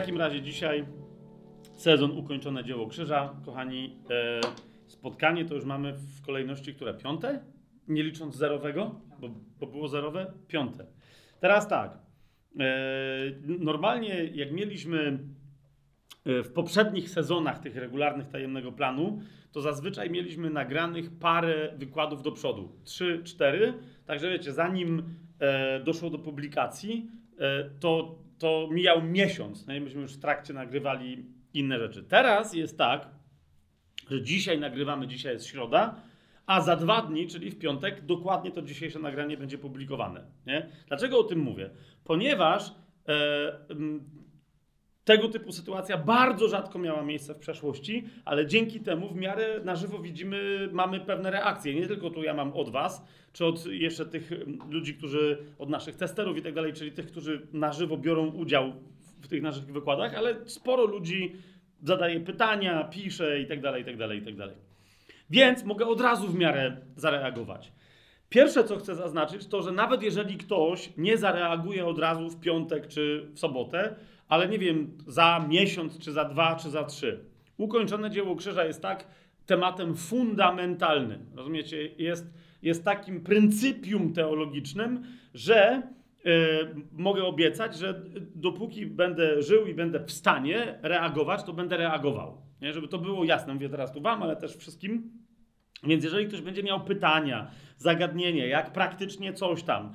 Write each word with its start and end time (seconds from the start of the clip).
takim 0.00 0.18
razie 0.18 0.42
dzisiaj 0.42 0.84
sezon 1.76 2.18
ukończone 2.18 2.64
dzieło 2.64 2.86
krzyża. 2.86 3.34
Kochani, 3.44 3.98
e, 4.10 4.40
spotkanie 4.86 5.44
to 5.44 5.54
już 5.54 5.64
mamy 5.64 5.92
w 5.92 6.22
kolejności, 6.26 6.74
które 6.74 6.94
piąte? 6.94 7.44
Nie 7.88 8.02
licząc 8.02 8.36
zerowego, 8.36 9.00
bo, 9.20 9.28
bo 9.60 9.66
było 9.66 9.88
zerowe? 9.88 10.32
Piąte. 10.48 10.86
Teraz 11.40 11.68
tak. 11.68 11.98
E, 12.60 12.66
normalnie 13.58 14.24
jak 14.24 14.52
mieliśmy 14.52 15.18
e, 16.26 16.42
w 16.42 16.52
poprzednich 16.52 17.10
sezonach 17.10 17.58
tych 17.58 17.76
regularnych 17.76 18.28
tajemnego 18.28 18.72
planu, 18.72 19.20
to 19.52 19.60
zazwyczaj 19.60 20.10
mieliśmy 20.10 20.50
nagranych 20.50 21.18
parę 21.18 21.72
wykładów 21.76 22.22
do 22.22 22.32
przodu. 22.32 22.72
Trzy, 22.84 23.22
cztery. 23.24 23.74
Także 24.06 24.30
wiecie, 24.30 24.52
zanim 24.52 25.02
doszło 25.84 26.10
do 26.10 26.18
publikacji, 26.18 27.10
to, 27.80 28.18
to 28.38 28.68
mijał 28.72 29.02
miesiąc. 29.02 29.66
No 29.66 29.74
i 29.74 29.80
myśmy 29.80 30.02
już 30.02 30.12
w 30.12 30.20
trakcie 30.20 30.54
nagrywali 30.54 31.24
inne 31.54 31.78
rzeczy. 31.78 32.02
Teraz 32.02 32.54
jest 32.54 32.78
tak, 32.78 33.08
że 34.10 34.22
dzisiaj 34.22 34.60
nagrywamy, 34.60 35.06
dzisiaj 35.06 35.32
jest 35.32 35.46
środa, 35.46 36.00
a 36.46 36.60
za 36.60 36.76
dwa 36.76 37.02
dni, 37.02 37.28
czyli 37.28 37.50
w 37.50 37.58
piątek, 37.58 38.06
dokładnie 38.06 38.50
to 38.50 38.62
dzisiejsze 38.62 38.98
nagranie 38.98 39.36
będzie 39.36 39.58
publikowane. 39.58 40.24
Nie? 40.46 40.68
Dlaczego 40.88 41.18
o 41.18 41.24
tym 41.24 41.38
mówię? 41.38 41.70
Ponieważ 42.04 42.72
e, 43.08 43.12
m, 43.70 44.10
tego 45.06 45.28
typu 45.28 45.52
sytuacja 45.52 45.98
bardzo 45.98 46.48
rzadko 46.48 46.78
miała 46.78 47.02
miejsce 47.02 47.34
w 47.34 47.38
przeszłości, 47.38 48.04
ale 48.24 48.46
dzięki 48.46 48.80
temu 48.80 49.08
w 49.08 49.16
miarę 49.16 49.60
na 49.64 49.76
żywo 49.76 49.98
widzimy, 49.98 50.68
mamy 50.72 51.00
pewne 51.00 51.30
reakcje. 51.30 51.74
Nie 51.74 51.86
tylko 51.86 52.10
tu 52.10 52.22
ja 52.22 52.34
mam 52.34 52.52
od 52.52 52.70
Was, 52.70 53.04
czy 53.32 53.44
od 53.44 53.66
jeszcze 53.66 54.06
tych 54.06 54.32
mm, 54.32 54.58
ludzi, 54.70 54.94
którzy, 54.94 55.38
od 55.58 55.68
naszych 55.68 55.96
testerów 55.96 56.36
i 56.36 56.42
tak 56.42 56.54
dalej, 56.54 56.72
czyli 56.72 56.92
tych, 56.92 57.06
którzy 57.06 57.46
na 57.52 57.72
żywo 57.72 57.96
biorą 57.96 58.26
udział 58.26 58.72
w 59.20 59.28
tych 59.28 59.42
naszych 59.42 59.64
wykładach, 59.64 60.14
ale 60.14 60.36
sporo 60.46 60.84
ludzi 60.84 61.36
zadaje 61.82 62.20
pytania, 62.20 62.84
pisze 62.84 63.40
i 63.40 63.46
tak 63.46 63.60
dalej, 63.60 63.82
i 63.82 63.84
tak 63.84 63.96
dalej, 63.96 64.18
i 64.18 64.22
tak 64.22 64.36
dalej. 64.36 64.56
Więc 65.30 65.64
mogę 65.64 65.86
od 65.86 66.00
razu 66.00 66.28
w 66.28 66.38
miarę 66.38 66.76
zareagować. 66.96 67.72
Pierwsze, 68.28 68.64
co 68.64 68.76
chcę 68.76 68.94
zaznaczyć, 68.94 69.46
to, 69.46 69.62
że 69.62 69.72
nawet 69.72 70.02
jeżeli 70.02 70.36
ktoś 70.36 70.92
nie 70.96 71.18
zareaguje 71.18 71.86
od 71.86 71.98
razu 71.98 72.30
w 72.30 72.40
piątek 72.40 72.86
czy 72.86 73.28
w 73.34 73.38
sobotę, 73.38 73.96
ale 74.28 74.48
nie 74.48 74.58
wiem, 74.58 74.98
za 75.06 75.46
miesiąc, 75.48 75.98
czy 75.98 76.12
za 76.12 76.24
dwa, 76.24 76.56
czy 76.56 76.70
za 76.70 76.84
trzy, 76.84 77.24
ukończone 77.56 78.10
dzieło 78.10 78.36
krzyża 78.36 78.64
jest 78.64 78.82
tak 78.82 79.06
tematem 79.46 79.96
fundamentalnym. 79.96 81.26
Rozumiecie? 81.34 81.86
Jest, 81.86 82.32
jest 82.62 82.84
takim 82.84 83.20
pryncypium 83.20 84.12
teologicznym, 84.12 85.02
że 85.34 85.82
yy, 86.24 86.32
mogę 86.92 87.24
obiecać, 87.24 87.78
że 87.78 88.02
dopóki 88.34 88.86
będę 88.86 89.42
żył 89.42 89.66
i 89.66 89.74
będę 89.74 90.00
w 90.00 90.12
stanie 90.12 90.78
reagować, 90.82 91.42
to 91.44 91.52
będę 91.52 91.76
reagował. 91.76 92.42
Nie? 92.60 92.72
Żeby 92.72 92.88
to 92.88 92.98
było 92.98 93.24
jasne, 93.24 93.54
mówię 93.54 93.68
teraz 93.68 93.92
tu 93.92 94.00
Wam, 94.00 94.22
ale 94.22 94.36
też 94.36 94.56
wszystkim. 94.56 95.10
Więc 95.84 96.04
jeżeli 96.04 96.26
ktoś 96.26 96.40
będzie 96.40 96.62
miał 96.62 96.84
pytania, 96.84 97.50
zagadnienie, 97.76 98.48
jak 98.48 98.72
praktycznie 98.72 99.32
coś 99.32 99.62
tam, 99.62 99.92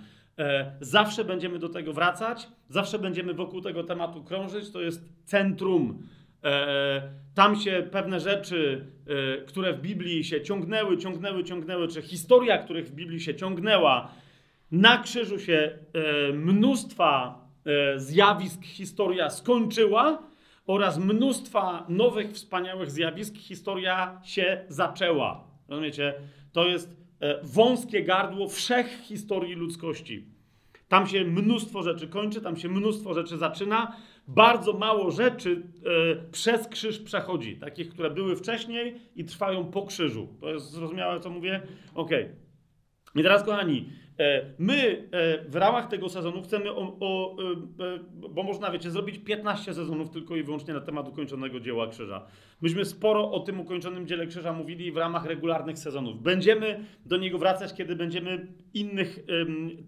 zawsze 0.82 1.26
będziemy 1.26 1.60
do 1.60 1.70
tego 1.70 1.94
wracać, 1.94 2.48
zawsze 2.70 3.00
będziemy 3.00 3.34
wokół 3.34 3.62
tego 3.62 3.84
tematu 3.84 4.24
krążyć. 4.24 4.72
To 4.72 4.82
jest 4.82 5.10
centrum. 5.26 6.08
E, 6.44 7.02
tam 7.36 7.56
się 7.56 7.88
pewne 7.92 8.20
rzeczy, 8.20 8.86
e, 9.08 9.38
które 9.46 9.74
w 9.74 9.82
Biblii 9.82 10.24
się 10.24 10.42
ciągnęły, 10.42 10.98
ciągnęły, 10.98 11.44
ciągnęły, 11.44 11.88
czy 11.88 12.02
historia, 12.02 12.58
których 12.58 12.88
w 12.88 12.92
Biblii 12.92 13.20
się 13.20 13.36
ciągnęła, 13.36 14.12
na 14.72 14.98
krzyżu 14.98 15.40
się 15.40 15.80
e, 15.94 16.34
mnóstwa 16.34 17.42
e, 17.66 18.00
zjawisk 18.00 18.64
historia 18.64 19.30
skończyła 19.30 20.24
oraz 20.68 20.98
mnóstwa 20.98 21.86
nowych, 21.90 22.32
wspaniałych 22.32 22.92
zjawisk 22.92 23.38
historia 23.38 24.22
się 24.24 24.66
zaczęła. 24.68 25.44
Rozumiecie? 25.70 26.14
To 26.52 26.66
jest 26.66 26.90
e, 26.90 27.01
wąskie 27.44 28.04
gardło 28.04 28.48
wszech 28.48 29.02
historii 29.04 29.54
ludzkości. 29.56 30.26
Tam 30.92 31.08
się 31.08 31.26
mnóstwo 31.26 31.84
rzeczy 31.84 32.08
kończy, 32.08 32.42
tam 32.42 32.58
się 32.58 32.70
mnóstwo 32.70 33.14
rzeczy 33.14 33.38
zaczyna. 33.38 33.96
Bardzo 34.28 34.74
mało 34.74 35.12
rzeczy 35.12 35.64
e, 36.22 36.32
przez 36.32 36.68
krzyż 36.68 37.00
przechodzi, 37.00 37.58
takich, 37.58 37.90
które 37.90 38.10
były 38.10 38.36
wcześniej 38.36 38.96
i 39.16 39.26
trwają 39.26 39.66
po 39.66 39.86
krzyżu. 39.86 40.28
To 40.42 40.50
jest 40.50 40.72
zrozumiałe, 40.72 41.20
co 41.20 41.30
mówię? 41.30 41.62
Okej. 41.96 42.24
Okay. 42.24 42.36
I 43.16 43.24
teraz, 43.24 43.44
kochani, 43.44 43.90
e, 44.11 44.11
my 44.60 45.08
e, 45.12 45.50
w 45.50 45.56
ramach 45.56 45.88
tego 45.88 46.10
sezonu 46.10 46.42
chcemy, 46.42 46.72
o, 46.72 46.98
o, 47.00 47.36
e, 47.40 48.30
bo 48.30 48.44
można, 48.44 48.72
wiecie, 48.72 48.92
zrobić 48.92 49.18
15 49.18 49.74
sezonów 49.74 50.10
tylko 50.10 50.36
i 50.36 50.44
wyłącznie 50.44 50.74
na 50.74 50.82
temat 50.82 51.08
ukończonego 51.08 51.60
dzieła 51.60 51.88
krzyża. 51.88 52.26
Myśmy 52.62 52.86
sporo 52.86 53.32
o 53.32 53.40
tym 53.40 53.60
ukończonym 53.60 54.08
dziele 54.08 54.28
krzyża 54.28 54.54
mówili 54.54 54.92
w 54.92 54.98
ramach 54.98 55.26
regularnych 55.26 55.80
sezonów. 55.80 56.22
Będziemy 56.22 56.86
do 57.06 57.18
niego 57.18 57.38
wracać, 57.38 57.74
kiedy 57.74 57.96
będziemy 57.96 58.48
innych 58.74 59.20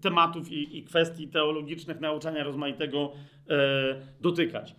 tematów 0.00 0.52
i, 0.52 0.78
i, 0.78 0.84
kwestii 0.84 1.28
teologicznych, 1.28 2.00
nauczania 2.00 2.44
rozmaitego 2.44 3.12
dotykać. 4.20 4.74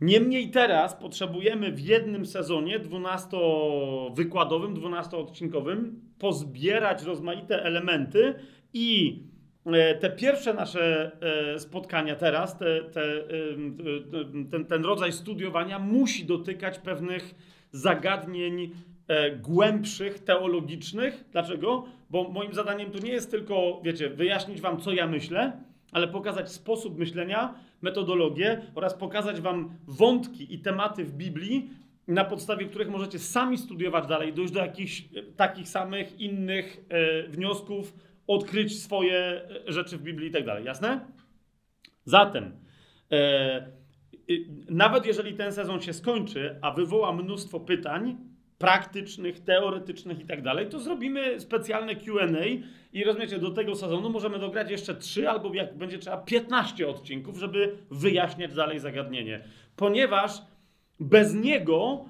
Niemniej 0.00 0.50
teraz 0.50 0.94
potrzebujemy 0.94 1.72
w 1.72 1.80
jednym 1.80 2.26
sezonie 2.26 2.80
12-wykładowym, 2.80 4.74
12-odcinkowym 4.74 5.90
pozbierać 6.18 7.02
rozmaite 7.02 7.62
elementy 7.62 8.34
i 8.72 9.18
e, 9.66 9.94
te 9.94 10.10
pierwsze 10.10 10.54
nasze 10.54 11.12
e, 11.54 11.58
spotkania 11.58 12.16
teraz, 12.16 12.58
te, 12.58 12.84
te, 12.84 13.02
ten, 14.50 14.64
ten 14.66 14.84
rodzaj 14.84 15.12
studiowania 15.12 15.78
musi 15.78 16.24
dotykać 16.24 16.78
pewnych 16.78 17.34
zagadnień 17.72 18.70
e, 19.08 19.30
głębszych, 19.36 20.18
teologicznych. 20.18 21.24
Dlaczego? 21.32 21.84
Bo 22.10 22.28
moim 22.28 22.54
zadaniem 22.54 22.90
to 22.90 22.98
nie 22.98 23.12
jest 23.12 23.30
tylko, 23.30 23.80
wiecie, 23.84 24.10
wyjaśnić 24.10 24.60
wam, 24.60 24.80
co 24.80 24.92
ja 24.92 25.06
myślę, 25.06 25.52
ale 25.92 26.08
pokazać 26.08 26.52
sposób 26.52 26.98
myślenia, 26.98 27.54
metodologię 27.82 28.60
oraz 28.74 28.94
pokazać 28.94 29.40
Wam 29.40 29.78
wątki 29.86 30.54
i 30.54 30.58
tematy 30.58 31.04
w 31.04 31.12
Biblii, 31.12 31.70
na 32.08 32.24
podstawie 32.24 32.66
których 32.66 32.90
możecie 32.90 33.18
sami 33.18 33.58
studiować 33.58 34.06
dalej, 34.06 34.32
dojść 34.32 34.52
do 34.52 34.60
jakichś 34.60 35.00
e, 35.00 35.22
takich 35.22 35.68
samych 35.68 36.20
innych 36.20 36.84
e, 36.88 37.22
wniosków, 37.22 37.94
odkryć 38.26 38.82
swoje 38.82 39.16
e, 39.16 39.72
rzeczy 39.72 39.98
w 39.98 40.02
Biblii 40.02 40.28
i 40.28 40.32
tak 40.32 40.46
dalej. 40.46 40.64
Jasne? 40.64 41.00
Zatem, 42.04 42.52
e, 43.12 43.80
nawet 44.68 45.06
jeżeli 45.06 45.34
ten 45.34 45.52
sezon 45.52 45.80
się 45.80 45.92
skończy, 45.92 46.58
a 46.62 46.70
wywoła 46.70 47.12
mnóstwo 47.12 47.60
pytań, 47.60 48.16
praktycznych, 48.60 49.40
teoretycznych 49.40 50.20
i 50.20 50.24
tak 50.24 50.42
dalej, 50.42 50.68
to 50.68 50.80
zrobimy 50.80 51.40
specjalne 51.40 51.96
QA 51.96 52.26
i 52.92 53.04
rozumiecie, 53.04 53.38
do 53.38 53.50
tego 53.50 53.74
sezonu 53.74 54.10
możemy 54.10 54.38
dograć 54.38 54.70
jeszcze 54.70 54.94
3 54.94 55.28
albo 55.28 55.54
jak 55.54 55.76
będzie 55.76 55.98
trzeba 55.98 56.16
15 56.16 56.88
odcinków, 56.88 57.38
żeby 57.38 57.76
wyjaśniać 57.90 58.54
dalej 58.54 58.78
zagadnienie. 58.78 59.44
Ponieważ 59.76 60.42
bez 61.00 61.34
niego 61.34 62.04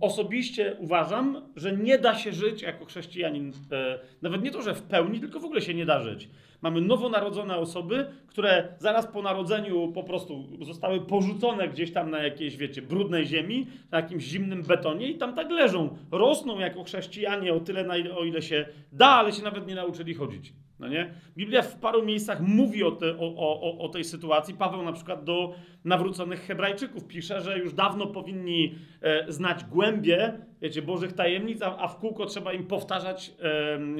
osobiście 0.00 0.76
uważam, 0.78 1.42
że 1.56 1.76
nie 1.76 1.98
da 1.98 2.14
się 2.14 2.32
żyć 2.32 2.62
jako 2.62 2.84
chrześcijanin. 2.84 3.52
E, 3.72 3.98
nawet 4.22 4.42
nie 4.42 4.50
to, 4.50 4.62
że 4.62 4.74
w 4.74 4.82
pełni, 4.82 5.20
tylko 5.20 5.40
w 5.40 5.44
ogóle 5.44 5.60
się 5.60 5.74
nie 5.74 5.86
da 5.86 6.00
żyć. 6.00 6.28
Mamy 6.62 6.80
nowonarodzone 6.80 7.56
osoby, 7.56 8.06
które 8.26 8.68
zaraz 8.78 9.06
po 9.06 9.22
narodzeniu 9.22 9.92
po 9.92 10.02
prostu 10.02 10.64
zostały 10.64 11.00
porzucone 11.00 11.68
gdzieś 11.68 11.92
tam 11.92 12.10
na 12.10 12.22
jakiejś, 12.22 12.56
wiecie, 12.56 12.82
brudnej 12.82 13.26
ziemi, 13.26 13.66
na 13.90 14.00
jakimś 14.00 14.24
zimnym 14.24 14.62
betonie 14.62 15.08
i 15.08 15.18
tam 15.18 15.34
tak 15.34 15.50
leżą. 15.50 15.96
Rosną 16.10 16.58
jako 16.58 16.84
chrześcijanie 16.84 17.54
o 17.54 17.60
tyle, 17.60 17.84
na 17.84 17.96
ile, 17.96 18.16
o 18.16 18.24
ile 18.24 18.42
się 18.42 18.66
da, 18.92 19.08
ale 19.08 19.32
się 19.32 19.42
nawet 19.42 19.66
nie 19.66 19.74
nauczyli 19.74 20.14
chodzić. 20.14 20.52
No 20.78 20.88
nie? 20.88 21.14
Biblia 21.36 21.62
w 21.62 21.78
paru 21.78 22.04
miejscach 22.04 22.40
mówi 22.40 22.84
o, 22.84 22.90
te, 22.90 23.18
o, 23.18 23.36
o, 23.36 23.78
o 23.78 23.88
tej 23.88 24.04
sytuacji. 24.04 24.54
Paweł 24.54 24.82
na 24.82 24.92
przykład 24.92 25.24
do 25.24 25.54
nawróconych 25.84 26.40
Hebrajczyków 26.40 27.06
pisze, 27.06 27.40
że 27.40 27.58
już 27.58 27.72
dawno 27.72 28.06
powinni 28.06 28.74
e, 29.02 29.32
znać 29.32 29.64
głębie, 29.64 30.40
wiecie, 30.62 30.82
Bożych 30.82 31.12
tajemnic, 31.12 31.62
a, 31.62 31.78
a 31.78 31.88
w 31.88 31.96
kółko 31.96 32.26
trzeba 32.26 32.52
im 32.52 32.66
powtarzać 32.66 33.32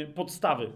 e, 0.00 0.06
podstawy. 0.06 0.72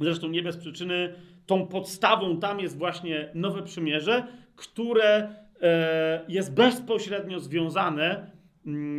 Zresztą 0.00 0.28
nie 0.28 0.42
bez 0.42 0.56
przyczyny 0.56 1.14
tą 1.46 1.66
podstawą 1.66 2.40
tam 2.40 2.60
jest 2.60 2.78
właśnie 2.78 3.30
Nowe 3.34 3.62
Przymierze, 3.62 4.26
które 4.56 5.34
e, 5.62 6.24
jest 6.28 6.54
bezpośrednio 6.54 7.40
związane 7.40 8.30
mm, 8.66 8.96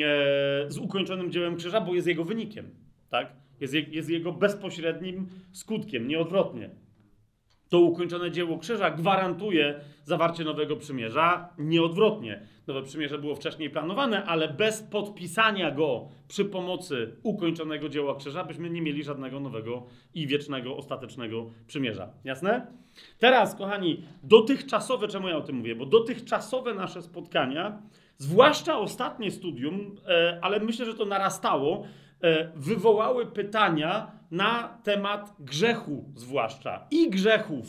e, 0.66 0.72
z 0.72 0.78
ukończonym 0.78 1.32
dziełem 1.32 1.56
krzyża, 1.56 1.82
bo 1.82 1.94
jest 1.94 2.08
jego 2.08 2.24
wynikiem. 2.24 2.76
Tak? 3.10 3.41
Jest, 3.62 3.74
je, 3.74 3.82
jest 3.82 4.10
jego 4.10 4.32
bezpośrednim 4.32 5.28
skutkiem, 5.52 6.08
nieodwrotnie. 6.08 6.70
to 7.70 7.80
ukończone 7.80 8.32
dzieło 8.32 8.58
krzyża 8.58 8.92
gwarantuje 8.92 9.80
zawarcie 10.04 10.44
nowego 10.44 10.76
przymierza, 10.76 11.50
nieodwrotnie. 11.58 12.42
Nowe 12.68 12.84
przymierze 12.84 13.18
było 13.18 13.36
wcześniej 13.36 13.70
planowane, 13.70 14.24
ale 14.24 14.54
bez 14.54 14.84
podpisania 14.84 15.72
go 15.72 16.08
przy 16.28 16.46
pomocy 16.46 17.16
ukończonego 17.24 17.90
dzieła 17.90 18.16
krzyża 18.16 18.44
byśmy 18.44 18.70
nie 18.70 18.82
mieli 18.82 19.04
żadnego 19.04 19.40
nowego 19.40 19.86
i 20.14 20.28
wiecznego, 20.28 20.78
ostatecznego 20.78 21.52
przymierza. 21.68 22.14
Jasne? 22.24 22.68
Teraz, 23.20 23.56
kochani, 23.56 24.04
dotychczasowe, 24.24 25.08
czemu 25.08 25.28
ja 25.28 25.38
o 25.38 25.42
tym 25.42 25.56
mówię? 25.56 25.76
Bo 25.76 25.86
dotychczasowe 25.86 26.74
nasze 26.74 27.02
spotkania, 27.02 27.82
zwłaszcza 28.18 28.80
ostatnie 28.80 29.32
studium, 29.32 29.96
e, 30.08 30.40
ale 30.42 30.60
myślę, 30.60 30.86
że 30.86 30.94
to 30.94 31.06
narastało, 31.06 31.84
wywołały 32.56 33.26
pytania 33.26 34.12
na 34.32 34.78
temat 34.84 35.36
grzechu, 35.40 36.06
zwłaszcza 36.16 36.88
i 36.92 37.10
grzechów. 37.10 37.68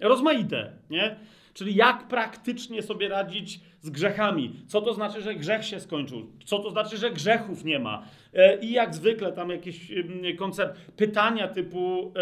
Rozmaite, 0.00 0.72
nie? 0.90 1.16
Czyli 1.54 1.74
jak 1.74 2.08
praktycznie 2.08 2.82
sobie 2.82 3.08
radzić 3.08 3.60
z 3.80 3.90
grzechami. 3.90 4.52
Co 4.66 4.80
to 4.80 4.94
znaczy, 4.94 5.22
że 5.22 5.34
grzech 5.34 5.64
się 5.64 5.80
skończył? 5.80 6.32
Co 6.44 6.58
to 6.58 6.70
znaczy, 6.70 6.96
że 6.96 7.10
grzechów 7.10 7.64
nie 7.64 7.78
ma? 7.78 8.06
E, 8.34 8.60
I 8.60 8.72
jak 8.72 8.94
zwykle 8.94 9.32
tam 9.32 9.50
jakieś 9.50 9.92
koncept, 10.38 10.92
pytania 10.96 11.48
typu. 11.48 12.12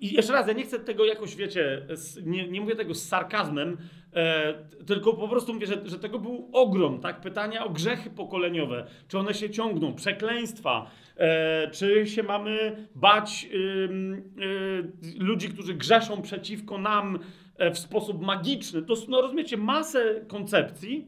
I 0.00 0.14
jeszcze 0.14 0.32
raz, 0.32 0.46
ja 0.46 0.52
nie 0.52 0.64
chcę 0.64 0.78
tego 0.78 1.04
jakoś, 1.04 1.36
wiecie, 1.36 1.86
nie, 2.24 2.48
nie 2.48 2.60
mówię 2.60 2.76
tego 2.76 2.94
z 2.94 3.08
sarkazmem, 3.08 3.76
e, 4.12 4.54
tylko 4.86 5.12
po 5.12 5.28
prostu 5.28 5.54
mówię, 5.54 5.66
że, 5.66 5.82
że 5.84 5.98
tego 5.98 6.18
był 6.18 6.50
ogrom, 6.52 7.00
tak? 7.00 7.20
Pytania 7.20 7.64
o 7.64 7.70
grzechy 7.70 8.10
pokoleniowe. 8.10 8.86
Czy 9.08 9.18
one 9.18 9.34
się 9.34 9.50
ciągną? 9.50 9.94
Przekleństwa. 9.94 10.90
E, 11.16 11.70
czy 11.70 12.06
się 12.06 12.22
mamy 12.22 12.86
bać 12.94 13.48
ludzi, 15.18 15.48
którzy 15.48 15.74
grzeszą 15.74 16.22
przeciwko 16.22 16.78
nam? 16.78 17.18
E, 17.58 17.70
w 17.70 17.78
sposób 17.78 18.22
magiczny. 18.22 18.82
To 18.82 18.94
no, 19.08 19.20
rozumiecie 19.20 19.56
masę 19.56 20.24
koncepcji, 20.28 21.06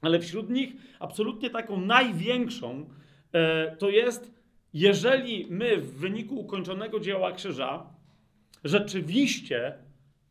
ale 0.00 0.20
wśród 0.20 0.50
nich 0.50 0.72
absolutnie 1.00 1.50
taką 1.50 1.80
największą 1.80 2.88
e, 3.32 3.76
to 3.76 3.90
jest, 3.90 4.34
jeżeli 4.74 5.46
my 5.50 5.76
w 5.76 5.92
wyniku 5.92 6.40
ukończonego 6.40 7.00
dzieła 7.00 7.32
krzyża 7.32 7.86
rzeczywiście 8.64 9.74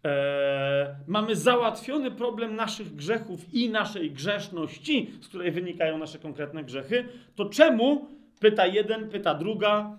e, 0.06 0.96
mamy 1.08 1.36
załatwiony 1.36 2.12
problem 2.12 2.56
naszych 2.56 2.96
grzechów 2.96 3.54
i 3.54 3.70
naszej 3.70 4.12
grzeszności, 4.12 5.12
z 5.22 5.28
której 5.28 5.52
wynikają 5.52 5.98
nasze 5.98 6.20
konkretne 6.20 6.64
grzechy, 6.64 7.06
to 7.36 7.46
czemu, 7.46 8.08
pyta 8.40 8.68
jeden, 8.68 9.10
pyta 9.10 9.34
druga, 9.34 9.98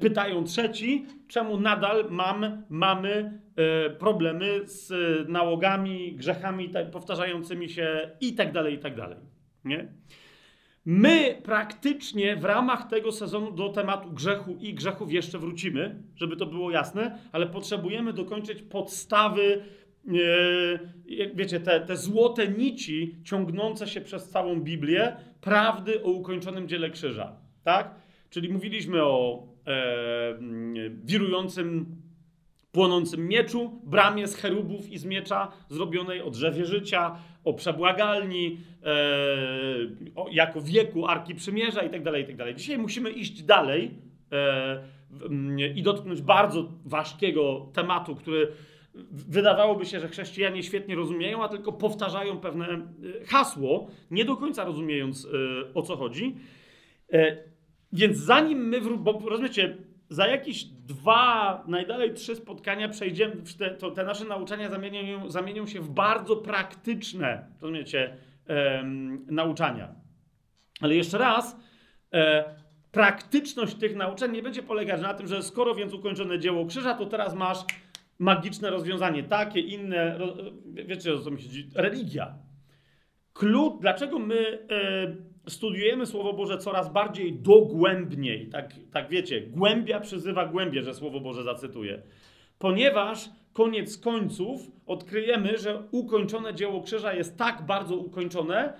pytają 0.00 0.44
trzeci, 0.44 1.06
czemu 1.28 1.60
nadal 1.60 2.04
mam, 2.10 2.62
mamy 2.68 3.40
e, 3.56 3.90
problemy 3.90 4.60
z 4.64 4.92
nałogami, 5.28 6.12
grzechami 6.12 6.72
powtarzającymi 6.92 7.68
się 7.68 8.10
i 8.20 8.34
tak 8.34 8.52
dalej, 8.52 8.74
i 8.74 8.78
tak 8.78 8.96
dalej. 8.96 9.18
Nie? 9.64 9.88
My 10.88 11.38
praktycznie 11.42 12.36
w 12.36 12.44
ramach 12.44 12.88
tego 12.88 13.12
sezonu 13.12 13.52
do 13.52 13.68
tematu 13.68 14.10
grzechu 14.10 14.56
i 14.60 14.74
grzechów 14.74 15.12
jeszcze 15.12 15.38
wrócimy, 15.38 16.02
żeby 16.16 16.36
to 16.36 16.46
było 16.46 16.70
jasne, 16.70 17.18
ale 17.32 17.46
potrzebujemy 17.46 18.12
dokończyć 18.12 18.62
podstawy, 18.62 19.64
e, 20.08 20.12
wiecie, 21.34 21.60
te, 21.60 21.80
te 21.80 21.96
złote 21.96 22.48
nici 22.48 23.16
ciągnące 23.24 23.86
się 23.86 24.00
przez 24.00 24.28
całą 24.28 24.60
Biblię, 24.60 25.16
prawdy 25.40 26.02
o 26.02 26.10
ukończonym 26.10 26.68
dziele 26.68 26.90
krzyża. 26.90 27.36
Tak? 27.64 27.94
Czyli 28.30 28.48
mówiliśmy 28.48 29.02
o 29.02 29.46
e, 29.66 30.38
wirującym, 31.04 31.86
płonącym 32.76 33.28
mieczu, 33.28 33.80
bramie 33.84 34.26
z 34.28 34.36
cherubów 34.36 34.90
i 34.90 34.98
z 34.98 35.04
miecza 35.04 35.52
zrobionej 35.68 36.22
o 36.22 36.30
drzewie 36.30 36.64
życia, 36.64 37.16
o 37.44 37.54
przebłagalni, 37.54 38.58
e, 38.82 38.94
o, 40.14 40.26
jako 40.30 40.60
wieku 40.60 41.06
Arki 41.06 41.34
Przymierza 41.34 41.82
itd., 41.82 42.12
tak 42.12 42.20
itd. 42.20 42.44
Tak 42.44 42.54
Dzisiaj 42.54 42.78
musimy 42.78 43.10
iść 43.10 43.42
dalej 43.42 43.90
e, 44.32 44.82
i 45.74 45.82
dotknąć 45.82 46.22
bardzo 46.22 46.68
ważkiego 46.84 47.70
tematu, 47.72 48.14
który 48.14 48.48
wydawałoby 49.12 49.86
się, 49.86 50.00
że 50.00 50.08
chrześcijanie 50.08 50.62
świetnie 50.62 50.94
rozumieją, 50.94 51.44
a 51.44 51.48
tylko 51.48 51.72
powtarzają 51.72 52.38
pewne 52.38 52.66
e, 52.66 52.80
hasło, 53.26 53.90
nie 54.10 54.24
do 54.24 54.36
końca 54.36 54.64
rozumiejąc 54.64 55.24
e, 55.24 55.28
o 55.74 55.82
co 55.82 55.96
chodzi. 55.96 56.36
E, 57.12 57.36
więc 57.92 58.16
zanim 58.16 58.68
my, 58.68 58.80
bo 58.80 59.22
rozumiecie, 59.28 59.76
za 60.08 60.26
jakieś 60.26 60.64
dwa, 60.64 61.64
najdalej 61.68 62.14
trzy 62.14 62.36
spotkania 62.36 62.88
przejdziemy, 62.88 63.36
te, 63.58 63.70
to 63.70 63.90
te 63.90 64.04
nasze 64.04 64.24
nauczania 64.24 64.70
zamienią, 64.70 65.30
zamienią 65.30 65.66
się 65.66 65.80
w 65.80 65.90
bardzo 65.90 66.36
praktyczne, 66.36 67.46
rozumiecie, 67.60 68.16
em, 68.46 69.26
nauczania. 69.30 69.94
Ale 70.80 70.94
jeszcze 70.94 71.18
raz, 71.18 71.56
e, 72.12 72.44
praktyczność 72.92 73.74
tych 73.74 73.96
nauczeń 73.96 74.32
nie 74.32 74.42
będzie 74.42 74.62
polegać 74.62 75.00
na 75.00 75.14
tym, 75.14 75.26
że 75.26 75.42
skoro 75.42 75.74
więc 75.74 75.92
ukończone 75.92 76.38
dzieło 76.38 76.66
krzyża, 76.66 76.94
to 76.94 77.06
teraz 77.06 77.34
masz 77.34 77.58
magiczne 78.18 78.70
rozwiązanie, 78.70 79.22
takie, 79.22 79.60
inne, 79.60 80.18
wiecie 80.66 81.14
o 81.14 81.18
co 81.18 81.30
mi 81.30 81.42
chodzi, 81.42 81.70
religia. 81.74 82.34
Klucz, 83.32 83.80
dlaczego 83.80 84.18
my... 84.18 84.66
E, 84.70 85.35
studiujemy 85.48 86.06
Słowo 86.06 86.32
Boże 86.32 86.58
coraz 86.58 86.92
bardziej 86.92 87.32
dogłębniej. 87.32 88.48
Tak, 88.48 88.74
tak 88.92 89.08
wiecie, 89.08 89.40
głębia 89.40 90.00
przyzywa 90.00 90.46
głębie, 90.46 90.82
że 90.82 90.94
Słowo 90.94 91.20
Boże 91.20 91.42
zacytuję. 91.42 92.02
Ponieważ 92.58 93.30
koniec 93.52 93.98
końców 93.98 94.70
odkryjemy, 94.86 95.58
że 95.58 95.82
ukończone 95.90 96.54
dzieło 96.54 96.82
krzyża 96.82 97.14
jest 97.14 97.36
tak 97.36 97.66
bardzo 97.66 97.96
ukończone, 97.96 98.72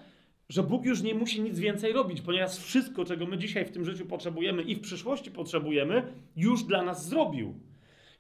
że 0.49 0.63
Bóg 0.63 0.85
już 0.85 1.03
nie 1.03 1.15
musi 1.15 1.43
nic 1.43 1.59
więcej 1.59 1.93
robić, 1.93 2.21
ponieważ 2.21 2.59
wszystko, 2.59 3.05
czego 3.05 3.27
my 3.27 3.39
dzisiaj 3.39 3.65
w 3.65 3.71
tym 3.71 3.85
życiu 3.85 4.07
potrzebujemy 4.07 4.63
i 4.63 4.75
w 4.75 4.81
przyszłości 4.81 5.31
potrzebujemy, 5.31 6.13
już 6.37 6.63
dla 6.63 6.83
nas 6.83 7.09
zrobił. 7.09 7.55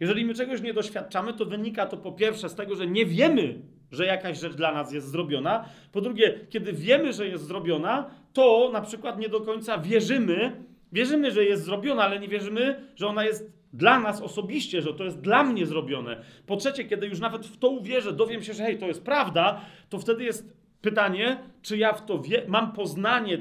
Jeżeli 0.01 0.25
my 0.25 0.35
czegoś 0.35 0.63
nie 0.63 0.75
doświadczamy, 0.75 1.35
to 1.35 1.45
wynika 1.45 1.87
to 1.87 1.97
po 1.97 2.13
pierwsze 2.13 2.49
z 2.49 2.55
tego, 2.55 2.77
że 2.77 2.87
nie 2.87 3.07
wiemy, 3.07 3.61
że 3.93 4.07
jakaś 4.07 4.41
rzecz 4.41 4.55
dla 4.55 4.73
nas 4.73 4.93
jest 4.93 5.11
zrobiona. 5.11 5.65
Po 5.93 6.01
drugie, 6.01 6.41
kiedy 6.51 6.73
wiemy, 6.73 7.13
że 7.13 7.29
jest 7.29 7.47
zrobiona, 7.47 8.11
to 8.33 8.71
na 8.73 8.81
przykład 8.81 9.19
nie 9.19 9.29
do 9.29 9.41
końca 9.41 9.79
wierzymy, 9.79 10.65
wierzymy, 10.93 11.31
że 11.31 11.45
jest 11.45 11.65
zrobiona, 11.65 12.03
ale 12.03 12.21
nie 12.21 12.29
wierzymy, 12.29 12.85
że 12.97 13.07
ona 13.07 13.25
jest 13.25 13.53
dla 13.73 14.01
nas 14.01 14.23
osobiście, 14.23 14.83
że 14.83 14.95
to 14.95 15.05
jest 15.05 15.21
dla 15.21 15.43
mnie 15.43 15.67
zrobione. 15.67 16.23
Po 16.47 16.57
trzecie, 16.57 16.85
kiedy 16.85 17.07
już 17.07 17.21
nawet 17.21 17.47
w 17.47 17.59
to 17.59 17.69
uwierzę, 17.69 18.13
dowiem 18.13 18.43
się, 18.43 18.55
że 18.55 18.63
hej, 18.63 18.79
to 18.79 18.87
jest 18.87 19.05
prawda, 19.05 19.61
to 19.89 19.99
wtedy 19.99 20.25
jest 20.25 20.57
pytanie, 20.81 21.39
czy 21.63 21.79
ja 21.79 21.93
w 21.93 22.07
to 22.07 22.19
wie, 22.19 22.43
mam 22.49 22.73
poznanie, 22.73 23.39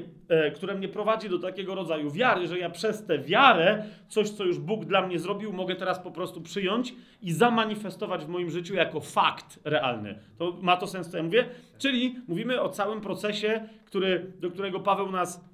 które 0.54 0.74
mnie 0.74 0.88
prowadzi 0.88 1.28
do 1.28 1.38
takiego 1.38 1.74
rodzaju 1.74 2.10
wiary, 2.10 2.46
że 2.46 2.58
ja 2.58 2.70
przez 2.70 3.06
tę 3.06 3.18
wiarę, 3.18 3.84
coś, 4.08 4.30
co 4.30 4.44
już 4.44 4.58
Bóg 4.58 4.84
dla 4.84 5.06
mnie 5.06 5.18
zrobił, 5.18 5.52
mogę 5.52 5.76
teraz 5.76 5.98
po 5.98 6.10
prostu 6.10 6.40
przyjąć 6.40 6.94
i 7.22 7.32
zamanifestować 7.32 8.24
w 8.24 8.28
moim 8.28 8.50
życiu 8.50 8.74
jako 8.74 9.00
fakt 9.00 9.60
realny. 9.64 10.18
To 10.38 10.58
ma 10.62 10.76
to 10.76 10.86
sens, 10.86 11.10
co 11.10 11.16
ja 11.16 11.22
mówię? 11.22 11.48
Czyli 11.78 12.16
mówimy 12.28 12.60
o 12.60 12.68
całym 12.68 13.00
procesie, 13.00 13.68
który, 13.84 14.32
do 14.40 14.50
którego 14.50 14.80
Paweł 14.80 15.10
nas 15.10 15.44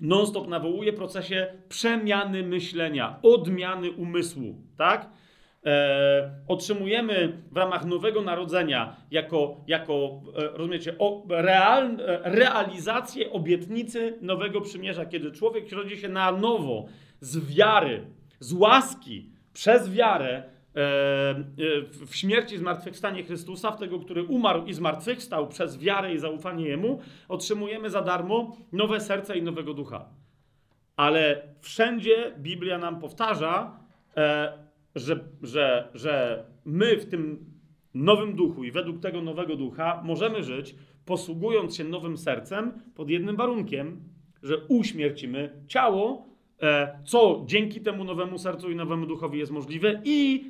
non-stop 0.00 0.48
nawołuje, 0.48 0.92
procesie 0.92 1.46
przemiany 1.68 2.42
myślenia, 2.42 3.18
odmiany 3.22 3.90
umysłu, 3.90 4.62
tak? 4.76 5.08
E, 5.66 6.30
otrzymujemy 6.48 7.42
w 7.50 7.56
ramach 7.56 7.84
nowego 7.84 8.22
narodzenia 8.22 8.96
jako, 9.10 9.64
jako 9.66 10.20
e, 10.36 10.48
rozumiecie, 10.56 10.94
real, 11.28 11.84
e, 11.86 12.20
realizację 12.24 13.32
obietnicy 13.32 14.18
nowego 14.20 14.60
przymierza, 14.60 15.06
kiedy 15.06 15.32
człowiek 15.32 15.72
rodzi 15.72 15.96
się 15.96 16.08
na 16.08 16.32
nowo 16.32 16.86
z 17.20 17.54
wiary, 17.54 18.06
z 18.40 18.52
łaski, 18.52 19.30
przez 19.52 19.90
wiarę 19.90 20.42
w 22.06 22.10
śmierci 22.12 22.54
i 22.54 22.58
zmartwychwstanie 22.58 23.24
Chrystusa, 23.24 23.70
w 23.70 23.78
tego, 23.78 23.98
który 23.98 24.24
umarł 24.24 24.64
i 24.64 24.74
zmartwychwstał 24.74 25.48
przez 25.48 25.78
wiarę 25.78 26.14
i 26.14 26.18
zaufanie 26.18 26.68
Jemu, 26.68 27.00
otrzymujemy 27.28 27.90
za 27.90 28.02
darmo 28.02 28.56
nowe 28.72 29.00
serce 29.00 29.38
i 29.38 29.42
nowego 29.42 29.74
ducha. 29.74 30.08
Ale 30.96 31.42
wszędzie 31.60 32.32
Biblia 32.38 32.78
nam 32.78 33.00
powtarza, 33.00 33.78
że, 34.94 35.24
że, 35.42 35.88
że 35.94 36.44
my 36.64 36.96
w 36.96 37.08
tym 37.08 37.52
nowym 37.94 38.36
duchu 38.36 38.64
i 38.64 38.70
według 38.70 39.00
tego 39.00 39.22
nowego 39.22 39.56
ducha 39.56 40.02
możemy 40.04 40.42
żyć, 40.42 40.74
posługując 41.04 41.76
się 41.76 41.84
nowym 41.84 42.18
sercem, 42.18 42.72
pod 42.94 43.10
jednym 43.10 43.36
warunkiem, 43.36 44.00
że 44.42 44.58
uśmiercimy 44.68 45.64
ciało, 45.68 46.26
e, 46.62 46.98
co 47.04 47.42
dzięki 47.46 47.80
temu 47.80 48.04
nowemu 48.04 48.38
sercu 48.38 48.70
i 48.70 48.76
nowemu 48.76 49.06
duchowi 49.06 49.38
jest 49.38 49.52
możliwe, 49.52 50.00
i 50.04 50.44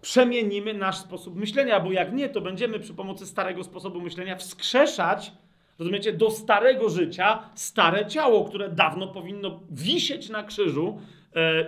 przemienimy 0.00 0.74
nasz 0.74 0.96
sposób 0.96 1.36
myślenia, 1.36 1.80
bo 1.80 1.92
jak 1.92 2.12
nie, 2.12 2.28
to 2.28 2.40
będziemy 2.40 2.80
przy 2.80 2.94
pomocy 2.94 3.26
starego 3.26 3.64
sposobu 3.64 4.00
myślenia 4.00 4.36
wskrzeszać, 4.36 5.32
rozumiecie, 5.78 6.12
do 6.12 6.30
starego 6.30 6.88
życia 6.88 7.50
stare 7.54 8.06
ciało, 8.06 8.44
które 8.44 8.68
dawno 8.68 9.08
powinno 9.08 9.60
wisieć 9.70 10.28
na 10.28 10.42
krzyżu 10.42 11.00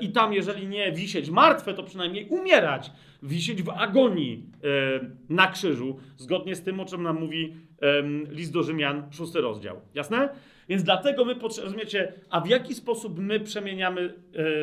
i 0.01 0.13
tam, 0.13 0.33
jeżeli 0.33 0.67
nie 0.67 0.93
wisieć 0.93 1.31
martwe, 1.31 1.75
to 1.75 1.83
przynajmniej 1.83 2.29
umierać, 2.29 2.91
wisieć 3.23 3.63
w 3.63 3.71
agonii 3.71 4.47
e, 4.65 5.01
na 5.29 5.47
krzyżu, 5.47 5.99
zgodnie 6.17 6.55
z 6.55 6.63
tym, 6.63 6.81
o 6.81 6.85
czym 6.85 7.03
nam 7.03 7.21
mówi 7.21 7.57
e, 7.83 8.03
list 8.31 8.53
do 8.53 8.63
Rzymian, 8.63 9.09
szósty 9.11 9.41
rozdział. 9.41 9.81
Jasne? 9.95 10.29
Więc 10.69 10.83
dlatego 10.83 11.25
my, 11.25 11.35
rozumiecie, 11.63 12.13
a 12.31 12.41
w 12.41 12.49
jaki 12.49 12.75
sposób 12.75 13.19
my 13.19 13.41
przemieniamy 13.41 14.15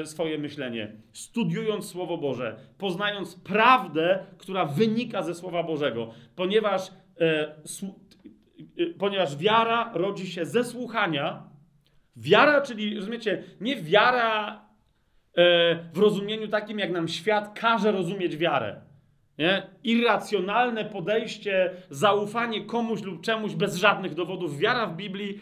e, 0.02 0.06
swoje 0.06 0.38
myślenie? 0.38 0.92
Studiując 1.14 1.90
Słowo 1.90 2.18
Boże, 2.18 2.56
poznając 2.78 3.36
prawdę, 3.36 4.26
która 4.38 4.66
wynika 4.66 5.24
ze 5.24 5.36
Słowa 5.36 5.64
Bożego, 5.64 6.14
ponieważ, 6.36 6.92
e, 7.20 7.56
e, 8.78 8.86
ponieważ 9.00 9.38
wiara 9.38 9.92
rodzi 9.94 10.32
się 10.32 10.46
ze 10.46 10.64
słuchania. 10.64 11.44
Wiara, 12.16 12.62
czyli, 12.62 12.96
rozumiecie, 12.96 13.44
nie 13.62 13.76
wiara 13.76 14.62
w 15.94 15.98
rozumieniu 15.98 16.48
takim, 16.48 16.80
jak 16.80 16.92
nam 16.92 17.08
świat 17.08 17.60
każe 17.60 17.92
rozumieć 17.92 18.38
wiarę. 18.38 18.82
Nie? 19.38 19.64
Irracjonalne 19.84 20.86
podejście, 20.86 21.72
zaufanie 21.90 22.66
komuś 22.66 23.02
lub 23.02 23.22
czemuś 23.22 23.56
bez 23.56 23.76
żadnych 23.76 24.14
dowodów. 24.14 24.58
Wiara 24.58 24.88
w 24.88 24.96
Biblii 24.96 25.40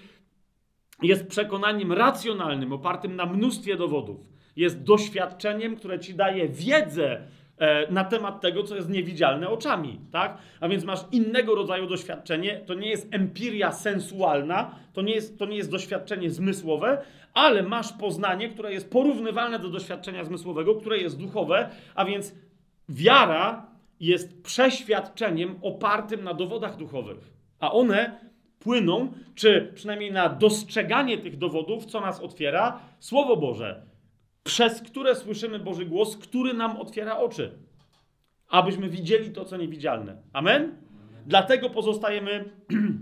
jest 1.02 1.28
przekonaniem 1.28 1.94
racjonalnym, 1.94 2.74
opartym 2.74 3.16
na 3.16 3.26
mnóstwie 3.26 3.76
dowodów. 3.78 4.20
Jest 4.56 4.84
doświadczeniem, 4.84 5.76
które 5.76 6.00
ci 6.00 6.14
daje 6.14 6.50
wiedzę 6.50 7.12
e, 7.12 7.28
na 7.90 8.04
temat 8.04 8.42
tego, 8.42 8.64
co 8.64 8.76
jest 8.76 8.90
niewidzialne 8.90 9.50
oczami, 9.50 10.00
tak? 10.12 10.38
A 10.60 10.68
więc 10.68 10.84
masz 10.84 11.00
innego 11.12 11.56
rodzaju 11.56 11.88
doświadczenie. 11.88 12.62
To 12.66 12.74
nie 12.74 12.90
jest 12.90 13.08
empiria 13.12 13.72
sensualna, 13.72 14.76
to 14.94 15.02
nie 15.02 15.14
jest, 15.14 15.40
to 15.40 15.46
nie 15.46 15.58
jest 15.58 15.72
doświadczenie 15.72 16.30
zmysłowe, 16.30 17.02
ale 17.34 17.64
masz 17.64 17.94
poznanie, 17.94 18.50
które 18.50 18.74
jest 18.74 18.92
porównywalne 18.92 19.60
do 19.60 19.70
doświadczenia 19.70 20.24
zmysłowego, 20.24 20.76
które 20.76 20.98
jest 20.98 21.20
duchowe, 21.20 21.70
a 21.96 22.06
więc 22.06 22.36
wiara 22.90 23.66
jest 24.00 24.44
przeświadczeniem 24.44 25.56
opartym 25.62 26.24
na 26.24 26.34
dowodach 26.34 26.78
duchowych. 26.78 27.34
A 27.60 27.72
one 27.72 28.20
płyną, 28.60 29.12
czy 29.36 29.72
przynajmniej 29.76 30.12
na 30.12 30.30
dostrzeganie 30.30 31.18
tych 31.18 31.38
dowodów, 31.38 31.86
co 31.86 32.02
nas 32.02 32.20
otwiera 32.20 32.80
Słowo 33.00 33.38
Boże, 33.38 33.89
przez 34.50 34.82
które 34.82 35.16
słyszymy 35.16 35.60
Boży 35.60 35.86
głos, 35.86 36.18
który 36.18 36.54
nam 36.54 36.78
otwiera 36.78 37.18
oczy, 37.18 37.52
abyśmy 38.48 38.90
widzieli 38.90 39.32
to, 39.32 39.46
co 39.46 39.58
niewidzialne. 39.58 40.18
Amen? 40.34 40.76
Dlatego 41.26 41.70
pozostajemy 41.70 42.50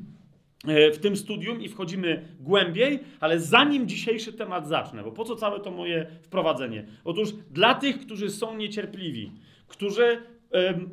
w 0.96 0.98
tym 1.02 1.18
studium 1.18 1.62
i 1.62 1.70
wchodzimy 1.70 2.28
głębiej, 2.40 3.00
ale 3.20 3.40
zanim 3.40 3.88
dzisiejszy 3.88 4.34
temat 4.34 4.68
zacznę, 4.68 5.04
bo 5.04 5.12
po 5.12 5.26
co 5.26 5.36
całe 5.36 5.60
to 5.60 5.72
moje 5.72 6.08
wprowadzenie? 6.22 6.88
Otóż 7.04 7.30
dla 7.52 7.76
tych, 7.76 8.00
którzy 8.00 8.30
są 8.30 8.58
niecierpliwi, 8.58 9.32
którzy 9.68 10.22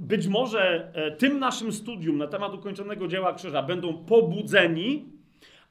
być 0.00 0.26
może 0.26 0.92
e, 0.94 1.10
tym 1.10 1.38
naszym 1.38 1.72
studium 1.72 2.18
na 2.18 2.26
temat 2.26 2.54
ukończonego 2.54 3.08
dzieła 3.08 3.34
krzyża 3.34 3.62
będą 3.62 4.04
pobudzeni, 4.04 5.04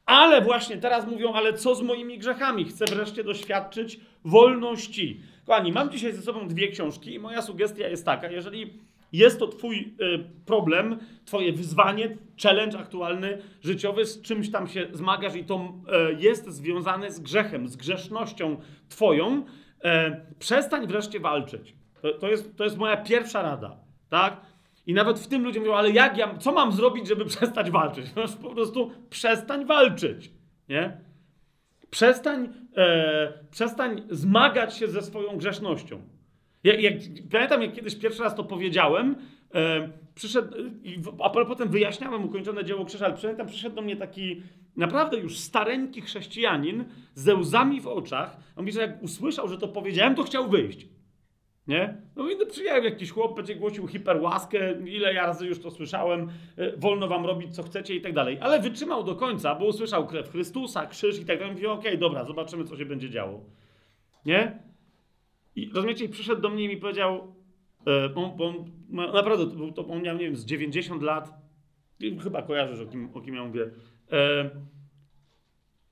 ale 0.05 0.41
właśnie 0.41 0.77
teraz 0.77 1.07
mówią, 1.07 1.33
ale 1.33 1.53
co 1.53 1.75
z 1.75 1.81
moimi 1.81 2.17
grzechami? 2.17 2.65
Chcę 2.65 2.85
wreszcie 2.85 3.23
doświadczyć 3.23 3.99
wolności. 4.25 5.21
Kochani, 5.45 5.71
mam 5.71 5.91
dzisiaj 5.91 6.13
ze 6.13 6.21
sobą 6.21 6.47
dwie 6.47 6.67
książki 6.67 7.13
i 7.13 7.19
moja 7.19 7.41
sugestia 7.41 7.87
jest 7.87 8.05
taka, 8.05 8.31
jeżeli 8.31 8.73
jest 9.11 9.39
to 9.39 9.47
twój 9.47 9.77
e, 9.77 10.19
problem, 10.45 10.99
twoje 11.25 11.53
wyzwanie, 11.53 12.17
challenge 12.43 12.79
aktualny, 12.79 13.41
życiowy, 13.61 14.05
z 14.05 14.21
czymś 14.21 14.51
tam 14.51 14.67
się 14.67 14.87
zmagasz 14.93 15.35
i 15.35 15.43
to 15.43 15.73
e, 15.91 16.13
jest 16.13 16.49
związane 16.49 17.11
z 17.11 17.19
grzechem, 17.19 17.67
z 17.67 17.75
grzesznością 17.75 18.57
twoją, 18.89 19.45
przestań 20.39 20.87
wreszcie 20.87 21.19
walczyć. 21.19 21.75
To, 22.01 22.13
to, 22.13 22.29
jest, 22.29 22.57
to 22.57 22.63
jest 22.63 22.77
moja 22.77 22.97
pierwsza 22.97 23.41
rada, 23.41 23.77
tak? 24.09 24.41
I 24.87 24.93
nawet 24.93 25.19
w 25.19 25.27
tym 25.27 25.43
ludzie 25.43 25.59
mówią, 25.59 25.73
ale 25.73 25.91
jak 25.91 26.17
ja, 26.17 26.37
co 26.37 26.51
mam 26.51 26.71
zrobić, 26.71 27.07
żeby 27.07 27.25
przestać 27.35 27.71
walczyć? 27.71 28.05
No 28.15 28.23
po 28.41 28.49
prostu 28.49 28.91
przestań 29.09 29.65
walczyć, 29.65 30.31
nie? 30.69 30.97
Przestań, 31.89 32.49
e, 32.77 33.33
przestań 33.51 34.01
zmagać 34.09 34.77
się 34.77 34.87
ze 34.87 35.01
swoją 35.01 35.37
grzesznością. 35.37 36.01
Jak, 36.63 36.81
jak, 36.81 36.93
pamiętam, 37.31 37.61
jak 37.61 37.73
kiedyś 37.73 37.95
pierwszy 37.95 38.23
raz 38.23 38.35
to 38.35 38.43
powiedziałem, 38.43 39.15
e, 39.55 39.89
przyszedł, 40.15 40.57
a 41.19 41.29
potem 41.29 41.69
wyjaśniałem 41.69 42.25
ukończone 42.25 42.65
dzieło 42.65 42.85
krzyża, 42.85 43.05
ale 43.05 43.17
pamiętam, 43.21 43.47
przyszedł 43.47 43.75
do 43.75 43.81
mnie 43.81 43.95
taki 43.95 44.41
naprawdę 44.75 45.17
już 45.17 45.37
stareńki 45.37 46.01
chrześcijanin 46.01 46.85
ze 47.15 47.35
łzami 47.35 47.81
w 47.81 47.87
oczach. 47.87 48.37
On 48.55 48.63
mówi, 48.63 48.71
że 48.71 48.81
jak 48.81 49.03
usłyszał, 49.03 49.47
że 49.47 49.57
to 49.57 49.67
powiedziałem, 49.67 50.15
to 50.15 50.23
chciał 50.23 50.49
wyjść. 50.49 50.87
Nie? 51.67 51.97
No 52.15 52.29
i 52.29 52.45
przyjechał 52.45 52.83
jakiś 52.83 53.11
chłop, 53.11 53.35
będzie 53.35 53.55
głosił 53.55 53.87
hiperłaskę, 53.87 54.81
ile 54.85 55.13
ja 55.13 55.25
razy 55.25 55.47
już 55.47 55.59
to 55.59 55.71
słyszałem, 55.71 56.29
e, 56.57 56.77
wolno 56.77 57.07
wam 57.07 57.25
robić 57.25 57.55
co 57.55 57.63
chcecie 57.63 57.95
i 57.95 58.01
tak 58.01 58.13
dalej. 58.13 58.37
Ale 58.41 58.59
wytrzymał 58.59 59.03
do 59.03 59.15
końca, 59.15 59.55
bo 59.55 59.65
usłyszał 59.65 60.07
krew 60.07 60.29
Chrystusa, 60.29 60.85
krzyż 60.85 61.19
i 61.19 61.25
tak 61.25 61.39
dalej. 61.39 61.53
Mówi, 61.53 61.67
okej, 61.67 61.79
okay, 61.79 61.97
dobra, 61.97 62.25
zobaczymy 62.25 62.63
co 62.63 62.77
się 62.77 62.85
będzie 62.85 63.09
działo. 63.09 63.45
Nie? 64.25 64.59
I 65.55 65.71
rozumiecie, 65.73 66.05
i 66.05 66.09
przyszedł 66.09 66.41
do 66.41 66.49
mnie 66.49 66.63
i 66.63 66.67
mi 66.67 66.77
powiedział, 66.77 67.35
e, 67.87 68.15
on, 68.15 68.41
on 68.41 68.71
naprawdę, 69.13 69.45
to, 69.75 69.87
on 69.87 70.01
miał, 70.01 70.17
nie 70.17 70.25
wiem, 70.25 70.35
z 70.35 70.45
90 70.45 71.03
lat, 71.03 71.33
chyba 72.23 72.41
kojarzysz 72.41 72.79
o 72.79 72.85
kim, 72.85 73.09
o 73.13 73.21
kim 73.21 73.35
ja 73.35 73.43
mówię, 73.43 73.69
e, 74.11 74.49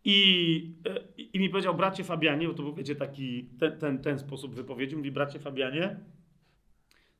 i, 0.03 0.75
e, 0.87 1.23
I 1.33 1.39
mi 1.39 1.49
powiedział, 1.49 1.75
bracie 1.75 2.03
Fabianie, 2.03 2.47
bo 2.47 2.53
to 2.53 2.63
był, 2.63 2.73
wiecie, 2.73 2.95
taki, 2.95 3.49
ten, 3.59 3.79
ten, 3.79 4.01
ten 4.01 4.19
sposób 4.19 4.55
wypowiedzi, 4.55 4.95
mówi, 4.95 5.11
bracie 5.11 5.39
Fabianie, 5.39 5.99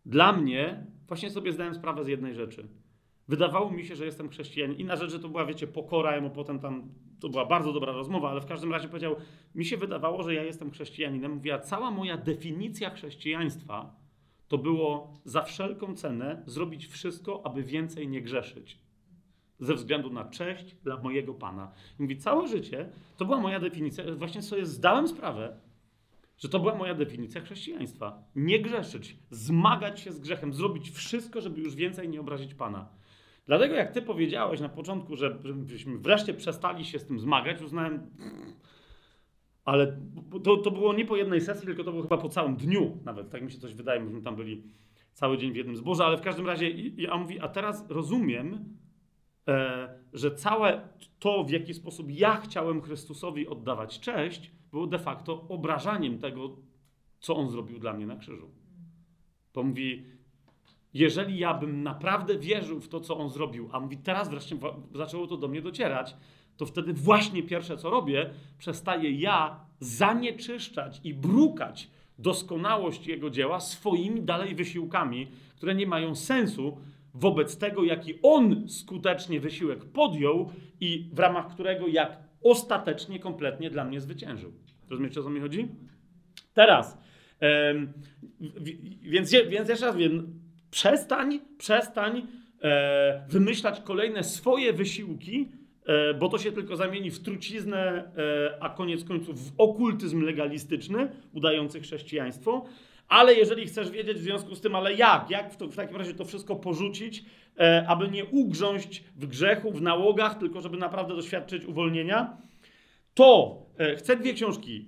dla 0.05 0.33
mnie, 0.33 0.85
właśnie 1.07 1.29
sobie 1.29 1.53
zdałem 1.53 1.75
sprawę 1.75 2.03
z 2.03 2.07
jednej 2.07 2.35
rzeczy. 2.35 2.67
Wydawało 3.27 3.71
mi 3.71 3.85
się, 3.85 3.95
że 3.95 4.05
jestem 4.05 4.29
chrześcijanin. 4.29 4.77
Inna 4.77 4.95
rzecz, 4.95 5.11
że 5.11 5.19
to 5.19 5.29
była, 5.29 5.45
wiecie, 5.45 5.67
pokora, 5.67 6.15
ja 6.15 6.21
mu 6.21 6.29
potem 6.29 6.59
tam, 6.59 6.89
to 7.19 7.29
była 7.29 7.45
bardzo 7.45 7.73
dobra 7.73 7.91
rozmowa, 7.91 8.29
ale 8.29 8.41
w 8.41 8.45
każdym 8.45 8.71
razie 8.71 8.87
powiedział, 8.87 9.15
mi 9.55 9.65
się 9.65 9.77
wydawało, 9.77 10.23
że 10.23 10.33
ja 10.33 10.43
jestem 10.43 10.71
chrześcijaninem. 10.71 11.31
Mówi, 11.31 11.51
a 11.51 11.59
cała 11.59 11.91
moja 11.91 12.17
definicja 12.17 12.89
chrześcijaństwa 12.89 13.95
to 14.47 14.57
było 14.57 15.13
za 15.25 15.41
wszelką 15.41 15.95
cenę 15.95 16.43
zrobić 16.45 16.87
wszystko, 16.87 17.45
aby 17.45 17.63
więcej 17.63 18.07
nie 18.07 18.21
grzeszyć 18.21 18.80
ze 19.61 19.75
względu 19.75 20.09
na 20.09 20.25
cześć 20.25 20.75
dla 20.75 20.97
mojego 20.97 21.33
Pana. 21.33 21.71
I 21.99 22.01
mówi, 22.01 22.17
całe 22.17 22.47
życie 22.47 22.89
to 23.17 23.25
była 23.25 23.39
moja 23.39 23.59
definicja, 23.59 24.03
właśnie 24.15 24.41
sobie 24.41 24.65
zdałem 24.65 25.07
sprawę, 25.07 25.57
że 26.37 26.49
to 26.49 26.59
była 26.59 26.75
moja 26.75 26.95
definicja 26.95 27.41
chrześcijaństwa. 27.41 28.23
Nie 28.35 28.61
grzeszyć, 28.61 29.17
zmagać 29.29 29.99
się 29.99 30.11
z 30.11 30.19
grzechem, 30.19 30.53
zrobić 30.53 30.91
wszystko, 30.91 31.41
żeby 31.41 31.61
już 31.61 31.75
więcej 31.75 32.09
nie 32.09 32.19
obrazić 32.19 32.53
Pana. 32.53 32.89
Dlatego 33.45 33.75
jak 33.75 33.91
ty 33.91 34.01
powiedziałeś 34.01 34.59
na 34.59 34.69
początku, 34.69 35.15
że, 35.15 35.39
żebyśmy 35.43 35.97
wreszcie 35.97 36.33
przestali 36.33 36.85
się 36.85 36.99
z 36.99 37.05
tym 37.05 37.19
zmagać, 37.19 37.61
uznałem, 37.61 38.11
ale 39.65 39.97
to, 40.43 40.57
to 40.57 40.71
było 40.71 40.93
nie 40.93 41.05
po 41.05 41.15
jednej 41.15 41.41
sesji, 41.41 41.65
tylko 41.65 41.83
to 41.83 41.91
było 41.91 42.03
chyba 42.03 42.17
po 42.17 42.29
całym 42.29 42.55
dniu 42.55 42.97
nawet, 43.05 43.29
tak 43.29 43.41
mi 43.41 43.51
się 43.51 43.59
coś 43.59 43.73
wydaje, 43.73 43.99
myśmy 43.99 44.21
tam 44.21 44.35
byli 44.35 44.63
cały 45.13 45.37
dzień 45.37 45.51
w 45.53 45.55
jednym 45.55 45.75
zborze, 45.75 46.05
ale 46.05 46.17
w 46.17 46.21
każdym 46.21 46.47
razie 46.47 46.69
ja 46.97 47.17
mówi, 47.17 47.39
a 47.39 47.47
teraz 47.47 47.89
rozumiem, 47.89 48.77
że 50.13 50.31
całe 50.35 50.89
to, 51.19 51.43
w 51.43 51.49
jaki 51.49 51.73
sposób 51.73 52.11
ja 52.11 52.37
chciałem 52.37 52.81
Chrystusowi 52.81 53.47
oddawać 53.47 53.99
cześć, 53.99 54.51
było 54.71 54.87
de 54.87 54.99
facto 54.99 55.45
obrażaniem 55.49 56.19
tego, 56.19 56.57
co 57.19 57.35
on 57.35 57.49
zrobił 57.49 57.79
dla 57.79 57.93
mnie 57.93 58.05
na 58.05 58.15
krzyżu. 58.15 58.51
Bo 59.53 59.63
mówi, 59.63 60.05
jeżeli 60.93 61.37
ja 61.37 61.53
bym 61.53 61.83
naprawdę 61.83 62.37
wierzył 62.37 62.81
w 62.81 62.89
to, 62.89 62.99
co 62.99 63.17
on 63.17 63.29
zrobił, 63.29 63.69
a 63.71 63.79
mówi, 63.79 63.97
teraz 63.97 64.29
wreszcie 64.29 64.57
zaczęło 64.95 65.27
to 65.27 65.37
do 65.37 65.47
mnie 65.47 65.61
docierać, 65.61 66.15
to 66.57 66.65
wtedy 66.65 66.93
właśnie 66.93 67.43
pierwsze, 67.43 67.77
co 67.77 67.89
robię, 67.89 68.29
przestaję 68.57 69.11
ja 69.11 69.65
zanieczyszczać 69.79 71.01
i 71.03 71.13
brukać 71.13 71.89
doskonałość 72.19 73.07
jego 73.07 73.29
dzieła 73.29 73.59
swoimi 73.59 74.21
dalej 74.21 74.55
wysiłkami, 74.55 75.27
które 75.55 75.75
nie 75.75 75.87
mają 75.87 76.15
sensu, 76.15 76.77
wobec 77.13 77.57
tego, 77.57 77.83
jaki 77.83 78.13
on 78.23 78.69
skutecznie 78.69 79.39
wysiłek 79.39 79.85
podjął 79.85 80.51
i 80.79 81.09
w 81.13 81.19
ramach 81.19 81.53
którego 81.53 81.87
jak 81.87 82.17
ostatecznie, 82.43 83.19
kompletnie 83.19 83.69
dla 83.69 83.85
mnie 83.85 84.01
zwyciężył. 84.01 84.51
Rozumiecie, 84.89 85.19
o 85.19 85.23
co 85.23 85.29
mi 85.29 85.39
chodzi? 85.39 85.67
Teraz, 86.53 86.97
em, 87.39 87.93
więc, 89.01 89.31
więc 89.49 89.69
jeszcze 89.69 89.85
raz 89.85 89.95
wiem, 89.95 90.39
przestań, 90.71 91.39
przestań 91.57 92.27
e, 92.61 93.25
wymyślać 93.29 93.81
kolejne 93.81 94.23
swoje 94.23 94.73
wysiłki, 94.73 95.51
e, 95.85 96.13
bo 96.13 96.29
to 96.29 96.37
się 96.37 96.51
tylko 96.51 96.75
zamieni 96.75 97.11
w 97.11 97.19
truciznę, 97.19 97.77
e, 97.77 98.63
a 98.63 98.69
koniec 98.69 99.03
końców 99.03 99.51
w 99.51 99.53
okultyzm 99.57 100.21
legalistyczny, 100.21 101.11
udający 101.33 101.79
chrześcijaństwo, 101.79 102.65
ale 103.11 103.33
jeżeli 103.33 103.65
chcesz 103.65 103.91
wiedzieć 103.91 104.17
w 104.17 104.21
związku 104.21 104.55
z 104.55 104.61
tym, 104.61 104.75
ale 104.75 104.93
jak, 104.93 105.29
jak 105.29 105.53
w, 105.53 105.57
to, 105.57 105.67
w 105.67 105.75
takim 105.75 105.97
razie 105.97 106.13
to 106.13 106.25
wszystko 106.25 106.55
porzucić, 106.55 107.25
e, 107.59 107.85
aby 107.87 108.07
nie 108.07 108.25
ugrząść 108.25 109.03
w 109.15 109.27
grzechu, 109.27 109.71
w 109.71 109.81
nałogach, 109.81 110.37
tylko 110.37 110.61
żeby 110.61 110.77
naprawdę 110.77 111.15
doświadczyć 111.15 111.65
uwolnienia, 111.65 112.37
to 113.13 113.57
e, 113.77 113.95
chcę 113.95 114.15
dwie 114.15 114.33
książki 114.33 114.85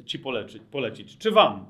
e, 0.00 0.04
ci 0.04 0.18
polecić, 0.18 0.62
polecić. 0.70 1.18
Czy 1.18 1.30
wam? 1.30 1.66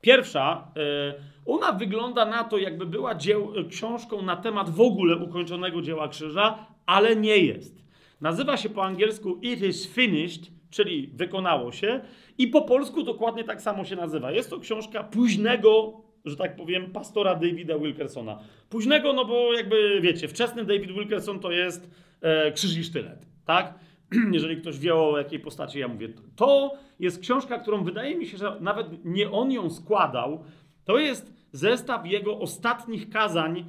Pierwsza, 0.00 0.72
e, 0.76 1.14
ona 1.46 1.72
wygląda 1.72 2.24
na 2.24 2.44
to, 2.44 2.58
jakby 2.58 2.86
była 2.86 3.14
dzieł, 3.14 3.52
książką 3.70 4.22
na 4.22 4.36
temat 4.36 4.70
w 4.70 4.80
ogóle 4.80 5.16
ukończonego 5.16 5.82
dzieła 5.82 6.08
krzyża, 6.08 6.66
ale 6.86 7.16
nie 7.16 7.38
jest. 7.38 7.84
Nazywa 8.20 8.56
się 8.56 8.68
po 8.68 8.84
angielsku 8.84 9.38
It 9.42 9.62
is 9.62 9.86
finished, 9.86 10.50
czyli 10.70 11.10
wykonało 11.14 11.72
się, 11.72 12.00
i 12.38 12.48
po 12.48 12.62
polsku 12.62 13.02
dokładnie 13.02 13.44
tak 13.44 13.62
samo 13.62 13.84
się 13.84 13.96
nazywa. 13.96 14.30
Jest 14.30 14.50
to 14.50 14.58
książka 14.58 15.04
późnego, 15.04 16.02
że 16.24 16.36
tak 16.36 16.56
powiem, 16.56 16.92
pastora 16.92 17.34
Davida 17.34 17.78
Wilkersona. 17.78 18.38
Późnego, 18.68 19.12
no 19.12 19.24
bo 19.24 19.52
jakby 19.52 20.00
wiecie, 20.00 20.28
wczesny 20.28 20.64
David 20.64 20.92
Wilkerson 20.92 21.40
to 21.40 21.50
jest 21.50 21.90
e, 22.20 22.52
krzyż 22.52 22.76
i 22.76 22.84
sztylet, 22.84 23.26
tak? 23.44 23.74
Jeżeli 24.32 24.56
ktoś 24.56 24.78
wie 24.78 24.94
o 24.94 25.18
jakiej 25.18 25.40
postaci 25.40 25.78
ja 25.78 25.88
mówię. 25.88 26.08
To 26.36 26.74
jest 27.00 27.20
książka, 27.20 27.58
którą 27.58 27.84
wydaje 27.84 28.16
mi 28.16 28.26
się, 28.26 28.36
że 28.36 28.56
nawet 28.60 29.04
nie 29.04 29.30
on 29.30 29.52
ją 29.52 29.70
składał. 29.70 30.44
To 30.84 30.98
jest 30.98 31.32
zestaw 31.52 32.06
jego 32.06 32.38
ostatnich 32.38 33.10
kazań, 33.10 33.58
e, 33.58 33.64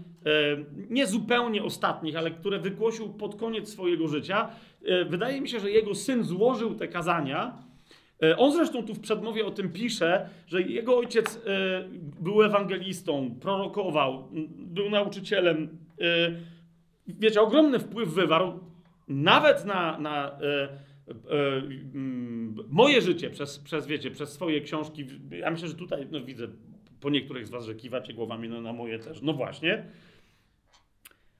nie 0.89 1.07
zupełnie 1.07 1.63
ostatnich, 1.63 2.15
ale 2.15 2.31
które 2.31 2.59
wygłosił 2.59 3.09
pod 3.09 3.35
koniec 3.35 3.69
swojego 3.69 4.07
życia. 4.07 4.49
E, 4.85 5.05
wydaje 5.05 5.41
mi 5.41 5.49
się, 5.49 5.59
że 5.59 5.71
jego 5.71 5.95
syn 5.95 6.23
złożył 6.23 6.75
te 6.75 6.87
kazania. 6.87 7.57
E, 8.23 8.37
on 8.37 8.51
zresztą 8.51 8.83
tu 8.83 8.93
w 8.93 8.99
przedmowie 8.99 9.45
o 9.45 9.51
tym 9.51 9.71
pisze, 9.71 10.29
że 10.47 10.61
jego 10.61 10.97
ojciec 10.97 11.39
był 12.19 12.43
ewangelistą, 12.43 13.35
prorokował, 13.41 14.29
był 14.57 14.89
nauczycielem. 14.89 15.77
Wiecie, 17.07 17.41
ogromny 17.41 17.79
wpływ 17.79 18.09
wywarł 18.09 18.59
nawet 19.07 19.65
na, 19.65 19.97
na 19.97 20.39
moje 22.69 23.01
życie 23.01 23.29
przez, 23.29 23.59
przez, 23.59 23.87
wiecie, 23.87 24.11
przez 24.11 24.29
swoje 24.29 24.61
książki. 24.61 25.05
Ja 25.31 25.51
myślę, 25.51 25.67
że 25.67 25.75
tutaj 25.75 26.07
no, 26.11 26.21
widzę 26.21 26.47
po 27.03 27.09
niektórych 27.09 27.47
z 27.47 27.49
was, 27.49 27.65
że 27.65 27.75
kiwacie 27.75 28.13
głowami, 28.13 28.49
no 28.49 28.61
na 28.61 28.73
moje 28.73 28.99
też. 28.99 29.21
No 29.21 29.33
właśnie. 29.33 29.85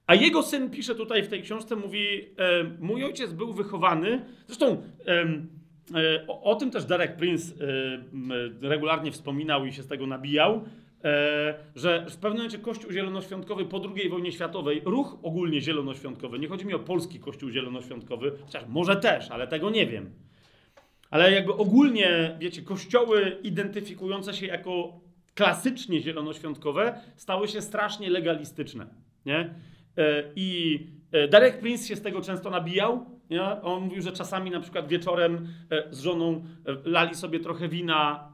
A 0.08 0.16
jego 0.16 0.44
syn 0.44 0.70
pisze 0.70 0.96
tutaj 0.96 1.24
w 1.24 1.28
tej 1.28 1.42
książce, 1.42 1.76
mówi, 1.76 2.06
e, 2.38 2.64
mój 2.80 3.04
ojciec 3.04 3.34
był 3.34 3.54
wychowany, 3.54 4.26
zresztą 4.48 4.84
e, 5.06 5.26
o, 6.28 6.42
o, 6.44 6.56
tym 6.56 6.72
też 6.72 6.86
Derek 6.86 7.16
Prince 7.16 7.54
e, 8.62 8.70
regularnie 8.70 9.12
wspominał 9.12 9.66
i 9.66 9.74
się 9.74 9.84
z 9.84 9.88
tego 9.88 10.08
nabijał, 10.08 10.64
e, 11.04 11.56
że 11.76 12.06
w 12.10 12.18
pewnym 12.18 12.38
momencie 12.38 12.58
Kościół 12.58 12.92
Zielonoświątkowy 12.92 13.66
po 13.66 13.82
II 13.96 14.10
wojnie 14.10 14.32
światowej, 14.32 14.82
ruch 14.86 15.18
ogólnie 15.24 15.62
zielonoświątkowy, 15.62 16.40
nie 16.40 16.48
chodzi 16.48 16.66
mi 16.66 16.74
o 16.74 16.80
polski 16.80 17.20
Kościół 17.20 17.50
Zielonoświątkowy, 17.50 18.32
chociaż 18.46 18.64
może 18.68 18.96
też, 18.96 19.32
ale 19.32 19.48
tego 19.48 19.70
nie 19.70 19.88
wiem. 19.88 20.10
Ale 21.10 21.32
jakby 21.32 21.54
ogólnie, 21.54 22.38
wiecie, 22.40 22.62
kościoły 22.62 23.38
identyfikujące 23.44 24.34
się 24.34 24.46
jako 24.46 25.00
klasycznie 25.36 26.02
zielonoświątkowe 26.02 27.02
stały 27.16 27.48
się 27.48 27.62
strasznie 27.62 28.10
legalistyczne. 28.10 28.88
Nie? 29.26 29.40
E, 29.98 30.24
I 30.36 30.80
e, 31.12 31.28
Derek 31.28 31.60
Prince 31.60 31.88
się 31.88 31.96
z 31.96 32.02
tego 32.02 32.22
często 32.22 32.50
nabijał. 32.50 33.06
Nie? 33.34 33.62
On 33.62 33.84
mówił, 33.84 34.02
że 34.02 34.12
czasami 34.12 34.52
na 34.52 34.60
przykład 34.60 34.88
wieczorem 34.88 35.48
e, 35.72 35.84
z 35.92 36.00
żoną 36.00 36.46
lali 36.86 37.16
sobie 37.16 37.40
trochę 37.40 37.68
wina, 37.68 38.30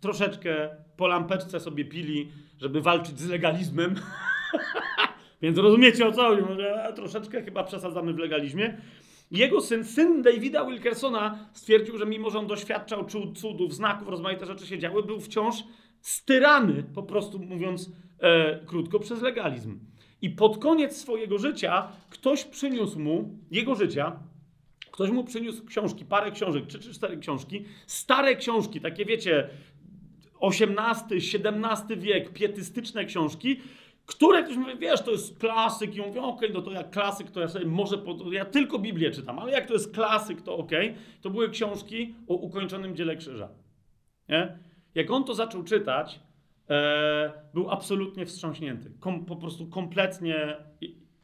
troszeczkę 0.00 0.68
po 0.96 1.06
lampeczce 1.06 1.60
sobie 1.60 1.84
pili, 1.84 2.28
żeby 2.58 2.80
walczyć 2.80 3.18
z 3.18 3.28
legalizmem. 3.28 3.94
Więc 5.42 5.58
rozumiecie 5.58 6.06
o 6.06 6.12
co 6.12 6.22
chodzi, 6.22 6.42
troszeczkę 6.94 7.42
chyba 7.42 7.64
przesadzamy 7.64 8.12
w 8.12 8.18
legalizmie. 8.18 8.80
Jego 9.30 9.60
syn, 9.60 9.84
syn 9.84 10.22
Davida 10.22 10.64
Wilkersona 10.64 11.38
stwierdził, 11.52 11.98
że 11.98 12.06
mimo, 12.06 12.30
że 12.30 12.38
on 12.38 12.46
doświadczał 12.46 13.06
cudów, 13.34 13.74
znaków, 13.74 14.08
rozmaite 14.08 14.46
rzeczy 14.46 14.66
się 14.66 14.78
działy, 14.78 15.02
był 15.02 15.20
wciąż 15.20 15.54
styrany, 16.00 16.84
po 16.94 17.02
prostu 17.02 17.38
mówiąc 17.38 17.90
e, 18.20 18.58
krótko, 18.66 18.98
przez 18.98 19.22
legalizm. 19.22 19.78
I 20.22 20.30
pod 20.30 20.58
koniec 20.58 20.96
swojego 20.96 21.38
życia 21.38 21.88
ktoś 22.10 22.44
przyniósł 22.44 22.98
mu, 22.98 23.38
jego 23.50 23.74
życia, 23.74 24.16
ktoś 24.90 25.10
mu 25.10 25.24
przyniósł 25.24 25.64
książki, 25.64 26.04
parę 26.04 26.30
książek, 26.30 26.66
trzy 26.66 26.78
czy 26.78 26.94
cztery 26.94 27.16
książki, 27.16 27.64
stare 27.86 28.36
książki, 28.36 28.80
takie 28.80 29.04
wiecie, 29.04 29.50
XVIII, 30.42 31.38
XVII 31.44 31.96
wiek, 31.96 32.32
pietystyczne 32.32 33.04
książki, 33.04 33.56
które 34.06 34.42
ktoś 34.42 34.56
mówi, 34.56 34.72
wiesz, 34.78 35.02
to 35.02 35.10
jest 35.10 35.38
klasyk 35.38 35.96
i 35.96 36.00
mówią, 36.00 36.22
okej, 36.22 36.48
okay, 36.48 36.50
no 36.52 36.62
to 36.62 36.70
jak 36.70 36.90
klasyk, 36.90 37.30
to 37.30 37.40
ja 37.40 37.48
sobie 37.48 37.66
może, 37.66 37.98
pod... 37.98 38.32
ja 38.32 38.44
tylko 38.44 38.78
Biblię 38.78 39.10
czytam, 39.10 39.38
ale 39.38 39.52
jak 39.52 39.66
to 39.66 39.72
jest 39.72 39.94
klasyk, 39.94 40.42
to 40.42 40.56
okej. 40.56 40.90
Okay. 40.90 41.02
To 41.20 41.30
były 41.30 41.50
książki 41.50 42.14
o 42.28 42.34
ukończonym 42.34 42.96
dziele 42.96 43.16
krzyża. 43.16 43.48
Nie? 44.28 44.58
Jak 44.94 45.10
on 45.10 45.24
to 45.24 45.34
zaczął 45.34 45.62
czytać, 45.62 46.20
był 47.54 47.70
absolutnie 47.70 48.26
wstrząśnięty. 48.26 48.90
Kom, 49.00 49.24
po 49.24 49.36
prostu 49.36 49.66
kompletnie, 49.66 50.56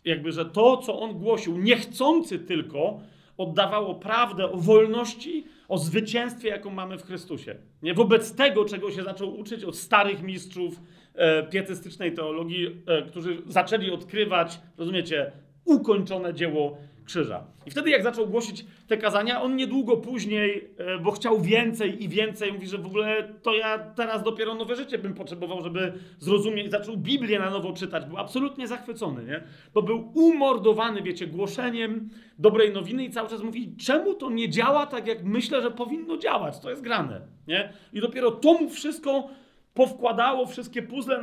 jakby, 0.05 0.33
że 0.33 0.45
to, 0.45 0.77
co 0.77 1.01
on 1.01 1.19
głosił, 1.19 1.59
niechcący 1.59 2.39
tylko, 2.39 3.01
oddawało 3.37 3.95
prawdę 3.95 4.51
o 4.51 4.57
wolności, 4.57 5.45
o 5.69 5.79
zwycięstwie, 5.79 6.49
jaką 6.49 6.71
mamy 6.71 6.99
w 6.99 7.03
Chrystusie. 7.03 7.57
Nie? 7.83 7.95
Wobec 7.95 8.35
tego, 8.35 8.65
czego 8.65 8.91
się 8.91 9.03
zaczął 9.03 9.39
uczyć 9.39 9.65
od 9.65 9.77
starych 9.77 10.23
mistrzów 10.23 10.81
e, 11.15 11.43
pietystycznej 11.43 12.15
teologii, 12.15 12.83
e, 12.87 13.03
którzy 13.03 13.43
zaczęli 13.47 13.91
odkrywać, 13.91 14.61
rozumiecie, 14.79 15.33
ukończone 15.65 16.35
dzieło 16.35 16.79
krzyża. 17.05 17.45
I 17.67 17.71
wtedy, 17.71 17.91
jak 17.91 18.03
zaczął 18.03 18.27
głosić 18.27 18.65
te 18.89 18.97
kazania, 18.97 19.43
on 19.43 19.57
niedługo 19.57 19.97
później, 19.97 20.71
e, 20.79 20.99
bo 20.99 21.11
chciał 21.11 21.41
więcej 21.41 22.05
i 22.05 22.09
więcej, 22.09 22.53
mówi, 22.53 22.67
że 22.67 22.79
w 22.79 22.87
ogóle 22.87 23.29
to 23.43 23.55
ja 23.55 23.79
teraz 23.79 24.23
dopiero 24.23 24.55
nowe 24.55 24.77
życie 24.77 24.99
bym 24.99 25.15
potrzebował, 25.15 25.63
żeby 25.63 25.93
zrozumieć. 26.19 26.71
Zaczął 26.71 26.97
Biblię 26.97 27.39
na 27.39 27.51
nowo 27.51 27.73
czytać. 27.73 28.05
Był 28.05 28.19
absolutnie 28.19 28.69
zachwycony, 28.69 29.25
nie? 29.25 29.43
Bo 29.75 29.83
był 29.83 30.13
umordowany, 30.15 31.03
wiecie, 31.03 31.27
głoszeniem 31.27 32.11
dobrej 32.39 32.73
nowiny 32.73 33.05
i 33.05 33.11
cały 33.11 33.29
czas 33.29 33.43
mówi, 33.43 33.77
czemu 33.77 34.15
to 34.15 34.31
nie 34.31 34.49
działa 34.49 34.87
tak, 34.87 35.07
jak 35.07 35.25
myślę, 35.25 35.63
że 35.63 35.71
powinno 35.71 36.17
działać. 36.17 36.61
To 36.61 36.71
jest 36.71 36.83
grane, 36.83 37.21
nie? 37.47 37.73
I 37.93 38.01
dopiero 38.01 38.31
to 38.31 38.53
mu 38.53 38.71
wszystko 38.71 39.29
powkładało, 39.75 40.47
wszystkie 40.47 40.83
puzzle, 40.83 41.21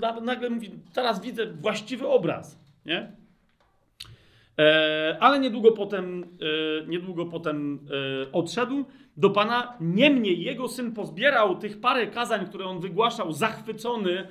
na, 0.00 0.20
nagle 0.20 0.50
mówi, 0.50 0.70
teraz 0.92 1.20
widzę 1.20 1.46
właściwy 1.46 2.08
obraz, 2.08 2.58
nie? 2.86 3.21
E, 4.62 5.16
ale 5.20 5.38
niedługo 5.38 5.72
potem, 5.72 6.24
e, 6.82 6.86
niedługo 6.86 7.26
potem 7.26 7.86
e, 8.26 8.32
odszedł 8.32 8.84
do 9.16 9.30
Pana. 9.30 9.76
Niemniej 9.80 10.42
jego 10.42 10.68
syn 10.68 10.92
pozbierał 10.92 11.56
tych 11.56 11.80
parę 11.80 12.06
kazań, 12.06 12.46
które 12.46 12.64
on 12.64 12.80
wygłaszał, 12.80 13.32
zachwycony 13.32 14.28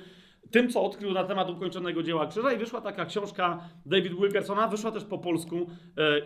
tym, 0.50 0.70
co 0.70 0.82
odkrył 0.82 1.12
na 1.12 1.24
temat 1.24 1.50
ukończonego 1.50 2.02
dzieła 2.02 2.26
krzyża 2.26 2.52
i 2.52 2.58
wyszła 2.58 2.80
taka 2.80 3.06
książka 3.06 3.60
David 3.86 4.12
Wilkersona, 4.14 4.68
wyszła 4.68 4.90
też 4.90 5.04
po 5.04 5.18
polsku 5.18 5.66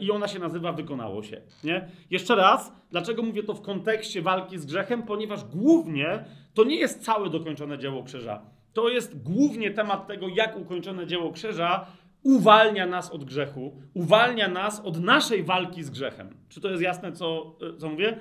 i 0.00 0.10
ona 0.10 0.28
się 0.28 0.38
nazywa 0.38 0.72
Wykonało 0.72 1.22
się. 1.22 1.42
Nie? 1.64 1.88
Jeszcze 2.10 2.34
raz, 2.34 2.72
dlaczego 2.90 3.22
mówię 3.22 3.42
to 3.42 3.54
w 3.54 3.62
kontekście 3.62 4.22
walki 4.22 4.58
z 4.58 4.66
grzechem? 4.66 5.02
Ponieważ 5.02 5.44
głównie 5.44 6.24
to 6.54 6.64
nie 6.64 6.76
jest 6.76 7.04
całe 7.04 7.30
dokończone 7.30 7.78
dzieło 7.78 8.02
krzyża. 8.02 8.42
To 8.72 8.88
jest 8.88 9.22
głównie 9.22 9.70
temat 9.70 10.06
tego, 10.06 10.28
jak 10.28 10.56
ukończone 10.56 11.06
dzieło 11.06 11.32
krzyża 11.32 11.86
uwalnia 12.26 12.86
nas 12.86 13.10
od 13.10 13.24
grzechu, 13.24 13.76
uwalnia 13.94 14.48
nas 14.48 14.80
od 14.80 15.00
naszej 15.00 15.42
walki 15.42 15.82
z 15.82 15.90
grzechem. 15.90 16.28
Czy 16.48 16.60
to 16.60 16.70
jest 16.70 16.82
jasne, 16.82 17.12
co, 17.12 17.56
co 17.78 17.88
mówię? 17.88 18.16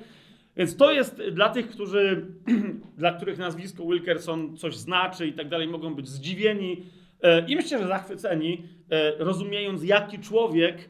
Więc 0.57 0.77
to 0.77 0.91
jest 0.91 1.21
dla 1.31 1.49
tych, 1.49 1.69
którzy, 1.69 2.25
dla 2.97 3.13
których 3.13 3.37
nazwisko 3.37 3.85
Wilkerson 3.85 4.57
coś 4.57 4.75
znaczy 4.75 5.27
i 5.27 5.33
tak 5.33 5.49
dalej, 5.49 5.67
mogą 5.67 5.95
być 5.95 6.09
zdziwieni 6.09 6.85
e, 7.21 7.45
i 7.47 7.55
myślę, 7.55 7.79
że 7.79 7.87
zachwyceni, 7.87 8.63
e, 8.89 9.11
rozumiejąc, 9.17 9.83
jaki 9.83 10.19
człowiek 10.19 10.89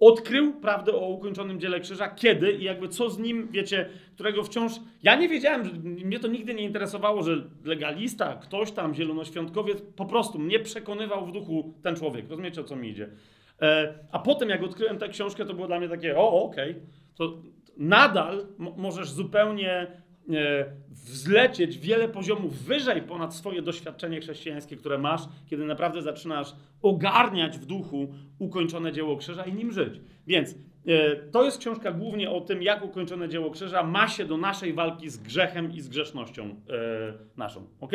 odkrył 0.00 0.60
prawdę 0.60 0.92
o 0.92 1.08
ukończonym 1.08 1.60
dziele 1.60 1.80
krzyża, 1.80 2.08
kiedy 2.08 2.52
i 2.52 2.64
jakby 2.64 2.88
co 2.88 3.10
z 3.10 3.18
nim, 3.18 3.48
wiecie, 3.50 3.88
którego 4.14 4.44
wciąż. 4.44 4.72
Ja 5.02 5.16
nie 5.16 5.28
wiedziałem, 5.28 5.82
mnie 5.84 6.20
to 6.20 6.28
nigdy 6.28 6.54
nie 6.54 6.62
interesowało, 6.62 7.22
że 7.22 7.44
legalista, 7.64 8.36
ktoś 8.36 8.72
tam, 8.72 8.94
zielonoświątkowiec, 8.94 9.82
po 9.96 10.06
prostu 10.06 10.38
mnie 10.38 10.60
przekonywał 10.60 11.26
w 11.26 11.32
duchu 11.32 11.74
ten 11.82 11.96
człowiek. 11.96 12.30
Rozumiecie 12.30 12.60
o 12.60 12.64
co 12.64 12.76
mi 12.76 12.88
idzie? 12.88 13.10
E, 13.62 13.94
a 14.12 14.18
potem, 14.18 14.48
jak 14.48 14.62
odkryłem 14.62 14.98
tę 14.98 15.08
książkę, 15.08 15.44
to 15.44 15.54
było 15.54 15.66
dla 15.66 15.78
mnie 15.78 15.88
takie, 15.88 16.18
o, 16.18 16.42
okej, 16.42 16.70
okay. 16.70 16.82
to 17.14 17.42
nadal 17.76 18.46
możesz 18.58 19.10
zupełnie 19.10 19.86
wzlecieć 20.90 21.78
wiele 21.78 22.08
poziomów 22.08 22.62
wyżej 22.62 23.02
ponad 23.02 23.34
swoje 23.34 23.62
doświadczenie 23.62 24.20
chrześcijańskie, 24.20 24.76
które 24.76 24.98
masz, 24.98 25.20
kiedy 25.46 25.64
naprawdę 25.64 26.02
zaczynasz 26.02 26.54
ogarniać 26.82 27.58
w 27.58 27.66
duchu 27.66 28.14
ukończone 28.38 28.92
dzieło 28.92 29.16
krzyża 29.16 29.44
i 29.44 29.52
nim 29.52 29.72
żyć. 29.72 30.00
Więc 30.26 30.54
e, 30.86 31.16
to 31.16 31.44
jest 31.44 31.58
książka 31.58 31.92
głównie 31.92 32.30
o 32.30 32.40
tym, 32.40 32.62
jak 32.62 32.84
ukończone 32.84 33.28
dzieło 33.28 33.50
krzyża 33.50 33.82
ma 33.82 34.08
się 34.08 34.24
do 34.24 34.36
naszej 34.36 34.72
walki 34.72 35.10
z 35.10 35.18
grzechem 35.18 35.72
i 35.72 35.80
z 35.80 35.88
grzesznością 35.88 36.44
e, 36.44 36.54
naszą. 37.36 37.66
Ok? 37.80 37.92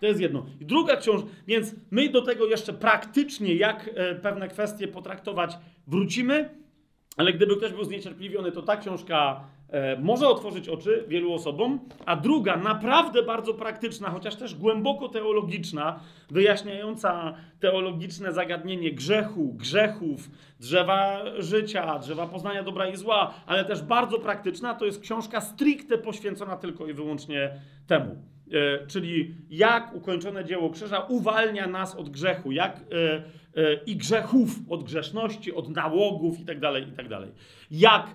To 0.00 0.06
jest 0.06 0.20
jedno. 0.20 0.46
I 0.60 0.66
druga 0.66 0.96
książka, 0.96 1.28
więc 1.46 1.74
my 1.90 2.08
do 2.08 2.22
tego 2.22 2.46
jeszcze 2.46 2.72
praktycznie, 2.72 3.54
jak 3.54 3.90
pewne 4.22 4.48
kwestie 4.48 4.88
potraktować, 4.88 5.58
wrócimy. 5.86 6.48
Ale 7.16 7.32
gdyby 7.32 7.56
ktoś 7.56 7.72
był 7.72 7.84
zniecierpliwiony, 7.84 8.52
to 8.52 8.62
ta 8.62 8.76
książka 8.76 9.40
e, 9.40 9.55
może 9.98 10.28
otworzyć 10.28 10.68
oczy 10.68 11.04
wielu 11.08 11.32
osobom. 11.32 11.80
A 12.06 12.16
druga, 12.16 12.56
naprawdę 12.56 13.22
bardzo 13.22 13.54
praktyczna, 13.54 14.10
chociaż 14.10 14.36
też 14.36 14.54
głęboko 14.54 15.08
teologiczna, 15.08 16.00
wyjaśniająca 16.30 17.34
teologiczne 17.60 18.32
zagadnienie 18.32 18.92
grzechu, 18.92 19.54
grzechów, 19.54 20.30
drzewa 20.60 21.24
życia, 21.38 21.98
drzewa 21.98 22.26
poznania 22.26 22.62
dobra 22.62 22.88
i 22.88 22.96
zła, 22.96 23.34
ale 23.46 23.64
też 23.64 23.82
bardzo 23.82 24.18
praktyczna, 24.18 24.74
to 24.74 24.84
jest 24.84 25.00
książka 25.00 25.40
stricte 25.40 25.98
poświęcona 25.98 26.56
tylko 26.56 26.86
i 26.86 26.92
wyłącznie 26.92 27.60
temu. 27.86 28.16
E, 28.52 28.86
czyli 28.86 29.34
jak 29.50 29.94
ukończone 29.94 30.44
dzieło 30.44 30.70
krzyża 30.70 31.00
uwalnia 31.00 31.66
nas 31.66 31.94
od 31.94 32.08
grzechu, 32.08 32.52
jak 32.52 32.76
e, 32.76 32.82
e, 33.62 33.74
i 33.86 33.96
grzechów, 33.96 34.50
od 34.68 34.84
grzeszności, 34.84 35.54
od 35.54 35.68
nałogów 35.68 36.38
itd., 36.38 36.80
itd. 36.80 37.26
Jak 37.70 38.06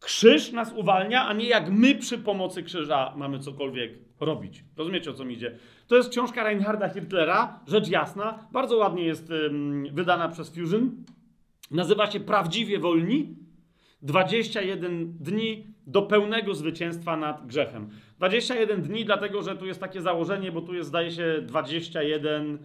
krzyż 0.00 0.52
nas 0.52 0.72
uwalnia, 0.72 1.26
a 1.26 1.32
nie 1.32 1.48
jak 1.48 1.70
my 1.70 1.94
przy 1.94 2.18
pomocy 2.18 2.62
krzyża 2.62 3.14
mamy 3.16 3.38
cokolwiek 3.38 3.92
robić. 4.20 4.64
Rozumiecie 4.76 5.10
o 5.10 5.14
co 5.14 5.24
mi 5.24 5.34
idzie? 5.34 5.58
To 5.86 5.96
jest 5.96 6.10
książka 6.10 6.44
Reinharda 6.44 6.88
Hirtlera, 6.88 7.60
rzecz 7.66 7.88
jasna, 7.88 8.46
bardzo 8.52 8.76
ładnie 8.76 9.04
jest 9.04 9.32
wydana 9.92 10.28
przez 10.28 10.54
Fusion. 10.54 11.04
Nazywa 11.70 12.10
się 12.10 12.20
Prawdziwie 12.20 12.78
Wolni. 12.78 13.36
21 14.02 15.12
dni 15.20 15.66
do 15.86 16.02
pełnego 16.02 16.54
zwycięstwa 16.54 17.16
nad 17.16 17.46
grzechem. 17.46 17.90
21 18.18 18.82
dni, 18.82 19.04
dlatego 19.04 19.42
że 19.42 19.56
tu 19.56 19.66
jest 19.66 19.80
takie 19.80 20.00
założenie, 20.02 20.52
bo 20.52 20.60
tu 20.60 20.74
jest, 20.74 20.88
zdaje 20.88 21.10
się, 21.10 21.42
21 21.42 22.54
e, 22.54 22.58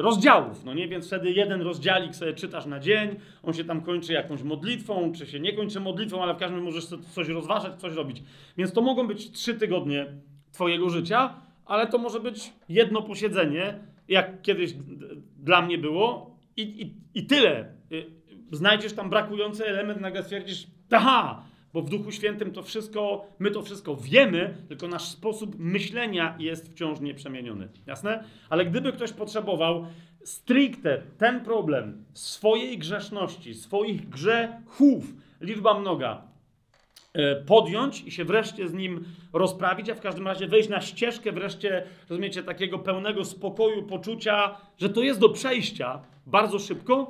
rozdziałów, 0.00 0.64
no 0.64 0.74
nie? 0.74 0.88
Więc 0.88 1.06
wtedy 1.06 1.30
jeden 1.30 1.62
rozdziałik 1.62 2.14
sobie 2.14 2.32
czytasz 2.32 2.66
na 2.66 2.80
dzień, 2.80 3.16
on 3.42 3.54
się 3.54 3.64
tam 3.64 3.80
kończy 3.80 4.12
jakąś 4.12 4.42
modlitwą, 4.42 5.12
czy 5.12 5.26
się 5.26 5.40
nie 5.40 5.52
kończy 5.52 5.80
modlitwą, 5.80 6.22
ale 6.22 6.34
w 6.34 6.36
każdym 6.36 6.62
możesz 6.62 6.86
coś 6.86 7.28
rozważać, 7.28 7.80
coś 7.80 7.94
robić. 7.94 8.22
Więc 8.56 8.72
to 8.72 8.80
mogą 8.82 9.06
być 9.06 9.30
trzy 9.30 9.54
tygodnie 9.54 10.06
twojego 10.52 10.90
życia, 10.90 11.34
ale 11.66 11.86
to 11.86 11.98
może 11.98 12.20
być 12.20 12.52
jedno 12.68 13.02
posiedzenie, 13.02 13.78
jak 14.08 14.42
kiedyś 14.42 14.74
dla 15.36 15.62
mnie 15.62 15.78
było 15.78 16.36
i, 16.56 16.62
i, 16.62 16.94
i 17.18 17.26
tyle. 17.26 17.72
Y, 17.92 18.06
znajdziesz 18.52 18.92
tam 18.92 19.10
brakujący 19.10 19.66
element, 19.66 20.00
nagle 20.00 20.22
stwierdzisz, 20.22 20.66
aha, 20.90 21.42
bo 21.76 21.82
w 21.82 21.90
Duchu 21.90 22.12
Świętym 22.12 22.52
to 22.52 22.62
wszystko, 22.62 23.26
my 23.38 23.50
to 23.50 23.62
wszystko 23.62 23.96
wiemy, 23.96 24.56
tylko 24.68 24.88
nasz 24.88 25.02
sposób 25.02 25.56
myślenia 25.58 26.36
jest 26.38 26.72
wciąż 26.72 27.00
nieprzemieniony. 27.00 27.68
Jasne? 27.86 28.24
Ale 28.48 28.66
gdyby 28.66 28.92
ktoś 28.92 29.12
potrzebował 29.12 29.86
stricte 30.24 31.02
ten 31.18 31.40
problem 31.40 32.04
swojej 32.12 32.78
grzeszności, 32.78 33.54
swoich 33.54 34.08
grzechów, 34.08 35.04
liczba 35.40 35.80
mnoga, 35.80 36.22
e, 37.12 37.36
podjąć 37.36 38.02
i 38.02 38.10
się 38.10 38.24
wreszcie 38.24 38.68
z 38.68 38.74
nim 38.74 39.04
rozprawić, 39.32 39.90
a 39.90 39.94
w 39.94 40.00
każdym 40.00 40.26
razie 40.26 40.46
wejść 40.46 40.68
na 40.68 40.80
ścieżkę 40.80 41.32
wreszcie, 41.32 41.86
rozumiecie, 42.08 42.42
takiego 42.42 42.78
pełnego 42.78 43.24
spokoju, 43.24 43.82
poczucia, 43.82 44.56
że 44.78 44.88
to 44.88 45.02
jest 45.02 45.20
do 45.20 45.28
przejścia 45.28 46.02
bardzo 46.26 46.58
szybko, 46.58 47.08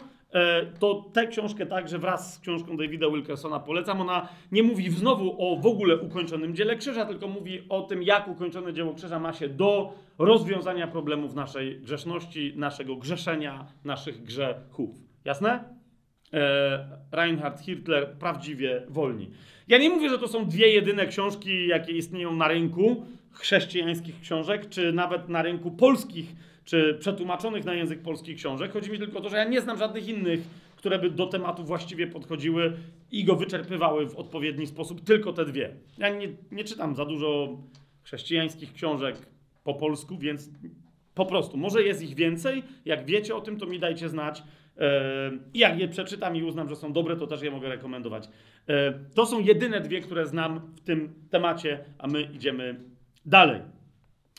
to 0.79 1.05
tę 1.13 1.27
książkę 1.27 1.67
także 1.67 1.99
wraz 1.99 2.35
z 2.35 2.39
książką 2.39 2.77
Davida 2.77 3.11
Wilkersona 3.11 3.61
polecam. 3.61 4.01
Ona 4.01 4.29
nie 4.53 4.63
mówi 4.63 4.91
znowu 4.91 5.37
o 5.39 5.57
w 5.57 5.67
ogóle 5.67 5.97
ukończonym 5.97 6.57
dziele 6.57 6.77
krzyża, 6.77 7.07
tylko 7.07 7.29
mówi 7.29 7.63
o 7.69 7.83
tym, 7.83 8.03
jak 8.03 8.29
ukończone 8.29 8.73
dzieło 8.73 8.95
krzyża 8.95 9.19
ma 9.19 9.33
się 9.33 9.49
do 9.49 9.93
rozwiązania 10.19 10.87
problemów 10.87 11.35
naszej 11.35 11.81
grzeszności, 11.81 12.53
naszego 12.57 12.97
grzeszenia, 12.97 13.67
naszych 13.85 14.23
grzechów. 14.23 14.91
Jasne? 15.25 15.65
E, 16.33 16.99
Reinhard 17.13 17.61
Hitler, 17.61 18.17
prawdziwie 18.19 18.83
wolni. 18.89 19.31
Ja 19.69 19.79
nie 19.79 19.91
mówię, 19.91 20.09
że 20.09 20.19
to 20.19 20.29
są 20.29 20.47
dwie 20.47 20.69
jedyne 20.69 21.07
książki, 21.07 21.67
jakie 21.67 21.93
istnieją 21.93 22.37
na 22.37 22.49
rynku 22.49 23.07
chrześcijańskich 23.31 24.21
książek, 24.21 24.69
czy 24.69 24.93
nawet 24.93 25.29
na 25.29 25.43
rynku 25.43 25.71
polskich 25.71 26.35
czy 26.67 26.97
przetłumaczonych 27.01 27.65
na 27.65 27.75
język 27.75 28.03
polski 28.03 28.35
książek. 28.35 28.73
Chodzi 28.73 28.91
mi 28.91 28.99
tylko 28.99 29.19
o 29.19 29.23
to, 29.23 29.29
że 29.29 29.37
ja 29.37 29.45
nie 29.45 29.61
znam 29.61 29.79
żadnych 29.79 30.09
innych, 30.09 30.41
które 30.77 30.99
by 30.99 31.11
do 31.11 31.27
tematu 31.27 31.65
właściwie 31.65 32.07
podchodziły 32.07 32.73
i 33.11 33.25
go 33.25 33.37
wyczerpywały 33.37 34.09
w 34.09 34.17
odpowiedni 34.17 34.67
sposób. 34.67 35.01
Tylko 35.01 35.33
te 35.33 35.45
dwie. 35.45 35.77
Ja 35.99 36.09
nie, 36.09 36.29
nie 36.51 36.65
czytam 36.65 36.95
za 36.95 37.05
dużo 37.05 37.59
chrześcijańskich 38.03 38.73
książek 38.73 39.17
po 39.65 39.75
polsku, 39.75 40.19
więc 40.19 40.51
po 41.15 41.27
prostu, 41.27 41.57
może 41.57 41.83
jest 41.83 42.03
ich 42.03 42.15
więcej. 42.15 42.63
Jak 42.85 43.07
wiecie 43.07 43.37
o 43.37 43.41
tym, 43.41 43.59
to 43.59 43.67
mi 43.67 43.79
dajcie 43.79 44.09
znać. 44.09 44.43
E, 44.79 45.31
I 45.55 45.59
jak 45.59 45.79
je 45.79 45.89
przeczytam 45.89 46.37
i 46.37 46.43
uznam, 46.43 46.69
że 46.69 46.77
są 46.77 46.93
dobre, 46.93 47.17
to 47.17 47.27
też 47.27 47.43
je 47.43 47.51
mogę 47.51 47.69
rekomendować. 47.69 48.29
E, 48.69 48.93
to 49.15 49.27
są 49.27 49.41
jedyne 49.41 49.81
dwie, 49.81 50.01
które 50.01 50.27
znam 50.27 50.61
w 50.77 50.81
tym 50.81 51.15
temacie, 51.31 51.85
a 51.99 52.07
my 52.07 52.23
idziemy 52.23 52.81
dalej. 53.27 53.61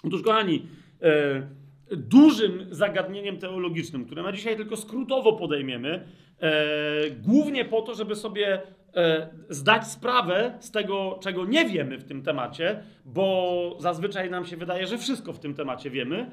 Otóż, 0.03 0.21
kochani, 0.21 0.67
e, 1.01 1.56
dużym 1.91 2.67
zagadnieniem 2.71 3.37
teologicznym, 3.37 4.05
które 4.05 4.23
na 4.23 4.31
dzisiaj 4.31 4.55
tylko 4.57 4.77
skrótowo 4.77 5.33
podejmiemy, 5.33 6.07
e, 6.39 7.09
głównie 7.09 7.65
po 7.65 7.81
to, 7.81 7.95
żeby 7.95 8.15
sobie 8.15 8.61
e, 8.95 9.29
zdać 9.49 9.87
sprawę 9.87 10.57
z 10.59 10.71
tego, 10.71 11.19
czego 11.21 11.45
nie 11.45 11.65
wiemy 11.65 11.97
w 11.97 12.03
tym 12.03 12.23
temacie, 12.23 12.83
bo 13.05 13.77
zazwyczaj 13.79 14.29
nam 14.29 14.45
się 14.45 14.57
wydaje, 14.57 14.87
że 14.87 14.97
wszystko 14.97 15.33
w 15.33 15.39
tym 15.39 15.53
temacie 15.53 15.89
wiemy. 15.89 16.31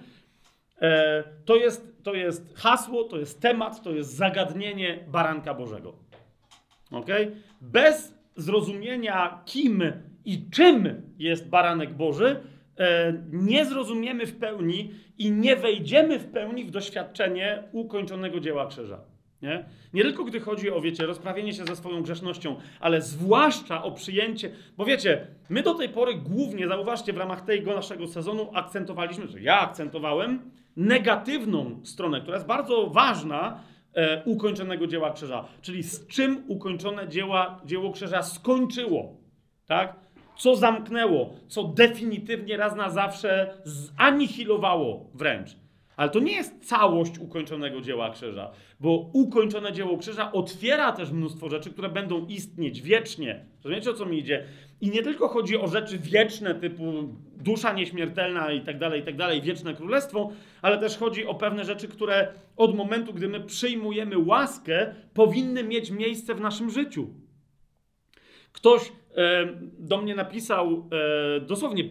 E, 0.81 1.25
to, 1.45 1.57
jest, 1.57 2.03
to 2.03 2.15
jest 2.15 2.59
hasło, 2.59 3.05
to 3.05 3.19
jest 3.19 3.41
temat, 3.41 3.83
to 3.83 3.91
jest 3.91 4.17
zagadnienie 4.17 5.05
baranka 5.09 5.55
Bożego. 5.55 5.95
ok? 6.91 7.11
Bez 7.61 8.15
zrozumienia, 8.37 9.43
kim 9.45 9.83
i 10.25 10.51
czym 10.51 11.03
jest 11.19 11.49
baranek 11.49 11.95
Boży, 11.95 12.41
nie 13.33 13.65
zrozumiemy 13.65 14.27
w 14.27 14.37
pełni 14.37 14.91
i 15.19 15.31
nie 15.31 15.57
wejdziemy 15.57 16.19
w 16.19 16.27
pełni 16.27 16.65
w 16.65 16.71
doświadczenie 16.71 17.63
ukończonego 17.73 18.41
dzieła 18.41 18.67
krzyża. 18.67 19.01
Nie? 19.43 19.65
nie 19.95 20.03
tylko 20.03 20.25
gdy 20.25 20.41
chodzi 20.41 20.71
o, 20.71 20.81
wiecie, 20.81 21.07
rozprawienie 21.07 21.53
się 21.53 21.65
ze 21.65 21.77
swoją 21.77 22.03
grzesznością, 22.03 22.57
ale 22.81 23.03
zwłaszcza 23.03 23.83
o 23.83 23.93
przyjęcie, 23.93 24.51
bo 24.77 24.85
wiecie, 24.85 25.27
my 25.49 25.63
do 25.63 25.75
tej 25.75 25.89
pory 25.89 26.15
głównie, 26.15 26.69
zauważcie, 26.69 27.13
w 27.13 27.17
ramach 27.17 27.41
tego 27.41 27.75
naszego 27.75 28.07
sezonu 28.07 28.51
akcentowaliśmy, 28.55 29.29
że 29.29 29.41
ja 29.41 29.61
akcentowałem 29.61 30.51
negatywną 30.77 31.81
stronę, 31.85 32.21
która 32.21 32.37
jest 32.37 32.47
bardzo 32.47 32.87
ważna 32.87 33.61
e, 33.95 34.23
ukończonego 34.25 34.87
dzieła 34.87 35.13
krzyża, 35.13 35.45
czyli 35.63 35.83
z 35.83 36.07
czym 36.07 36.45
ukończone 36.49 37.09
dzieła, 37.09 37.61
dzieło 37.65 37.93
krzyża 37.93 38.23
skończyło. 38.23 39.17
Tak? 39.67 40.04
Co 40.37 40.57
zamknęło, 40.57 41.35
co 41.49 41.65
definitywnie 41.65 42.57
raz 42.57 42.77
na 42.77 42.91
zawsze 42.91 43.55
zanihilowało 43.65 45.11
wręcz. 45.15 45.57
Ale 45.97 46.11
to 46.11 46.19
nie 46.19 46.33
jest 46.33 46.69
całość 46.69 47.19
ukończonego 47.19 47.81
dzieła 47.81 48.11
krzyża, 48.11 48.51
bo 48.81 49.11
ukończone 49.13 49.73
dzieło 49.73 49.99
krzyża 49.99 50.33
otwiera 50.33 50.93
też 50.93 51.11
mnóstwo 51.11 51.49
rzeczy, 51.49 51.71
które 51.71 51.89
będą 51.89 52.27
istnieć 52.27 52.83
wiecznie. 52.83 53.45
Rozumiecie 53.65 53.91
o 53.91 53.95
co 53.95 54.07
mi 54.07 54.19
idzie? 54.19 54.45
I 54.81 54.91
nie 54.91 55.03
tylko 55.03 55.29
chodzi 55.29 55.59
o 55.59 55.67
rzeczy 55.67 55.99
wieczne, 55.99 56.55
typu 56.55 56.93
dusza 57.37 57.73
nieśmiertelna 57.73 58.53
i 58.53 58.61
tak 58.61 58.79
dalej, 58.79 59.01
i 59.01 59.05
tak 59.05 59.17
dalej, 59.17 59.43
wieczne 59.43 59.75
królestwo, 59.75 60.31
ale 60.63 60.79
też 60.79 60.99
chodzi 60.99 61.27
o 61.27 61.35
pewne 61.35 61.65
rzeczy, 61.65 61.89
które 61.89 62.33
od 62.57 62.77
momentu, 62.77 63.13
gdy 63.13 63.29
my 63.29 63.41
przyjmujemy 63.41 64.19
łaskę, 64.19 64.95
powinny 65.15 65.65
mieć 65.65 65.91
miejsce 65.91 66.35
w 66.35 66.41
naszym 66.41 66.71
życiu. 66.71 67.09
Ktoś 68.53 68.93
do 69.79 70.01
mnie 70.01 70.15
napisał 70.15 70.89
e, 71.37 71.41
dosłownie 71.41 71.85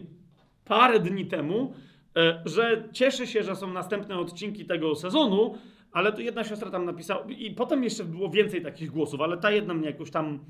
parę 0.64 1.00
dni 1.00 1.26
temu, 1.26 1.74
e, 2.16 2.42
że 2.44 2.88
cieszy 2.92 3.26
się, 3.26 3.42
że 3.42 3.56
są 3.56 3.72
następne 3.72 4.18
odcinki 4.18 4.64
tego 4.64 4.94
sezonu, 4.94 5.54
ale 5.92 6.12
to 6.12 6.20
jedna 6.20 6.44
siostra 6.44 6.70
tam 6.70 6.84
napisała, 6.84 7.24
i 7.38 7.50
potem 7.50 7.84
jeszcze 7.84 8.04
było 8.04 8.30
więcej 8.30 8.62
takich 8.62 8.90
głosów, 8.90 9.20
ale 9.20 9.36
ta 9.36 9.50
jedna 9.50 9.74
mnie 9.74 9.86
jakoś 9.86 10.10
tam 10.10 10.44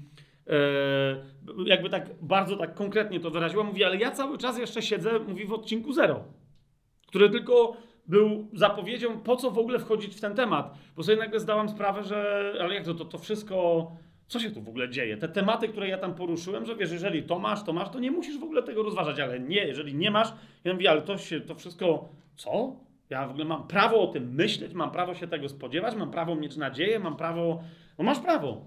e, 0.47 0.57
jakby 1.67 1.91
tak 1.91 2.11
bardzo 2.23 2.57
tak 2.57 2.75
konkretnie 2.75 3.21
to 3.21 3.31
wyraziła. 3.31 3.65
Mówi, 3.65 3.85
ale 3.85 3.97
ja 3.97 4.11
cały 4.11 4.39
czas 4.39 4.59
jeszcze 4.59 4.83
siedzę, 4.83 5.19
mówi 5.19 5.47
w 5.47 5.53
odcinku 5.53 5.93
zero, 5.93 6.25
który 7.07 7.31
tylko 7.31 7.77
był 8.07 8.49
zapowiedzią, 8.53 9.21
po 9.21 9.37
co 9.37 9.51
w 9.51 9.59
ogóle 9.59 9.79
wchodzić 9.79 10.17
w 10.17 10.21
ten 10.21 10.35
temat. 10.35 10.75
Bo 10.97 11.03
sobie 11.03 11.19
nagle 11.19 11.41
zdałam 11.41 11.69
sprawę, 11.69 12.03
że 12.03 12.53
ale 12.61 12.75
jak 12.75 12.85
to, 12.85 12.95
to, 12.95 13.05
to 13.05 13.19
wszystko 13.19 13.91
co 14.27 14.41
się 14.41 14.51
tu 14.51 14.63
w 14.63 14.69
ogóle 14.69 14.89
dzieje? 14.89 15.17
Te 15.17 15.29
tematy, 15.29 15.69
które 15.69 15.89
ja 15.89 15.99
tam 15.99 16.15
poruszyłem, 16.15 16.67
że 16.67 16.77
wiesz, 16.77 16.93
jeżeli 16.93 17.23
to 17.23 17.39
masz, 17.39 17.65
to 17.65 17.73
masz, 17.73 17.91
to 17.91 17.99
nie 17.99 18.11
musisz 18.11 18.39
w 18.39 18.43
ogóle 18.43 18.63
tego 18.63 18.83
rozważać, 18.83 19.21
ale 19.21 19.41
nie, 19.41 19.67
jeżeli 19.67 19.95
nie 19.95 20.11
masz, 20.11 20.33
ja 20.65 20.73
mówię, 20.73 20.91
ale 20.91 21.03
to 21.03 21.19
się, 21.19 21.41
to 21.41 21.55
wszystko, 21.55 22.09
co? 22.37 22.77
Ja 23.11 23.27
w 23.27 23.31
ogóle 23.31 23.45
mam 23.45 23.67
prawo 23.67 24.01
o 24.01 24.07
tym 24.07 24.35
myśleć, 24.35 24.75
mam 24.75 24.91
prawo 24.91 25.15
się 25.15 25.27
tego 25.27 25.49
spodziewać, 25.49 25.97
mam 25.97 26.11
prawo 26.11 26.35
mieć 26.35 26.57
nadzieję, 26.57 26.99
mam 26.99 27.17
prawo, 27.17 27.63
no 27.99 28.05
masz 28.05 28.21
prawo. 28.21 28.65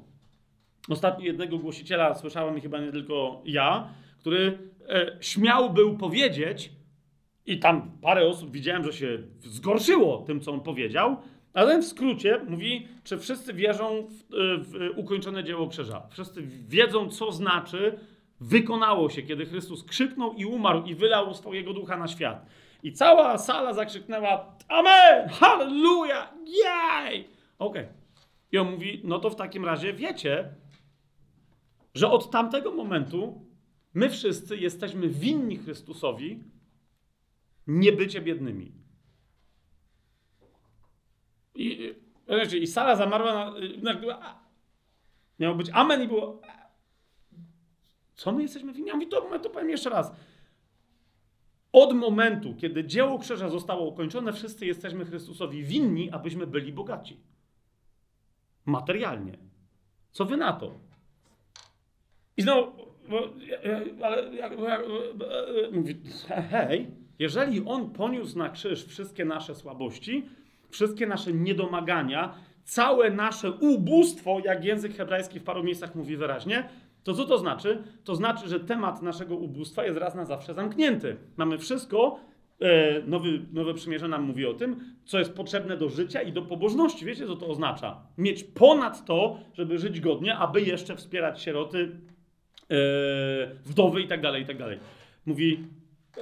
Ostatnio 0.89 1.25
jednego 1.25 1.57
głosiciela 1.57 2.15
słyszałem 2.15 2.57
i 2.57 2.61
chyba 2.61 2.79
nie 2.79 2.91
tylko 2.91 3.41
ja, 3.45 3.89
który 4.19 4.57
e, 4.89 5.17
śmiał 5.21 5.73
był 5.73 5.97
powiedzieć, 5.97 6.71
i 7.47 7.59
tam 7.59 7.91
parę 8.01 8.27
osób 8.27 8.51
widziałem, 8.51 8.83
że 8.83 8.93
się 8.93 9.17
zgorszyło 9.39 10.23
tym, 10.27 10.41
co 10.41 10.51
on 10.51 10.61
powiedział, 10.61 11.17
Ale 11.57 11.81
w 11.81 11.85
skrócie 11.85 12.41
mówi, 12.47 12.87
czy 13.03 13.17
wszyscy 13.17 13.53
wierzą 13.53 14.07
w, 14.09 14.23
w 14.63 14.97
ukończone 14.97 15.43
dzieło 15.43 15.67
krzyża. 15.67 16.07
Wszyscy 16.11 16.41
wiedzą, 16.67 17.09
co 17.09 17.31
znaczy 17.31 17.99
wykonało 18.39 19.09
się, 19.09 19.21
kiedy 19.21 19.45
Chrystus 19.45 19.83
krzyknął 19.83 20.33
i 20.33 20.45
umarł 20.45 20.85
i 20.85 20.95
wylał 20.95 21.33
swojego 21.33 21.73
ducha 21.73 21.97
na 21.97 22.07
świat. 22.07 22.45
I 22.83 22.93
cała 22.93 23.37
sala 23.37 23.73
zakrzyknęła 23.73 24.57
Amen! 24.67 25.29
Halleluja! 25.29 26.33
Jej! 26.45 27.29
Okej. 27.59 27.83
Okay. 27.83 27.87
I 28.51 28.57
on 28.57 28.71
mówi, 28.71 29.01
no 29.03 29.19
to 29.19 29.29
w 29.29 29.35
takim 29.35 29.65
razie 29.65 29.93
wiecie, 29.93 30.49
że 31.95 32.11
od 32.11 32.31
tamtego 32.31 32.71
momentu 32.71 33.45
my 33.93 34.09
wszyscy 34.09 34.57
jesteśmy 34.57 35.09
winni 35.09 35.57
Chrystusowi 35.57 36.43
nie 37.67 37.91
bycie 37.91 38.21
biednymi. 38.21 38.86
I, 41.57 41.95
i, 42.53 42.57
i 42.57 42.67
sala 42.67 42.95
zamarła 42.95 43.33
na, 43.33 43.53
na, 43.93 44.37
Miało 45.39 45.55
być 45.55 45.69
amen 45.73 46.03
i 46.03 46.07
było 46.07 46.41
co 48.17 48.31
my 48.31 48.41
jesteśmy 48.41 48.73
winni? 48.73 48.87
Ja 48.87 48.95
mówię, 48.95 49.07
to, 49.07 49.39
to 49.39 49.49
powiem 49.49 49.69
jeszcze 49.69 49.89
raz. 49.89 50.11
Od 51.71 51.93
momentu, 51.93 52.55
kiedy 52.55 52.85
dzieło 52.85 53.19
krzyża 53.19 53.49
zostało 53.49 53.87
ukończone, 53.87 54.33
wszyscy 54.33 54.65
jesteśmy 54.65 55.05
Chrystusowi 55.05 55.63
winni, 55.63 56.11
abyśmy 56.11 56.47
byli 56.47 56.73
bogaci. 56.73 57.19
Materialnie. 58.65 59.37
Co 60.11 60.25
wy 60.25 60.37
na 60.37 60.53
to? 60.53 60.79
I 62.37 62.41
znowu, 62.41 62.71
ale 64.03 64.31
mówi, 65.71 65.95
hej, 66.49 66.91
jeżeli 67.19 67.65
on 67.65 67.89
poniósł 67.89 68.37
na 68.37 68.49
krzyż 68.49 68.85
wszystkie 68.85 69.25
nasze 69.25 69.55
słabości, 69.55 70.25
wszystkie 70.69 71.07
nasze 71.07 71.33
niedomagania, 71.33 72.35
całe 72.63 73.11
nasze 73.11 73.51
ubóstwo, 73.51 74.39
jak 74.45 74.65
język 74.65 74.97
hebrajski 74.97 75.39
w 75.39 75.43
paru 75.43 75.63
miejscach 75.63 75.95
mówi 75.95 76.17
wyraźnie, 76.17 76.69
to 77.03 77.13
co 77.13 77.25
to 77.25 77.37
znaczy? 77.37 77.83
To 78.03 78.15
znaczy, 78.15 78.47
że 78.47 78.59
temat 78.59 79.01
naszego 79.01 79.35
ubóstwa 79.35 79.85
jest 79.85 79.97
raz 79.97 80.15
na 80.15 80.25
zawsze 80.25 80.53
zamknięty. 80.53 81.17
Mamy 81.37 81.57
wszystko, 81.57 82.19
e, 82.59 83.01
nowy, 83.01 83.41
nowe 83.53 83.73
przymierze 83.73 84.07
nam 84.07 84.23
mówi 84.23 84.45
o 84.45 84.53
tym, 84.53 84.79
co 85.05 85.19
jest 85.19 85.33
potrzebne 85.33 85.77
do 85.77 85.89
życia 85.89 86.21
i 86.21 86.33
do 86.33 86.41
pobożności. 86.41 87.05
Wiecie, 87.05 87.27
co 87.27 87.35
to 87.35 87.47
oznacza? 87.47 88.01
Mieć 88.17 88.43
ponad 88.43 89.05
to, 89.05 89.39
żeby 89.53 89.77
żyć 89.77 89.99
godnie, 89.99 90.37
aby 90.37 90.61
jeszcze 90.61 90.95
wspierać 90.95 91.41
sieroty, 91.41 91.91
e, 92.71 92.75
wdowy 93.65 94.01
i 94.01 94.07
tak 94.07 94.21
dalej, 94.21 94.43
i 94.43 94.45
tak 94.45 94.57
dalej. 94.57 94.79
Mówi, 95.25 95.63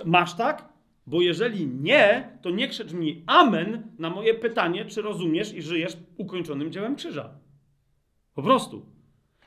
masz 0.06 0.34
tak? 0.34 0.75
Bo 1.08 1.22
jeżeli 1.22 1.68
nie, 1.68 2.30
to 2.42 2.50
nie 2.50 2.68
krzycz 2.68 2.94
mi 2.94 3.24
amen 3.28 3.92
na 4.00 4.10
moje 4.10 4.34
pytanie, 4.34 4.86
czy 4.86 5.02
rozumiesz 5.02 5.54
i 5.54 5.62
żyjesz 5.62 5.98
ukończonym 6.18 6.72
dziełem 6.72 6.96
krzyża. 6.96 7.40
Po 8.34 8.44
prostu. 8.44 8.86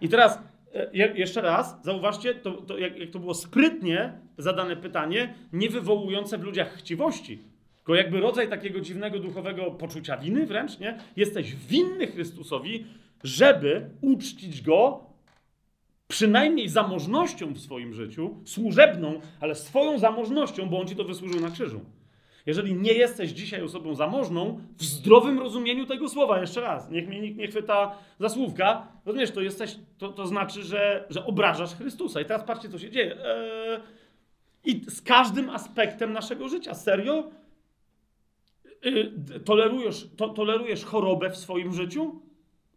I 0.00 0.08
teraz 0.08 0.42
e, 0.74 1.08
jeszcze 1.18 1.40
raz, 1.40 1.84
zauważcie, 1.84 2.34
to, 2.34 2.52
to 2.52 2.78
jak, 2.78 2.98
jak, 2.98 3.10
to 3.10 3.18
było 3.18 3.34
sprytnie 3.34 4.12
zadane 4.38 4.76
pytanie, 4.76 5.34
nie 5.52 5.70
wywołujące 5.70 6.38
w 6.38 6.42
ludziach 6.42 6.74
chciwości, 6.74 7.42
tylko 7.76 7.94
jakby 7.94 8.20
rodzaj 8.20 8.48
takiego 8.48 8.80
dziwnego 8.80 9.18
duchowego 9.18 9.70
poczucia 9.70 10.16
winy 10.16 10.46
wręcz, 10.46 10.78
nie? 10.78 10.98
Jesteś 11.16 11.54
winny 11.54 12.06
Chrystusowi, 12.06 12.84
żeby 13.24 13.90
uczcić 14.00 14.62
Go 14.62 15.07
przynajmniej 16.08 16.68
zamożnością 16.68 17.52
w 17.52 17.58
swoim 17.58 17.92
życiu, 17.92 18.36
służebną, 18.44 19.20
ale 19.40 19.54
swoją 19.54 19.98
zamożnością, 19.98 20.68
bo 20.68 20.80
On 20.80 20.86
ci 20.86 20.96
to 20.96 21.04
wysłużył 21.04 21.40
na 21.40 21.50
krzyżu. 21.50 21.80
Jeżeli 22.46 22.74
nie 22.74 22.92
jesteś 22.92 23.30
dzisiaj 23.30 23.62
osobą 23.62 23.94
zamożną, 23.94 24.60
w 24.78 24.84
zdrowym 24.84 25.38
rozumieniu 25.38 25.86
tego 25.86 26.08
słowa, 26.08 26.40
jeszcze 26.40 26.60
raz, 26.60 26.90
niech 26.90 27.08
mnie 27.08 27.20
nikt 27.20 27.38
nie 27.38 27.48
chwyta 27.48 27.98
za 28.20 28.28
słówka, 28.28 28.86
rozumiesz, 29.06 29.30
to, 29.30 29.40
jesteś, 29.40 29.78
to, 29.98 30.08
to 30.08 30.26
znaczy, 30.26 30.62
że, 30.62 31.06
że 31.10 31.26
obrażasz 31.26 31.74
Chrystusa. 31.74 32.20
I 32.20 32.24
teraz 32.24 32.44
patrzcie, 32.44 32.68
co 32.68 32.78
się 32.78 32.90
dzieje. 32.90 33.16
Eee, 33.24 33.80
I 34.64 34.90
z 34.90 35.02
każdym 35.02 35.50
aspektem 35.50 36.12
naszego 36.12 36.48
życia, 36.48 36.74
serio, 36.74 37.30
yy, 38.84 39.40
tolerujesz, 39.44 40.08
to, 40.16 40.28
tolerujesz 40.28 40.84
chorobę 40.84 41.30
w 41.30 41.36
swoim 41.36 41.72
życiu? 41.72 42.20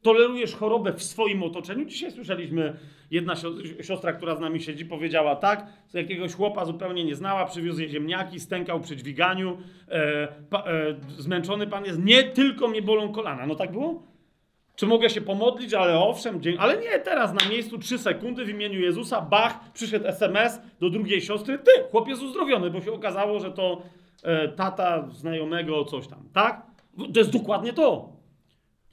Tolerujesz 0.02 0.56
chorobę 0.56 0.94
w 0.94 1.04
swoim 1.04 1.44
otoczeniu? 1.44 1.86
Dzisiaj 1.86 2.12
słyszeliśmy, 2.12 2.78
jedna 3.12 3.34
siostra, 3.82 4.14
która 4.14 4.36
z 4.36 4.40
nami 4.40 4.62
siedzi, 4.62 4.86
powiedziała 4.86 5.36
tak, 5.36 5.68
z 5.88 5.94
jakiegoś 5.94 6.34
chłopa 6.34 6.66
zupełnie 6.66 7.04
nie 7.04 7.16
znała, 7.16 7.46
przywiózł 7.46 7.82
jej 7.82 7.90
ziemniaki, 7.90 8.40
stękał 8.40 8.80
przy 8.80 8.96
dźwiganiu, 8.96 9.58
e, 9.90 10.28
pa, 10.50 10.64
e, 10.64 10.96
zmęczony 11.18 11.68
pan 11.68 11.86
jest, 11.86 12.04
nie 12.04 12.24
tylko 12.24 12.68
mnie 12.68 12.82
bolą 12.82 13.12
kolana. 13.12 13.46
No 13.46 13.56
tak 13.56 13.72
było? 13.72 14.04
Czy 14.76 14.88
mogę 14.88 15.10
się 15.10 15.22
pomodlić? 15.22 15.74
Ale 15.74 16.00
owszem, 16.00 16.42
dzień, 16.42 16.56
ale 16.60 16.78
nie, 16.78 17.00
teraz 17.00 17.34
na 17.34 17.50
miejscu 17.50 17.78
trzy 17.78 17.98
sekundy 17.98 18.46
w 18.46 18.50
imieniu 18.50 18.80
Jezusa, 18.80 19.22
bach, 19.22 19.72
przyszedł 19.74 20.08
SMS 20.08 20.62
do 20.80 20.90
drugiej 20.90 21.22
siostry, 21.22 21.60
ty, 21.60 21.72
chłop 21.92 22.08
jest 22.08 22.22
uzdrowiony, 22.22 22.70
bo 22.70 22.82
się 22.82 22.92
okazało, 22.92 23.40
że 23.40 23.52
to 23.52 23.82
e, 24.24 24.48
tata 24.48 25.08
znajomego 25.10 25.86
coś 25.86 26.08
tam, 26.08 26.30
tak? 26.34 26.62
To 27.14 27.20
jest 27.20 27.32
dokładnie 27.32 27.74
to. 27.74 28.11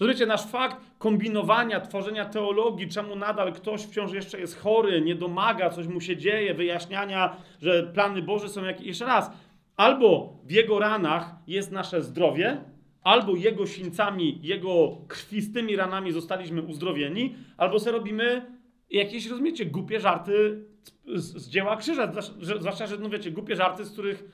Rozumiecie, 0.01 0.27
nasz 0.27 0.47
fakt 0.47 0.77
kombinowania, 0.99 1.81
tworzenia 1.81 2.25
teologii, 2.25 2.89
czemu 2.89 3.17
nadal 3.17 3.53
ktoś 3.53 3.83
wciąż 3.83 4.13
jeszcze 4.13 4.41
jest 4.41 4.61
chory, 4.61 5.01
nie 5.01 5.15
domaga, 5.15 5.71
coś 5.71 5.87
mu 5.87 6.01
się 6.01 6.17
dzieje, 6.17 6.55
wyjaśniania, 6.55 7.37
że 7.63 7.83
plany 7.83 8.23
Boże 8.23 8.49
są 8.49 8.65
jakieś. 8.65 8.87
Jeszcze 8.87 9.05
raz, 9.05 9.31
albo 9.77 10.39
w 10.45 10.51
jego 10.51 10.79
ranach 10.79 11.35
jest 11.47 11.73
nasze 11.73 12.03
zdrowie, 12.03 12.65
albo 13.03 13.37
jego 13.37 13.67
sińcami, 13.67 14.39
jego 14.43 14.97
krwistymi 15.09 15.77
ranami 15.77 16.13
zostaliśmy 16.13 16.63
uzdrowieni, 16.63 17.35
albo 17.57 17.79
sobie 17.79 17.93
robimy 17.93 18.47
jakieś, 18.91 19.27
rozumiecie, 19.27 19.67
głupie 19.67 20.01
żarty 20.01 20.65
z, 21.07 21.43
z 21.43 21.49
dzieła 21.49 21.77
krzyża. 21.77 22.13
Zwłaszcza, 22.41 22.87
że, 22.87 22.99
no 22.99 23.09
wiecie, 23.09 23.31
głupie 23.31 23.57
żarty, 23.57 23.85
z 23.85 23.93
których 23.93 24.25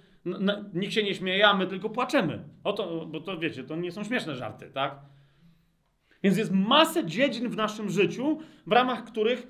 nikt 0.75 0.93
się 0.93 1.03
nie 1.03 1.15
śmieje, 1.15 1.49
a 1.49 1.55
my 1.55 1.67
tylko 1.67 1.91
płaczemy. 1.91 2.45
Oto, 2.65 3.07
bo 3.07 3.21
to 3.21 3.39
wiecie, 3.39 3.65
to 3.65 3.77
nie 3.77 3.93
są 3.93 4.05
śmieszne 4.05 4.35
żarty, 4.35 4.71
tak? 4.75 5.14
Więc 6.25 6.37
jest 6.37 6.53
masę 6.53 7.07
dziedzin 7.07 7.49
w 7.49 7.57
naszym 7.57 7.91
życiu, 7.91 8.39
w 8.67 8.73
ramach 8.73 9.05
których 9.05 9.47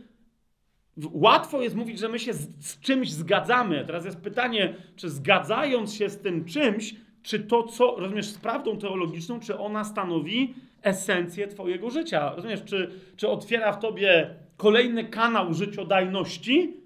łatwo 1.12 1.62
jest 1.62 1.76
mówić, 1.76 1.98
że 1.98 2.08
my 2.08 2.18
się 2.18 2.32
z, 2.32 2.66
z 2.66 2.80
czymś 2.80 3.10
zgadzamy. 3.10 3.84
Teraz 3.86 4.04
jest 4.04 4.20
pytanie, 4.20 4.74
czy 4.96 5.10
zgadzając 5.10 5.94
się 5.94 6.10
z 6.10 6.18
tym 6.18 6.44
czymś, 6.44 6.94
czy 7.22 7.38
to, 7.38 7.62
co 7.62 7.96
rozumiesz, 7.98 8.26
z 8.26 8.38
prawdą 8.38 8.78
teologiczną, 8.78 9.40
czy 9.40 9.58
ona 9.58 9.84
stanowi 9.84 10.54
esencję 10.82 11.48
Twojego 11.48 11.90
życia? 11.90 12.34
Rozumiesz, 12.36 12.64
czy, 12.64 12.90
czy 13.16 13.28
otwiera 13.28 13.72
w 13.72 13.80
Tobie 13.80 14.34
kolejny 14.56 15.04
kanał 15.04 15.54
życiodajności, 15.54 16.76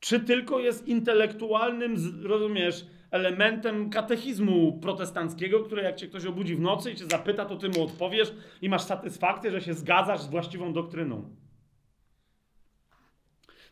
czy 0.00 0.20
tylko 0.20 0.60
jest 0.60 0.88
intelektualnym, 0.88 1.96
rozumiesz, 2.22 2.86
elementem 3.12 3.90
katechizmu 3.90 4.78
protestanckiego, 4.82 5.60
które 5.60 5.82
jak 5.82 5.96
cię 5.96 6.06
ktoś 6.08 6.26
obudzi 6.26 6.56
w 6.56 6.60
nocy 6.60 6.92
i 6.92 6.96
cię 6.96 7.04
zapyta, 7.04 7.44
to 7.44 7.56
ty 7.56 7.68
mu 7.68 7.84
odpowiesz 7.84 8.34
i 8.62 8.68
masz 8.68 8.82
satysfakcję, 8.82 9.50
że 9.50 9.60
się 9.60 9.74
zgadzasz 9.74 10.20
z 10.20 10.26
właściwą 10.26 10.72
doktryną. 10.72 11.36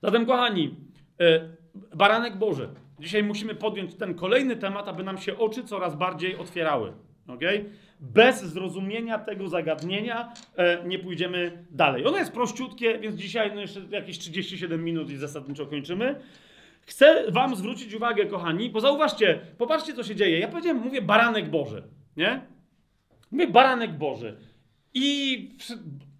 Zatem, 0.02 0.26
kochani, 0.26 0.76
e, 1.20 1.48
baranek 1.94 2.36
Boży. 2.36 2.68
Dzisiaj 3.00 3.22
musimy 3.22 3.54
podjąć 3.54 3.94
ten 3.94 4.14
kolejny 4.14 4.56
temat, 4.56 4.88
aby 4.88 5.02
nam 5.02 5.18
się 5.18 5.38
oczy 5.38 5.64
coraz 5.64 5.96
bardziej 5.96 6.36
otwierały. 6.36 6.92
Okay? 7.26 7.64
Bez 8.00 8.44
zrozumienia 8.44 9.18
tego 9.18 9.48
zagadnienia 9.48 10.32
e, 10.56 10.84
nie 10.88 10.98
pójdziemy 10.98 11.64
dalej. 11.70 12.06
Ono 12.06 12.18
jest 12.18 12.32
prościutkie, 12.32 12.98
więc 12.98 13.16
dzisiaj 13.16 13.54
no 13.54 13.60
jeszcze 13.60 13.80
jakieś 13.90 14.18
37 14.18 14.84
minut 14.84 15.10
i 15.10 15.16
zasadniczo 15.16 15.66
kończymy. 15.66 16.20
Chcę 16.90 17.30
wam 17.30 17.56
zwrócić 17.56 17.94
uwagę, 17.94 18.26
kochani, 18.26 18.70
bo 18.70 18.80
zauważcie, 18.80 19.40
popatrzcie, 19.58 19.94
co 19.94 20.04
się 20.04 20.16
dzieje. 20.16 20.38
Ja 20.38 20.48
powiedziałem, 20.48 20.82
mówię 20.82 21.02
baranek 21.02 21.50
Boży, 21.50 21.82
nie? 22.16 22.40
Mówię 23.30 23.48
baranek 23.48 23.98
Boży. 23.98 24.36
I 24.94 25.48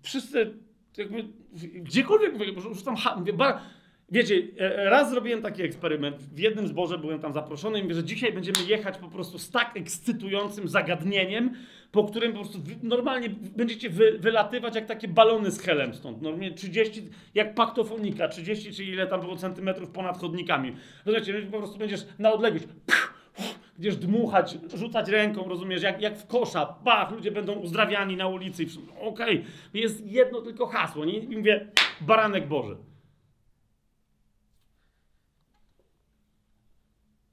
wszyscy, 0.02 0.54
jakby, 0.96 1.24
gdziekolwiek 1.74 2.33
mówię, 2.33 2.46
rzucam, 2.74 2.96
mówię, 3.16 3.33
bar... 3.33 3.61
Wiecie, 4.11 4.42
e, 4.59 4.90
raz 4.90 5.11
zrobiłem 5.11 5.42
taki 5.42 5.62
eksperyment. 5.62 6.16
W 6.16 6.38
jednym 6.38 6.68
zborze 6.68 6.99
byłem 6.99 7.20
tam 7.20 7.33
zaproszony 7.33 7.79
i 7.79 7.83
mówię, 7.83 7.94
że 7.94 8.05
dzisiaj 8.05 8.33
będziemy 8.33 8.59
jechać 8.68 8.99
po 8.99 9.09
prostu 9.09 9.38
z 9.38 9.51
tak 9.51 9.77
ekscytującym 9.77 10.68
zagadnieniem, 10.68 11.55
po 11.92 12.05
którym 12.05 12.33
po 12.33 12.38
prostu 12.38 12.59
normalnie 12.83 13.31
będziecie 13.57 13.90
wy, 13.90 14.18
wylatywać 14.18 14.75
jak 14.75 14.87
takie 14.87 15.09
balony 15.09 15.51
z 15.51 15.61
helem 15.61 15.94
stąd. 15.94 16.23
Normalnie 16.23 16.51
30, 16.51 17.03
jak 17.35 17.55
paktofonika, 17.55 18.29
30 18.29 18.73
czy 18.73 18.85
ile 18.85 19.07
tam 19.07 19.20
było 19.20 19.37
centymetrów 19.37 19.90
ponad 19.90 20.18
chodnikami. 20.18 20.77
Rozumiecie, 21.05 21.42
po 21.51 21.59
prostu 21.59 21.79
będziesz 21.79 22.07
na 22.18 22.33
odległość 22.33 22.64
będziesz 23.79 23.96
dmuchać, 23.96 24.59
rzucać 24.75 25.09
ręką, 25.09 25.49
rozumiesz, 25.49 25.83
jak, 25.83 26.01
jak 26.01 26.18
w 26.18 26.27
kosza, 26.27 26.66
pach, 26.66 27.11
ludzie 27.11 27.31
będą 27.31 27.53
uzdrawiani 27.53 28.16
na 28.16 28.29
ulicy. 28.29 28.66
Okej, 29.01 29.38
okay. 29.38 29.44
jest 29.75 30.07
jedno 30.07 30.40
tylko 30.40 30.66
hasło, 30.66 31.05
nie? 31.05 31.18
I 31.18 31.37
mówię, 31.37 31.66
baranek 32.01 32.49
Boży. 32.49 32.77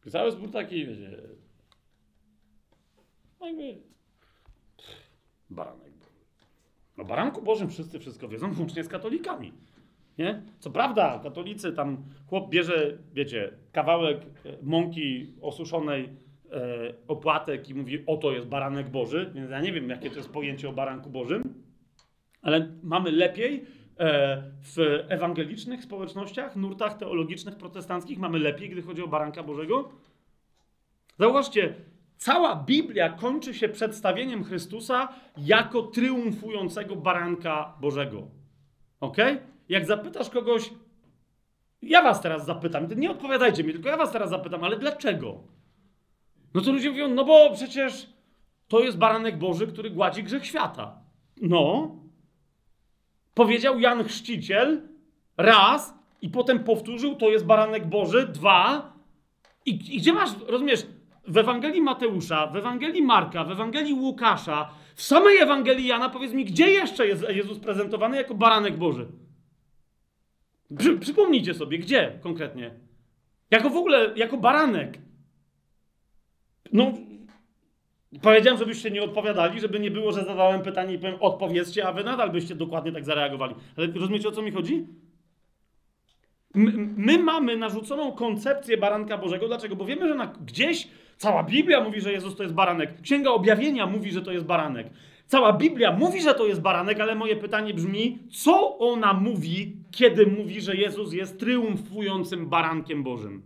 Zbór 0.07 0.51
taki, 0.51 0.85
wiecie, 0.85 1.01
jakby 1.01 1.27
baranek? 5.49 5.93
No 6.97 7.05
baranku 7.05 7.41
Bożym 7.41 7.69
wszyscy 7.69 7.99
wszystko 7.99 8.27
wiedzą, 8.27 8.51
włącznie 8.51 8.83
z 8.83 8.87
katolikami. 8.87 9.53
Nie? 10.17 10.41
Co 10.59 10.71
prawda, 10.71 11.19
katolicy 11.23 11.73
tam 11.73 12.03
chłop 12.27 12.49
bierze, 12.49 12.97
wiecie, 13.13 13.51
kawałek 13.71 14.21
e, 14.21 14.57
mąki 14.61 15.33
osuszonej, 15.41 16.09
e, 16.51 16.93
opłatek 17.07 17.69
i 17.69 17.75
mówi, 17.75 18.03
oto 18.05 18.31
jest 18.31 18.47
baranek 18.47 18.89
Boży, 18.89 19.31
więc 19.35 19.51
ja 19.51 19.61
nie 19.61 19.73
wiem, 19.73 19.89
jakie 19.89 20.09
to 20.09 20.15
jest 20.15 20.29
pojęcie 20.29 20.69
o 20.69 20.73
baranku 20.73 21.09
Bożym, 21.09 21.63
ale 22.41 22.71
mamy 22.83 23.11
lepiej 23.11 23.65
w 23.99 25.05
ewangelicznych 25.09 25.83
społecznościach, 25.83 26.55
nurtach 26.55 26.97
teologicznych 26.97 27.55
protestanckich, 27.55 28.19
mamy 28.19 28.39
lepiej, 28.39 28.69
gdy 28.69 28.81
chodzi 28.81 29.03
o 29.03 29.07
baranka 29.07 29.43
Bożego. 29.43 29.89
Zauważcie, 31.19 31.75
cała 32.17 32.55
Biblia 32.55 33.09
kończy 33.09 33.53
się 33.53 33.69
przedstawieniem 33.69 34.43
Chrystusa 34.43 35.09
jako 35.37 35.81
triumfującego 35.81 36.95
baranka 36.95 37.73
Bożego. 37.81 38.27
Ok? 38.99 39.17
Jak 39.69 39.85
zapytasz 39.85 40.29
kogoś, 40.29 40.73
ja 41.81 42.01
was 42.01 42.21
teraz 42.21 42.45
zapytam, 42.45 42.87
nie 42.95 43.11
odpowiadajcie 43.11 43.63
mi, 43.63 43.73
tylko 43.73 43.89
ja 43.89 43.97
was 43.97 44.11
teraz 44.11 44.29
zapytam, 44.29 44.63
ale 44.63 44.79
dlaczego? 44.79 45.43
No 46.53 46.61
to 46.61 46.71
ludzie 46.71 46.89
mówią, 46.89 47.07
no 47.07 47.25
bo 47.25 47.53
przecież 47.53 48.09
to 48.67 48.79
jest 48.79 48.97
baranek 48.97 49.37
Boży, 49.37 49.67
który 49.67 49.89
gładzi 49.89 50.23
grzech 50.23 50.45
świata. 50.45 51.01
No. 51.41 51.95
Powiedział 53.37 53.79
Jan 53.79 54.03
Chrzciciel 54.03 54.81
raz 55.37 55.93
i 56.21 56.29
potem 56.29 56.63
powtórzył, 56.63 57.15
to 57.15 57.29
jest 57.29 57.45
baranek 57.45 57.87
Boży, 57.87 58.27
dwa. 58.27 58.93
I, 59.65 59.95
i 59.95 59.97
gdzie 59.97 60.13
masz, 60.13 60.29
rozumiesz, 60.47 60.85
w 61.27 61.37
Ewangelii 61.37 61.81
Mateusza, 61.81 62.47
w 62.47 62.55
Ewangelii 62.55 63.01
Marka, 63.01 63.43
w 63.43 63.51
Ewangelii 63.51 63.93
Łukasza, 63.93 64.69
w 64.95 65.01
samej 65.01 65.37
Ewangelii 65.37 65.87
Jana, 65.87 66.09
powiedz 66.09 66.33
mi, 66.33 66.45
gdzie 66.45 66.71
jeszcze 66.71 67.07
jest 67.07 67.25
Jezus 67.29 67.59
prezentowany 67.59 68.17
jako 68.17 68.35
baranek 68.35 68.77
Boży? 68.77 69.07
Przy, 70.77 70.97
przypomnijcie 70.97 71.53
sobie, 71.53 71.79
gdzie 71.79 72.19
konkretnie? 72.23 72.71
Jako 73.51 73.69
w 73.69 73.77
ogóle, 73.77 74.13
jako 74.15 74.37
baranek. 74.37 74.97
No, 76.73 76.93
powiedziałem, 78.21 78.59
żebyście 78.59 78.91
nie 78.91 79.03
odpowiadali, 79.03 79.59
żeby 79.59 79.79
nie 79.79 79.91
było, 79.91 80.11
że 80.11 80.25
zadałem 80.25 80.61
pytanie 80.61 80.93
i 80.93 80.99
powiem 80.99 81.17
odpowiedzcie, 81.19 81.87
a 81.87 81.91
wy 81.91 82.03
nadal 82.03 82.31
byście 82.31 82.55
dokładnie 82.55 82.91
tak 82.91 83.05
zareagowali. 83.05 83.55
Ale 83.77 83.87
rozumiecie, 83.87 84.29
o 84.29 84.31
co 84.31 84.41
mi 84.41 84.51
chodzi? 84.51 84.87
My, 86.55 86.71
my 86.97 87.19
mamy 87.19 87.57
narzuconą 87.57 88.11
koncepcję 88.11 88.77
baranka 88.77 89.17
Bożego. 89.17 89.47
Dlaczego? 89.47 89.75
Bo 89.75 89.85
wiemy, 89.85 90.07
że 90.07 90.15
na, 90.15 90.25
gdzieś 90.25 90.87
cała 91.17 91.43
Biblia 91.43 91.83
mówi, 91.83 92.01
że 92.01 92.11
Jezus 92.11 92.35
to 92.35 92.43
jest 92.43 92.55
baranek. 92.55 93.01
Księga 93.01 93.29
Objawienia 93.29 93.87
mówi, 93.87 94.11
że 94.11 94.21
to 94.21 94.31
jest 94.31 94.45
baranek. 94.45 94.89
Cała 95.25 95.53
Biblia 95.53 95.91
mówi, 95.91 96.21
że 96.21 96.33
to 96.33 96.45
jest 96.45 96.61
baranek, 96.61 96.99
ale 96.99 97.15
moje 97.15 97.35
pytanie 97.35 97.73
brzmi, 97.73 98.19
co 98.31 98.77
ona 98.77 99.13
mówi, 99.13 99.75
kiedy 99.91 100.27
mówi, 100.27 100.61
że 100.61 100.75
Jezus 100.75 101.13
jest 101.13 101.39
triumfującym 101.39 102.49
barankiem 102.49 103.03
Bożym? 103.03 103.41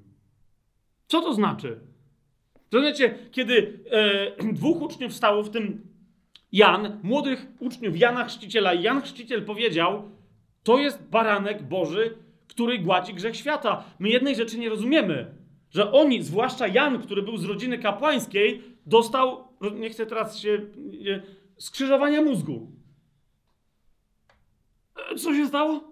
Co 1.08 1.22
to 1.22 1.34
znaczy? 1.34 1.80
Rozumiecie, 2.72 3.16
kiedy 3.32 3.80
e, 3.92 4.54
dwóch 4.54 4.82
uczniów 4.82 5.14
stało, 5.14 5.44
w 5.44 5.50
tym 5.50 5.82
Jan, 6.52 7.00
młodych 7.04 7.48
uczniów 7.60 8.00
Jana 8.00 8.26
Chrzciciela, 8.26 8.74
i 8.74 8.84
Jan 8.84 9.02
Chrzciciel 9.02 9.46
powiedział, 9.46 10.12
to 10.64 10.80
jest 10.80 11.04
baranek 11.04 11.64
Boży, 11.64 12.18
który 12.48 12.80
gładzi 12.80 13.14
grzech 13.14 13.36
świata. 13.36 13.84
My 14.00 14.10
jednej 14.10 14.36
rzeczy 14.36 14.60
nie 14.60 14.70
rozumiemy, 14.70 15.36
że 15.70 15.92
oni, 15.92 16.24
zwłaszcza 16.24 16.68
Jan, 16.68 17.02
który 17.02 17.22
był 17.22 17.38
z 17.38 17.46
rodziny 17.46 17.78
kapłańskiej, 17.78 18.64
dostał, 18.86 19.48
nie 19.76 19.90
chcę 19.90 20.06
teraz 20.06 20.40
się, 20.40 20.62
skrzyżowania 21.58 22.22
mózgu. 22.22 22.72
E, 25.12 25.16
Co 25.16 25.34
się 25.34 25.48
stało? 25.48 25.91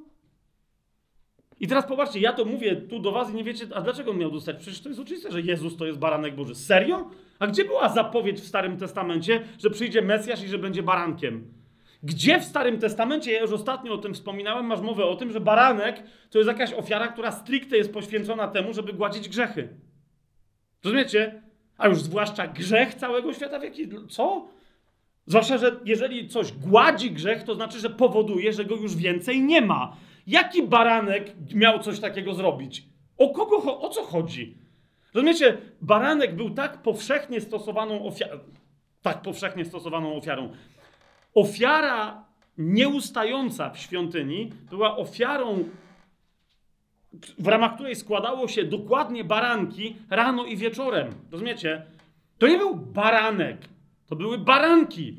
I 1.59 1.67
teraz 1.67 1.85
popatrzcie, 1.85 2.19
ja 2.19 2.33
to 2.33 2.45
mówię 2.45 2.75
tu 2.75 2.99
do 2.99 3.11
was 3.11 3.31
i 3.31 3.35
nie 3.35 3.43
wiecie, 3.43 3.65
a 3.75 3.81
dlaczego 3.81 4.11
on 4.11 4.17
miał 4.17 4.31
dostać? 4.31 4.57
Przecież 4.57 4.81
to 4.81 4.89
jest 4.89 5.01
oczywiste, 5.01 5.31
że 5.31 5.41
Jezus 5.41 5.77
to 5.77 5.85
jest 5.85 5.99
baranek 5.99 6.35
Boży. 6.35 6.55
Serio? 6.55 7.09
A 7.39 7.47
gdzie 7.47 7.65
była 7.65 7.89
zapowiedź 7.89 8.41
w 8.41 8.47
Starym 8.47 8.77
Testamencie, 8.77 9.41
że 9.63 9.69
przyjdzie 9.69 10.01
Mesjasz 10.01 10.43
i 10.43 10.47
że 10.47 10.57
będzie 10.57 10.83
barankiem? 10.83 11.53
Gdzie 12.03 12.39
w 12.39 12.43
Starym 12.43 12.79
Testamencie, 12.79 13.31
ja 13.31 13.41
już 13.41 13.51
ostatnio 13.51 13.93
o 13.93 13.97
tym 13.97 14.13
wspominałem, 14.13 14.65
masz 14.65 14.81
mowę 14.81 15.05
o 15.05 15.15
tym, 15.15 15.31
że 15.31 15.39
baranek 15.39 16.03
to 16.29 16.37
jest 16.37 16.47
jakaś 16.47 16.73
ofiara, 16.73 17.07
która 17.07 17.31
stricte 17.31 17.77
jest 17.77 17.93
poświęcona 17.93 18.47
temu, 18.47 18.73
żeby 18.73 18.93
gładzić 18.93 19.29
grzechy. 19.29 19.69
Rozumiecie? 20.83 21.41
A 21.77 21.87
już 21.87 22.01
zwłaszcza 22.01 22.47
grzech 22.47 22.93
całego 22.93 23.33
świata, 23.33 23.59
w 23.59 23.63
jaki... 23.63 23.89
Co? 24.09 24.47
Zwłaszcza, 25.25 25.57
że 25.57 25.79
jeżeli 25.85 26.27
coś 26.27 26.51
gładzi 26.51 27.11
grzech, 27.11 27.43
to 27.43 27.55
znaczy, 27.55 27.79
że 27.79 27.89
powoduje, 27.89 28.53
że 28.53 28.65
go 28.65 28.75
już 28.75 28.95
więcej 28.95 29.41
nie 29.41 29.61
ma. 29.61 29.97
Jaki 30.29 30.63
baranek 30.63 31.35
miał 31.55 31.79
coś 31.79 31.99
takiego 31.99 32.33
zrobić? 32.33 32.83
O 33.17 33.29
kogo, 33.29 33.79
o 33.79 33.89
co 33.89 34.03
chodzi? 34.03 34.57
Rozumiecie, 35.13 35.57
baranek 35.81 36.35
był 36.35 36.49
tak 36.49 36.81
powszechnie 36.81 37.41
stosowaną 37.41 38.05
ofiarą, 38.05 38.39
tak 39.01 39.21
powszechnie 39.21 39.65
stosowaną 39.65 40.15
ofiarą. 40.15 40.49
Ofiara 41.33 42.25
nieustająca 42.57 43.69
w 43.69 43.79
świątyni 43.79 44.51
była 44.69 44.97
ofiarą, 44.97 45.63
w 47.39 47.47
ramach 47.47 47.75
której 47.75 47.95
składało 47.95 48.47
się 48.47 48.63
dokładnie 48.63 49.23
baranki 49.23 49.95
rano 50.09 50.45
i 50.45 50.57
wieczorem. 50.57 51.13
Rozumiecie? 51.31 51.85
To 52.37 52.47
nie 52.47 52.57
był 52.57 52.75
baranek, 52.75 53.57
to 54.07 54.15
były 54.15 54.37
baranki. 54.37 55.17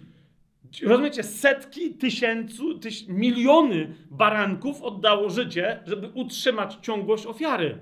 Rozumiecie, 0.83 1.23
setki 1.23 1.95
tysięcy, 1.95 2.63
tyś, 2.81 3.09
miliony 3.09 3.95
baranków 4.11 4.83
oddało 4.83 5.31
życie, 5.31 5.81
żeby 5.87 6.11
utrzymać 6.15 6.79
ciągłość 6.83 7.27
ofiary. 7.27 7.79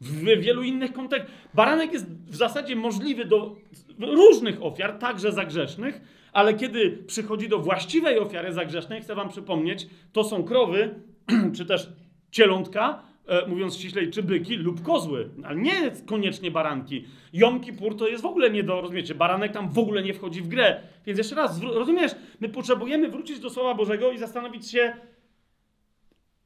W 0.00 0.24
wielu 0.24 0.62
innych 0.62 0.92
kontekstach. 0.92 1.32
Baranek 1.54 1.92
jest 1.92 2.06
w 2.10 2.36
zasadzie 2.36 2.76
możliwy 2.76 3.24
do 3.24 3.56
różnych 3.98 4.62
ofiar, 4.62 4.98
także 4.98 5.32
zagrzesznych, 5.32 6.00
ale 6.32 6.54
kiedy 6.54 6.90
przychodzi 7.06 7.48
do 7.48 7.58
właściwej 7.58 8.18
ofiary 8.18 8.52
zagrzesznej, 8.52 9.02
chcę 9.02 9.14
wam 9.14 9.28
przypomnieć, 9.28 9.86
to 10.12 10.24
są 10.24 10.44
krowy, 10.44 10.94
czy 11.56 11.66
też 11.66 11.88
cielątka, 12.30 13.02
e, 13.26 13.46
mówiąc 13.46 13.76
ściślej, 13.76 14.10
czy 14.10 14.22
byki 14.22 14.56
lub 14.56 14.82
kozły, 14.82 15.30
ale 15.44 15.56
nie 15.56 15.90
koniecznie 16.06 16.50
baranki. 16.50 17.04
Jom 17.32 17.60
Kippur 17.60 17.96
to 17.96 18.08
jest 18.08 18.22
w 18.22 18.26
ogóle 18.26 18.50
nie 18.50 18.62
do, 18.62 18.80
rozumiecie, 18.80 19.14
baranek 19.14 19.52
tam 19.52 19.70
w 19.70 19.78
ogóle 19.78 20.02
nie 20.02 20.14
wchodzi 20.14 20.42
w 20.42 20.48
grę. 20.48 20.80
Więc 21.06 21.18
jeszcze 21.18 21.34
raz, 21.34 21.62
rozumiesz, 21.62 22.12
my 22.40 22.48
potrzebujemy 22.48 23.08
wrócić 23.08 23.40
do 23.40 23.50
Słowa 23.50 23.74
Bożego 23.74 24.12
i 24.12 24.18
zastanowić 24.18 24.70
się, 24.70 24.92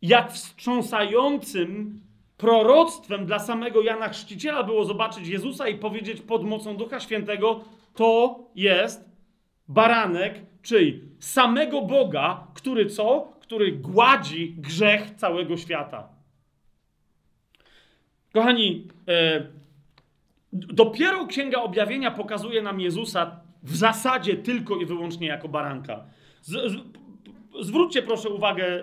jak 0.02 0.32
wstrząsającym 0.32 2.00
proroctwem 2.36 3.26
dla 3.26 3.38
samego 3.38 3.82
Jana 3.82 4.08
Chrzciciela 4.08 4.62
było 4.62 4.84
zobaczyć 4.84 5.28
Jezusa 5.28 5.68
i 5.68 5.78
powiedzieć 5.78 6.20
pod 6.20 6.44
mocą 6.44 6.76
Ducha 6.76 7.00
Świętego, 7.00 7.64
to 7.94 8.40
jest 8.54 9.10
baranek, 9.68 10.40
czyli 10.62 11.02
samego 11.20 11.82
Boga, 11.82 12.46
który 12.54 12.86
co? 12.86 13.32
Który 13.40 13.72
gładzi 13.72 14.54
grzech 14.58 15.10
całego 15.10 15.56
świata. 15.56 16.15
Kochani, 18.36 18.86
e, 19.08 19.46
dopiero 20.52 21.26
Księga 21.26 21.62
Objawienia 21.62 22.10
pokazuje 22.10 22.62
nam 22.62 22.80
Jezusa 22.80 23.40
w 23.62 23.76
zasadzie 23.76 24.36
tylko 24.36 24.76
i 24.76 24.86
wyłącznie 24.86 25.26
jako 25.26 25.48
baranka. 25.48 26.04
Z, 26.42 26.72
z, 26.72 26.76
zwróćcie 27.66 28.02
proszę 28.02 28.28
uwagę 28.28 28.82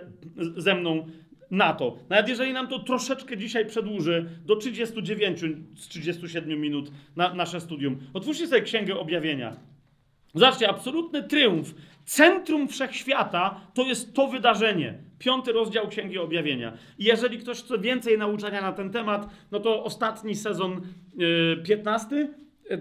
ze 0.58 0.76
mną 0.76 1.08
na 1.52 1.74
to. 1.74 1.98
Nawet 2.10 2.28
jeżeli 2.28 2.54
nam 2.54 2.68
to 2.68 2.80
troszeczkę 2.80 3.38
dzisiaj 3.38 3.66
przedłuży 3.66 4.30
do 4.46 4.56
39 4.56 5.40
z 5.76 5.88
37 5.88 6.62
minut 6.62 6.92
na 7.16 7.34
nasze 7.34 7.62
studium. 7.62 7.98
Otwórzcie 8.14 8.48
sobie 8.48 8.62
Księgę 8.62 9.00
Objawienia. 9.00 9.56
Zobaczcie, 10.36 10.70
absolutny 10.70 11.24
triumf, 11.24 11.76
centrum 12.06 12.68
wszechświata 12.68 13.62
to 13.74 13.84
jest 13.84 14.14
to 14.14 14.28
wydarzenie. 14.28 14.98
Piąty 15.20 15.52
rozdział 15.52 15.88
Księgi 15.88 16.18
Objawienia. 16.18 16.74
I 17.00 17.04
jeżeli 17.04 17.40
ktoś 17.40 17.64
chce 17.64 17.80
więcej 17.80 18.18
nauczania 18.18 18.62
na 18.62 18.72
ten 18.72 18.92
temat, 18.92 19.30
no 19.52 19.60
to 19.60 19.84
ostatni 19.84 20.36
sezon 20.36 20.82
yy, 21.16 21.64
15 21.66 22.28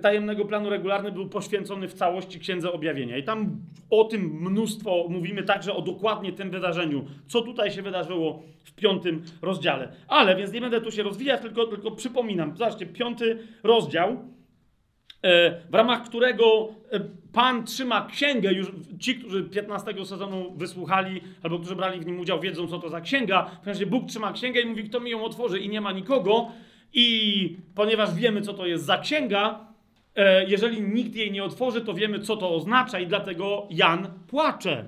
tajemnego 0.02 0.44
planu 0.44 0.70
regularny 0.70 1.12
był 1.12 1.28
poświęcony 1.28 1.88
w 1.88 1.94
całości 1.94 2.40
Księdze 2.40 2.72
Objawienia. 2.72 3.16
I 3.16 3.22
tam 3.22 3.56
o 3.90 4.04
tym 4.04 4.20
mnóstwo 4.20 5.06
mówimy 5.08 5.42
także 5.42 5.74
o 5.74 5.82
dokładnie 5.82 6.32
tym 6.32 6.50
wydarzeniu, 6.50 7.04
co 7.26 7.42
tutaj 7.42 7.70
się 7.70 7.82
wydarzyło 7.82 8.42
w 8.64 8.72
piątym 8.74 9.22
rozdziale. 9.42 9.92
Ale, 10.08 10.36
więc 10.36 10.52
nie 10.52 10.60
będę 10.60 10.80
tu 10.80 10.90
się 10.90 11.02
rozwijać, 11.02 11.40
tylko, 11.40 11.66
tylko 11.66 11.90
przypominam. 11.90 12.56
Zobaczcie, 12.56 12.86
piąty 12.86 13.38
rozdział, 13.62 14.16
w 15.70 15.74
ramach 15.74 16.04
którego 16.04 16.68
Pan 17.32 17.66
trzyma 17.66 18.06
księgę, 18.06 18.52
już 18.52 18.72
ci, 18.98 19.14
którzy 19.14 19.44
15 19.44 20.04
sezonu 20.04 20.52
wysłuchali, 20.56 21.20
albo 21.42 21.58
którzy 21.58 21.76
brali 21.76 22.00
w 22.00 22.06
nim 22.06 22.20
udział, 22.20 22.40
wiedzą, 22.40 22.66
co 22.68 22.78
to 22.78 22.88
za 22.88 23.00
księga. 23.00 23.50
W 23.62 23.64
sensie 23.64 23.86
Bóg 23.86 24.08
trzyma 24.08 24.32
księgę 24.32 24.60
i 24.60 24.66
mówi, 24.66 24.84
kto 24.84 25.00
mi 25.00 25.10
ją 25.10 25.24
otworzy, 25.24 25.58
i 25.58 25.68
nie 25.68 25.80
ma 25.80 25.92
nikogo. 25.92 26.52
I 26.92 27.56
ponieważ 27.74 28.14
wiemy, 28.14 28.42
co 28.42 28.54
to 28.54 28.66
jest 28.66 28.84
za 28.84 28.98
księga, 28.98 29.72
E, 30.16 30.44
jeżeli 30.44 30.82
nikt 30.82 31.14
jej 31.14 31.32
nie 31.32 31.44
otworzy, 31.44 31.80
to 31.80 31.94
wiemy, 31.94 32.20
co 32.20 32.36
to 32.36 32.54
oznacza, 32.54 33.00
i 33.00 33.06
dlatego 33.06 33.66
Jan 33.70 34.08
płacze. 34.26 34.84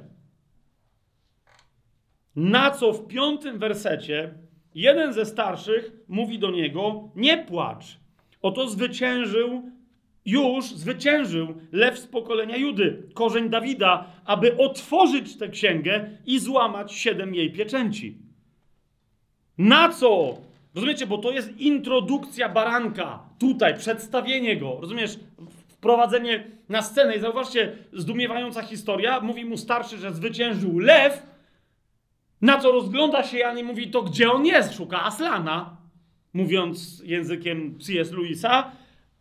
Na 2.36 2.70
co 2.70 2.92
w 2.92 3.06
piątym 3.06 3.58
wersecie 3.58 4.34
jeden 4.74 5.12
ze 5.12 5.26
starszych 5.26 5.92
mówi 6.08 6.38
do 6.38 6.50
niego: 6.50 7.10
Nie 7.16 7.38
płacz. 7.38 7.84
Oto 8.42 8.68
zwyciężył, 8.68 9.70
już 10.26 10.64
zwyciężył 10.64 11.54
lew 11.72 11.98
z 11.98 12.06
pokolenia 12.06 12.56
Judy, 12.56 13.02
korzeń 13.14 13.50
Dawida, 13.50 14.06
aby 14.24 14.56
otworzyć 14.56 15.36
tę 15.36 15.48
księgę 15.48 16.10
i 16.26 16.38
złamać 16.38 16.92
siedem 16.92 17.34
jej 17.34 17.52
pieczęci. 17.52 18.18
Na 19.58 19.88
co? 19.88 20.38
Rozumiecie, 20.74 21.06
bo 21.06 21.18
to 21.18 21.30
jest 21.30 21.60
introdukcja 21.60 22.48
baranka. 22.48 23.18
Tutaj, 23.38 23.78
przedstawienie 23.78 24.56
go. 24.56 24.78
Rozumiesz? 24.80 25.18
Wprowadzenie 25.68 26.44
na 26.68 26.82
scenę. 26.82 27.16
I 27.16 27.20
zauważcie, 27.20 27.72
zdumiewająca 27.92 28.62
historia. 28.62 29.20
Mówi 29.20 29.44
mu 29.44 29.56
starszy, 29.56 29.98
że 29.98 30.12
zwyciężył 30.12 30.78
lew. 30.78 31.26
Na 32.40 32.58
co 32.58 32.72
rozgląda 32.72 33.22
się 33.22 33.38
Jan 33.38 33.58
i 33.58 33.62
mówi, 33.62 33.90
to 33.90 34.02
gdzie 34.02 34.30
on 34.30 34.46
jest? 34.46 34.74
Szuka 34.74 35.04
Aslana. 35.04 35.76
Mówiąc 36.32 37.02
językiem 37.04 37.78
C.S. 37.80 38.12
Lewisa. 38.12 38.72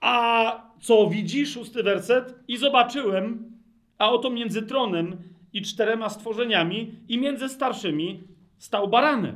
A 0.02 0.63
co 0.84 1.10
widzi? 1.10 1.46
Szósty 1.46 1.84
werset. 1.84 2.36
I 2.48 2.58
zobaczyłem, 2.58 3.52
a 3.98 4.12
oto 4.12 4.30
między 4.30 4.62
tronem 4.62 5.18
i 5.54 5.62
czterema 5.62 6.10
stworzeniami 6.10 6.96
i 7.08 7.18
między 7.18 7.50
starszymi 7.50 8.24
stał 8.58 8.88
baranek 8.88 9.36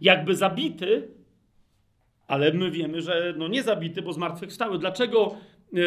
jakby 0.00 0.36
zabity, 0.36 1.08
ale 2.26 2.52
my 2.52 2.70
wiemy, 2.70 3.02
że 3.02 3.34
no 3.36 3.48
nie 3.48 3.62
zabity, 3.62 4.02
bo 4.02 4.12
zmartwychwstały. 4.12 4.78
Dlaczego 4.78 5.36
e, 5.74 5.80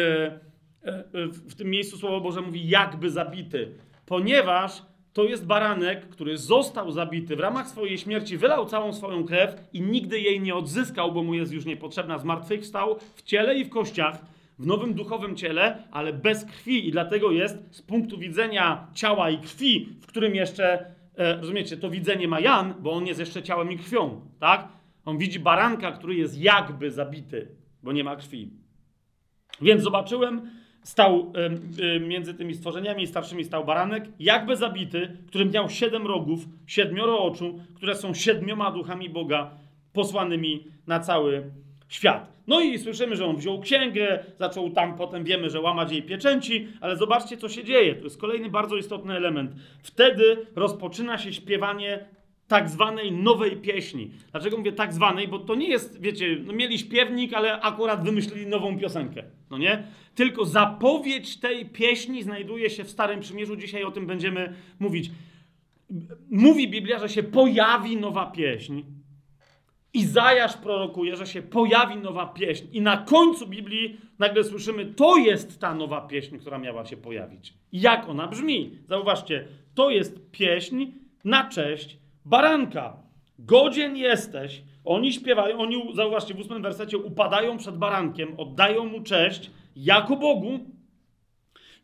e, 0.82 1.26
w 1.26 1.54
tym 1.54 1.70
miejscu 1.70 1.96
Słowo 1.96 2.20
Boże 2.20 2.40
mówi 2.40 2.68
jakby 2.68 3.10
zabity? 3.10 3.74
Ponieważ 4.06 4.82
to 5.18 5.24
jest 5.24 5.46
baranek, 5.46 6.08
który 6.08 6.38
został 6.38 6.92
zabity 6.92 7.36
w 7.36 7.40
ramach 7.40 7.68
swojej 7.68 7.98
śmierci, 7.98 8.36
wylał 8.36 8.66
całą 8.66 8.92
swoją 8.92 9.24
krew 9.24 9.68
i 9.72 9.80
nigdy 9.80 10.20
jej 10.20 10.40
nie 10.40 10.54
odzyskał, 10.54 11.12
bo 11.12 11.22
mu 11.22 11.34
jest 11.34 11.52
już 11.52 11.64
niepotrzebna. 11.64 12.18
Zmartwychwstał 12.18 12.98
w 13.14 13.22
ciele 13.22 13.58
i 13.58 13.64
w 13.64 13.70
kościach, 13.70 14.18
w 14.58 14.66
nowym 14.66 14.94
duchowym 14.94 15.36
ciele, 15.36 15.82
ale 15.90 16.12
bez 16.12 16.44
krwi 16.44 16.88
i 16.88 16.92
dlatego 16.92 17.30
jest 17.30 17.56
z 17.70 17.82
punktu 17.82 18.18
widzenia 18.18 18.86
ciała 18.94 19.30
i 19.30 19.38
krwi, 19.38 19.88
w 20.00 20.06
którym 20.06 20.34
jeszcze 20.34 20.98
E, 21.18 21.36
rozumiecie, 21.36 21.76
to 21.76 21.90
widzenie 21.90 22.28
ma 22.28 22.40
Jan, 22.40 22.74
bo 22.80 22.92
on 22.92 23.06
jest 23.06 23.20
jeszcze 23.20 23.42
ciałem 23.42 23.72
i 23.72 23.78
krwią, 23.78 24.20
tak? 24.38 24.68
On 25.04 25.18
widzi 25.18 25.40
baranka, 25.40 25.92
który 25.92 26.14
jest 26.14 26.38
jakby 26.38 26.90
zabity, 26.90 27.48
bo 27.82 27.92
nie 27.92 28.04
ma 28.04 28.16
krwi. 28.16 28.50
Więc 29.62 29.82
zobaczyłem, 29.82 30.50
stał 30.88 31.32
między 32.00 32.34
tymi 32.34 32.54
stworzeniami 32.54 33.06
starszymi 33.06 33.44
stał 33.44 33.64
baranek, 33.64 34.04
jakby 34.20 34.56
zabity, 34.56 35.16
który 35.26 35.44
miał 35.44 35.70
siedem 35.70 36.06
rogów, 36.06 36.44
siedmioro 36.66 37.18
oczu, 37.22 37.60
które 37.74 37.94
są 37.94 38.14
siedmioma 38.14 38.70
duchami 38.70 39.10
Boga 39.10 39.50
posłanymi 39.92 40.64
na 40.86 41.00
cały 41.00 41.50
świat. 41.88 42.32
No 42.46 42.60
i 42.60 42.78
słyszymy, 42.78 43.16
że 43.16 43.26
on 43.26 43.36
wziął 43.36 43.60
księgę, 43.60 44.24
zaczął 44.38 44.70
tam, 44.70 44.96
potem 44.96 45.24
wiemy, 45.24 45.50
że 45.50 45.60
łamać 45.60 45.92
jej 45.92 46.02
pieczęci, 46.02 46.68
ale 46.80 46.96
zobaczcie, 46.96 47.36
co 47.36 47.48
się 47.48 47.64
dzieje. 47.64 47.94
To 47.94 48.04
jest 48.04 48.20
kolejny 48.20 48.50
bardzo 48.50 48.76
istotny 48.76 49.16
element. 49.16 49.52
Wtedy 49.82 50.46
rozpoczyna 50.56 51.18
się 51.18 51.32
śpiewanie 51.32 52.04
tak 52.48 52.70
zwanej 52.70 53.12
nowej 53.12 53.56
pieśni. 53.56 54.10
Dlaczego 54.30 54.56
mówię 54.56 54.72
tak 54.72 54.92
zwanej? 54.92 55.28
Bo 55.28 55.38
to 55.38 55.54
nie 55.54 55.68
jest, 55.68 56.00
wiecie, 56.00 56.36
no 56.44 56.52
mieli 56.52 56.78
śpiewnik, 56.78 57.34
ale 57.34 57.60
akurat 57.60 58.04
wymyślili 58.04 58.46
nową 58.46 58.78
piosenkę, 58.78 59.22
no 59.50 59.58
nie? 59.58 59.84
Tylko 60.14 60.44
zapowiedź 60.44 61.40
tej 61.40 61.66
pieśni 61.66 62.22
znajduje 62.22 62.70
się 62.70 62.84
w 62.84 62.90
Starym 62.90 63.20
Przymierzu. 63.20 63.56
Dzisiaj 63.56 63.84
o 63.84 63.90
tym 63.90 64.06
będziemy 64.06 64.54
mówić. 64.78 65.10
Mówi 66.30 66.68
Biblia, 66.68 66.98
że 66.98 67.08
się 67.08 67.22
pojawi 67.22 67.96
nowa 67.96 68.26
pieśń 68.26 68.82
Izajasz 69.94 70.56
prorokuje, 70.56 71.16
że 71.16 71.26
się 71.26 71.42
pojawi 71.42 71.96
nowa 71.96 72.26
pieśń, 72.26 72.66
i 72.72 72.80
na 72.80 72.96
końcu 72.96 73.46
Biblii 73.46 74.00
nagle 74.18 74.44
słyszymy, 74.44 74.86
to 74.86 75.16
jest 75.16 75.60
ta 75.60 75.74
nowa 75.74 76.00
pieśń, 76.00 76.38
która 76.38 76.58
miała 76.58 76.86
się 76.86 76.96
pojawić. 76.96 77.54
Jak 77.72 78.08
ona 78.08 78.26
brzmi? 78.26 78.78
Zauważcie, 78.88 79.48
to 79.74 79.90
jest 79.90 80.30
pieśń 80.30 80.86
na 81.24 81.48
cześć 81.48 81.98
baranka. 82.24 82.96
Godzien 83.38 83.96
jesteś. 83.96 84.62
Oni 84.84 85.12
śpiewają, 85.12 85.58
oni, 85.58 85.94
zauważcie, 85.94 86.34
w 86.34 86.40
ósmym 86.40 86.62
wersecie 86.62 86.98
upadają 86.98 87.58
przed 87.58 87.76
barankiem, 87.76 88.34
oddają 88.36 88.84
mu 88.84 89.02
cześć 89.02 89.50
jako 89.76 90.16
Bogu 90.16 90.58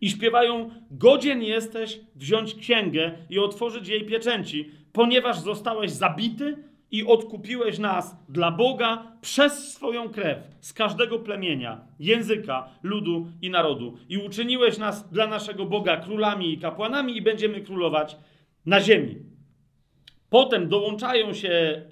i 0.00 0.10
śpiewają: 0.10 0.70
Godzien 0.90 1.42
jesteś 1.42 2.00
wziąć 2.16 2.54
księgę 2.54 3.18
i 3.30 3.38
otworzyć 3.38 3.88
jej 3.88 4.06
pieczęci, 4.06 4.70
ponieważ 4.92 5.38
zostałeś 5.38 5.90
zabity 5.90 6.56
i 6.90 7.06
odkupiłeś 7.06 7.78
nas 7.78 8.16
dla 8.28 8.50
Boga 8.50 9.12
przez 9.20 9.72
swoją 9.74 10.08
krew 10.08 10.38
z 10.60 10.72
każdego 10.72 11.18
plemienia, 11.18 11.80
języka, 12.00 12.68
ludu 12.82 13.26
i 13.42 13.50
narodu. 13.50 13.98
I 14.08 14.18
uczyniłeś 14.18 14.78
nas 14.78 15.10
dla 15.10 15.26
naszego 15.26 15.66
Boga 15.66 15.96
królami 15.96 16.52
i 16.52 16.58
kapłanami 16.58 17.16
i 17.16 17.22
będziemy 17.22 17.60
królować 17.60 18.16
na 18.66 18.80
ziemi. 18.80 19.33
Potem 20.34 20.68
dołączają 20.68 21.34
się 21.34 21.82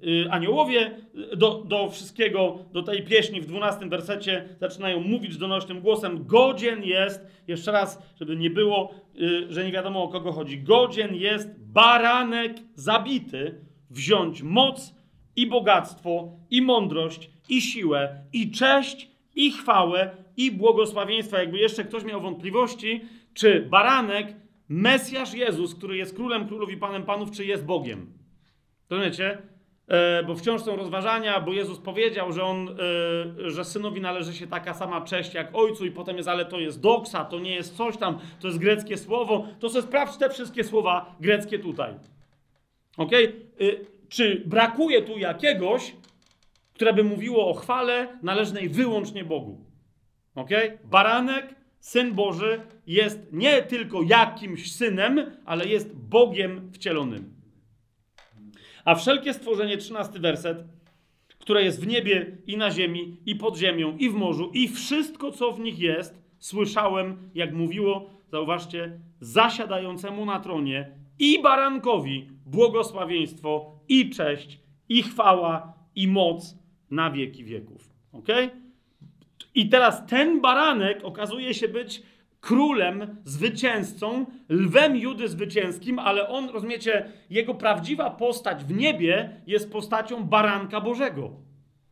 yy, 0.00 0.12
yy, 0.12 0.30
aniołowie 0.30 0.90
do, 1.36 1.64
do 1.64 1.90
wszystkiego, 1.90 2.58
do 2.72 2.82
tej 2.82 3.02
pieśni 3.02 3.40
w 3.40 3.46
12 3.46 3.86
wersecie, 3.86 4.48
zaczynają 4.60 5.00
mówić 5.00 5.36
donośnym 5.36 5.80
głosem: 5.80 6.26
Godzien 6.26 6.84
jest, 6.84 7.26
jeszcze 7.48 7.72
raz, 7.72 8.02
żeby 8.20 8.36
nie 8.36 8.50
było, 8.50 8.94
yy, 9.14 9.52
że 9.52 9.64
nie 9.64 9.72
wiadomo 9.72 10.02
o 10.02 10.08
kogo 10.08 10.32
chodzi, 10.32 10.62
godzien 10.62 11.14
jest 11.14 11.48
baranek 11.58 12.52
zabity 12.74 13.54
wziąć 13.90 14.42
moc 14.42 14.94
i 15.36 15.46
bogactwo, 15.46 16.32
i 16.50 16.62
mądrość, 16.62 17.30
i 17.48 17.60
siłę, 17.60 18.24
i 18.32 18.50
cześć, 18.50 19.10
i 19.34 19.50
chwałę, 19.50 20.10
i 20.36 20.50
błogosławieństwo. 20.50 21.38
Jakby 21.38 21.58
jeszcze 21.58 21.84
ktoś 21.84 22.04
miał 22.04 22.20
wątpliwości, 22.20 23.00
czy 23.34 23.66
baranek, 23.70 24.41
Mesjasz 24.72 25.34
Jezus, 25.34 25.74
który 25.74 25.96
jest 25.96 26.16
królem 26.16 26.48
królów 26.48 26.70
i 26.70 26.76
panem 26.76 27.02
panów, 27.02 27.30
czy 27.30 27.44
jest 27.44 27.64
Bogiem. 27.64 28.12
To 28.88 28.98
wiecie? 29.00 29.38
E, 29.88 30.22
bo 30.22 30.34
wciąż 30.34 30.62
są 30.62 30.76
rozważania, 30.76 31.40
bo 31.40 31.52
Jezus 31.52 31.78
powiedział, 31.78 32.32
że 32.32 32.44
on, 32.44 32.68
e, 32.68 33.50
że 33.50 33.64
synowi 33.64 34.00
należy 34.00 34.34
się 34.34 34.46
taka 34.46 34.74
sama 34.74 35.00
cześć 35.00 35.34
jak 35.34 35.54
ojcu, 35.54 35.86
i 35.86 35.90
potem 35.90 36.16
jest, 36.16 36.28
ale 36.28 36.44
to 36.44 36.60
jest 36.60 36.80
doksa, 36.80 37.24
to 37.24 37.40
nie 37.40 37.54
jest 37.54 37.76
coś 37.76 37.96
tam, 37.96 38.18
to 38.40 38.46
jest 38.48 38.58
greckie 38.58 38.96
słowo. 38.96 39.46
To 39.60 39.68
sobie 39.68 39.82
sprawdź 39.82 40.16
te 40.16 40.30
wszystkie 40.30 40.64
słowa 40.64 41.16
greckie 41.20 41.58
tutaj. 41.58 41.94
Ok? 42.96 43.10
Czy 44.08 44.42
brakuje 44.46 45.02
tu 45.02 45.18
jakiegoś, 45.18 45.94
które 46.74 46.92
by 46.92 47.04
mówiło 47.04 47.50
o 47.50 47.54
chwale 47.54 48.18
należnej 48.22 48.68
wyłącznie 48.68 49.24
Bogu? 49.24 49.64
Ok? 50.34 50.50
Baranek, 50.84 51.61
syn 51.82 52.14
Boży, 52.14 52.60
jest 52.86 53.32
nie 53.32 53.62
tylko 53.62 54.02
jakimś 54.02 54.72
synem, 54.72 55.20
ale 55.44 55.66
jest 55.66 55.96
Bogiem 55.96 56.70
wcielonym. 56.72 57.34
A 58.84 58.94
wszelkie 58.94 59.34
stworzenie, 59.34 59.76
trzynasty 59.76 60.18
werset, 60.18 60.64
które 61.38 61.62
jest 61.62 61.84
w 61.84 61.86
niebie 61.86 62.36
i 62.46 62.56
na 62.56 62.70
ziemi, 62.70 63.16
i 63.26 63.36
pod 63.36 63.56
ziemią, 63.56 63.96
i 63.96 64.10
w 64.10 64.14
morzu, 64.14 64.50
i 64.54 64.68
wszystko, 64.68 65.32
co 65.32 65.52
w 65.52 65.60
nich 65.60 65.78
jest, 65.78 66.22
słyszałem, 66.38 67.30
jak 67.34 67.52
mówiło, 67.54 68.10
zauważcie, 68.28 69.00
zasiadającemu 69.20 70.26
na 70.26 70.40
tronie 70.40 70.90
i 71.18 71.42
barankowi 71.42 72.28
błogosławieństwo 72.46 73.78
i 73.88 74.10
cześć 74.10 74.60
i 74.88 75.02
chwała 75.02 75.72
i 75.94 76.08
moc 76.08 76.58
na 76.90 77.10
wieki 77.10 77.44
wieków. 77.44 77.90
Ok? 78.12 78.28
I 79.54 79.68
teraz 79.68 80.06
ten 80.06 80.40
baranek 80.40 81.04
okazuje 81.04 81.54
się 81.54 81.68
być 81.68 82.02
królem, 82.40 83.16
zwycięzcą, 83.24 84.26
lwem 84.48 84.96
Judy 84.96 85.28
zwycięskim, 85.28 85.98
ale 85.98 86.28
on, 86.28 86.48
rozumiecie, 86.48 87.12
jego 87.30 87.54
prawdziwa 87.54 88.10
postać 88.10 88.64
w 88.64 88.76
niebie 88.76 89.40
jest 89.46 89.72
postacią 89.72 90.24
baranka 90.24 90.80
Bożego. 90.80 91.30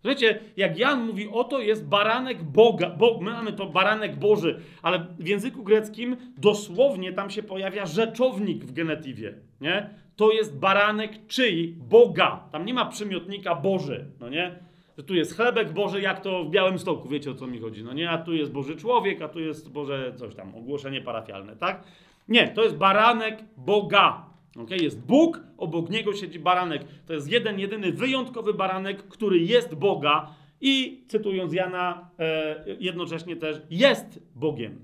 Wiecie, 0.05 0.39
jak 0.57 0.79
Jan 0.79 1.07
mówi, 1.07 1.29
oto 1.33 1.61
jest 1.61 1.89
baranek 1.89 2.43
Boga, 2.43 2.91
bo, 2.91 3.19
my 3.21 3.31
mamy 3.31 3.53
to 3.53 3.67
baranek 3.67 4.17
Boży, 4.17 4.61
ale 4.83 5.07
w 5.19 5.29
języku 5.29 5.63
greckim 5.63 6.17
dosłownie 6.39 7.13
tam 7.13 7.31
się 7.31 7.43
pojawia 7.43 7.87
rzeczownik 7.87 8.65
w 8.65 8.73
genetywie, 8.73 9.35
nie? 9.61 9.91
To 10.17 10.33
jest 10.33 10.59
baranek 10.59 11.27
czyj? 11.27 11.75
Boga. 11.79 12.45
Tam 12.53 12.65
nie 12.65 12.75
ma 12.75 12.85
przymiotnika 12.85 13.55
Boży, 13.55 14.07
no 14.21 14.29
nie? 14.29 14.70
Że 15.01 15.05
tu 15.05 15.15
jest 15.15 15.37
chlebek 15.37 15.73
Boży, 15.73 16.01
jak 16.01 16.21
to 16.21 16.45
w 16.45 16.51
Białym 16.51 16.79
Stoku, 16.79 17.09
wiecie 17.09 17.31
o 17.31 17.35
co 17.35 17.47
mi 17.47 17.59
chodzi, 17.59 17.85
no 17.85 17.93
nie? 17.93 18.11
A 18.11 18.19
tu 18.19 18.33
jest 18.33 18.53
Boży 18.53 18.77
człowiek, 18.77 19.23
a 19.23 19.29
tu 19.29 19.41
jest 19.41 19.73
Boże 19.73 20.13
coś 20.17 20.35
tam, 20.35 20.55
ogłoszenie 20.55 21.01
parafialne, 21.01 21.57
tak? 21.57 21.85
Nie, 22.29 22.49
to 22.49 22.63
jest 22.63 22.77
baranek 22.77 23.45
Boga, 23.57 24.27
Okay? 24.57 24.79
Jest 24.79 25.01
Bóg, 25.01 25.41
obok 25.59 25.91
niego 25.91 26.15
siedzi 26.15 26.39
baranek. 26.39 26.85
To 27.07 27.13
jest 27.13 27.31
jeden, 27.31 27.59
jedyny 27.59 27.93
wyjątkowy 27.93 28.55
baranek, 28.55 29.09
który 29.09 29.39
jest 29.39 29.75
Boga 29.75 30.35
i 30.61 31.05
cytując 31.09 31.53
Jana, 31.53 32.11
e, 32.19 32.65
jednocześnie 32.81 33.37
też 33.37 33.61
jest 33.71 34.23
Bogiem. 34.35 34.79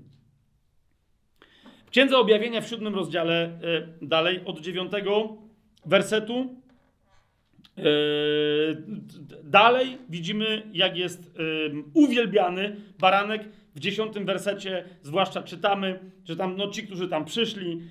W 1.85 1.89
Księdze 1.89 2.17
Objawienia 2.17 2.61
w 2.61 2.67
siódmym 2.67 2.95
rozdziale, 2.95 3.43
e, 3.43 3.59
dalej 4.01 4.41
od 4.45 4.59
dziewiątego 4.59 5.37
wersetu, 5.85 6.55
dalej 9.43 9.97
widzimy, 10.09 10.63
jak 10.73 10.97
jest 10.97 11.39
uwielbiany 11.93 12.75
baranek. 12.99 13.49
W 13.75 13.79
dziesiątym 13.79 14.25
wersecie 14.25 14.83
zwłaszcza 15.01 15.43
czytamy, 15.43 15.99
że 16.25 16.35
tam 16.35 16.57
no, 16.57 16.67
ci, 16.67 16.83
którzy 16.83 17.07
tam 17.07 17.25
przyszli, 17.25 17.81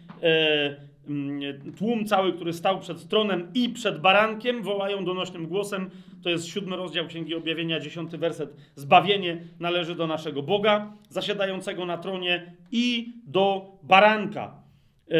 Mm, 1.08 1.72
tłum 1.78 2.04
cały, 2.06 2.32
który 2.32 2.52
stał 2.52 2.80
przed 2.80 3.08
tronem 3.08 3.50
i 3.54 3.68
przed 3.68 4.00
barankiem, 4.00 4.62
wołają 4.62 5.04
donośnym 5.04 5.46
głosem. 5.46 5.90
To 6.22 6.30
jest 6.30 6.46
siódmy 6.46 6.76
rozdział 6.76 7.06
Księgi 7.06 7.34
Objawienia, 7.34 7.80
dziesiąty 7.80 8.18
werset. 8.18 8.56
Zbawienie 8.74 9.38
należy 9.60 9.94
do 9.94 10.06
naszego 10.06 10.42
Boga, 10.42 10.92
zasiadającego 11.08 11.86
na 11.86 11.98
tronie 11.98 12.52
i 12.72 13.12
do 13.26 13.72
baranka. 13.82 14.65
Yy, 15.08 15.18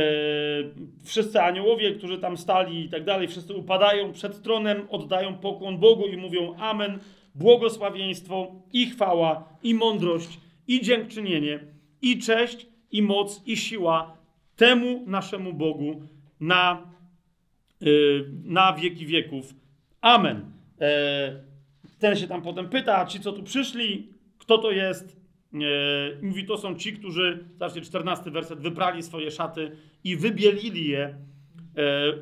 wszyscy 1.05 1.41
aniołowie, 1.41 1.95
którzy 1.95 2.18
tam 2.18 2.37
stali 2.37 2.84
i 2.84 2.89
tak 2.89 3.05
dalej, 3.05 3.28
wszyscy 3.28 3.55
upadają 3.55 4.12
przed 4.12 4.43
tronem, 4.43 4.87
oddają 4.91 5.39
pokłon 5.39 5.78
Bogu 5.78 6.07
i 6.07 6.16
mówią 6.16 6.55
Amen. 6.59 6.99
Błogosławieństwo 7.34 8.53
i 8.72 8.87
chwała, 8.87 9.59
i 9.62 9.74
mądrość, 9.74 10.41
i 10.68 10.80
dziękczynienie, 10.80 11.61
i 12.03 12.18
cześć, 12.18 12.66
i 12.91 13.03
moc, 13.03 13.43
i 13.47 13.57
siła 13.57 14.16
temu 14.57 15.05
naszemu 15.07 15.53
Bogu 15.53 16.03
na, 16.41 16.93
yy, 17.80 18.30
na 18.45 18.72
wieki 18.72 19.07
wieków. 19.07 19.55
Amen. 20.01 20.53
E, 20.80 21.41
ten 21.99 22.16
się 22.16 22.26
tam 22.26 22.43
potem 22.43 22.68
pyta, 22.68 23.07
ci 23.07 23.20
co 23.20 23.32
tu 23.32 23.43
przyszli, 23.43 24.09
kto 24.39 24.59
to 24.59 24.70
jest? 24.70 25.16
E, 25.55 25.59
mówi, 26.22 26.44
to 26.44 26.59
są 26.59 26.74
ci, 26.74 26.92
którzy, 26.92 27.44
zobaczcie, 27.53 27.80
14 27.80 28.30
werset, 28.30 28.61
wyprali 28.61 29.03
swoje 29.03 29.30
szaty 29.30 29.76
i 30.05 30.16
wybielili 30.16 30.88
je 30.88 31.03
e, 31.05 31.16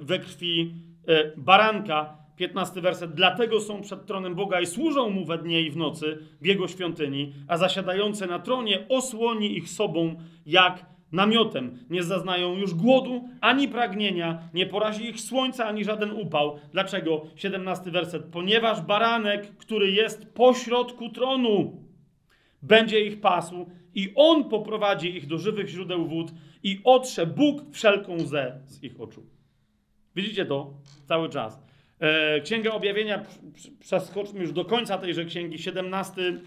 we 0.01 0.19
krwi 0.19 0.75
e, 1.09 1.33
baranka. 1.37 2.25
15 2.37 2.81
werset, 2.81 3.15
dlatego 3.15 3.61
są 3.61 3.81
przed 3.81 4.07
tronem 4.07 4.35
Boga 4.35 4.61
i 4.61 4.67
służą 4.67 5.11
mu 5.11 5.25
we 5.25 5.39
dnie 5.39 5.63
i 5.63 5.71
w 5.71 5.77
nocy 5.77 6.19
w 6.41 6.47
jego 6.47 6.69
świątyni, 6.69 7.33
a 7.49 7.57
zasiadający 7.57 8.27
na 8.27 8.39
tronie 8.39 8.89
osłoni 8.89 9.57
ich 9.57 9.69
sobą 9.69 10.17
jak 10.47 10.87
namiotem. 11.13 11.79
Nie 11.91 12.03
zaznają 12.03 12.57
już 12.57 12.75
głodu 12.75 13.29
ani 13.41 13.69
pragnienia, 13.69 14.39
nie 14.55 14.67
porazi 14.67 15.09
ich 15.09 15.21
słońca 15.21 15.67
ani 15.67 15.85
żaden 15.85 16.11
upał. 16.13 16.59
Dlaczego? 16.73 17.23
17 17.37 17.91
werset. 17.91 18.25
Ponieważ 18.33 18.81
baranek, 18.81 19.57
który 19.57 19.91
jest 19.91 20.35
pośrodku 20.35 21.09
tronu, 21.09 21.84
będzie 22.65 23.01
ich 23.01 23.21
pasł 23.21 23.67
i 23.95 24.13
on 24.15 24.49
poprowadzi 24.49 25.17
ich 25.17 25.27
do 25.27 25.39
żywych 25.39 25.69
źródeł 25.69 26.07
wód 26.07 26.31
i 26.63 26.81
otrze 26.85 27.27
Bóg 27.27 27.63
wszelką 27.73 28.15
łzę 28.15 28.61
z 28.67 28.83
ich 28.83 29.01
oczu. 29.01 29.27
Widzicie 30.17 30.47
to 30.47 30.75
cały 31.09 31.29
czas. 31.29 31.63
E, 32.01 32.41
Księga 32.41 32.73
Objawienia, 32.73 33.25
przeskoczmy 33.81 34.41
już 34.41 34.53
do 34.53 34.65
końca 34.65 34.99
tejże 34.99 35.25
księgi, 35.25 35.59
17 35.59 36.41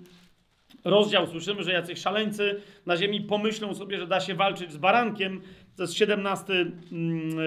rozdział 0.84 1.28
słyszymy, 1.28 1.63
że 1.63 1.72
jacyś 1.72 1.99
szaleńcy 1.99 2.61
na 2.86 2.97
ziemi 2.97 3.22
pomyślą 3.22 3.76
sobie, 3.76 3.99
że 3.99 4.07
da 4.07 4.20
się 4.20 4.36
walczyć 4.36 4.72
z 4.72 4.78
barankiem. 4.78 5.41
To 5.76 5.84
jest 5.84 5.93
17 5.93 6.53
mm, 6.53 7.39
e, 7.39 7.43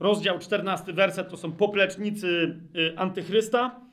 rozdział, 0.00 0.38
14 0.38 0.92
werset, 0.92 1.28
to 1.28 1.36
są 1.36 1.52
poplecznicy 1.52 2.56
e, 2.94 2.98
antychrysta. 2.98 3.85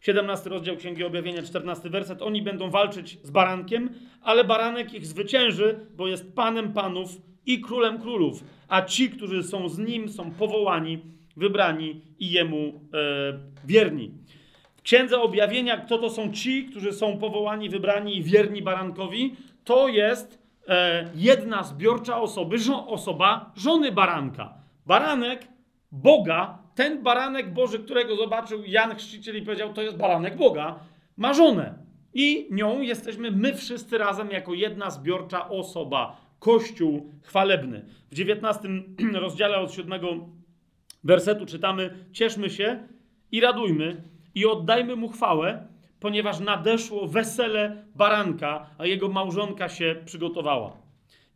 17 0.00 0.50
rozdział 0.50 0.76
Księgi 0.76 1.04
Objawienia, 1.04 1.42
14 1.42 1.90
werset. 1.90 2.22
Oni 2.22 2.42
będą 2.42 2.70
walczyć 2.70 3.18
z 3.22 3.30
barankiem, 3.30 3.90
ale 4.22 4.44
baranek 4.44 4.94
ich 4.94 5.06
zwycięży, 5.06 5.86
bo 5.96 6.08
jest 6.08 6.34
panem 6.34 6.72
panów 6.72 7.10
i 7.46 7.60
królem 7.60 7.98
królów. 7.98 8.44
A 8.68 8.82
ci, 8.82 9.10
którzy 9.10 9.42
są 9.42 9.68
z 9.68 9.78
nim, 9.78 10.08
są 10.08 10.30
powołani, 10.30 10.98
wybrani 11.36 12.00
i 12.18 12.30
jemu 12.30 12.80
e, 12.94 13.38
wierni 13.64 14.10
księdze 14.88 15.20
objawienia, 15.20 15.76
kto 15.76 15.98
to 15.98 16.10
są 16.10 16.32
ci, 16.32 16.64
którzy 16.64 16.92
są 16.92 17.18
powołani, 17.18 17.68
wybrani 17.68 18.16
i 18.16 18.22
wierni 18.22 18.62
barankowi, 18.62 19.36
to 19.64 19.88
jest 19.88 20.38
e, 20.68 21.10
jedna 21.14 21.62
zbiorcza 21.62 22.20
osoby, 22.20 22.58
żo, 22.58 22.86
osoba 22.86 23.52
żony 23.56 23.92
baranka. 23.92 24.54
Baranek 24.86 25.48
Boga, 25.92 26.58
ten 26.78 27.02
baranek 27.02 27.52
Boży, 27.52 27.78
którego 27.78 28.16
zobaczył 28.16 28.62
Jan 28.66 28.94
Chrzciciel 28.94 29.36
i 29.36 29.42
powiedział, 29.42 29.72
to 29.72 29.82
jest 29.82 29.96
baranek 29.96 30.36
Boga, 30.36 30.78
ma 31.16 31.34
żonę. 31.34 31.74
I 32.14 32.48
nią 32.50 32.80
jesteśmy 32.80 33.30
my 33.30 33.54
wszyscy 33.54 33.98
razem 33.98 34.30
jako 34.30 34.54
jedna 34.54 34.90
zbiorcza 34.90 35.48
osoba, 35.48 36.16
Kościół 36.38 37.12
chwalebny. 37.22 37.84
W 38.10 38.14
19 38.14 38.68
rozdziale 39.14 39.58
od 39.58 39.72
7 39.72 40.00
wersetu 41.04 41.46
czytamy: 41.46 42.06
Cieszmy 42.12 42.50
się 42.50 42.88
i 43.32 43.40
radujmy, 43.40 44.02
i 44.34 44.46
oddajmy 44.46 44.96
mu 44.96 45.08
chwałę, 45.08 45.66
ponieważ 46.00 46.40
nadeszło 46.40 47.06
wesele 47.08 47.84
baranka, 47.94 48.70
a 48.78 48.86
jego 48.86 49.08
małżonka 49.08 49.68
się 49.68 49.96
przygotowała. 50.04 50.87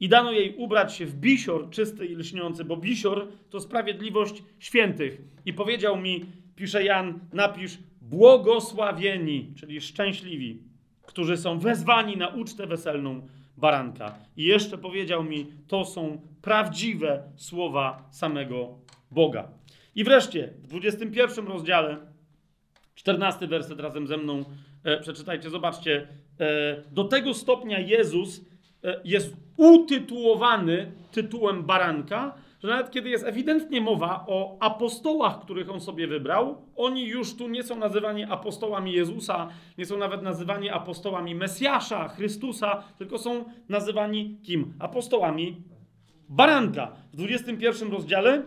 I 0.03 0.09
dano 0.09 0.33
jej 0.33 0.55
ubrać 0.57 0.95
się 0.95 1.07
w 1.07 1.15
bisior 1.15 1.71
czysty 1.71 2.07
i 2.07 2.15
lśniący, 2.15 2.65
bo 2.65 2.77
bisior 2.77 3.29
to 3.51 3.61
sprawiedliwość 3.61 4.43
świętych. 4.59 5.21
I 5.47 5.53
powiedział 5.53 5.97
mi, 5.97 6.25
pisze 6.57 6.85
Jan, 6.85 7.21
napisz 7.33 7.79
błogosławieni, 8.01 9.55
czyli 9.57 9.81
szczęśliwi, 9.81 10.63
którzy 11.03 11.37
są 11.37 11.59
wezwani 11.59 12.17
na 12.17 12.29
ucztę 12.29 12.67
weselną 12.67 13.29
baranka. 13.57 14.15
I 14.37 14.45
jeszcze 14.45 14.79
powiedział 14.79 15.25
mi, 15.25 15.47
to 15.69 15.85
są 15.85 16.21
prawdziwe 16.43 17.23
słowa 17.37 18.09
samego 18.11 18.79
Boga. 19.11 19.49
I 19.95 20.05
wreszcie 20.05 20.53
w 20.63 20.67
21 20.67 21.47
rozdziale 21.47 21.97
14 22.95 23.47
werset 23.47 23.81
razem 23.81 24.07
ze 24.07 24.17
mną 24.17 24.45
e, 24.85 25.01
przeczytajcie, 25.01 25.51
zobaczcie. 25.51 26.09
E, 26.41 26.83
do 26.91 27.05
tego 27.05 27.35
stopnia 27.35 27.79
Jezus 27.79 28.45
e, 28.85 29.01
jest 29.05 29.42
utytułowany 29.63 30.93
tytułem 31.13 31.63
baranka, 31.63 32.35
że 32.63 32.69
nawet 32.69 32.91
kiedy 32.91 33.09
jest 33.11 33.25
ewidentnie 33.25 33.81
mowa 33.81 34.25
o 34.29 34.57
apostołach, 34.61 35.41
których 35.41 35.71
on 35.71 35.81
sobie 35.81 36.07
wybrał, 36.07 36.57
oni 36.77 37.07
już 37.07 37.37
tu 37.37 37.49
nie 37.49 37.63
są 37.63 37.77
nazywani 37.77 38.25
apostołami 38.25 38.93
Jezusa, 38.93 39.49
nie 39.79 39.87
są 39.87 39.99
nawet 39.99 40.23
nazywani 40.23 40.71
apostołami 40.71 41.35
Mesjasza, 41.35 42.09
Chrystusa, 42.09 42.83
tylko 42.99 43.19
są 43.19 43.45
nazywani 43.69 44.39
kim? 44.43 44.75
Apostołami 44.79 45.57
baranka. 46.29 46.93
W 47.13 47.17
21 47.17 47.93
rozdziale 47.93 48.43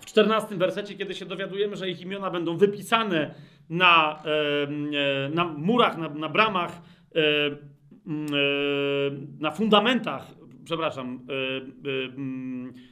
w 0.00 0.06
14 0.06 0.56
wersecie, 0.56 0.94
kiedy 0.94 1.14
się 1.14 1.26
dowiadujemy, 1.26 1.76
że 1.76 1.90
ich 1.90 2.00
imiona 2.00 2.30
będą 2.30 2.56
wypisane 2.56 3.34
na, 3.70 4.22
e, 4.24 5.28
na 5.28 5.44
murach, 5.44 5.98
na, 5.98 6.08
na 6.08 6.28
bramach, 6.28 6.82
e, 7.14 7.20
na 9.40 9.50
fundamentach, 9.50 10.34
przepraszam, 10.64 11.26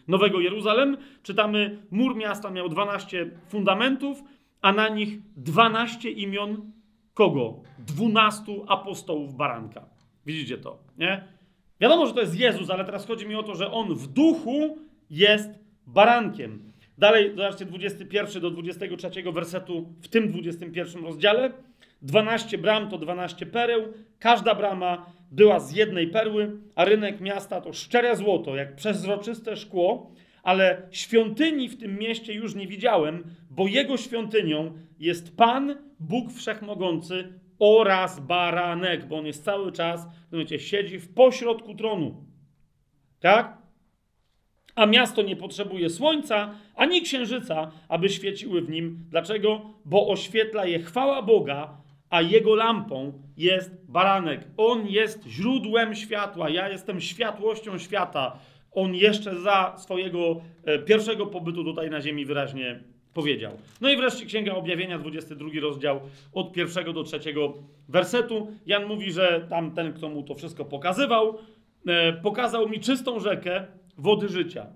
Nowego 0.09 0.41
Jeruzalem, 0.41 0.97
czytamy, 1.23 1.83
mur 1.91 2.16
miasta 2.16 2.51
miał 2.51 2.69
12 2.69 3.31
fundamentów, 3.49 4.23
a 4.61 4.73
na 4.73 4.89
nich 4.89 5.19
12 5.37 6.11
imion 6.11 6.73
kogo? 7.14 7.62
12 7.79 8.53
apostołów 8.69 9.35
baranka. 9.35 9.89
Widzicie 10.27 10.59
to, 10.59 10.79
nie? 10.99 11.25
Wiadomo, 11.81 12.07
że 12.07 12.14
to 12.14 12.21
jest 12.21 12.39
Jezus, 12.39 12.71
ale 12.71 12.85
teraz 12.85 13.07
chodzi 13.07 13.27
mi 13.27 13.35
o 13.35 13.43
to, 13.43 13.55
że 13.55 13.73
on 13.73 13.95
w 13.95 14.07
duchu 14.07 14.79
jest 15.11 15.51
barankiem. 15.87 16.73
Dalej, 16.99 17.31
zobaczcie, 17.31 17.64
21 17.64 18.43
do 18.43 18.51
23 18.51 19.33
wersetu 19.33 19.93
w 20.01 20.09
tym 20.09 20.29
21 20.29 21.05
rozdziale. 21.05 21.53
12 22.03 22.59
bram 22.59 22.89
to 22.91 22.99
12 22.99 23.47
pereł, 23.47 23.93
każda 24.19 24.55
brama 24.55 25.13
była 25.31 25.61
z 25.61 25.73
jednej 25.73 26.09
perły, 26.09 26.57
a 26.75 26.85
rynek 26.85 27.21
miasta 27.21 27.61
to 27.61 27.73
szczere 27.73 28.17
złoto, 28.17 28.57
jak 28.57 28.77
przezroczyste 28.77 29.57
szkło, 29.57 30.11
ale 30.43 30.83
świątyni 30.91 31.69
w 31.69 31.79
tym 31.79 31.99
mieście 31.99 32.33
już 32.33 32.55
nie 32.55 32.67
widziałem, 32.67 33.25
bo 33.51 33.67
jego 33.67 33.97
świątynią 33.97 34.73
jest 34.99 35.37
Pan, 35.37 35.77
Bóg 36.01 36.33
Wszechmogący 36.33 37.33
oraz 37.59 38.21
baranek, 38.21 39.07
bo 39.07 39.19
on 39.19 39.27
jest 39.27 39.45
cały 39.45 39.73
czas, 39.73 40.07
wiecie, 40.33 40.59
siedzi 40.59 40.99
w 40.99 41.15
pośrodku 41.15 41.75
tronu. 41.75 42.25
Tak? 43.21 43.59
a 44.79 44.87
miasto 44.87 45.23
nie 45.23 45.37
potrzebuje 45.37 45.91
słońca 45.91 46.55
ani 46.75 47.03
księżyca, 47.03 47.71
aby 47.89 48.09
świeciły 48.09 48.63
w 48.63 48.71
nim. 48.71 49.05
Dlaczego? 49.11 49.61
Bo 49.85 50.09
oświetla 50.09 50.67
je 50.67 50.79
chwała 50.79 51.23
Boga, 51.23 51.77
a 52.11 52.23
jego 52.23 52.55
lampą 52.55 53.13
jest 53.37 53.91
baranek. 53.91 54.41
On 54.57 54.87
jest 54.87 55.27
źródłem 55.27 55.95
światła. 55.95 56.49
Ja 56.51 56.69
jestem 56.69 57.01
światłością 57.01 57.79
świata. 57.79 58.39
On 58.73 58.95
jeszcze 58.95 59.41
za 59.41 59.75
swojego 59.79 60.41
e, 60.65 60.79
pierwszego 60.79 61.27
pobytu 61.27 61.65
tutaj 61.65 61.91
na 61.91 62.01
ziemi 62.01 62.27
wyraźnie 62.27 62.81
powiedział. 63.15 63.53
No 63.81 63.91
i 63.91 63.97
wreszcie 63.97 64.27
Księga 64.27 64.55
Objawienia, 64.55 64.99
22 64.99 65.49
rozdział, 65.61 66.01
od 66.33 66.53
pierwszego 66.53 66.93
do 66.93 67.05
trzeciego 67.05 67.55
wersetu. 67.89 68.49
Jan 68.67 68.87
mówi, 68.87 69.13
że 69.13 69.47
tam 69.51 69.71
ten, 69.71 69.93
kto 69.93 70.09
mu 70.09 70.23
to 70.23 70.35
wszystko 70.35 70.65
pokazywał, 70.65 71.39
e, 71.87 72.13
pokazał 72.13 72.69
mi 72.69 72.81
czystą 72.81 73.21
rzekę 73.21 73.67
wody 73.99 74.29
życia. 74.29 74.67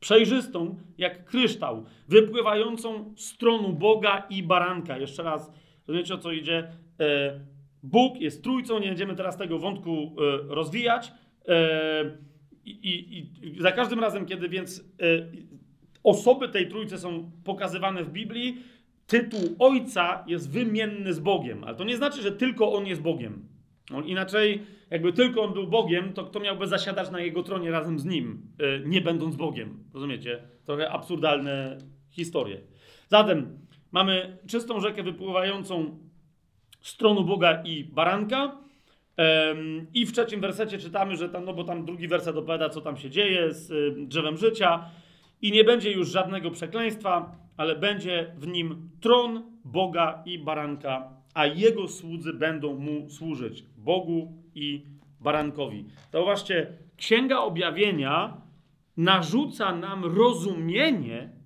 Przejrzystą 0.00 0.76
jak 0.98 1.24
kryształ, 1.24 1.84
wypływającą 2.08 3.14
z 3.16 3.36
tronu 3.36 3.72
Boga 3.72 4.26
i 4.30 4.42
baranka. 4.42 4.98
Jeszcze 4.98 5.22
raz, 5.22 5.52
rozumiecie 5.86 6.14
o 6.14 6.18
co 6.18 6.32
idzie? 6.32 6.72
E, 7.00 7.40
Bóg 7.82 8.20
jest 8.20 8.42
trójcą, 8.42 8.78
nie 8.78 8.88
będziemy 8.88 9.16
teraz 9.16 9.36
tego 9.36 9.58
wątku 9.58 10.16
e, 10.18 10.54
rozwijać. 10.54 11.12
E, 11.48 12.18
i, 12.64 12.70
i, 12.70 13.46
I 13.46 13.62
za 13.62 13.72
każdym 13.72 14.00
razem, 14.00 14.26
kiedy 14.26 14.48
więc 14.48 14.84
osoby 16.04 16.48
tej 16.48 16.68
trójcy 16.68 16.98
są 16.98 17.30
pokazywane 17.44 18.04
w 18.04 18.10
Biblii, 18.10 18.56
tytuł 19.06 19.40
Ojca 19.58 20.24
jest 20.26 20.50
wymienny 20.50 21.12
z 21.12 21.20
Bogiem. 21.20 21.64
Ale 21.64 21.76
to 21.76 21.84
nie 21.84 21.96
znaczy, 21.96 22.22
że 22.22 22.32
tylko 22.32 22.72
On 22.72 22.86
jest 22.86 23.00
Bogiem. 23.00 23.48
On 23.94 24.04
inaczej, 24.04 24.62
jakby 24.90 25.12
tylko 25.12 25.42
On 25.42 25.52
był 25.52 25.66
Bogiem, 25.66 26.12
to 26.12 26.24
kto 26.24 26.40
miałby 26.40 26.66
zasiadać 26.66 27.10
na 27.10 27.20
Jego 27.20 27.42
tronie 27.42 27.70
razem 27.70 27.98
z 27.98 28.04
Nim, 28.04 28.42
nie 28.86 29.00
będąc 29.00 29.36
Bogiem. 29.36 29.84
Rozumiecie? 29.94 30.42
Trochę 30.64 30.90
absurdalne 30.90 31.78
historie. 32.10 32.60
Zatem 33.08 33.58
mamy 33.92 34.38
czystą 34.46 34.80
rzekę 34.80 35.02
wypływającą 35.02 35.98
z 36.80 36.96
tronu 36.96 37.24
Boga 37.24 37.62
i 37.64 37.84
baranka. 37.84 38.56
I 39.94 40.06
w 40.06 40.12
trzecim 40.12 40.40
wersecie 40.40 40.78
czytamy, 40.78 41.16
że 41.16 41.28
tam, 41.28 41.44
no 41.44 41.54
bo 41.54 41.64
tam 41.64 41.84
drugi 41.84 42.08
werset 42.08 42.36
opowiada, 42.36 42.68
co 42.68 42.80
tam 42.80 42.96
się 42.96 43.10
dzieje 43.10 43.54
z 43.54 43.70
y, 43.70 44.06
drzewem 44.06 44.36
życia. 44.36 44.84
I 45.42 45.52
nie 45.52 45.64
będzie 45.64 45.92
już 45.92 46.08
żadnego 46.08 46.50
przekleństwa, 46.50 47.36
ale 47.56 47.76
będzie 47.76 48.34
w 48.38 48.46
nim 48.46 48.90
tron 49.00 49.42
Boga 49.64 50.22
i 50.26 50.38
baranka, 50.38 51.10
a 51.34 51.46
jego 51.46 51.88
słudzy 51.88 52.32
będą 52.32 52.74
mu 52.78 53.10
służyć. 53.10 53.64
Bogu 53.76 54.32
i 54.54 54.86
barankowi. 55.20 55.84
Właśnie 56.12 56.66
Księga 56.96 57.38
Objawienia 57.38 58.36
narzuca 58.96 59.76
nam 59.76 60.04
rozumienie 60.04 61.41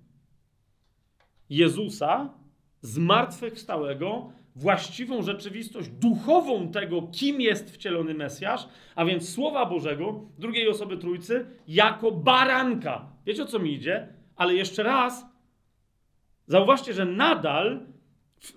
Jezusa 1.49 2.33
zmartwychwstałego, 2.81 4.31
właściwą 4.55 5.21
rzeczywistość 5.21 5.89
duchową 5.89 6.71
tego, 6.71 7.01
kim 7.01 7.41
jest 7.41 7.71
wcielony 7.71 8.13
Mesjasz, 8.13 8.67
a 8.95 9.05
więc 9.05 9.33
Słowa 9.33 9.65
Bożego, 9.65 10.21
drugiej 10.39 10.67
osoby 10.67 10.97
Trójcy, 10.97 11.45
jako 11.67 12.11
baranka. 12.11 13.05
Wiecie 13.25 13.43
o 13.43 13.45
co 13.45 13.59
mi 13.59 13.73
idzie? 13.73 14.07
Ale 14.35 14.53
jeszcze 14.55 14.83
raz, 14.83 15.25
zauważcie, 16.47 16.93
że 16.93 17.05
nadal, 17.05 17.85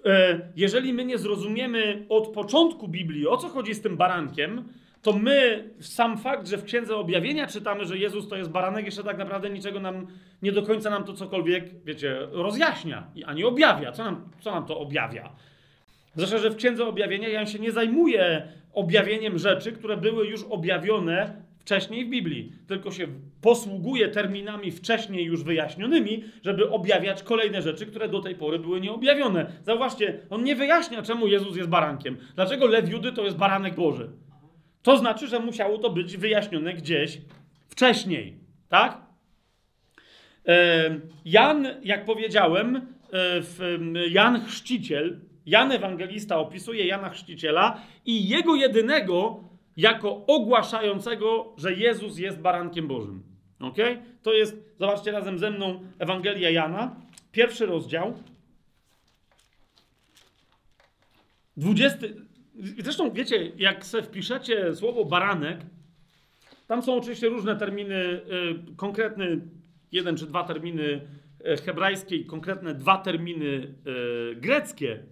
e, 0.05 0.53
jeżeli 0.57 0.93
my 0.93 1.05
nie 1.05 1.19
zrozumiemy 1.19 2.07
od 2.09 2.29
początku 2.29 2.89
Biblii, 2.89 3.27
o 3.27 3.37
co 3.37 3.49
chodzi 3.49 3.75
z 3.75 3.81
tym 3.81 3.97
barankiem, 3.97 4.69
to 5.03 5.13
my, 5.13 5.71
sam 5.81 6.19
fakt, 6.19 6.49
że 6.49 6.59
w 6.59 6.65
Księdze 6.65 6.97
Objawienia 6.97 7.47
czytamy, 7.47 7.85
że 7.85 7.99
Jezus 7.99 8.29
to 8.29 8.37
jest 8.37 8.51
baranek, 8.51 8.85
jeszcze 8.85 9.05
tak 9.05 9.19
naprawdę 9.19 9.51
niczego 9.51 9.81
nam, 9.81 10.07
nie 10.43 10.53
do 10.53 10.63
końca 10.63 10.91
nam 10.91 11.05
to 11.05 11.13
cokolwiek, 11.13 11.85
wiecie, 11.85 12.17
rozjaśnia, 12.33 13.07
ani 13.27 13.45
objawia. 13.45 13.93
Co 13.93 14.05
nam, 14.05 14.29
co 14.41 14.51
nam 14.51 14.67
to 14.67 14.79
objawia? 14.79 15.33
Zresztą, 16.15 16.39
że 16.39 16.51
w 16.51 16.57
Księdze 16.57 16.87
Objawienia 16.87 17.29
Jan 17.29 17.47
się 17.47 17.59
nie 17.59 17.73
zajmuje 17.73 18.49
objawieniem 18.73 19.39
rzeczy, 19.39 19.73
które 19.73 19.97
były 19.97 20.27
już 20.27 20.43
objawione 20.51 21.43
wcześniej 21.59 22.05
w 22.05 22.09
Biblii, 22.09 22.53
tylko 22.67 22.91
się 22.91 23.07
posługuje 23.41 24.09
terminami 24.09 24.71
wcześniej 24.71 25.25
już 25.25 25.45
wyjaśnionymi, 25.45 26.25
żeby 26.45 26.71
objawiać 26.71 27.23
kolejne 27.23 27.63
rzeczy, 27.63 27.87
które 27.87 28.09
do 28.09 28.21
tej 28.21 28.35
pory 28.35 28.59
były 28.59 28.81
nieobjawione. 28.81 29.47
Zauważcie, 29.63 30.19
on 30.31 30.45
nie 30.45 30.57
wyjaśnia, 30.57 31.03
czemu 31.03 31.27
Jezus 31.27 31.57
jest 31.57 31.69
barankiem. 31.69 32.17
Dlaczego 32.35 32.67
lew 32.67 32.91
Judy 32.91 33.13
to 33.13 33.25
jest 33.25 33.37
baranek 33.37 33.75
Boży. 33.75 34.11
To 34.83 34.97
znaczy, 34.97 35.27
że 35.27 35.41
musiało 35.41 35.79
to 35.79 35.91
być 35.91 36.17
wyjaśnione 36.17 36.75
gdzieś 36.75 37.19
wcześniej, 37.69 38.39
tak? 38.69 39.11
Jan, 41.25 41.69
jak 41.83 42.05
powiedziałem, 42.05 42.77
e, 43.13 44.09
Jan 44.09 44.45
Chrzciciel, 44.47 45.21
Jan 45.47 45.73
Ewangelista 45.73 46.39
opisuje 46.39 46.87
Jana 46.87 47.09
Chrzciciela 47.09 47.81
i 48.07 48.29
jego 48.29 48.55
jedynego 48.55 49.45
jako 49.77 50.27
ogłaszającego, 50.27 51.55
że 51.57 51.75
Jezus 51.75 52.19
jest 52.19 52.39
barankiem 52.39 52.89
Bożym. 52.89 53.23
Ok? 53.61 53.77
To 54.23 54.33
jest, 54.33 54.57
zobaczcie 54.79 55.13
razem 55.13 55.39
ze 55.39 55.51
mną, 55.51 55.85
Ewangelia 55.99 56.51
Jana, 56.51 56.97
pierwszy 57.33 57.67
rozdział. 57.67 58.15
20. 61.57 61.99
Zresztą 62.79 63.11
wiecie, 63.11 63.53
jak 63.57 63.87
sobie 63.87 64.03
wpiszecie 64.03 64.75
słowo 64.75 65.05
baranek, 65.05 65.61
tam 66.67 66.83
są 66.83 66.97
oczywiście 66.97 67.29
różne 67.29 67.57
terminy, 67.57 67.95
y, 67.95 68.77
konkretny 68.77 69.41
jeden 69.93 70.17
czy 70.17 70.27
dwa 70.27 70.45
terminy 70.45 71.01
y, 71.47 71.57
hebrajskie 71.57 72.17
i 72.17 72.27
konkretne 72.27 72.75
dwa 72.75 72.99
terminy 72.99 73.75
y, 74.35 74.37
greckie. 74.37 75.03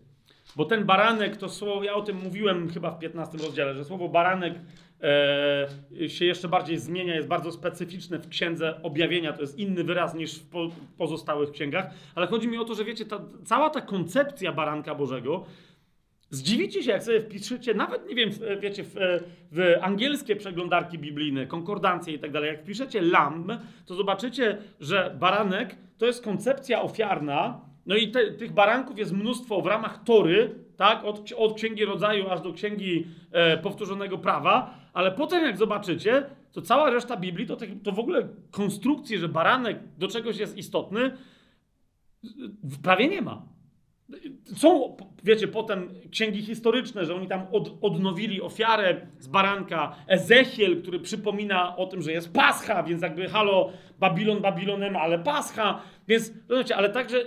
Bo 0.56 0.64
ten 0.64 0.84
baranek 0.84 1.36
to 1.36 1.48
słowo, 1.48 1.84
ja 1.84 1.94
o 1.94 2.02
tym 2.02 2.16
mówiłem 2.16 2.70
chyba 2.70 2.90
w 2.90 2.98
15 2.98 3.38
rozdziale, 3.38 3.74
że 3.74 3.84
słowo 3.84 4.08
baranek 4.08 4.54
e, 5.02 6.08
się 6.08 6.24
jeszcze 6.24 6.48
bardziej 6.48 6.78
zmienia, 6.78 7.14
jest 7.14 7.28
bardzo 7.28 7.52
specyficzne 7.52 8.18
w 8.18 8.28
księdze 8.28 8.82
objawienia, 8.82 9.32
to 9.32 9.40
jest 9.40 9.58
inny 9.58 9.84
wyraz 9.84 10.14
niż 10.14 10.38
w 10.38 10.48
po, 10.48 10.68
pozostałych 10.98 11.50
księgach, 11.50 11.90
ale 12.14 12.26
chodzi 12.26 12.48
mi 12.48 12.58
o 12.58 12.64
to, 12.64 12.74
że 12.74 12.84
wiecie, 12.84 13.04
ta, 13.04 13.20
cała 13.44 13.70
ta 13.70 13.80
koncepcja 13.80 14.52
baranka 14.52 14.94
Bożego, 14.94 15.46
Zdziwicie 16.30 16.82
się, 16.82 16.90
jak 16.90 17.02
sobie 17.02 17.20
wpiszecie, 17.20 17.74
nawet 17.74 18.08
nie 18.08 18.14
wiem, 18.14 18.30
wiecie, 18.60 18.84
w, 18.84 18.94
w 19.52 19.74
angielskie 19.80 20.36
przeglądarki 20.36 20.98
biblijne, 20.98 21.46
konkordancje 21.46 22.14
i 22.14 22.18
tak 22.18 22.32
dalej, 22.32 22.48
jak 22.48 22.62
wpiszecie 22.62 23.02
lamb, 23.02 23.52
to 23.86 23.94
zobaczycie, 23.94 24.58
że 24.80 25.16
baranek 25.18 25.76
to 25.98 26.06
jest 26.06 26.24
koncepcja 26.24 26.82
ofiarna, 26.82 27.60
no 27.86 27.96
i 27.96 28.10
te, 28.10 28.32
tych 28.32 28.52
baranków 28.52 28.98
jest 28.98 29.12
mnóstwo 29.12 29.60
w 29.60 29.66
ramach 29.66 30.04
Tory, 30.04 30.54
tak, 30.76 31.04
od, 31.04 31.32
od 31.36 31.54
Księgi 31.54 31.84
Rodzaju 31.84 32.28
aż 32.30 32.40
do 32.40 32.52
Księgi 32.52 33.06
e, 33.32 33.58
Powtórzonego 33.58 34.18
Prawa, 34.18 34.74
ale 34.92 35.12
potem 35.12 35.44
jak 35.44 35.56
zobaczycie, 35.56 36.26
to 36.52 36.62
cała 36.62 36.90
reszta 36.90 37.16
Biblii 37.16 37.46
to, 37.46 37.56
to 37.82 37.92
w 37.92 37.98
ogóle 37.98 38.28
konstrukcji, 38.50 39.18
że 39.18 39.28
baranek 39.28 39.78
do 39.98 40.08
czegoś 40.08 40.38
jest 40.38 40.58
istotny, 40.58 41.10
prawie 42.82 43.08
nie 43.08 43.22
ma. 43.22 43.57
Są, 44.56 44.96
wiecie, 45.24 45.48
potem 45.48 45.88
księgi 46.10 46.42
historyczne, 46.42 47.04
że 47.04 47.14
oni 47.14 47.28
tam 47.28 47.46
od, 47.52 47.78
odnowili 47.80 48.42
ofiarę 48.42 49.06
z 49.18 49.28
baranka. 49.28 49.96
Ezechiel, 50.06 50.82
który 50.82 51.00
przypomina 51.00 51.76
o 51.76 51.86
tym, 51.86 52.02
że 52.02 52.12
jest 52.12 52.32
Pascha, 52.32 52.82
więc 52.82 53.02
jakby 53.02 53.28
halo, 53.28 53.72
Babilon 53.98 54.40
Babilonem, 54.40 54.96
ale 54.96 55.18
Pascha. 55.18 55.82
Więc, 56.08 56.32
rozumiecie, 56.48 56.76
ale 56.76 56.88
także 56.88 57.24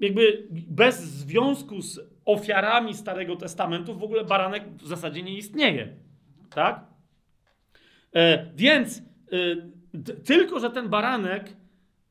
jakby 0.00 0.46
bez 0.50 1.00
związku 1.00 1.82
z 1.82 2.00
ofiarami 2.24 2.94
Starego 2.94 3.36
Testamentu 3.36 3.94
w 3.94 4.02
ogóle 4.02 4.24
baranek 4.24 4.64
w 4.76 4.86
zasadzie 4.86 5.22
nie 5.22 5.36
istnieje. 5.36 5.96
Tak? 6.50 6.84
E, 8.14 8.46
więc 8.54 8.98
e, 8.98 9.02
tylko, 10.24 10.60
że 10.60 10.70
ten 10.70 10.88
baranek 10.88 11.57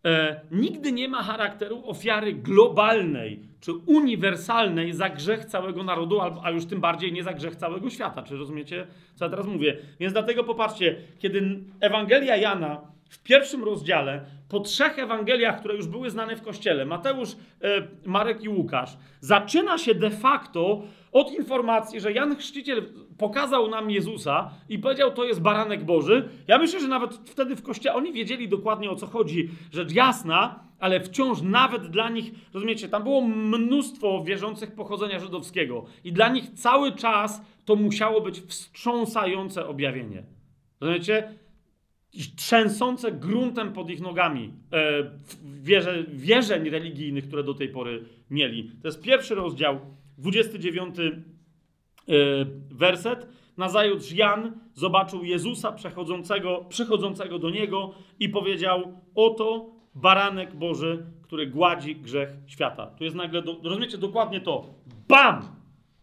e, 0.07 0.41
nigdy 0.51 0.91
nie 0.91 1.09
ma 1.09 1.23
charakteru 1.23 1.81
ofiary 1.85 2.33
globalnej 2.33 3.39
czy 3.59 3.73
uniwersalnej 3.73 4.93
za 4.93 5.09
grzech 5.09 5.45
całego 5.45 5.83
narodu, 5.83 6.21
a 6.43 6.51
już 6.51 6.65
tym 6.65 6.81
bardziej 6.81 7.13
nie 7.13 7.23
za 7.23 7.33
grzech 7.33 7.55
całego 7.55 7.89
świata. 7.89 8.23
Czy 8.23 8.37
rozumiecie, 8.37 8.87
co 9.15 9.25
ja 9.25 9.29
teraz 9.31 9.47
mówię? 9.47 9.77
Więc 9.99 10.13
dlatego 10.13 10.43
popatrzcie, 10.43 10.95
kiedy 11.19 11.59
Ewangelia 11.79 12.35
Jana 12.35 12.81
w 13.09 13.23
pierwszym 13.23 13.63
rozdziale, 13.63 14.25
po 14.49 14.59
trzech 14.59 14.99
Ewangeliach, 14.99 15.59
które 15.59 15.75
już 15.75 15.87
były 15.87 16.09
znane 16.09 16.35
w 16.35 16.41
Kościele, 16.41 16.85
Mateusz, 16.85 17.31
e, 17.31 17.87
Marek 18.05 18.43
i 18.43 18.49
Łukasz, 18.49 18.97
zaczyna 19.21 19.77
się 19.77 19.95
de 19.95 20.09
facto 20.09 20.81
od 21.11 21.31
informacji, 21.31 21.99
że 21.99 22.11
Jan 22.11 22.35
Chrzciciel 22.35 22.83
pokazał 23.17 23.69
nam 23.69 23.91
Jezusa 23.91 24.51
i 24.69 24.79
powiedział, 24.79 25.11
to 25.11 25.25
jest 25.25 25.41
baranek 25.41 25.83
Boży. 25.83 26.29
Ja 26.47 26.57
myślę, 26.57 26.79
że 26.79 26.87
nawet 26.87 27.13
wtedy 27.13 27.55
w 27.55 27.63
Kościele 27.63 27.95
oni 27.95 28.13
wiedzieli 28.13 28.49
dokładnie 28.49 28.91
o 28.91 28.95
co 28.95 29.07
chodzi. 29.07 29.49
Rzecz 29.71 29.93
jasna, 29.93 30.59
ale 30.79 30.99
wciąż 30.99 31.41
nawet 31.41 31.87
dla 31.87 32.09
nich, 32.09 32.31
rozumiecie, 32.53 32.89
tam 32.89 33.03
było 33.03 33.21
mnóstwo 33.21 34.23
wierzących 34.23 34.75
pochodzenia 34.75 35.19
żydowskiego 35.19 35.85
i 36.03 36.13
dla 36.13 36.29
nich 36.29 36.49
cały 36.49 36.91
czas 36.91 37.41
to 37.65 37.75
musiało 37.75 38.21
być 38.21 38.41
wstrząsające 38.41 39.67
objawienie. 39.67 40.23
Rozumiecie? 40.81 41.33
Trzęsące 42.35 43.11
gruntem 43.11 43.73
pod 43.73 43.89
ich 43.89 44.01
nogami 44.01 44.53
e, 44.73 45.11
wierze, 45.43 46.03
wierzeń 46.07 46.69
religijnych, 46.69 47.27
które 47.27 47.43
do 47.43 47.53
tej 47.53 47.69
pory 47.69 48.05
mieli. 48.29 48.71
To 48.81 48.87
jest 48.87 49.01
pierwszy 49.01 49.35
rozdział, 49.35 49.79
29 50.17 50.99
e, 50.99 51.03
werset. 52.71 53.27
Nazajutrz 53.57 54.11
Jan 54.11 54.59
zobaczył 54.73 55.23
Jezusa 55.23 55.71
przechodzącego, 55.71 56.65
przychodzącego 56.69 57.39
do 57.39 57.49
niego 57.49 57.93
i 58.19 58.29
powiedział: 58.29 59.01
Oto 59.15 59.69
baranek 59.95 60.55
Boży, 60.55 61.05
który 61.21 61.47
gładzi 61.47 61.95
grzech 61.95 62.29
świata. 62.47 62.87
Tu 62.87 63.03
jest 63.03 63.15
nagle, 63.15 63.41
do, 63.41 63.59
rozumiecie 63.63 63.97
dokładnie 63.97 64.41
to. 64.41 64.65
BAM! 65.07 65.56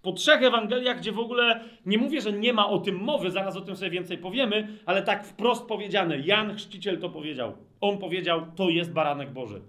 Po 0.05 0.13
trzech 0.13 0.43
Ewangeliach, 0.43 0.99
gdzie 0.99 1.13
w 1.13 1.19
ogóle 1.19 1.61
nie 1.87 1.99
mówię, 1.99 2.21
że 2.21 2.33
nie 2.33 2.53
ma 2.53 2.69
o 2.69 2.79
tym 2.79 2.97
mowy, 2.97 3.31
zaraz 3.31 3.57
o 3.57 3.61
tym 3.61 3.77
sobie 3.77 3.91
więcej 3.91 4.19
powiemy, 4.19 4.69
ale 4.87 5.03
tak 5.03 5.27
wprost 5.27 5.67
powiedziane. 5.67 6.19
Jan 6.19 6.57
Chrzciciel 6.57 6.99
to 6.99 7.11
powiedział. 7.11 7.53
On 7.81 7.99
powiedział, 7.99 8.47
to 8.57 8.69
jest 8.69 8.93
baranek 8.93 9.33
Boży. 9.33 9.61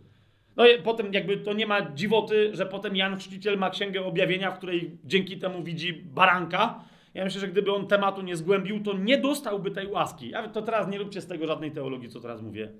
No 0.55 0.67
i 0.67 0.81
potem 0.81 1.13
jakby 1.13 1.38
to 1.38 1.53
nie 1.53 1.67
ma 1.67 1.91
dziwoty, 1.91 2.49
że 2.53 2.65
potem 2.65 2.95
Jan 2.95 3.17
Chrzciciel 3.17 3.57
ma 3.57 3.69
księgę 3.69 4.05
objawienia, 4.05 4.51
w 4.51 4.57
której 4.57 4.97
dzięki 5.03 5.38
temu 5.38 5.63
widzi 5.63 5.93
baranka. 5.93 6.83
Ja 7.13 7.23
myślę, 7.23 7.41
że 7.41 7.47
gdyby 7.47 7.73
on 7.73 7.88
tematu 7.88 8.21
nie 8.21 8.36
zgłębił, 8.36 8.83
to 8.83 8.93
nie 8.93 9.17
dostałby 9.17 9.71
tej 9.71 9.88
łaski. 9.88 10.29
Ja 10.29 10.47
to 10.47 10.61
teraz 10.61 10.88
nie 10.88 10.97
róbcie 10.97 11.21
z 11.21 11.27
tego 11.27 11.47
żadnej 11.47 11.71
teologii, 11.71 12.09
co 12.09 12.19
teraz 12.19 12.41
mówię. 12.41 12.71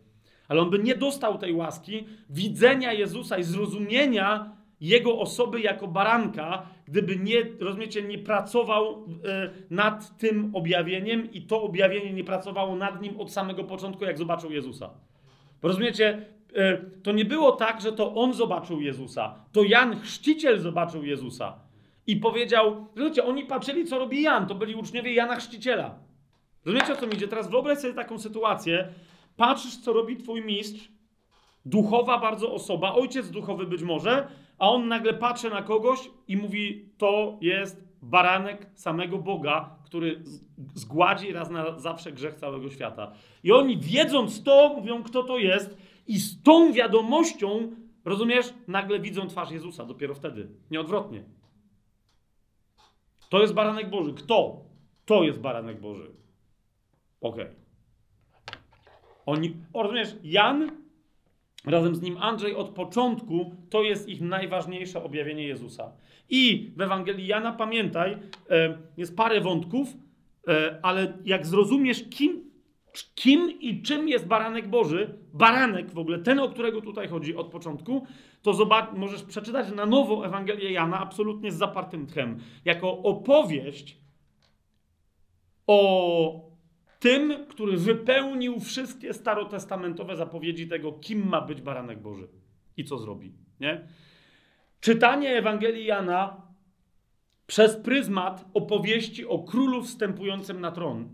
Ale 0.48 0.62
on 0.62 0.70
by 0.70 0.80
nie 0.80 0.96
dostał 0.96 1.38
tej 1.38 1.54
łaski 1.54 2.06
widzenia 2.30 2.94
Jezusa 2.94 3.38
i 3.38 3.44
zrozumienia 3.44 4.56
jego 4.82 5.20
osoby 5.20 5.62
jako 5.62 5.88
baranka, 5.88 6.66
gdyby 6.88 7.16
nie, 7.16 7.36
rozumiecie, 7.60 8.04
nie 8.04 8.18
pracował 8.18 9.06
e, 9.26 9.50
nad 9.70 10.18
tym 10.18 10.52
objawieniem 10.54 11.32
i 11.32 11.42
to 11.42 11.62
objawienie 11.62 12.14
nie 12.14 12.24
pracowało 12.24 12.76
nad 12.76 13.02
nim 13.02 13.20
od 13.20 13.32
samego 13.32 13.64
początku, 13.64 14.04
jak 14.04 14.18
zobaczył 14.18 14.52
Jezusa. 14.52 14.90
Rozumiecie, 15.64 16.26
e, 16.56 16.78
to 17.04 17.12
nie 17.12 17.26
było 17.26 17.52
tak, 17.52 17.82
że 17.82 17.92
to 17.92 18.16
on 18.16 18.34
zobaczył 18.34 18.82
Jezusa, 18.82 19.36
to 19.52 19.64
Jan 19.64 20.00
Chrzciciel 20.00 20.60
zobaczył 20.60 21.04
Jezusa 21.04 21.60
i 22.08 22.16
powiedział, 22.16 22.88
rozumiecie, 22.96 23.26
oni 23.26 23.46
patrzyli, 23.46 23.86
co 23.86 24.00
robi 24.00 24.22
Jan, 24.22 24.48
to 24.48 24.56
byli 24.56 24.76
uczniowie 24.76 25.14
Jana 25.14 25.36
Chrzciciela. 25.36 25.96
Rozumiecie, 26.66 26.94
o 26.94 26.96
co 26.96 27.08
mi 27.08 27.14
idzie? 27.14 27.28
Teraz 27.28 27.50
wyobraź 27.50 27.78
sobie 27.78 27.94
taką 27.94 28.20
sytuację, 28.20 28.88
patrzysz, 29.36 29.78
co 29.78 29.94
robi 29.94 30.18
twój 30.18 30.46
mistrz, 30.46 30.92
duchowa 31.66 32.20
bardzo 32.20 32.54
osoba, 32.54 32.94
ojciec 32.94 33.30
duchowy 33.30 33.66
być 33.66 33.82
może, 33.82 34.28
a 34.58 34.70
on 34.70 34.88
nagle 34.88 35.14
patrzy 35.14 35.50
na 35.50 35.62
kogoś 35.62 36.10
i 36.28 36.38
mówi: 36.38 36.90
To 36.98 37.38
jest 37.42 37.84
baranek 38.02 38.68
samego 38.74 39.18
Boga, 39.18 39.76
który 39.86 40.24
zgładzi 40.74 41.34
raz 41.34 41.50
na 41.50 41.80
zawsze 41.80 42.12
grzech 42.12 42.36
całego 42.36 42.70
świata. 42.70 43.12
I 43.44 43.52
oni, 43.52 43.78
wiedząc 43.78 44.44
to, 44.44 44.74
mówią, 44.78 45.04
kto 45.04 45.24
to 45.24 45.38
jest, 45.38 45.78
i 46.08 46.18
z 46.18 46.44
tą 46.44 46.74
wiadomością, 46.74 47.72
rozumiesz, 48.06 48.54
nagle 48.68 49.00
widzą 49.00 49.28
twarz 49.28 49.52
Jezusa, 49.52 49.86
dopiero 49.86 50.16
wtedy, 50.16 50.50
nieodwrotnie. 50.72 51.24
To 53.30 53.42
jest 53.42 53.54
baranek 53.54 53.90
Boży. 53.90 54.14
Kto? 54.14 54.62
To 55.06 55.24
jest 55.24 55.40
baranek 55.40 55.82
Boży. 55.82 56.12
Okej. 57.22 57.44
Okay. 57.44 57.56
Oni, 59.26 59.56
rozumiesz, 59.74 60.16
Jan 60.24 60.85
Razem 61.66 61.96
z 61.96 62.02
nim 62.02 62.18
Andrzej 62.18 62.56
od 62.56 62.70
początku 62.70 63.56
to 63.70 63.84
jest 63.84 64.10
ich 64.10 64.22
najważniejsze 64.22 65.04
objawienie 65.04 65.48
Jezusa. 65.48 65.92
I 66.30 66.72
w 66.78 66.82
Ewangelii 66.82 67.28
Jana, 67.28 67.52
pamiętaj, 67.52 68.18
e, 68.50 68.78
jest 68.98 69.18
parę 69.18 69.42
wątków, 69.42 69.88
e, 70.48 70.80
ale 70.84 71.18
jak 71.26 71.46
zrozumiesz, 71.46 72.10
kim, 72.10 72.52
kim 73.16 73.60
i 73.60 73.82
czym 73.82 74.10
jest 74.10 74.28
baranek 74.28 74.68
Boży, 74.68 75.18
baranek 75.34 75.92
w 75.92 75.98
ogóle, 75.98 76.20
ten, 76.20 76.40
o 76.40 76.50
którego 76.50 76.82
tutaj 76.82 77.08
chodzi 77.08 77.36
od 77.36 77.48
początku, 77.48 78.08
to 78.42 78.54
zobacz, 78.54 78.94
możesz 78.94 79.24
przeczytać 79.24 79.72
na 79.72 79.86
nowo 79.86 80.26
Ewangelię 80.26 80.72
Jana 80.72 81.00
absolutnie 81.00 81.52
z 81.52 81.58
zapartym 81.58 82.06
tchem, 82.06 82.40
jako 82.66 82.98
opowieść 82.98 83.98
o 85.68 86.55
tym, 87.06 87.46
który 87.48 87.78
wypełnił 87.78 88.60
wszystkie 88.60 89.14
starotestamentowe 89.14 90.16
zapowiedzi 90.16 90.68
tego, 90.68 90.92
kim 90.92 91.28
ma 91.28 91.42
być 91.42 91.62
baranek 91.62 92.00
Boży 92.00 92.28
i 92.78 92.84
co 92.86 92.98
zrobi. 92.98 93.34
Nie? 93.60 93.88
Czytanie 94.80 95.38
Ewangelii 95.38 95.86
Jana 95.86 96.42
przez 97.48 97.76
pryzmat 97.76 98.46
opowieści 98.54 99.26
o 99.26 99.40
królu 99.40 99.84
wstępującym 99.84 100.62
na 100.62 100.72
tron, 100.72 101.10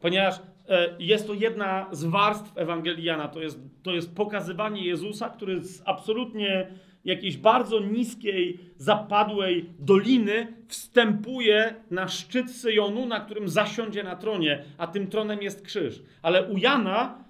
ponieważ 0.00 0.40
e, 0.68 0.96
jest 0.98 1.26
to 1.26 1.34
jedna 1.34 1.88
z 1.92 2.04
warstw 2.04 2.58
Ewangelii 2.58 3.04
Jana, 3.04 3.28
to 3.28 3.40
jest, 3.40 3.58
to 3.82 3.94
jest 3.94 4.14
pokazywanie 4.14 4.86
Jezusa, 4.86 5.30
który 5.30 5.64
z 5.64 5.82
absolutnie 5.84 6.70
jakiejś 7.04 7.36
bardzo 7.36 7.80
niskiej, 7.80 8.58
zapadłej 8.76 9.70
doliny 9.78 10.52
wstępuje 10.68 11.74
na 11.90 12.08
szczyt 12.08 12.50
Syjonu, 12.50 13.06
na 13.06 13.20
którym 13.20 13.48
zasiądzie 13.48 14.04
na 14.04 14.16
tronie, 14.16 14.64
a 14.78 14.86
tym 14.86 15.06
tronem 15.06 15.42
jest 15.42 15.62
krzyż. 15.62 16.02
Ale 16.22 16.48
u 16.50 16.58
Jana, 16.58 17.24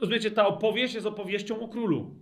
rozumiecie, 0.00 0.30
ta 0.30 0.46
opowieść 0.46 0.94
jest 0.94 1.06
opowieścią 1.06 1.60
o 1.60 1.68
królu, 1.68 2.14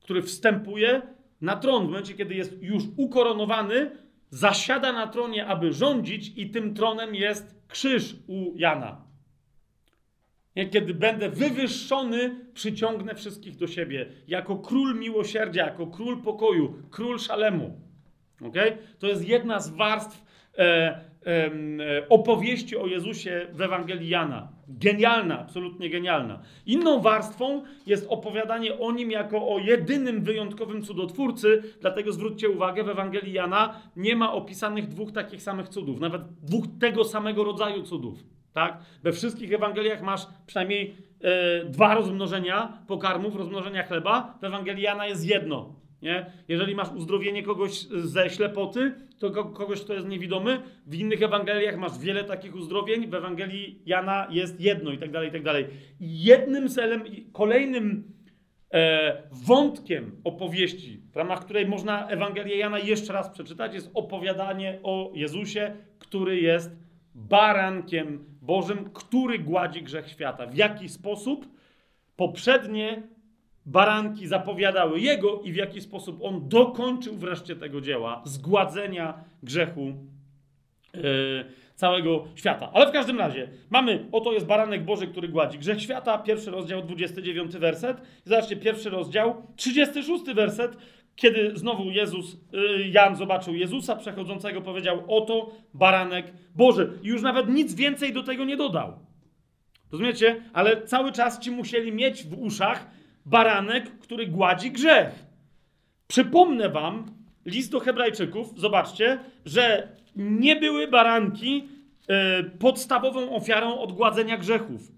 który 0.00 0.22
wstępuje 0.22 1.02
na 1.40 1.56
tron 1.56 1.82
w 1.82 1.86
momencie, 1.86 2.14
kiedy 2.14 2.34
jest 2.34 2.62
już 2.62 2.82
ukoronowany, 2.96 3.90
zasiada 4.30 4.92
na 4.92 5.06
tronie, 5.06 5.46
aby 5.46 5.72
rządzić 5.72 6.32
i 6.36 6.50
tym 6.50 6.74
tronem 6.74 7.14
jest 7.14 7.54
krzyż 7.68 8.16
u 8.26 8.52
Jana. 8.56 9.05
Kiedy 10.64 10.94
będę 10.94 11.30
wywyższony, 11.30 12.36
przyciągnę 12.54 13.14
wszystkich 13.14 13.56
do 13.56 13.66
siebie. 13.66 14.06
Jako 14.28 14.56
król 14.56 14.98
miłosierdzia, 14.98 15.66
jako 15.66 15.86
król 15.86 16.22
pokoju, 16.22 16.74
król 16.90 17.18
szalemu. 17.18 17.80
Okay? 18.48 18.78
To 18.98 19.06
jest 19.06 19.28
jedna 19.28 19.60
z 19.60 19.70
warstw 19.70 20.24
e, 20.58 21.00
e, 21.26 22.08
opowieści 22.08 22.76
o 22.76 22.86
Jezusie 22.86 23.46
w 23.52 23.60
Ewangelii 23.60 24.08
Jana. 24.08 24.48
Genialna, 24.68 25.38
absolutnie 25.38 25.90
genialna. 25.90 26.42
Inną 26.66 27.00
warstwą 27.00 27.62
jest 27.86 28.06
opowiadanie 28.08 28.78
o 28.78 28.92
nim 28.92 29.10
jako 29.10 29.48
o 29.48 29.58
jedynym 29.58 30.24
wyjątkowym 30.24 30.82
cudotwórcy, 30.82 31.62
dlatego 31.80 32.12
zwróćcie 32.12 32.48
uwagę, 32.48 32.84
w 32.84 32.88
Ewangelii 32.88 33.32
Jana 33.32 33.80
nie 33.96 34.16
ma 34.16 34.32
opisanych 34.32 34.88
dwóch 34.88 35.12
takich 35.12 35.42
samych 35.42 35.68
cudów, 35.68 36.00
nawet 36.00 36.22
dwóch 36.42 36.64
tego 36.80 37.04
samego 37.04 37.44
rodzaju 37.44 37.82
cudów. 37.82 38.35
Tak? 38.56 38.78
We 39.02 39.12
wszystkich 39.12 39.52
Ewangeliach 39.52 40.02
masz 40.02 40.26
przynajmniej 40.46 40.94
e, 41.20 41.64
dwa 41.64 41.94
rozmnożenia 41.94 42.78
pokarmów, 42.86 43.36
rozmnożenia 43.36 43.82
chleba. 43.82 44.38
W 44.40 44.44
Ewangelii 44.44 44.82
Jana 44.82 45.06
jest 45.06 45.26
jedno. 45.26 45.74
Nie? 46.02 46.26
Jeżeli 46.48 46.74
masz 46.74 46.92
uzdrowienie 46.92 47.42
kogoś 47.42 47.86
ze 47.88 48.30
ślepoty, 48.30 48.94
to 49.18 49.30
kogoś, 49.30 49.80
kto 49.80 49.94
jest 49.94 50.06
niewidomy. 50.06 50.62
W 50.86 50.94
innych 50.94 51.22
Ewangeliach 51.22 51.78
masz 51.78 51.98
wiele 51.98 52.24
takich 52.24 52.54
uzdrowień. 52.54 53.06
W 53.06 53.14
Ewangelii 53.14 53.82
Jana 53.86 54.26
jest 54.30 54.60
jedno 54.60 54.90
i 54.90 54.98
tak 54.98 55.10
dalej, 55.10 55.28
i 55.28 55.32
tak 55.32 55.42
dalej. 55.42 55.66
Jednym 56.00 56.68
celem, 56.68 57.04
kolejnym 57.32 58.12
e, 58.72 59.22
wątkiem 59.32 60.20
opowieści, 60.24 61.00
w 61.12 61.16
ramach 61.16 61.44
której 61.44 61.66
można 61.66 62.08
Ewangelię 62.08 62.56
Jana 62.56 62.78
jeszcze 62.78 63.12
raz 63.12 63.30
przeczytać, 63.30 63.74
jest 63.74 63.90
opowiadanie 63.94 64.78
o 64.82 65.12
Jezusie, 65.14 65.76
który 65.98 66.40
jest 66.40 66.86
barankiem 67.16 68.35
Bożym, 68.46 68.90
który 68.94 69.38
gładzi 69.38 69.82
grzech 69.82 70.08
świata. 70.08 70.46
W 70.46 70.54
jaki 70.54 70.88
sposób 70.88 71.46
poprzednie 72.16 73.02
baranki 73.66 74.26
zapowiadały 74.26 75.00
Jego 75.00 75.40
i 75.40 75.52
w 75.52 75.56
jaki 75.56 75.80
sposób 75.80 76.18
On 76.22 76.48
dokończył 76.48 77.16
wreszcie 77.16 77.56
tego 77.56 77.80
dzieła 77.80 78.22
zgładzenia 78.24 79.24
grzechu 79.42 79.92
yy, 80.94 81.44
całego 81.74 82.24
świata. 82.34 82.70
Ale 82.72 82.86
w 82.86 82.92
każdym 82.92 83.18
razie 83.18 83.48
mamy, 83.70 84.06
oto 84.12 84.32
jest 84.32 84.46
baranek 84.46 84.84
Boży, 84.84 85.06
który 85.06 85.28
gładzi 85.28 85.58
grzech 85.58 85.82
świata, 85.82 86.18
pierwszy 86.18 86.50
rozdział, 86.50 86.82
29 86.82 87.56
werset. 87.56 88.02
Zobaczcie, 88.24 88.56
pierwszy 88.56 88.90
rozdział, 88.90 89.42
36 89.56 90.24
werset 90.24 90.76
kiedy 91.16 91.52
znowu 91.54 91.90
Jezus, 91.90 92.34
y, 92.34 92.88
Jan 92.88 93.16
zobaczył 93.16 93.54
Jezusa 93.54 93.96
przechodzącego, 93.96 94.60
powiedział: 94.60 95.04
Oto 95.08 95.50
baranek 95.74 96.32
Boży. 96.54 96.98
I 97.02 97.08
już 97.08 97.22
nawet 97.22 97.48
nic 97.48 97.74
więcej 97.74 98.12
do 98.12 98.22
tego 98.22 98.44
nie 98.44 98.56
dodał. 98.56 98.92
Rozumiecie? 99.92 100.42
Ale 100.52 100.82
cały 100.82 101.12
czas 101.12 101.40
ci 101.40 101.50
musieli 101.50 101.92
mieć 101.92 102.24
w 102.24 102.38
uszach 102.38 102.90
baranek, 103.26 103.98
który 103.98 104.26
gładzi 104.26 104.70
grzech. 104.70 105.26
Przypomnę 106.06 106.68
wam 106.68 107.06
list 107.46 107.72
do 107.72 107.80
Hebrajczyków, 107.80 108.60
zobaczcie, 108.60 109.18
że 109.44 109.88
nie 110.16 110.56
były 110.56 110.88
baranki 110.88 111.68
y, 112.42 112.50
podstawową 112.58 113.36
ofiarą 113.36 113.78
odgładzenia 113.78 114.36
grzechów. 114.36 114.95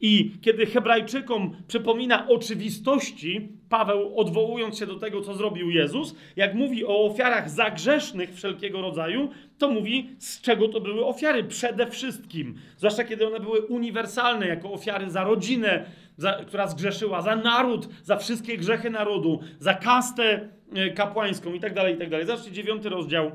I 0.00 0.32
kiedy 0.40 0.66
Hebrajczykom 0.66 1.56
przypomina 1.68 2.28
oczywistości, 2.28 3.48
Paweł, 3.68 4.18
odwołując 4.18 4.78
się 4.78 4.86
do 4.86 4.98
tego, 4.98 5.20
co 5.20 5.34
zrobił 5.34 5.70
Jezus, 5.70 6.14
jak 6.36 6.54
mówi 6.54 6.84
o 6.84 7.04
ofiarach 7.04 7.50
zagrzesznych 7.50 8.34
wszelkiego 8.34 8.82
rodzaju, 8.82 9.28
to 9.58 9.70
mówi, 9.70 10.10
z 10.18 10.40
czego 10.40 10.68
to 10.68 10.80
były 10.80 11.06
ofiary. 11.06 11.44
Przede 11.44 11.86
wszystkim, 11.86 12.54
zwłaszcza 12.76 13.04
kiedy 13.04 13.26
one 13.26 13.40
były 13.40 13.60
uniwersalne, 13.60 14.46
jako 14.46 14.72
ofiary 14.72 15.10
za 15.10 15.24
rodzinę, 15.24 15.84
za, 16.16 16.32
która 16.32 16.66
zgrzeszyła, 16.66 17.22
za 17.22 17.36
naród, 17.36 17.88
za 18.02 18.16
wszystkie 18.16 18.58
grzechy 18.58 18.90
narodu, 18.90 19.40
za 19.58 19.74
kastę 19.74 20.48
e, 20.74 20.90
kapłańską 20.90 21.52
itd. 21.52 21.74
Tak 21.74 21.90
itd. 21.90 22.18
Tak 22.18 22.26
Zobaczcie 22.26 22.52
dziewiąty 22.52 22.88
rozdział 22.88 23.30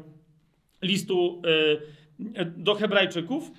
listu 0.81 1.41
e, 2.35 2.45
do 2.45 2.75
Hebrajczyków. 2.75 3.51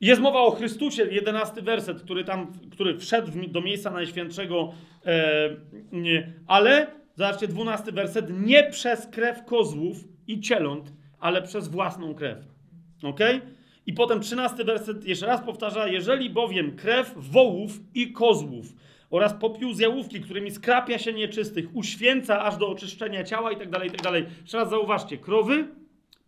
Jest 0.00 0.20
mowa 0.20 0.40
o 0.40 0.50
Chrystusie, 0.50 1.02
jedenasty 1.02 1.62
werset, 1.62 2.02
który 2.02 2.24
tam, 2.24 2.52
który 2.72 2.98
wszedł 2.98 3.32
do 3.48 3.60
miejsca 3.60 3.90
Najświętszego, 3.90 4.72
e, 5.06 5.56
nie, 5.92 6.32
ale, 6.46 6.86
zobaczcie, 7.14 7.48
dwunasty 7.48 7.92
werset, 7.92 8.26
nie 8.46 8.70
przez 8.70 9.06
krew 9.06 9.44
kozłów 9.44 9.96
i 10.26 10.40
cieląt, 10.40 10.92
ale 11.20 11.42
przez 11.42 11.68
własną 11.68 12.14
krew. 12.14 12.38
Ok? 13.02 13.20
I 13.86 13.92
potem 13.92 14.20
trzynasty 14.20 14.64
werset 14.64 15.04
jeszcze 15.04 15.26
raz 15.26 15.40
powtarza, 15.40 15.88
jeżeli 15.88 16.30
bowiem 16.30 16.76
krew 16.76 17.12
wołów 17.16 17.80
i 17.94 18.12
kozłów 18.12 18.66
oraz 19.10 19.34
popiół 19.34 19.72
z 19.72 19.78
jałówki, 19.78 20.20
którymi 20.20 20.50
skrapia 20.50 20.98
się 20.98 21.12
nieczystych, 21.12 21.76
uświęca 21.76 22.44
aż 22.44 22.56
do 22.56 22.68
oczyszczenia 22.68 23.24
ciała 23.24 23.52
i 23.52 23.56
tak 23.56 23.70
dalej, 23.70 23.88
i 23.88 23.90
tak 23.90 24.02
dalej. 24.02 24.26
Jeszcze 24.40 24.58
raz 24.58 24.70
zauważcie, 24.70 25.18
krowy, 25.18 25.68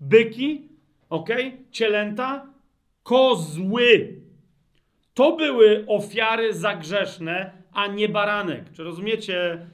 byki, 0.01 0.69
ok? 1.11 1.29
Cielęta, 1.71 2.50
kozły. 3.03 4.21
To 5.15 5.37
były 5.37 5.85
ofiary 5.87 6.55
zagrzeszne, 6.55 7.51
a 7.73 7.87
nie 7.87 8.09
baranek. 8.09 8.73
Czy 8.73 8.85
rozumiecie, 8.85 9.67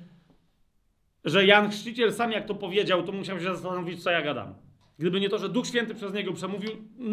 że 1.24 1.46
Jan 1.46 1.70
Chrzciciel 1.70 2.12
sam 2.12 2.32
jak 2.32 2.46
to 2.46 2.54
powiedział, 2.54 3.02
to 3.02 3.12
musiał 3.12 3.38
się 3.38 3.44
zastanowić, 3.44 4.02
co 4.02 4.10
ja 4.10 4.22
gadam. 4.22 4.54
Gdyby 4.98 5.20
nie 5.20 5.28
to, 5.28 5.38
że 5.38 5.48
Duch 5.48 5.66
Święty 5.66 5.94
przez 5.94 6.12
niego 6.12 6.32
przemówił, 6.32 6.70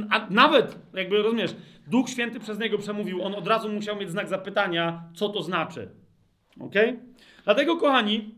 a 0.10 0.28
nawet, 0.30 0.80
jakby 0.94 1.22
rozumiesz, 1.22 1.56
Duch 1.88 2.10
Święty 2.10 2.40
przez 2.40 2.60
niego 2.60 2.78
przemówił, 2.78 3.24
on 3.24 3.36
od 3.36 3.48
razu 3.48 3.70
musiał 3.70 3.96
mieć 3.96 4.10
znak 4.10 4.28
zapytania, 4.28 5.04
co 5.16 5.30
to 5.30 5.44
znaczy. 5.44 5.90
Ok? 6.60 6.74
Dlatego, 7.44 7.78
kochani, 7.78 8.36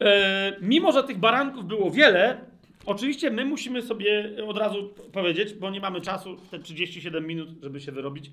e, 0.00 0.56
mimo 0.60 0.92
że 0.92 1.04
tych 1.04 1.18
baranków 1.18 1.66
było 1.66 1.90
wiele, 1.90 2.45
oczywiście 2.86 3.30
my 3.30 3.44
musimy 3.44 3.82
sobie 3.82 4.32
od 4.46 4.58
razu 4.58 4.94
powiedzieć, 5.12 5.54
bo 5.54 5.70
nie 5.70 5.80
mamy 5.80 6.00
czasu, 6.00 6.36
te 6.50 6.58
37 6.58 7.26
minut, 7.26 7.48
żeby 7.62 7.80
się 7.80 7.92
wyrobić. 7.92 8.30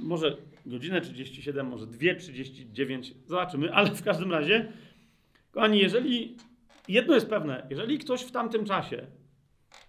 Może 0.00 0.36
godzinę 0.66 1.00
37, 1.00 1.66
może 1.66 1.86
2,39, 1.86 3.12
zobaczymy, 3.26 3.74
ale 3.74 3.90
w 3.90 4.02
każdym 4.02 4.32
razie, 4.32 4.72
kochani, 5.50 5.78
jeżeli 5.78 6.36
jedno 6.88 7.14
jest 7.14 7.30
pewne, 7.30 7.66
jeżeli 7.70 7.98
ktoś 7.98 8.22
w 8.22 8.30
tamtym 8.30 8.64
czasie, 8.64 9.06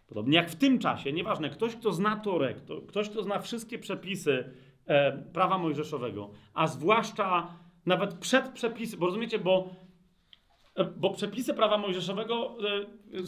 podobnie 0.08 0.36
jak 0.36 0.50
w 0.50 0.56
tym 0.56 0.80
czasie, 0.80 1.14
nieważne, 1.14 1.50
ktoś, 1.50 1.76
kto 1.76 1.94
zna 1.94 2.16
Torek, 2.16 2.62
to, 2.62 2.82
ktoś, 2.82 3.10
kto 3.10 3.24
zna 3.24 3.40
wszystkie 3.40 3.80
przepisy 3.80 4.50
e, 4.86 5.18
prawa 5.34 5.58
mojżeszowego, 5.58 6.32
a 6.54 6.68
zwłaszcza 6.68 7.58
nawet 7.86 8.14
przed 8.14 8.50
przepisy, 8.50 8.98
bo 8.98 9.06
rozumiecie, 9.06 9.40
bo, 9.40 9.70
bo 10.84 11.14
przepisy 11.14 11.54
prawa 11.54 11.78
mojżeszowego 11.78 12.58
e, 12.64 13.22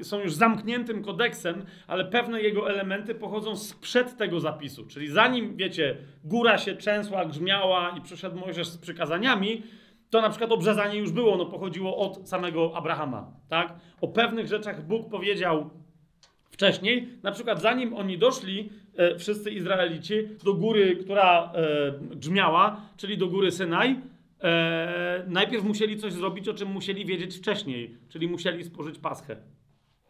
e, 0.00 0.04
są 0.04 0.20
już 0.20 0.34
zamkniętym 0.34 1.04
kodeksem, 1.04 1.64
ale 1.86 2.04
pewne 2.04 2.42
jego 2.42 2.70
elementy 2.70 3.14
pochodzą 3.14 3.56
sprzed 3.56 4.16
tego 4.16 4.40
zapisu. 4.40 4.86
Czyli 4.86 5.08
zanim, 5.08 5.56
wiecie, 5.56 5.96
góra 6.24 6.58
się 6.58 6.76
trzęsła, 6.76 7.24
grzmiała 7.24 7.94
i 7.98 8.00
przyszedł 8.00 8.36
Mojżesz 8.36 8.68
z 8.68 8.78
przykazaniami, 8.78 9.62
to 10.10 10.20
na 10.20 10.30
przykład 10.30 10.52
obrzezanie 10.52 10.98
już 10.98 11.10
było, 11.10 11.34
ono 11.34 11.46
pochodziło 11.46 11.96
od 11.96 12.28
samego 12.28 12.76
Abrahama, 12.76 13.32
tak? 13.48 13.74
O 14.00 14.08
pewnych 14.08 14.46
rzeczach 14.46 14.86
Bóg 14.86 15.10
powiedział 15.10 15.70
wcześniej, 16.50 17.08
na 17.22 17.32
przykład 17.32 17.60
zanim 17.60 17.94
oni 17.94 18.18
doszli, 18.18 18.70
e, 18.96 19.18
wszyscy 19.18 19.50
Izraelici, 19.50 20.14
do 20.44 20.54
góry, 20.54 20.96
która 20.96 21.52
e, 21.54 22.16
grzmiała, 22.16 22.80
czyli 22.96 23.18
do 23.18 23.26
góry 23.26 23.50
Synaj, 23.50 23.96
e, 24.40 25.24
najpierw 25.28 25.64
musieli 25.64 25.96
coś 25.96 26.12
zrobić, 26.12 26.48
o 26.48 26.54
czym 26.54 26.72
musieli 26.72 27.04
wiedzieć 27.04 27.36
wcześniej, 27.36 27.98
czyli 28.08 28.28
musieli 28.28 28.64
spożyć 28.64 28.98
paschę, 28.98 29.36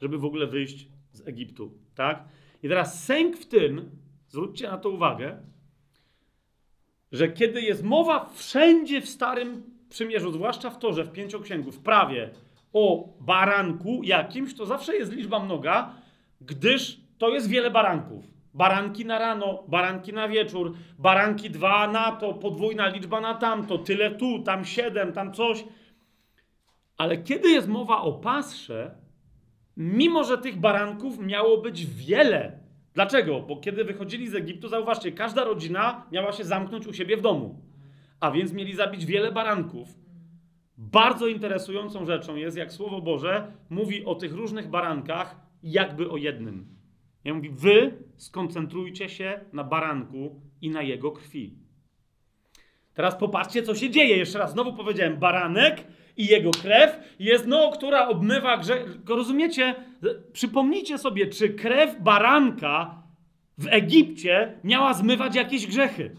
żeby 0.00 0.18
w 0.18 0.24
ogóle 0.24 0.46
wyjść 0.46 0.88
z 1.12 1.28
Egiptu, 1.28 1.72
tak? 1.94 2.24
I 2.62 2.68
teraz 2.68 3.04
sęk 3.04 3.36
w 3.36 3.46
tym, 3.46 3.90
zwróćcie 4.28 4.68
na 4.68 4.78
to 4.78 4.90
uwagę, 4.90 5.38
że 7.12 7.28
kiedy 7.28 7.62
jest 7.62 7.82
mowa 7.82 8.30
wszędzie 8.34 9.00
w 9.00 9.08
Starym 9.08 9.62
przymierzu, 9.88 10.32
zwłaszcza 10.32 10.70
w 10.70 10.78
Torze, 10.78 11.04
w 11.04 11.12
Pięcioksięgu, 11.12 11.72
w 11.72 11.78
prawie 11.78 12.30
o 12.72 13.08
baranku 13.20 14.00
jakimś, 14.04 14.54
to 14.54 14.66
zawsze 14.66 14.96
jest 14.96 15.12
liczba 15.12 15.44
mnoga, 15.44 15.94
gdyż 16.40 17.00
to 17.18 17.28
jest 17.28 17.48
wiele 17.48 17.70
baranków. 17.70 18.35
Baranki 18.56 19.04
na 19.04 19.18
rano, 19.18 19.64
baranki 19.68 20.12
na 20.12 20.28
wieczór, 20.28 20.72
baranki 20.98 21.50
dwa 21.50 21.88
na 21.88 22.12
to, 22.12 22.34
podwójna 22.34 22.88
liczba 22.88 23.20
na 23.20 23.34
tamto, 23.34 23.78
tyle 23.78 24.10
tu, 24.10 24.42
tam 24.42 24.64
siedem, 24.64 25.12
tam 25.12 25.32
coś. 25.32 25.64
Ale 26.96 27.18
kiedy 27.18 27.50
jest 27.50 27.68
mowa 27.68 28.00
o 28.00 28.12
pasrze, 28.12 28.94
mimo 29.76 30.24
że 30.24 30.38
tych 30.38 30.60
baranków 30.60 31.18
miało 31.18 31.58
być 31.58 31.86
wiele. 31.86 32.58
Dlaczego? 32.94 33.40
Bo 33.40 33.56
kiedy 33.56 33.84
wychodzili 33.84 34.28
z 34.28 34.34
Egiptu, 34.34 34.68
zauważcie, 34.68 35.12
każda 35.12 35.44
rodzina 35.44 36.06
miała 36.12 36.32
się 36.32 36.44
zamknąć 36.44 36.86
u 36.86 36.92
siebie 36.92 37.16
w 37.16 37.20
domu. 37.20 37.62
A 38.20 38.30
więc 38.30 38.52
mieli 38.52 38.74
zabić 38.74 39.06
wiele 39.06 39.32
baranków. 39.32 39.88
Bardzo 40.78 41.26
interesującą 41.26 42.06
rzeczą 42.06 42.36
jest, 42.36 42.56
jak 42.56 42.72
Słowo 42.72 43.00
Boże 43.00 43.52
mówi 43.70 44.04
o 44.04 44.14
tych 44.14 44.32
różnych 44.32 44.70
barankach, 44.70 45.36
jakby 45.62 46.10
o 46.10 46.16
jednym. 46.16 46.75
Ja 47.26 47.34
mówi, 47.34 47.50
wy 47.50 47.94
skoncentrujcie 48.16 49.08
się 49.08 49.40
na 49.52 49.64
baranku 49.64 50.40
i 50.62 50.70
na 50.70 50.82
jego 50.82 51.12
krwi. 51.12 51.58
Teraz 52.94 53.16
popatrzcie, 53.16 53.62
co 53.62 53.74
się 53.74 53.90
dzieje. 53.90 54.16
Jeszcze 54.16 54.38
raz 54.38 54.52
znowu 54.52 54.72
powiedziałem, 54.72 55.16
baranek 55.16 55.84
i 56.16 56.26
jego 56.26 56.50
krew 56.50 57.16
jest 57.18 57.46
no, 57.46 57.70
która 57.70 58.08
obmywa 58.08 58.56
grzech. 58.56 58.98
Rozumiecie? 59.08 59.74
Przypomnijcie 60.32 60.98
sobie, 60.98 61.26
czy 61.26 61.48
krew 61.48 62.02
baranka 62.02 63.02
w 63.58 63.66
Egipcie 63.70 64.60
miała 64.64 64.94
zmywać 64.94 65.36
jakieś 65.36 65.66
grzechy. 65.66 66.16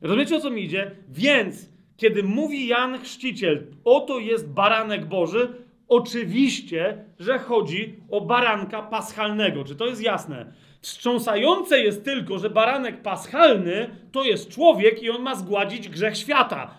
Rozumiecie 0.00 0.36
o 0.36 0.40
co 0.40 0.50
mi 0.50 0.64
idzie? 0.64 0.96
Więc, 1.08 1.70
kiedy 1.96 2.22
mówi 2.22 2.66
Jan 2.66 2.98
Chrzciciel, 2.98 3.66
oto 3.84 4.18
jest 4.18 4.48
baranek 4.48 5.06
Boży, 5.06 5.61
oczywiście, 5.92 7.04
że 7.18 7.38
chodzi 7.38 7.96
o 8.10 8.20
baranka 8.20 8.82
paschalnego. 8.82 9.64
Czy 9.64 9.76
to 9.76 9.86
jest 9.86 10.02
jasne? 10.02 10.52
Wstrząsające 10.80 11.80
jest 11.80 12.04
tylko, 12.04 12.38
że 12.38 12.50
baranek 12.50 13.02
paschalny 13.02 13.90
to 14.12 14.24
jest 14.24 14.48
człowiek 14.48 15.02
i 15.02 15.10
on 15.10 15.22
ma 15.22 15.34
zgładzić 15.34 15.88
grzech 15.88 16.16
świata. 16.16 16.78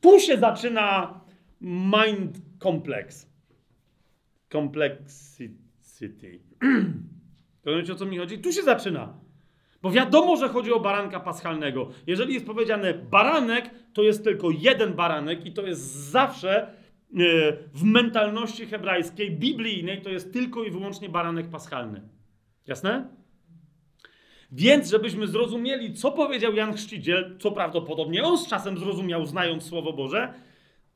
Tu 0.00 0.20
się 0.20 0.38
zaczyna 0.38 1.20
mind 1.60 2.36
complex. 2.62 3.30
Complexity. 4.52 6.40
Rozumiecie 7.64 7.92
o 7.92 7.96
co 7.96 8.06
mi 8.06 8.18
chodzi? 8.18 8.38
Tu 8.38 8.52
się 8.52 8.62
zaczyna. 8.62 9.14
Bo 9.82 9.90
wiadomo, 9.90 10.36
że 10.36 10.48
chodzi 10.48 10.72
o 10.72 10.80
baranka 10.80 11.20
paschalnego. 11.20 11.88
Jeżeli 12.06 12.34
jest 12.34 12.46
powiedziane 12.46 12.94
baranek, 12.94 13.70
to 13.92 14.02
jest 14.02 14.24
tylko 14.24 14.48
jeden 14.50 14.94
baranek 14.94 15.46
i 15.46 15.52
to 15.52 15.66
jest 15.66 15.82
zawsze 16.10 16.83
w 17.74 17.82
mentalności 17.84 18.66
hebrajskiej, 18.66 19.30
biblijnej, 19.30 20.02
to 20.02 20.10
jest 20.10 20.32
tylko 20.32 20.64
i 20.64 20.70
wyłącznie 20.70 21.08
baranek 21.08 21.50
paschalny. 21.50 22.02
Jasne? 22.66 23.08
Więc, 24.52 24.90
żebyśmy 24.90 25.26
zrozumieli, 25.26 25.94
co 25.94 26.12
powiedział 26.12 26.54
Jan 26.54 26.74
Chrzciciel, 26.74 27.36
co 27.38 27.52
prawdopodobnie 27.52 28.22
on 28.22 28.38
z 28.38 28.48
czasem 28.48 28.78
zrozumiał, 28.78 29.26
znając 29.26 29.64
Słowo 29.64 29.92
Boże, 29.92 30.34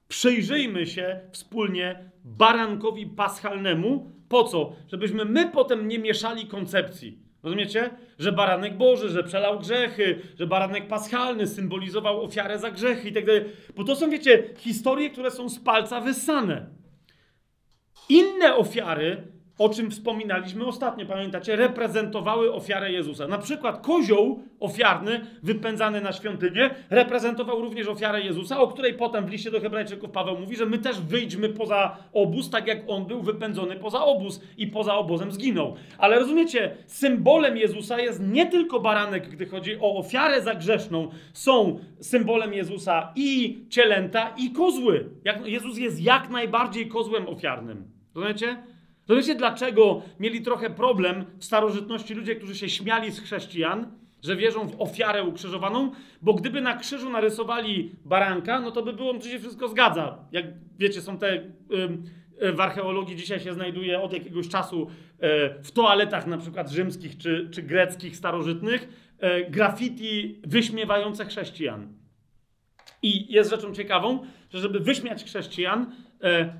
przyjrzyjmy 0.08 0.86
się 0.86 1.20
wspólnie 1.32 2.10
barankowi 2.24 3.06
paschalnemu. 3.06 4.12
Po 4.28 4.44
co? 4.44 4.72
Żebyśmy 4.88 5.24
my 5.24 5.50
potem 5.50 5.88
nie 5.88 5.98
mieszali 5.98 6.46
koncepcji. 6.46 7.27
Rozumiecie? 7.42 7.90
Że 8.18 8.32
baranek 8.32 8.76
Boży, 8.76 9.08
że 9.08 9.24
przelał 9.24 9.58
grzechy, 9.58 10.20
że 10.38 10.46
baranek 10.46 10.88
paschalny 10.88 11.46
symbolizował 11.46 12.24
ofiarę 12.24 12.58
za 12.58 12.70
grzechy 12.70 13.08
i 13.08 13.12
tak 13.12 13.26
dalej. 13.26 13.44
Bo 13.76 13.84
to 13.84 13.96
są, 13.96 14.10
wiecie, 14.10 14.42
historie, 14.56 15.10
które 15.10 15.30
są 15.30 15.48
z 15.48 15.58
palca 15.58 16.00
wyssane. 16.00 16.66
Inne 18.08 18.56
ofiary 18.56 19.37
o 19.58 19.68
czym 19.68 19.90
wspominaliśmy 19.90 20.66
ostatnio, 20.66 21.06
pamiętacie, 21.06 21.56
reprezentowały 21.56 22.52
ofiarę 22.52 22.92
Jezusa. 22.92 23.28
Na 23.28 23.38
przykład 23.38 23.80
kozioł 23.80 24.42
ofiarny 24.60 25.20
wypędzany 25.42 26.00
na 26.00 26.12
świątynię 26.12 26.70
reprezentował 26.90 27.60
również 27.60 27.88
ofiarę 27.88 28.20
Jezusa, 28.20 28.60
o 28.60 28.68
której 28.68 28.94
potem 28.94 29.26
w 29.26 29.30
liście 29.30 29.50
do 29.50 29.60
Hebrajczyków 29.60 30.10
Paweł 30.10 30.38
mówi, 30.38 30.56
że 30.56 30.66
my 30.66 30.78
też 30.78 31.00
wyjdźmy 31.00 31.48
poza 31.48 31.96
obóz, 32.12 32.50
tak 32.50 32.66
jak 32.66 32.78
on 32.86 33.06
był 33.06 33.22
wypędzony 33.22 33.76
poza 33.76 34.04
obóz 34.04 34.40
i 34.56 34.66
poza 34.66 34.94
obozem 34.94 35.32
zginął. 35.32 35.74
Ale 35.98 36.18
rozumiecie, 36.18 36.76
symbolem 36.86 37.56
Jezusa 37.56 38.00
jest 38.00 38.20
nie 38.20 38.46
tylko 38.46 38.80
baranek, 38.80 39.28
gdy 39.28 39.46
chodzi 39.46 39.76
o 39.80 39.96
ofiarę 39.96 40.42
zagrzeszną, 40.42 41.08
są 41.32 41.78
symbolem 42.00 42.54
Jezusa 42.54 43.12
i 43.16 43.58
cielęta, 43.70 44.34
i 44.36 44.52
kozły. 44.52 45.10
Jezus 45.44 45.78
jest 45.78 46.00
jak 46.00 46.30
najbardziej 46.30 46.88
kozłem 46.88 47.28
ofiarnym. 47.28 47.84
Rozumiecie? 48.14 48.56
To 49.08 49.16
wiecie, 49.16 49.34
dlaczego 49.34 50.02
mieli 50.20 50.42
trochę 50.42 50.70
problem 50.70 51.24
w 51.38 51.44
starożytności 51.44 52.14
ludzie, 52.14 52.36
którzy 52.36 52.54
się 52.54 52.68
śmiali 52.68 53.10
z 53.10 53.20
chrześcijan? 53.20 53.98
że 54.22 54.36
wierzą 54.36 54.68
w 54.68 54.80
ofiarę 54.80 55.22
ukrzyżowaną, 55.22 55.90
bo 56.22 56.34
gdyby 56.34 56.60
na 56.60 56.76
krzyżu 56.76 57.10
narysowali 57.10 57.92
baranka, 58.04 58.60
no 58.60 58.70
to 58.70 58.82
by 58.82 58.92
było, 58.92 59.14
to 59.14 59.28
się 59.28 59.38
wszystko 59.38 59.68
zgadza. 59.68 60.18
Jak 60.32 60.46
wiecie, 60.78 61.00
są 61.00 61.18
te 61.18 61.34
y, 61.36 62.52
w 62.52 62.60
archeologii 62.60 63.16
dzisiaj 63.16 63.40
się 63.40 63.54
znajduje 63.54 64.00
od 64.00 64.12
jakiegoś 64.12 64.48
czasu 64.48 64.82
y, 64.82 65.62
w 65.62 65.72
toaletach 65.72 66.26
na 66.26 66.38
przykład 66.38 66.70
rzymskich 66.70 67.18
czy, 67.18 67.48
czy 67.52 67.62
greckich 67.62 68.16
starożytnych 68.16 68.88
y, 69.22 69.50
graffiti 69.50 70.40
wyśmiewające 70.46 71.24
chrześcijan. 71.24 71.92
I 73.02 73.32
jest 73.32 73.50
rzeczą 73.50 73.74
ciekawą, 73.74 74.26
że 74.50 74.60
żeby 74.60 74.80
wyśmiać 74.80 75.24
chrześcijan, 75.24 75.92
e, 76.22 76.54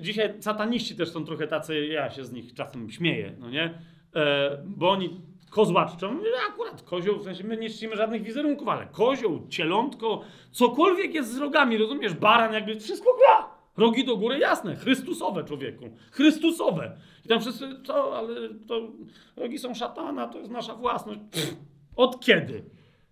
dzisiaj 0.00 0.34
sataniści 0.40 0.96
też 0.96 1.10
są 1.10 1.24
trochę 1.24 1.46
tacy, 1.46 1.86
ja 1.86 2.10
się 2.10 2.24
z 2.24 2.32
nich 2.32 2.54
czasem 2.54 2.90
śmieję, 2.90 3.36
no 3.38 3.50
nie? 3.50 3.78
E, 4.16 4.58
bo 4.64 4.90
oni 4.90 5.20
kozłaczczą, 5.50 6.20
akurat 6.50 6.82
kozioł, 6.82 7.18
w 7.18 7.22
sensie 7.22 7.44
my 7.44 7.56
nie 7.56 7.70
czcimy 7.70 7.96
żadnych 7.96 8.22
wizerunków, 8.22 8.68
ale 8.68 8.86
kozioł, 8.86 9.46
cielątko, 9.48 10.22
cokolwiek 10.52 11.14
jest 11.14 11.32
z 11.32 11.38
rogami, 11.38 11.78
rozumiesz? 11.78 12.14
Baran 12.14 12.52
jakby 12.54 12.80
wszystko 12.80 13.10
gra. 13.18 13.54
Rogi 13.76 14.04
do 14.04 14.16
góry, 14.16 14.38
jasne, 14.38 14.76
Chrystusowe 14.76 15.44
człowieku, 15.44 15.90
Chrystusowe. 16.10 16.96
I 17.24 17.28
tam 17.28 17.40
wszyscy, 17.40 17.68
co, 17.86 18.18
ale 18.18 18.34
to 18.68 18.88
rogi 19.36 19.58
są 19.58 19.74
szatana, 19.74 20.28
to 20.28 20.38
jest 20.38 20.50
nasza 20.50 20.74
własność. 20.74 21.20
Pff, 21.30 21.56
od 21.96 22.20
kiedy? 22.20 22.64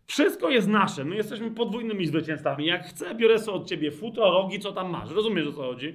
Wszystko 0.07 0.51
jest 0.51 0.69
nasze. 0.69 1.05
My 1.05 1.17
jesteśmy 1.17 1.51
podwójnymi 1.51 2.07
zwycięzcami. 2.07 2.67
Jak 2.67 2.87
chcę, 2.87 3.15
biorę 3.15 3.39
sobie 3.39 3.57
od 3.57 3.69
ciebie 3.69 3.91
futro, 3.91 4.31
rogi, 4.31 4.61
co 4.61 4.73
tam 4.73 4.91
masz. 4.91 5.11
Rozumiesz, 5.11 5.47
o 5.47 5.53
co 5.53 5.63
chodzi? 5.63 5.95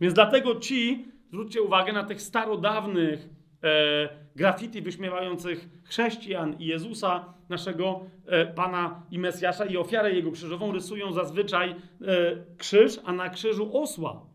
Więc 0.00 0.14
dlatego 0.14 0.60
ci, 0.60 1.04
zwróćcie 1.28 1.62
uwagę 1.62 1.92
na 1.92 2.04
tych 2.04 2.22
starodawnych 2.22 3.28
e, 3.62 4.08
graffiti 4.36 4.82
wyśmiewających 4.82 5.68
chrześcijan 5.84 6.56
i 6.58 6.66
Jezusa, 6.66 7.34
naszego 7.48 8.00
e, 8.26 8.46
Pana 8.46 9.02
i 9.10 9.18
Mesjasza 9.18 9.64
i 9.64 9.76
ofiarę 9.76 10.12
Jego 10.14 10.32
krzyżową 10.32 10.72
rysują 10.72 11.12
zazwyczaj 11.12 11.70
e, 11.70 11.76
krzyż, 12.56 13.00
a 13.04 13.12
na 13.12 13.28
krzyżu 13.28 13.78
osła. 13.78 14.26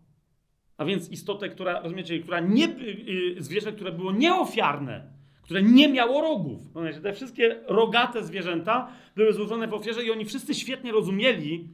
A 0.81 0.85
więc 0.85 1.09
istotę, 1.09 1.49
która, 1.49 1.81
rozumiecie, 1.81 2.19
która 2.19 2.39
nie, 2.39 2.67
y, 2.67 3.35
zwierzę, 3.39 3.71
które 3.71 3.91
było 3.91 4.11
nieofiarne, 4.11 5.13
które 5.51 5.63
nie 5.63 5.89
miało 5.89 6.21
rogów. 6.21 6.59
Te 7.03 7.13
wszystkie 7.13 7.59
rogate 7.67 8.23
zwierzęta 8.23 8.87
były 9.15 9.33
złożone 9.33 9.67
w 9.67 9.73
ofierze 9.73 10.03
i 10.03 10.11
oni 10.11 10.25
wszyscy 10.25 10.53
świetnie 10.53 10.91
rozumieli, 10.91 11.69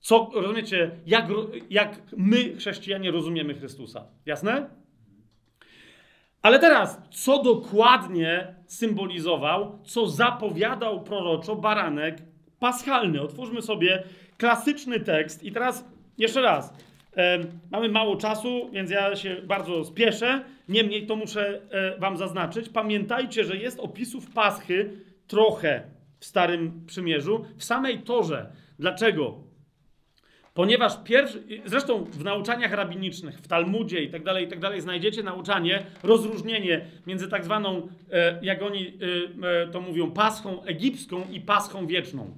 co, 0.00 0.30
rozumiecie, 0.34 0.90
jak, 1.06 1.26
jak 1.70 2.02
my, 2.16 2.56
chrześcijanie, 2.56 3.10
rozumiemy 3.10 3.54
Chrystusa. 3.54 4.06
Jasne? 4.26 4.70
Ale 6.42 6.58
teraz, 6.58 7.00
co 7.10 7.42
dokładnie 7.42 8.54
symbolizował, 8.66 9.78
co 9.84 10.06
zapowiadał 10.06 11.04
proroczo 11.04 11.56
baranek 11.56 12.18
paschalny? 12.58 13.22
Otwórzmy 13.22 13.62
sobie 13.62 14.02
klasyczny 14.36 15.00
tekst 15.00 15.44
i 15.44 15.52
teraz 15.52 15.84
jeszcze 16.18 16.42
raz. 16.42 16.74
Mamy 17.70 17.88
mało 17.88 18.16
czasu, 18.16 18.70
więc 18.72 18.90
ja 18.90 19.16
się 19.16 19.36
bardzo 19.44 19.84
spieszę. 19.84 20.44
Niemniej 20.68 21.06
to 21.06 21.16
muszę 21.16 21.60
e, 21.70 21.98
Wam 21.98 22.16
zaznaczyć. 22.16 22.68
Pamiętajcie, 22.68 23.44
że 23.44 23.56
jest 23.56 23.80
opisów 23.80 24.30
Paschy 24.30 24.90
trochę 25.26 25.82
w 26.18 26.24
Starym 26.24 26.86
Przymierzu, 26.86 27.44
w 27.56 27.64
samej 27.64 27.98
Torze. 27.98 28.52
Dlaczego? 28.78 29.34
Ponieważ 30.54 31.02
pierwszy, 31.04 31.42
zresztą 31.64 32.04
w 32.04 32.24
nauczaniach 32.24 32.72
rabinicznych, 32.72 33.38
w 33.38 33.48
Talmudzie 33.48 34.02
i 34.02 34.10
tak 34.10 34.22
dalej, 34.24 34.44
i 34.44 34.48
tak 34.48 34.60
dalej, 34.60 34.80
znajdziecie 34.80 35.22
nauczanie, 35.22 35.82
rozróżnienie 36.02 36.86
między 37.06 37.28
tak 37.28 37.44
zwaną, 37.44 37.88
e, 38.12 38.38
jak 38.42 38.62
oni 38.62 38.98
e, 39.42 39.66
to 39.66 39.80
mówią, 39.80 40.10
paschą 40.10 40.62
egipską 40.62 41.24
i 41.30 41.40
paschą 41.40 41.86
wieczną. 41.86 42.36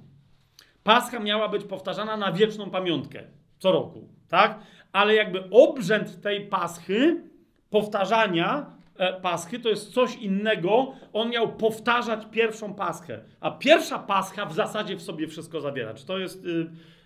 Pascha 0.83 1.19
miała 1.19 1.49
być 1.49 1.63
powtarzana 1.63 2.17
na 2.17 2.31
wieczną 2.31 2.69
pamiątkę 2.69 3.23
co 3.59 3.71
roku, 3.71 4.09
tak? 4.29 4.59
Ale 4.91 5.15
jakby 5.15 5.43
obrzęd 5.51 6.21
tej 6.21 6.47
paschy, 6.47 7.23
powtarzania 7.69 8.65
e, 8.97 9.21
paschy, 9.21 9.59
to 9.59 9.69
jest 9.69 9.93
coś 9.93 10.15
innego. 10.15 10.93
On 11.13 11.29
miał 11.29 11.53
powtarzać 11.53 12.25
pierwszą 12.31 12.73
paschę. 12.73 13.19
A 13.39 13.51
pierwsza 13.51 13.99
pascha 13.99 14.45
w 14.45 14.53
zasadzie 14.53 14.95
w 14.95 15.01
sobie 15.01 15.27
wszystko 15.27 15.61
zawiera. 15.61 15.93
Czy 15.93 16.05
to 16.05 16.17
jest, 16.17 16.45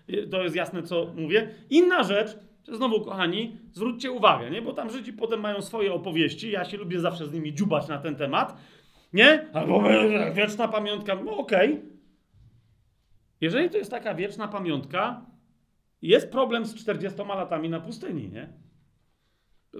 y, 0.08 0.26
to 0.30 0.42
jest 0.42 0.56
jasne, 0.56 0.82
co 0.82 1.06
mówię? 1.16 1.48
Inna 1.70 2.02
rzecz, 2.02 2.36
znowu, 2.68 3.00
kochani, 3.00 3.56
zwróćcie 3.72 4.10
uwagę, 4.10 4.50
nie? 4.50 4.62
bo 4.62 4.72
tam 4.72 4.90
Żydzi 4.90 5.12
potem 5.12 5.40
mają 5.40 5.62
swoje 5.62 5.94
opowieści. 5.94 6.50
Ja 6.50 6.64
się 6.64 6.76
lubię 6.76 7.00
zawsze 7.00 7.26
z 7.26 7.32
nimi 7.32 7.54
dziubać 7.54 7.88
na 7.88 7.98
ten 7.98 8.16
temat. 8.16 8.56
Nie? 9.12 9.46
Albo 9.52 9.82
wieczna 10.34 10.68
pamiątka. 10.68 11.14
No 11.14 11.36
okej. 11.36 11.72
Okay. 11.72 11.90
Jeżeli 13.40 13.70
to 13.70 13.78
jest 13.78 13.90
taka 13.90 14.14
wieczna 14.14 14.48
pamiątka, 14.48 15.26
jest 16.02 16.32
problem 16.32 16.66
z 16.66 16.74
40 16.74 17.18
latami 17.18 17.68
na 17.68 17.80
pustyni, 17.80 18.30
nie? 18.30 18.52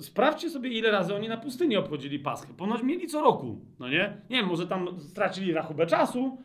Sprawdźcie 0.01 0.51
sobie, 0.51 0.71
ile 0.71 0.91
razy 0.91 1.15
oni 1.15 1.29
na 1.29 1.37
pustyni 1.37 1.77
obchodzili 1.77 2.19
Paschę. 2.19 2.55
Ponoć 2.57 2.83
mieli 2.83 3.07
co 3.07 3.21
roku, 3.21 3.61
no 3.79 3.89
nie? 3.89 4.23
Nie 4.31 4.37
wiem, 4.37 4.47
może 4.47 4.67
tam 4.67 5.01
stracili 5.01 5.53
rachubę 5.53 5.87
czasu. 5.87 6.39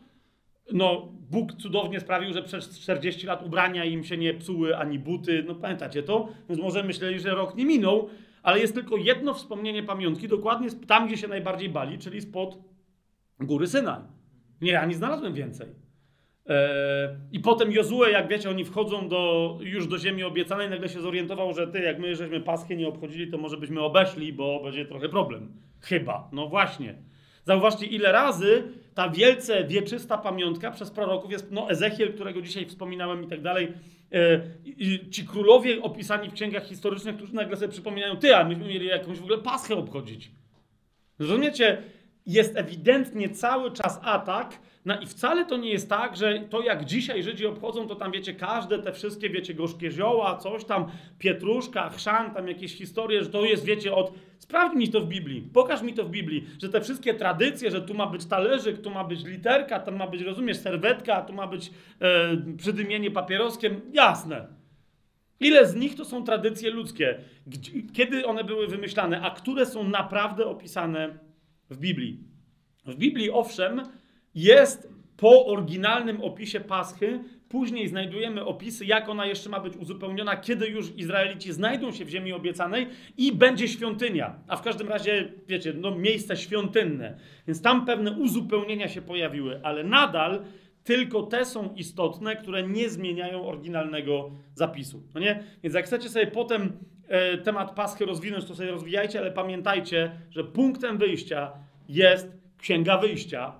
No, 0.72 1.12
Bóg 1.30 1.52
cudownie 1.52 2.00
sprawił, 2.00 2.32
że 2.32 2.42
przez 2.42 2.80
40 2.80 3.26
lat 3.26 3.46
ubrania 3.46 3.84
im 3.84 4.04
się 4.04 4.16
nie 4.16 4.34
psuły 4.34 4.76
ani 4.76 4.98
buty. 4.98 5.44
No, 5.46 5.54
pamiętacie 5.54 6.02
to? 6.02 6.28
Więc 6.48 6.60
może 6.60 6.82
myśleli, 6.82 7.20
że 7.20 7.34
rok 7.34 7.56
nie 7.56 7.66
minął, 7.66 8.08
ale 8.42 8.60
jest 8.60 8.74
tylko 8.74 8.96
jedno 8.96 9.34
wspomnienie 9.34 9.82
pamiątki, 9.82 10.28
dokładnie 10.28 10.68
tam, 10.70 11.06
gdzie 11.06 11.16
się 11.16 11.28
najbardziej 11.28 11.68
bali, 11.68 11.98
czyli 11.98 12.20
spod 12.20 12.58
góry 13.40 13.66
Synaj. 13.66 14.00
Nie, 14.60 14.72
ja 14.72 14.86
nie 14.86 14.94
znalazłem 14.94 15.34
więcej. 15.34 15.85
E, 16.48 17.16
I 17.32 17.40
potem 17.40 17.72
Jozue, 17.72 18.10
jak 18.10 18.28
wiecie, 18.28 18.50
oni 18.50 18.64
wchodzą 18.64 19.08
do, 19.08 19.58
już 19.60 19.86
do 19.86 19.98
ziemi 19.98 20.22
obiecanej, 20.22 20.70
nagle 20.70 20.88
się 20.88 21.00
zorientował, 21.00 21.54
że 21.54 21.66
ty, 21.66 21.80
jak 21.80 21.98
my 21.98 22.16
żeśmy 22.16 22.40
Paschę 22.40 22.76
nie 22.76 22.88
obchodzili, 22.88 23.30
to 23.30 23.38
może 23.38 23.56
byśmy 23.56 23.80
obeszli, 23.82 24.32
bo 24.32 24.62
będzie 24.64 24.84
trochę 24.84 25.08
problem. 25.08 25.52
Chyba. 25.80 26.28
No 26.32 26.48
właśnie. 26.48 26.94
Zauważcie, 27.44 27.86
ile 27.86 28.12
razy 28.12 28.62
ta 28.94 29.08
wielce 29.08 29.64
wieczysta 29.64 30.18
pamiątka 30.18 30.70
przez 30.70 30.90
proroków 30.90 31.30
jest, 31.30 31.52
no 31.52 31.70
Ezechiel, 31.70 32.14
którego 32.14 32.42
dzisiaj 32.42 32.66
wspominałem 32.66 33.24
i 33.24 33.26
tak 33.26 33.42
dalej, 33.42 33.72
e, 34.12 34.40
ci 35.10 35.26
królowie 35.26 35.82
opisani 35.82 36.30
w 36.30 36.32
księgach 36.32 36.66
historycznych, 36.66 37.16
którzy 37.16 37.34
nagle 37.34 37.56
sobie 37.56 37.72
przypominają, 37.72 38.16
ty, 38.16 38.36
a 38.36 38.44
myśmy 38.44 38.68
mieli 38.68 38.86
jakąś 38.86 39.18
w 39.18 39.22
ogóle 39.22 39.38
Paschę 39.38 39.76
obchodzić. 39.76 40.30
Rozumiecie? 41.18 41.82
Jest 42.26 42.56
ewidentnie 42.56 43.28
cały 43.28 43.72
czas 43.72 44.00
atak 44.02 44.58
no 44.86 45.00
i 45.00 45.06
wcale 45.06 45.44
to 45.44 45.56
nie 45.56 45.70
jest 45.70 45.88
tak, 45.88 46.16
że 46.16 46.40
to 46.50 46.62
jak 46.62 46.84
dzisiaj 46.84 47.22
Żydzi 47.22 47.46
obchodzą, 47.46 47.88
to 47.88 47.94
tam 47.94 48.12
wiecie, 48.12 48.34
każde 48.34 48.78
te 48.78 48.92
wszystkie, 48.92 49.30
wiecie, 49.30 49.54
gorzkie 49.54 49.90
zioła, 49.90 50.36
coś 50.36 50.64
tam, 50.64 50.86
pietruszka, 51.18 51.90
chrzan, 51.90 52.34
tam 52.34 52.48
jakieś 52.48 52.74
historie, 52.74 53.24
że 53.24 53.30
to 53.30 53.44
jest, 53.44 53.64
wiecie, 53.64 53.94
od... 53.94 54.12
Sprawdź 54.38 54.76
mi 54.76 54.88
to 54.88 55.00
w 55.00 55.06
Biblii, 55.06 55.48
pokaż 55.52 55.82
mi 55.82 55.94
to 55.94 56.04
w 56.04 56.10
Biblii, 56.10 56.46
że 56.62 56.68
te 56.68 56.80
wszystkie 56.80 57.14
tradycje, 57.14 57.70
że 57.70 57.82
tu 57.82 57.94
ma 57.94 58.06
być 58.06 58.24
talerzyk, 58.26 58.82
tu 58.82 58.90
ma 58.90 59.04
być 59.04 59.24
literka, 59.24 59.80
tam 59.80 59.96
ma 59.96 60.06
być, 60.06 60.22
rozumiesz, 60.22 60.56
serwetka, 60.56 61.22
tu 61.22 61.32
ma 61.32 61.46
być 61.46 61.70
e, 62.00 62.36
przydymienie 62.56 63.10
papieroskiem, 63.10 63.80
jasne. 63.92 64.46
Ile 65.40 65.66
z 65.66 65.74
nich 65.74 65.94
to 65.94 66.04
są 66.04 66.24
tradycje 66.24 66.70
ludzkie? 66.70 67.18
Kiedy 67.92 68.26
one 68.26 68.44
były 68.44 68.66
wymyślane, 68.66 69.20
a 69.22 69.30
które 69.30 69.66
są 69.66 69.84
naprawdę 69.84 70.46
opisane 70.46 71.25
w 71.70 71.78
Biblii? 71.78 72.18
W 72.86 72.94
Biblii, 72.94 73.30
owszem, 73.30 73.82
jest 74.34 74.96
po 75.16 75.46
oryginalnym 75.46 76.22
opisie 76.22 76.60
Paschy. 76.60 77.20
Później 77.48 77.88
znajdujemy 77.88 78.44
opisy, 78.44 78.84
jak 78.84 79.08
ona 79.08 79.26
jeszcze 79.26 79.50
ma 79.50 79.60
być 79.60 79.76
uzupełniona, 79.76 80.36
kiedy 80.36 80.68
już 80.68 80.96
Izraelici 80.96 81.52
znajdą 81.52 81.92
się 81.92 82.04
w 82.04 82.08
ziemi 82.08 82.32
obiecanej 82.32 82.86
i 83.16 83.32
będzie 83.32 83.68
świątynia. 83.68 84.38
A 84.48 84.56
w 84.56 84.62
każdym 84.62 84.88
razie, 84.88 85.32
wiecie, 85.48 85.74
no, 85.76 85.94
miejsce 85.94 86.36
świątynne. 86.36 87.18
Więc 87.46 87.62
tam 87.62 87.86
pewne 87.86 88.12
uzupełnienia 88.12 88.88
się 88.88 89.02
pojawiły, 89.02 89.60
ale 89.62 89.84
nadal 89.84 90.44
tylko 90.84 91.22
te 91.22 91.44
są 91.44 91.74
istotne, 91.74 92.36
które 92.36 92.68
nie 92.68 92.88
zmieniają 92.88 93.48
oryginalnego 93.48 94.30
zapisu. 94.54 95.02
No 95.14 95.20
nie? 95.20 95.42
Więc 95.62 95.74
jak 95.74 95.84
chcecie 95.84 96.08
sobie 96.08 96.26
potem 96.26 96.72
temat 97.44 97.74
Paschy 97.74 98.06
rozwinąć, 98.06 98.44
to 98.44 98.54
sobie 98.54 98.70
rozwijajcie, 98.70 99.18
ale 99.18 99.30
pamiętajcie, 99.30 100.10
że 100.30 100.44
punktem 100.44 100.98
wyjścia 100.98 101.52
jest 101.88 102.28
Księga 102.58 102.98
Wyjścia. 102.98 103.52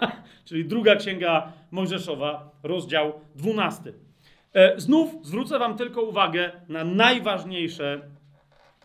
czyli 0.48 0.64
druga 0.64 0.96
księga 0.96 1.52
Mojżeszowa, 1.70 2.50
rozdział 2.62 3.12
12. 3.36 3.92
E, 4.54 4.80
znów 4.80 5.10
zwrócę 5.22 5.58
Wam 5.58 5.76
tylko 5.76 6.02
uwagę 6.02 6.50
na 6.68 6.84
najważniejsze 6.84 8.00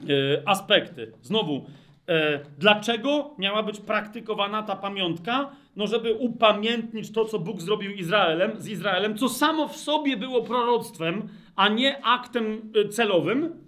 e, 0.01 0.03
aspekty. 0.45 1.11
Znowu, 1.21 1.65
e, 2.07 2.39
dlaczego 2.57 3.35
miała 3.37 3.63
być 3.63 3.79
praktykowana 3.79 4.63
ta 4.63 4.75
pamiątka? 4.75 5.51
No, 5.75 5.87
żeby 5.87 6.13
upamiętnić 6.13 7.11
to, 7.11 7.25
co 7.25 7.39
Bóg 7.39 7.61
zrobił 7.61 7.91
Izraelem, 7.91 8.61
z 8.61 8.67
Izraelem, 8.67 9.17
co 9.17 9.29
samo 9.29 9.67
w 9.67 9.77
sobie 9.77 10.17
było 10.17 10.41
proroctwem, 10.41 11.29
a 11.55 11.69
nie 11.69 12.05
aktem 12.05 12.71
celowym. 12.91 13.62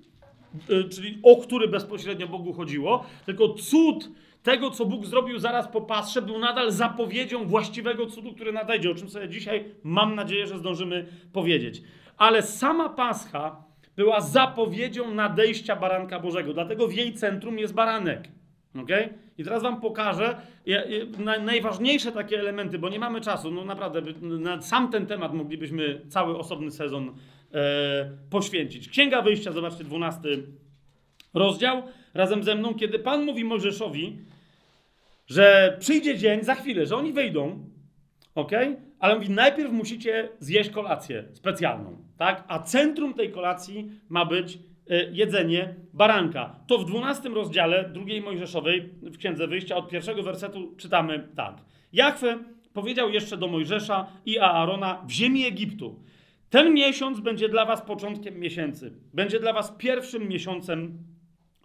Y, 0.70 0.90
czyli 0.90 1.20
o 1.24 1.36
który 1.36 1.68
bezpośrednio 1.68 2.28
Bogu 2.28 2.54
chodziło, 2.54 3.06
tylko 3.26 3.50
cud 3.54 4.10
tego, 4.44 4.72
co 4.72 4.86
Bóg 4.86 5.06
zrobił 5.06 5.40
zaraz 5.40 5.68
po 5.68 5.82
Pasrze, 5.82 6.22
był 6.22 6.40
nadal 6.40 6.72
zapowiedzią 6.72 7.46
właściwego 7.46 8.06
cudu, 8.06 8.34
który 8.34 8.54
nadejdzie, 8.54 8.92
o 8.92 8.96
czym 8.96 9.10
sobie 9.10 9.30
dzisiaj 9.30 9.66
mam 9.84 10.16
nadzieję, 10.16 10.48
że 10.48 10.58
zdążymy 10.60 11.06
powiedzieć. 11.34 11.82
Ale 12.18 12.42
sama 12.42 12.90
Pascha 12.90 13.64
była 13.96 14.22
zapowiedzią 14.22 15.14
nadejścia 15.14 15.76
baranka 15.76 16.20
Bożego, 16.20 16.54
dlatego 16.54 16.88
w 16.88 16.94
jej 16.94 17.14
centrum 17.14 17.60
jest 17.60 17.74
baranek. 17.74 18.28
Okay? 18.84 19.14
I 19.38 19.44
teraz 19.44 19.64
wam 19.64 19.82
pokażę 19.82 20.36
najważniejsze 21.42 22.12
takie 22.12 22.40
elementy, 22.40 22.80
bo 22.80 22.90
nie 22.90 23.00
mamy 23.00 23.22
czasu. 23.22 23.52
No 23.52 23.66
naprawdę, 23.66 24.02
na 24.22 24.62
sam 24.62 24.92
ten 24.92 25.06
temat 25.06 25.34
moglibyśmy 25.34 26.02
cały 26.10 26.38
osobny 26.38 26.72
sezon 26.72 27.10
e, 27.10 27.12
poświęcić. 28.30 28.90
Księga 28.90 29.22
Wyjścia, 29.22 29.52
zobaczcie, 29.52 29.84
12 29.84 30.22
rozdział, 31.34 31.84
razem 32.14 32.44
ze 32.44 32.56
mną, 32.56 32.74
kiedy 32.74 33.00
Pan 33.00 33.26
mówi 33.26 33.44
Mojżeszowi, 33.44 34.18
że 35.28 35.78
przyjdzie 35.80 36.18
dzień, 36.18 36.44
za 36.44 36.56
chwilę, 36.56 36.86
że 36.86 36.96
oni 36.96 37.14
wyjdą, 37.14 37.70
ok? 38.36 38.52
Ale 39.00 39.16
mówi, 39.16 39.30
najpierw 39.30 39.72
musicie 39.72 40.30
zjeść 40.40 40.70
kolację 40.70 41.24
specjalną, 41.34 41.98
tak? 42.18 42.44
A 42.48 42.60
centrum 42.60 43.14
tej 43.14 43.32
kolacji 43.32 43.92
ma 44.10 44.26
być 44.26 44.56
y, 44.56 45.10
jedzenie 45.14 45.76
baranka. 45.94 46.60
To 46.68 46.78
w 46.78 46.86
12 46.86 47.30
rozdziale 47.30 47.90
drugiej 47.90 48.22
Mojżeszowej 48.22 48.90
w 49.02 49.18
Księdze 49.18 49.48
Wyjścia 49.48 49.76
od 49.76 49.90
pierwszego 49.90 50.24
wersetu 50.24 50.76
czytamy 50.78 51.28
tak. 51.36 51.58
Jachwę 51.94 52.38
powiedział 52.74 53.10
jeszcze 53.10 53.38
do 53.38 53.48
Mojżesza 53.48 54.08
i 54.26 54.40
Aarona 54.40 55.04
w 55.08 55.12
ziemi 55.12 55.46
Egiptu. 55.46 56.00
Ten 56.56 56.74
miesiąc 56.74 57.20
będzie 57.20 57.50
dla 57.50 57.66
was 57.66 57.82
początkiem 57.82 58.40
miesięcy. 58.40 58.94
Będzie 59.14 59.40
dla 59.40 59.54
was 59.54 59.72
pierwszym 59.78 60.28
miesiącem 60.28 60.98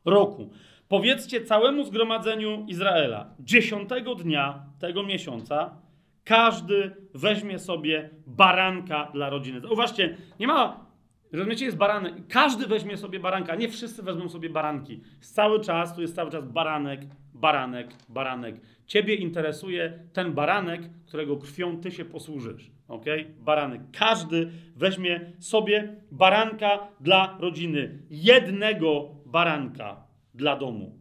roku. 0.04 0.50
Powiedzcie 0.88 1.44
całemu 1.44 1.84
zgromadzeniu 1.84 2.64
Izraela, 2.68 3.34
dziesiątego 3.40 4.14
dnia 4.14 4.66
tego 4.80 5.02
miesiąca, 5.02 5.76
każdy 6.24 6.96
weźmie 7.14 7.58
sobie 7.58 8.10
baranka 8.26 9.10
dla 9.14 9.30
rodziny. 9.30 9.68
Uważcie, 9.68 10.16
nie 10.40 10.46
ma, 10.46 10.86
rozumiecie, 11.32 11.64
jest 11.64 11.76
baranek. 11.76 12.14
Każdy 12.28 12.66
weźmie 12.66 12.96
sobie 12.96 13.20
baranka, 13.20 13.54
nie 13.54 13.68
wszyscy 13.68 14.02
wezmą 14.02 14.28
sobie 14.28 14.50
baranki. 14.50 15.00
Cały 15.20 15.60
czas, 15.60 15.94
tu 15.94 16.00
jest 16.00 16.14
cały 16.14 16.30
czas 16.30 16.44
baranek, 16.44 17.00
baranek, 17.34 17.88
baranek. 18.08 18.60
Ciebie 18.86 19.14
interesuje 19.14 19.98
ten 20.12 20.32
baranek, 20.32 20.80
którego 21.06 21.36
krwią 21.36 21.80
ty 21.80 21.90
się 21.90 22.04
posłużysz. 22.04 22.79
Ok? 22.90 23.04
Baranek. 23.38 23.80
Każdy 23.92 24.50
weźmie 24.76 25.32
sobie 25.38 25.96
baranka 26.10 26.88
dla 27.00 27.36
rodziny. 27.40 27.98
Jednego 28.10 29.14
baranka 29.26 30.04
dla 30.34 30.56
domu. 30.56 31.00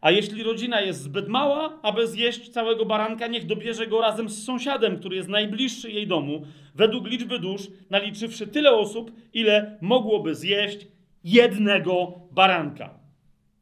A 0.00 0.10
jeśli 0.10 0.42
rodzina 0.42 0.80
jest 0.80 1.02
zbyt 1.02 1.28
mała, 1.28 1.78
aby 1.82 2.06
zjeść 2.06 2.48
całego 2.48 2.84
baranka, 2.84 3.26
niech 3.26 3.46
dobierze 3.46 3.86
go 3.86 4.00
razem 4.00 4.28
z 4.28 4.44
sąsiadem, 4.44 4.98
który 4.98 5.16
jest 5.16 5.28
najbliższy 5.28 5.90
jej 5.90 6.06
domu, 6.06 6.42
według 6.74 7.06
liczby 7.06 7.38
dusz, 7.38 7.68
naliczywszy 7.90 8.46
tyle 8.46 8.72
osób, 8.72 9.12
ile 9.32 9.78
mogłoby 9.80 10.34
zjeść 10.34 10.86
jednego 11.24 12.20
baranka. 12.32 12.94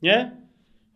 Nie? 0.03 0.37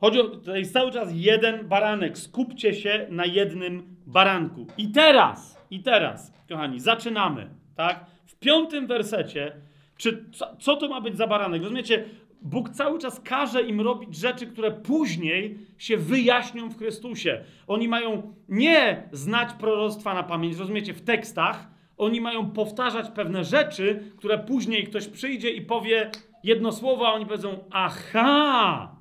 Chodzi 0.00 0.20
o, 0.20 0.56
jest 0.56 0.72
cały 0.72 0.92
czas 0.92 1.08
jeden 1.14 1.68
baranek. 1.68 2.18
Skupcie 2.18 2.74
się 2.74 3.06
na 3.10 3.26
jednym 3.26 3.96
baranku. 4.06 4.66
I 4.78 4.88
teraz, 4.88 5.57
i 5.70 5.82
teraz, 5.82 6.32
kochani, 6.48 6.80
zaczynamy, 6.80 7.48
tak? 7.76 8.06
W 8.26 8.36
piątym 8.36 8.86
wersecie, 8.86 9.52
czy 9.96 10.24
co, 10.32 10.56
co 10.56 10.76
to 10.76 10.88
ma 10.88 11.00
być 11.00 11.16
za 11.16 11.26
baranek? 11.26 11.62
Rozumiecie, 11.62 12.04
Bóg 12.42 12.70
cały 12.70 12.98
czas 12.98 13.20
każe 13.20 13.62
im 13.62 13.80
robić 13.80 14.16
rzeczy, 14.16 14.46
które 14.46 14.70
później 14.70 15.58
się 15.78 15.96
wyjaśnią 15.96 16.68
w 16.68 16.78
Chrystusie. 16.78 17.44
Oni 17.66 17.88
mają 17.88 18.34
nie 18.48 19.08
znać 19.12 19.52
proroctwa 19.52 20.14
na 20.14 20.22
pamięć, 20.22 20.56
rozumiecie, 20.56 20.94
w 20.94 21.04
tekstach. 21.04 21.68
Oni 21.96 22.20
mają 22.20 22.50
powtarzać 22.50 23.10
pewne 23.10 23.44
rzeczy, 23.44 24.02
które 24.16 24.38
później 24.38 24.84
ktoś 24.84 25.08
przyjdzie 25.08 25.50
i 25.50 25.62
powie 25.62 26.10
jedno 26.44 26.72
słowo, 26.72 27.08
a 27.08 27.12
oni 27.12 27.26
powiedzą: 27.26 27.64
Aha! 27.70 28.96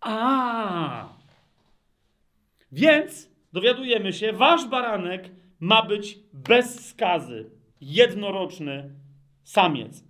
A! 0.00 1.08
Więc 2.72 3.30
dowiadujemy 3.52 4.12
się, 4.12 4.32
wasz 4.32 4.66
baranek 4.66 5.30
ma 5.64 5.82
być 5.82 6.18
bez 6.32 6.88
skazy, 6.88 7.50
jednoroczny 7.80 8.90
samiec. 9.42 10.04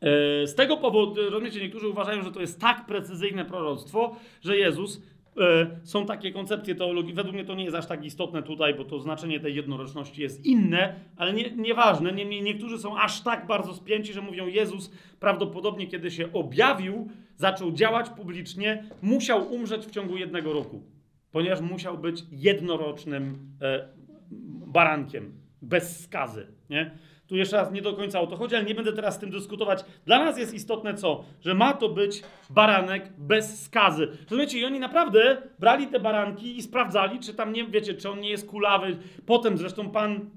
E, 0.00 0.46
z 0.46 0.54
tego 0.54 0.76
powodu, 0.76 1.30
rozumiecie, 1.30 1.60
niektórzy 1.60 1.88
uważają, 1.88 2.22
że 2.22 2.32
to 2.32 2.40
jest 2.40 2.60
tak 2.60 2.86
precyzyjne 2.86 3.44
proroctwo, 3.44 4.16
że 4.40 4.56
Jezus, 4.56 5.02
e, 5.36 5.80
są 5.84 6.06
takie 6.06 6.32
koncepcje 6.32 6.74
teologii, 6.74 7.14
według 7.14 7.34
mnie 7.34 7.44
to 7.44 7.54
nie 7.54 7.64
jest 7.64 7.76
aż 7.76 7.86
tak 7.86 8.04
istotne 8.04 8.42
tutaj, 8.42 8.74
bo 8.74 8.84
to 8.84 9.00
znaczenie 9.00 9.40
tej 9.40 9.54
jednoroczności 9.54 10.22
jest 10.22 10.46
inne, 10.46 10.94
ale 11.16 11.32
nie, 11.32 11.50
nieważne. 11.50 12.12
Niemniej 12.12 12.42
niektórzy 12.42 12.78
są 12.78 12.98
aż 12.98 13.20
tak 13.20 13.46
bardzo 13.46 13.74
spięci, 13.74 14.12
że 14.12 14.22
mówią, 14.22 14.46
Jezus 14.46 14.90
prawdopodobnie, 15.20 15.86
kiedy 15.86 16.10
się 16.10 16.32
objawił, 16.32 17.08
zaczął 17.36 17.72
działać 17.72 18.10
publicznie, 18.10 18.84
musiał 19.02 19.52
umrzeć 19.52 19.86
w 19.86 19.90
ciągu 19.90 20.16
jednego 20.16 20.52
roku, 20.52 20.82
ponieważ 21.32 21.60
musiał 21.60 21.98
być 21.98 22.24
jednorocznym 22.30 23.38
e, 23.62 23.97
barankiem, 24.66 25.32
bez 25.62 26.04
skazy, 26.04 26.46
nie? 26.70 26.90
Tu 27.26 27.36
jeszcze 27.36 27.56
raz 27.56 27.72
nie 27.72 27.82
do 27.82 27.92
końca 27.92 28.20
o 28.20 28.26
to 28.26 28.36
chodzi, 28.36 28.56
ale 28.56 28.64
nie 28.64 28.74
będę 28.74 28.92
teraz 28.92 29.14
z 29.14 29.18
tym 29.18 29.30
dyskutować. 29.30 29.84
Dla 30.06 30.24
nas 30.24 30.38
jest 30.38 30.54
istotne 30.54 30.94
co? 30.94 31.24
Że 31.40 31.54
ma 31.54 31.72
to 31.72 31.88
być 31.88 32.22
baranek 32.50 33.12
bez 33.18 33.64
skazy. 33.64 34.08
Rozumiecie? 34.22 34.58
I 34.58 34.64
oni 34.64 34.78
naprawdę 34.80 35.42
brali 35.58 35.86
te 35.86 36.00
baranki 36.00 36.56
i 36.56 36.62
sprawdzali, 36.62 37.20
czy 37.20 37.34
tam 37.34 37.52
nie, 37.52 37.64
wiecie, 37.64 37.94
czy 37.94 38.10
on 38.10 38.20
nie 38.20 38.30
jest 38.30 38.48
kulawy. 38.48 38.96
Potem 39.26 39.58
zresztą 39.58 39.90
Pan 39.90 40.30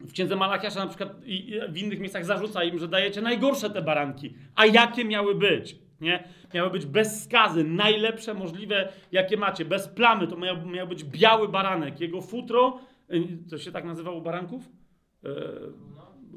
w 0.00 0.12
księdze 0.12 0.36
Malachiasza 0.36 0.80
na 0.80 0.86
przykład 0.86 1.14
i 1.24 1.60
w 1.68 1.76
innych 1.76 2.00
miejscach 2.00 2.24
zarzuca 2.24 2.64
im, 2.64 2.78
że 2.78 2.88
dajecie 2.88 3.22
najgorsze 3.22 3.70
te 3.70 3.82
baranki. 3.82 4.34
A 4.54 4.66
jakie 4.66 5.04
miały 5.04 5.34
być? 5.34 5.76
Nie? 6.00 6.24
Miały 6.54 6.70
być 6.70 6.86
bez 6.86 7.24
skazy, 7.24 7.64
najlepsze 7.64 8.34
możliwe, 8.34 8.88
jakie 9.12 9.36
macie, 9.36 9.64
bez 9.64 9.88
plamy. 9.88 10.26
To 10.26 10.36
miał, 10.36 10.66
miał 10.66 10.88
być 10.88 11.04
biały 11.04 11.48
baranek. 11.48 12.00
Jego 12.00 12.20
futro, 12.20 12.78
to 13.50 13.58
się 13.58 13.72
tak 13.72 13.84
nazywało 13.84 14.20
baranków? 14.20 14.68
Yy, 15.22 15.30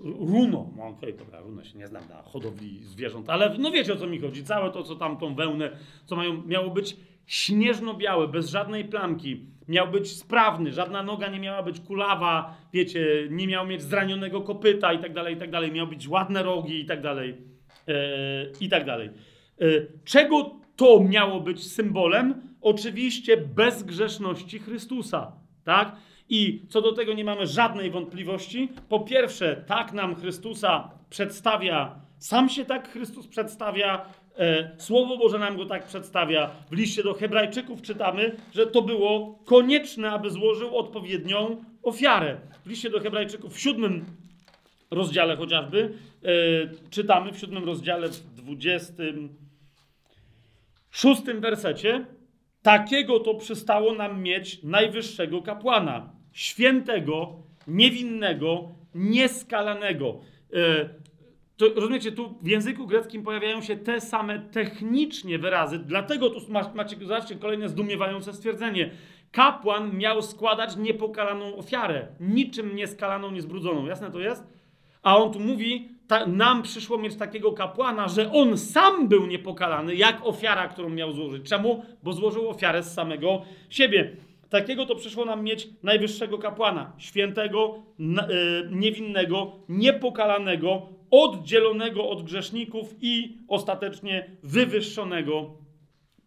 runo. 0.04 0.74
No, 0.78 0.88
okay, 0.88 1.14
dobra, 1.14 1.40
runo 1.40 1.64
się 1.64 1.78
nie 1.78 1.88
znam 1.88 2.04
na 2.10 2.22
hodowli 2.22 2.84
zwierząt, 2.84 3.30
ale 3.30 3.58
no 3.58 3.72
wiecie 3.72 3.94
o 3.94 3.96
co 3.96 4.08
mi 4.08 4.20
chodzi. 4.20 4.44
Całe 4.44 4.72
to, 4.72 4.84
co 4.84 4.96
tam, 4.96 5.18
tą 5.18 5.36
wełnę, 5.36 5.72
co 6.06 6.16
mają, 6.16 6.44
miało 6.48 6.70
być 6.70 6.98
śnieżno-białe, 7.26 8.28
bez 8.28 8.50
żadnej 8.50 8.86
plamki. 8.86 9.46
Miał 9.68 9.92
być 9.92 10.12
sprawny, 10.12 10.72
żadna 10.72 11.04
noga 11.04 11.28
nie 11.28 11.40
miała 11.40 11.64
być 11.64 11.80
kulawa, 11.80 12.58
wiecie, 12.74 13.28
nie 13.30 13.48
miał 13.48 13.68
mieć 13.68 13.82
zranionego 13.82 14.42
kopyta 14.42 14.94
i 14.94 15.00
tak 15.00 15.14
dalej, 15.14 15.36
i 15.36 15.38
tak 15.38 15.52
dalej. 15.52 15.72
Miał 15.72 15.88
być 15.88 16.08
ładne 16.08 16.44
rogi 16.44 16.80
i 16.80 16.86
tak 16.86 17.02
dalej, 17.02 17.38
e, 17.88 17.94
i 18.62 18.70
tak 18.70 18.86
dalej. 18.86 19.10
E, 19.62 19.66
czego 20.06 20.56
to 20.76 21.04
miało 21.04 21.42
być 21.42 21.72
symbolem? 21.72 22.42
Oczywiście 22.62 23.38
bezgrzeszności 23.38 24.60
Chrystusa, 24.60 25.32
tak? 25.64 25.96
I 26.34 26.66
co 26.70 26.82
do 26.82 26.92
tego 26.92 27.14
nie 27.14 27.24
mamy 27.24 27.48
żadnej 27.48 27.92
wątpliwości. 27.92 28.70
Po 28.90 29.00
pierwsze, 29.00 29.64
tak 29.68 29.94
nam 29.94 30.16
Chrystusa 30.16 30.92
przedstawia, 31.10 31.96
sam 32.18 32.50
się 32.50 32.66
tak 32.66 32.90
Chrystus 32.92 33.28
przedstawia, 33.28 34.06
e, 34.38 34.72
Słowo 34.78 35.18
Boże 35.18 35.40
nam 35.40 35.58
go 35.58 35.66
tak 35.66 35.86
przedstawia. 35.86 36.52
W 36.70 36.76
liście 36.76 37.04
do 37.04 37.14
Hebrajczyków 37.14 37.82
czytamy, 37.82 38.36
że 38.54 38.68
to 38.68 38.82
było 38.82 39.40
konieczne, 39.46 40.12
aby 40.12 40.30
złożył 40.30 40.78
odpowiednią 40.78 41.64
ofiarę. 41.84 42.38
W 42.66 42.70
liście 42.70 42.90
do 42.90 43.00
Hebrajczyków 43.00 43.54
w 43.54 43.60
siódmym 43.60 44.06
rozdziale 44.92 45.36
chociażby 45.36 45.94
e, 46.24 46.30
czytamy, 46.90 47.32
w 47.32 47.40
siódmym 47.40 47.64
rozdziale, 47.64 48.10
w 48.10 48.34
dwudziestym 48.34 49.36
szóstym 50.92 51.42
wersecie, 51.42 52.06
takiego 52.62 53.20
to 53.20 53.34
przystało 53.34 53.94
nam 53.94 54.22
mieć 54.22 54.64
najwyższego 54.64 55.42
kapłana 55.42 56.21
świętego, 56.32 57.34
niewinnego, 57.68 58.70
nieskalanego. 58.96 60.20
E, 60.54 60.90
to, 61.58 61.66
rozumiecie, 61.76 62.12
tu 62.12 62.36
w 62.42 62.48
języku 62.48 62.88
greckim 62.88 63.24
pojawiają 63.24 63.62
się 63.62 63.76
te 63.76 64.02
same 64.02 64.40
technicznie 64.40 65.40
wyrazy, 65.40 65.80
dlatego 65.80 66.30
tu 66.30 66.40
macie, 66.76 66.96
zobaczcie, 67.02 67.36
kolejne 67.36 67.70
zdumiewające 67.70 68.34
stwierdzenie. 68.34 68.90
Kapłan 69.32 69.98
miał 69.98 70.22
składać 70.22 70.76
niepokalaną 70.76 71.56
ofiarę, 71.56 72.08
niczym 72.20 72.76
nieskalaną, 72.76 73.32
niezbrudzoną. 73.32 73.86
Jasne 73.86 74.12
to 74.12 74.20
jest? 74.20 74.48
A 75.04 75.18
on 75.18 75.34
tu 75.34 75.40
mówi, 75.40 75.90
ta, 76.08 76.26
nam 76.26 76.64
przyszło 76.64 76.98
mieć 76.98 77.16
takiego 77.16 77.52
kapłana, 77.52 78.08
że 78.08 78.32
on 78.32 78.58
sam 78.58 79.08
był 79.08 79.28
niepokalany, 79.28 79.96
jak 79.96 80.26
ofiara, 80.26 80.68
którą 80.68 80.90
miał 80.90 81.12
złożyć. 81.14 81.50
Czemu? 81.50 81.86
Bo 82.04 82.14
złożył 82.14 82.50
ofiarę 82.50 82.84
z 82.84 82.94
samego 82.94 83.42
siebie. 83.70 84.16
Takiego 84.52 84.86
to 84.86 84.96
przyszło 84.96 85.26
nam 85.26 85.44
mieć 85.44 85.70
najwyższego 85.84 86.38
kapłana, 86.38 86.94
świętego, 86.98 87.84
e, 88.00 88.28
niewinnego, 88.72 89.52
niepokalanego, 89.70 90.90
oddzielonego 91.12 92.10
od 92.10 92.24
grzeszników 92.24 92.96
i 93.02 93.38
ostatecznie 93.48 94.32
wywyższonego 94.44 95.58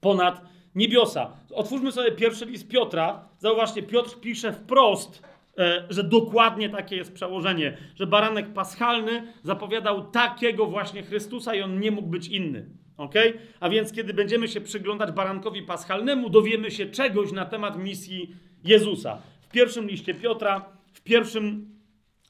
ponad 0.00 0.40
niebiosa. 0.74 1.32
Otwórzmy 1.54 1.92
sobie 1.92 2.12
pierwszy 2.12 2.46
list 2.46 2.68
Piotra. 2.68 3.28
Zauważcie, 3.38 3.82
Piotr 3.82 4.20
pisze 4.20 4.52
wprost, 4.52 5.22
e, 5.58 5.84
że 5.90 6.04
dokładnie 6.04 6.68
takie 6.70 6.96
jest 6.96 7.14
przełożenie, 7.14 7.76
że 7.94 8.06
baranek 8.06 8.52
paschalny 8.52 9.32
zapowiadał 9.42 10.10
takiego 10.10 10.66
właśnie 10.66 11.02
Chrystusa 11.02 11.54
i 11.54 11.62
on 11.62 11.80
nie 11.80 11.90
mógł 11.90 12.08
być 12.08 12.28
inny. 12.28 12.83
Ok? 12.96 13.14
A 13.60 13.68
więc, 13.68 13.92
kiedy 13.92 14.14
będziemy 14.14 14.48
się 14.48 14.60
przyglądać 14.60 15.12
barankowi 15.12 15.62
paschalnemu, 15.62 16.30
dowiemy 16.30 16.70
się 16.70 16.86
czegoś 16.86 17.32
na 17.32 17.44
temat 17.44 17.78
misji 17.78 18.34
Jezusa. 18.64 19.18
W 19.40 19.48
pierwszym 19.48 19.88
liście 19.88 20.14
Piotra, 20.14 20.64
w 20.92 21.00
pierwszym 21.00 21.74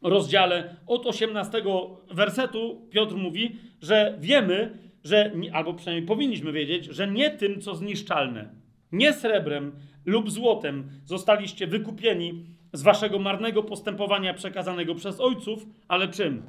rozdziale 0.02 0.76
od 0.86 1.06
18 1.06 1.62
wersetu 2.10 2.88
Piotr 2.90 3.14
mówi, 3.14 3.56
że 3.82 4.18
wiemy, 4.20 4.78
że, 5.04 5.32
albo 5.52 5.74
przynajmniej 5.74 6.06
powinniśmy 6.06 6.52
wiedzieć, 6.52 6.84
że 6.84 7.10
nie 7.10 7.30
tym, 7.30 7.60
co 7.60 7.74
zniszczalne, 7.74 8.54
nie 8.92 9.12
srebrem 9.12 9.72
lub 10.04 10.30
złotem 10.30 10.90
zostaliście 11.04 11.66
wykupieni 11.66 12.46
z 12.72 12.82
waszego 12.82 13.18
marnego 13.18 13.62
postępowania 13.62 14.34
przekazanego 14.34 14.94
przez 14.94 15.20
ojców, 15.20 15.66
ale 15.88 16.08
czym? 16.08 16.42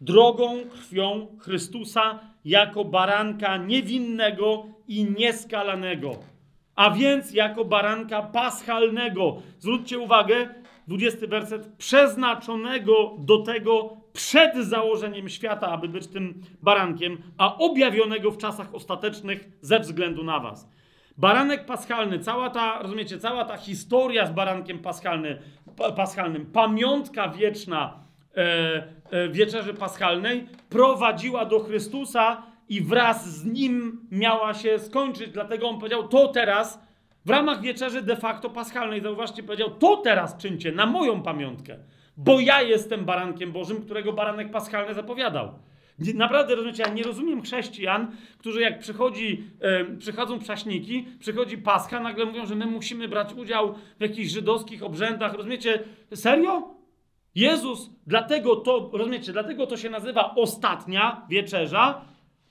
Drogą 0.00 0.60
krwią 0.70 1.26
Chrystusa 1.40 2.20
jako 2.44 2.84
baranka 2.84 3.56
niewinnego 3.56 4.66
i 4.88 5.04
nieskalanego. 5.04 6.16
A 6.74 6.90
więc 6.90 7.34
jako 7.34 7.64
baranka 7.64 8.22
paschalnego. 8.22 9.36
Zwróćcie 9.58 9.98
uwagę, 9.98 10.48
20 10.88 11.26
werset, 11.26 11.76
przeznaczonego 11.76 13.16
do 13.18 13.38
tego 13.38 13.96
przed 14.12 14.56
założeniem 14.56 15.28
świata, 15.28 15.68
aby 15.68 15.88
być 15.88 16.06
tym 16.06 16.42
barankiem, 16.62 17.18
a 17.38 17.58
objawionego 17.58 18.30
w 18.30 18.38
czasach 18.38 18.74
ostatecznych 18.74 19.48
ze 19.60 19.80
względu 19.80 20.24
na 20.24 20.40
was. 20.40 20.68
Baranek 21.18 21.66
paschalny, 21.66 22.18
cała 22.18 22.50
ta, 22.50 22.82
rozumiecie, 22.82 23.18
cała 23.18 23.44
ta 23.44 23.56
historia 23.56 24.26
z 24.26 24.32
barankiem 24.32 24.78
paschalny, 24.78 25.38
paschalnym, 25.96 26.46
pamiątka 26.46 27.28
wieczna 27.28 28.03
wieczerzy 29.30 29.74
paschalnej 29.74 30.46
prowadziła 30.68 31.44
do 31.44 31.60
Chrystusa 31.60 32.42
i 32.68 32.80
wraz 32.80 33.38
z 33.38 33.44
nim 33.44 34.06
miała 34.10 34.54
się 34.54 34.78
skończyć. 34.78 35.30
Dlatego 35.30 35.68
on 35.68 35.78
powiedział: 35.78 36.08
To 36.08 36.28
teraz 36.28 36.84
w 37.26 37.30
ramach 37.30 37.60
wieczerzy 37.60 38.02
de 38.02 38.16
facto 38.16 38.50
paschalnej, 38.50 39.00
zauważcie, 39.00 39.42
powiedział, 39.42 39.70
to 39.70 39.96
teraz 39.96 40.36
czyńcie 40.36 40.72
na 40.72 40.86
moją 40.86 41.22
pamiątkę, 41.22 41.78
bo 42.16 42.40
ja 42.40 42.62
jestem 42.62 43.04
barankiem 43.04 43.52
Bożym, 43.52 43.82
którego 43.82 44.12
baranek 44.12 44.50
paschalny 44.50 44.94
zapowiadał. 44.94 45.48
Naprawdę, 46.14 46.54
rozumiecie, 46.54 46.82
ja 46.82 46.92
nie 46.92 47.02
rozumiem 47.02 47.42
chrześcijan, 47.42 48.16
którzy 48.38 48.60
jak 48.60 48.78
przychodzi, 48.78 49.44
e, 49.60 49.84
przychodzą 49.84 50.38
prześniki, 50.38 51.06
przychodzi 51.18 51.58
Pascha, 51.58 52.00
nagle 52.00 52.24
mówią, 52.24 52.46
że 52.46 52.54
my 52.54 52.66
musimy 52.66 53.08
brać 53.08 53.32
udział 53.34 53.74
w 53.98 54.02
jakichś 54.02 54.30
żydowskich 54.30 54.82
obrzędach. 54.82 55.34
Rozumiecie? 55.34 55.78
Serio? 56.14 56.74
Jezus, 57.34 57.90
dlatego 58.06 58.56
to, 58.56 58.90
rozumiecie, 58.92 59.32
dlatego 59.32 59.66
to 59.66 59.76
się 59.76 59.90
nazywa 59.90 60.34
ostatnia 60.34 61.26
wieczerza, 61.28 62.04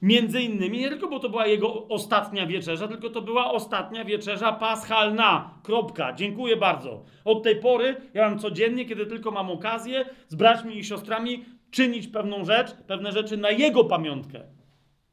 Między 0.04 0.42
innymi 0.42 0.80
nie 0.80 0.90
tylko, 0.90 1.08
bo 1.08 1.20
to 1.20 1.30
była 1.30 1.48
jego 1.48 1.88
ostatnia 1.88 2.48
wieczerza, 2.48 2.88
tylko 2.88 3.10
to 3.10 3.22
była 3.22 3.52
ostatnia 3.52 4.06
wieczerza 4.06 4.52
paschalna. 4.52 5.54
Kropka. 5.64 6.14
Dziękuję 6.14 6.58
bardzo. 6.58 7.04
Od 7.26 7.44
tej 7.44 7.56
pory 7.56 7.96
ja 8.14 8.30
mam 8.30 8.40
codziennie, 8.40 8.86
kiedy 8.86 9.06
tylko 9.06 9.32
mam 9.32 9.52
okazję, 9.52 10.06
z 10.28 10.36
braćmi 10.36 10.78
i 10.78 10.84
siostrami 10.84 11.46
czynić 11.72 12.08
pewną 12.08 12.46
rzecz, 12.46 12.74
pewne 12.88 13.12
rzeczy 13.12 13.38
na 13.38 13.52
jego 13.52 13.84
pamiątkę. 13.84 14.42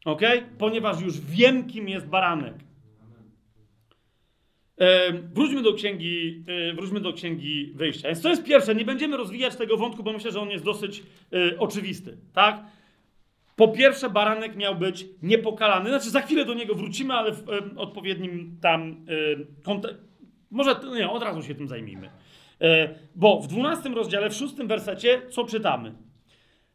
Ok? 0.04 0.20
Ponieważ 0.58 1.00
już 1.00 1.20
wiem, 1.20 1.66
kim 1.66 1.88
jest 1.88 2.06
baranek. 2.06 2.54
E, 4.80 5.12
wróćmy 5.12 5.62
do 5.62 5.74
księgi, 5.74 6.44
e, 6.70 6.74
wróćmy 6.74 7.00
do 7.00 7.12
księgi 7.12 7.72
wyjścia. 7.74 8.08
Więc 8.08 8.22
to 8.22 8.28
jest 8.28 8.44
pierwsze. 8.44 8.74
Nie 8.74 8.84
będziemy 8.84 9.16
rozwijać 9.16 9.56
tego 9.56 9.76
wątku, 9.76 10.02
bo 10.02 10.12
myślę, 10.12 10.32
że 10.32 10.40
on 10.40 10.50
jest 10.50 10.64
dosyć 10.64 11.02
e, 11.32 11.58
oczywisty. 11.58 12.16
Tak? 12.32 12.64
Po 13.56 13.68
pierwsze, 13.68 14.10
baranek 14.10 14.56
miał 14.56 14.76
być 14.76 15.06
niepokalany. 15.22 15.90
Znaczy, 15.90 16.10
za 16.10 16.20
chwilę 16.20 16.44
do 16.44 16.54
niego 16.54 16.74
wrócimy, 16.74 17.14
ale 17.14 17.32
w 17.32 17.44
odpowiednim 17.76 18.58
tam 18.62 19.06
kontekście. 19.62 20.10
Może 20.50 20.80
nie, 20.96 21.10
od 21.10 21.22
razu 21.22 21.42
się 21.42 21.54
tym 21.54 21.68
zajmijmy. 21.68 22.06
Y, 22.06 22.08
bo 23.14 23.40
w 23.40 23.46
12 23.46 23.88
rozdziale, 23.88 24.30
w 24.30 24.34
6 24.34 24.54
wersecie, 24.54 25.22
co 25.30 25.44
czytamy? 25.44 25.94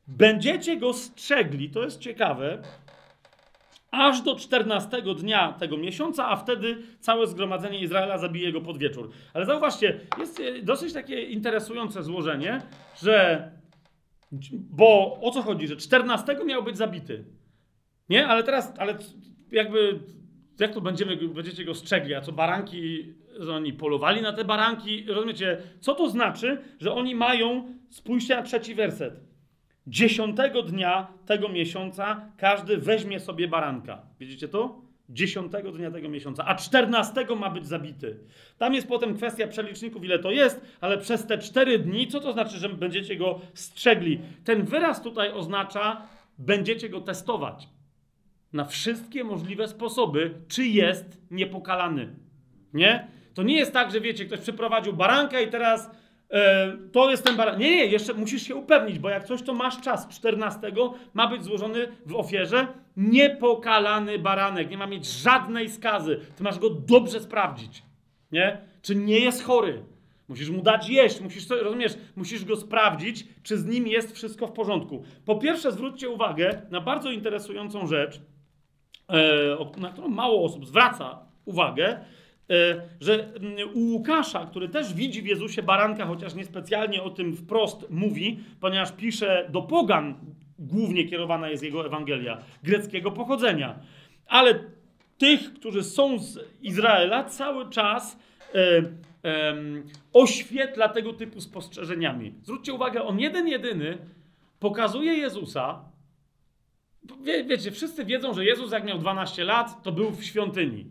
Będziecie 0.08 0.78
go 0.78 0.94
strzegli, 0.94 1.70
to 1.70 1.84
jest 1.84 2.00
ciekawe, 2.00 2.62
aż 3.96 4.22
do 4.22 4.36
14 4.36 5.02
dnia 5.02 5.54
tego 5.54 5.78
miesiąca, 5.78 6.30
a 6.30 6.36
wtedy 6.36 6.78
całe 7.00 7.28
zgromadzenie 7.28 7.80
Izraela 7.80 8.18
zabije 8.18 8.52
go 8.52 8.62
pod 8.62 8.78
wieczór. 8.78 9.10
Ale 9.34 9.46
zauważcie, 9.46 10.00
jest 10.20 10.42
dosyć 10.64 10.94
takie 10.94 11.22
interesujące 11.22 12.04
złożenie, 12.04 12.62
że 13.04 13.50
bo 14.54 15.20
o 15.22 15.32
co 15.32 15.42
chodzi? 15.42 15.68
Że 15.68 15.76
14 15.76 16.38
miał 16.46 16.64
być 16.64 16.78
zabity. 16.78 17.26
Nie? 18.10 18.28
Ale 18.28 18.44
teraz, 18.44 18.74
ale 18.78 18.98
jakby, 19.52 20.00
jak 20.60 20.74
to 20.74 20.82
będziemy, 20.82 21.18
będziecie 21.18 21.66
go 21.66 21.76
strzegli? 21.76 22.14
A 22.14 22.22
co 22.22 22.32
baranki, 22.32 23.14
że 23.40 23.54
oni 23.54 23.74
polowali 23.74 24.22
na 24.22 24.34
te 24.34 24.46
baranki? 24.46 25.06
Rozumiecie? 25.08 25.58
Co 25.80 25.96
to 25.96 26.10
znaczy, 26.10 26.62
że 26.80 26.94
oni 26.94 27.16
mają, 27.16 27.76
spójrzcie 27.90 28.36
na 28.36 28.44
trzeci 28.44 28.76
werset. 28.76 29.20
Dziesiątego 29.88 30.64
dnia 30.64 31.08
tego 31.26 31.50
miesiąca 31.50 32.22
każdy 32.38 32.78
weźmie 32.78 33.20
sobie 33.20 33.48
baranka. 33.48 34.02
Widzicie 34.20 34.48
to? 34.48 34.86
dziesiątego 35.10 35.72
dnia 35.72 35.92
tego 35.92 36.10
miesiąca, 36.10 36.46
a 36.46 36.56
czternastego 36.56 37.36
ma 37.36 37.50
być 37.50 37.68
zabity. 37.68 38.20
Tam 38.58 38.74
jest 38.74 38.88
potem 38.88 39.16
kwestia 39.16 39.48
przeliczników, 39.48 40.04
ile 40.04 40.20
to 40.20 40.32
jest, 40.32 40.62
ale 40.82 40.98
przez 40.98 41.28
te 41.28 41.38
cztery 41.38 41.80
dni, 41.80 42.08
co 42.08 42.20
to 42.20 42.34
znaczy, 42.34 42.58
że 42.58 42.70
będziecie 42.70 43.16
go 43.16 43.42
strzegli? 43.54 44.20
Ten 44.44 44.64
wyraz 44.64 45.02
tutaj 45.02 45.32
oznacza, 45.32 46.02
będziecie 46.38 46.90
go 46.90 47.02
testować 47.02 47.70
na 48.54 48.66
wszystkie 48.66 49.24
możliwe 49.24 49.68
sposoby, 49.68 50.34
czy 50.48 50.66
jest 50.66 51.22
niepokalany. 51.32 52.16
Nie? 52.74 53.08
To 53.34 53.44
nie 53.44 53.58
jest 53.58 53.74
tak, 53.74 53.92
że 53.92 54.02
wiecie, 54.02 54.26
ktoś 54.26 54.40
przeprowadził 54.40 54.94
baranka 54.94 55.42
i 55.42 55.48
teraz 55.48 55.90
to 56.92 57.12
jest 57.12 57.24
ten 57.24 57.38
baran. 57.38 57.60
Nie, 57.60 57.76
nie, 57.76 57.86
jeszcze 57.86 58.14
musisz 58.14 58.44
się 58.44 58.56
upewnić, 58.56 59.00
bo 59.00 59.10
jak 59.10 59.24
coś, 59.24 59.42
to 59.42 59.54
masz 59.54 59.82
czas. 59.82 60.08
14 60.08 60.72
ma 61.14 61.28
być 61.28 61.44
złożony 61.44 61.88
w 62.06 62.16
ofierze 62.16 62.68
niepokalany 62.98 64.20
baranek. 64.20 64.70
Nie 64.70 64.78
ma 64.78 64.88
mieć 64.88 65.06
żadnej 65.06 65.70
skazy. 65.70 66.20
Ty 66.36 66.44
masz 66.44 66.60
go 66.60 66.70
dobrze 66.70 67.20
sprawdzić. 67.20 67.84
Nie? 68.32 68.58
Czy 68.82 68.96
nie 68.96 69.20
jest 69.20 69.44
chory? 69.44 69.84
Musisz 70.28 70.50
mu 70.50 70.62
dać 70.62 70.90
jeść, 70.90 71.22
musisz, 71.22 71.50
rozumiesz, 71.50 71.94
musisz 72.16 72.46
go 72.46 72.56
sprawdzić, 72.56 73.28
czy 73.44 73.58
z 73.58 73.66
nim 73.66 73.88
jest 73.88 74.16
wszystko 74.16 74.48
w 74.48 74.52
porządku. 74.52 75.04
Po 75.26 75.36
pierwsze, 75.36 75.72
zwróćcie 75.72 76.10
uwagę 76.10 76.62
na 76.72 76.82
bardzo 76.82 77.12
interesującą 77.12 77.88
rzecz, 77.88 78.22
e, 79.10 79.80
na 79.82 79.90
którą 79.90 80.08
mało 80.08 80.46
osób 80.46 80.66
zwraca 80.68 81.20
uwagę, 81.46 81.86
E, 81.90 82.06
że 83.00 83.34
mm, 83.36 83.70
u 83.74 83.80
Łukasza, 83.80 84.46
który 84.46 84.70
też 84.70 84.94
widzi 84.94 85.22
w 85.22 85.26
Jezusie 85.26 85.64
baranka, 85.64 86.06
chociaż 86.06 86.36
niespecjalnie 86.36 87.04
o 87.04 87.10
tym 87.10 87.36
wprost 87.36 87.90
mówi, 87.90 88.40
ponieważ 88.60 88.92
pisze 88.92 89.50
do 89.52 89.62
pogan, 89.62 90.16
głównie 90.60 91.06
kierowana 91.06 91.50
jest 91.50 91.64
jego 91.64 91.86
Ewangelia, 91.86 92.38
greckiego 92.64 93.12
pochodzenia. 93.12 93.80
Ale 94.28 94.60
tych, 95.18 95.54
którzy 95.54 95.84
są 95.84 96.20
z 96.20 96.40
Izraela, 96.62 97.24
cały 97.24 97.70
czas 97.70 98.20
e, 98.56 98.78
e, 99.30 99.56
oświetla 100.14 100.90
tego 100.90 101.14
typu 101.14 101.42
spostrzeżeniami. 101.42 102.34
Zwróćcie 102.44 102.74
uwagę, 102.74 103.04
on 103.04 103.20
jeden 103.20 103.48
jedyny 103.48 103.98
pokazuje 104.60 105.14
Jezusa. 105.14 105.86
Wie, 107.24 107.44
wiecie, 107.44 107.72
wszyscy 107.72 108.06
wiedzą, 108.06 108.34
że 108.34 108.46
Jezus 108.46 108.72
jak 108.72 108.86
miał 108.86 108.98
12 109.00 109.44
lat, 109.44 109.84
to 109.84 109.92
był 109.92 110.12
w 110.12 110.24
świątyni. 110.24 110.86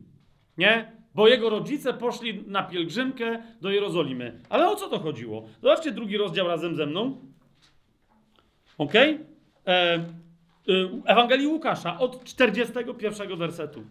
Nie? 0.58 1.03
Bo 1.14 1.28
jego 1.28 1.50
rodzice 1.50 1.94
poszli 1.94 2.44
na 2.46 2.62
pielgrzymkę 2.62 3.42
do 3.60 3.70
Jerozolimy. 3.70 4.40
Ale 4.48 4.68
o 4.68 4.76
co 4.76 4.88
to 4.88 4.98
chodziło? 4.98 5.48
Zobaczcie 5.62 5.92
drugi 5.92 6.16
rozdział 6.16 6.48
razem 6.48 6.76
ze 6.76 6.86
mną. 6.86 7.18
Ok? 8.78 8.94
E, 8.94 9.14
e, 9.66 10.04
Ewangelii 11.04 11.46
Łukasza 11.46 11.98
od 11.98 12.24
41 12.24 13.36
wersetu. 13.36 13.84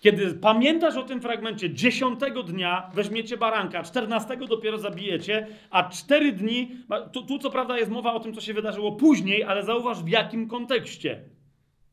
Kiedy 0.00 0.34
pamiętasz 0.34 0.96
o 0.96 1.02
tym 1.02 1.20
fragmencie, 1.20 1.74
dziesiątego 1.74 2.42
dnia 2.42 2.90
weźmiecie 2.94 3.36
baranka, 3.36 3.82
czternastego 3.82 4.46
dopiero 4.46 4.78
zabijecie, 4.78 5.46
a 5.70 5.88
cztery 5.88 6.32
dni, 6.32 6.70
tu, 7.12 7.22
tu 7.22 7.38
co 7.38 7.50
prawda 7.50 7.78
jest 7.78 7.90
mowa 7.90 8.12
o 8.14 8.20
tym, 8.20 8.34
co 8.34 8.40
się 8.40 8.54
wydarzyło 8.54 8.92
później, 8.92 9.44
ale 9.44 9.62
zauważ 9.62 10.02
w 10.02 10.08
jakim 10.08 10.48
kontekście. 10.48 11.22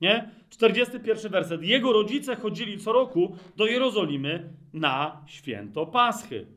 Nie? 0.01 0.29
41 0.49 1.31
werset. 1.31 1.63
Jego 1.63 1.93
rodzice 1.93 2.35
chodzili 2.35 2.77
co 2.77 2.93
roku 2.93 3.37
do 3.55 3.65
Jerozolimy 3.65 4.49
na 4.73 5.21
święto 5.27 5.85
Paschy. 5.85 6.47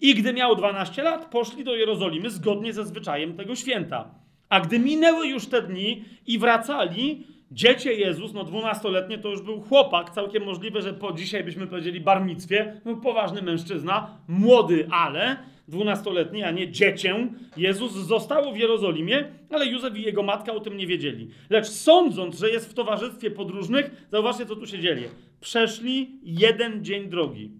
I 0.00 0.14
gdy 0.14 0.32
miał 0.32 0.56
12 0.56 1.02
lat, 1.02 1.30
poszli 1.30 1.64
do 1.64 1.74
Jerozolimy 1.74 2.30
zgodnie 2.30 2.72
ze 2.72 2.86
zwyczajem 2.86 3.36
tego 3.36 3.54
święta. 3.54 4.14
A 4.48 4.60
gdy 4.60 4.78
minęły 4.78 5.26
już 5.26 5.46
te 5.46 5.62
dni 5.62 6.04
i 6.26 6.38
wracali, 6.38 7.26
dziecię 7.50 7.92
Jezus, 7.92 8.32
no 8.32 8.44
dwunastoletnie 8.44 9.18
to 9.18 9.28
już 9.28 9.42
był 9.42 9.60
chłopak, 9.60 10.10
całkiem 10.10 10.44
możliwe, 10.44 10.82
że 10.82 10.94
po 10.94 11.12
dzisiaj 11.12 11.44
byśmy 11.44 11.66
powiedzieli 11.66 12.00
barmicwie, 12.00 12.80
był 12.84 13.00
poważny 13.00 13.42
mężczyzna, 13.42 14.18
młody, 14.28 14.88
ale 14.90 15.36
dwunastoletni, 15.68 16.42
a 16.42 16.50
nie 16.50 16.70
dziecię. 16.70 17.28
Jezus 17.56 17.92
zostało 17.92 18.52
w 18.52 18.56
Jerozolimie, 18.56 19.24
ale 19.50 19.66
Józef 19.66 19.96
i 19.96 20.02
jego 20.02 20.22
matka 20.22 20.52
o 20.52 20.60
tym 20.60 20.76
nie 20.76 20.86
wiedzieli. 20.86 21.30
Lecz 21.50 21.66
sądząc, 21.66 22.38
że 22.38 22.50
jest 22.50 22.70
w 22.70 22.74
towarzystwie 22.74 23.30
podróżnych, 23.30 24.06
zauważcie, 24.12 24.46
co 24.46 24.56
tu 24.56 24.66
się 24.66 24.78
dzieje. 24.78 25.08
Przeszli 25.40 26.20
jeden 26.22 26.84
dzień 26.84 27.08
drogi 27.08 27.50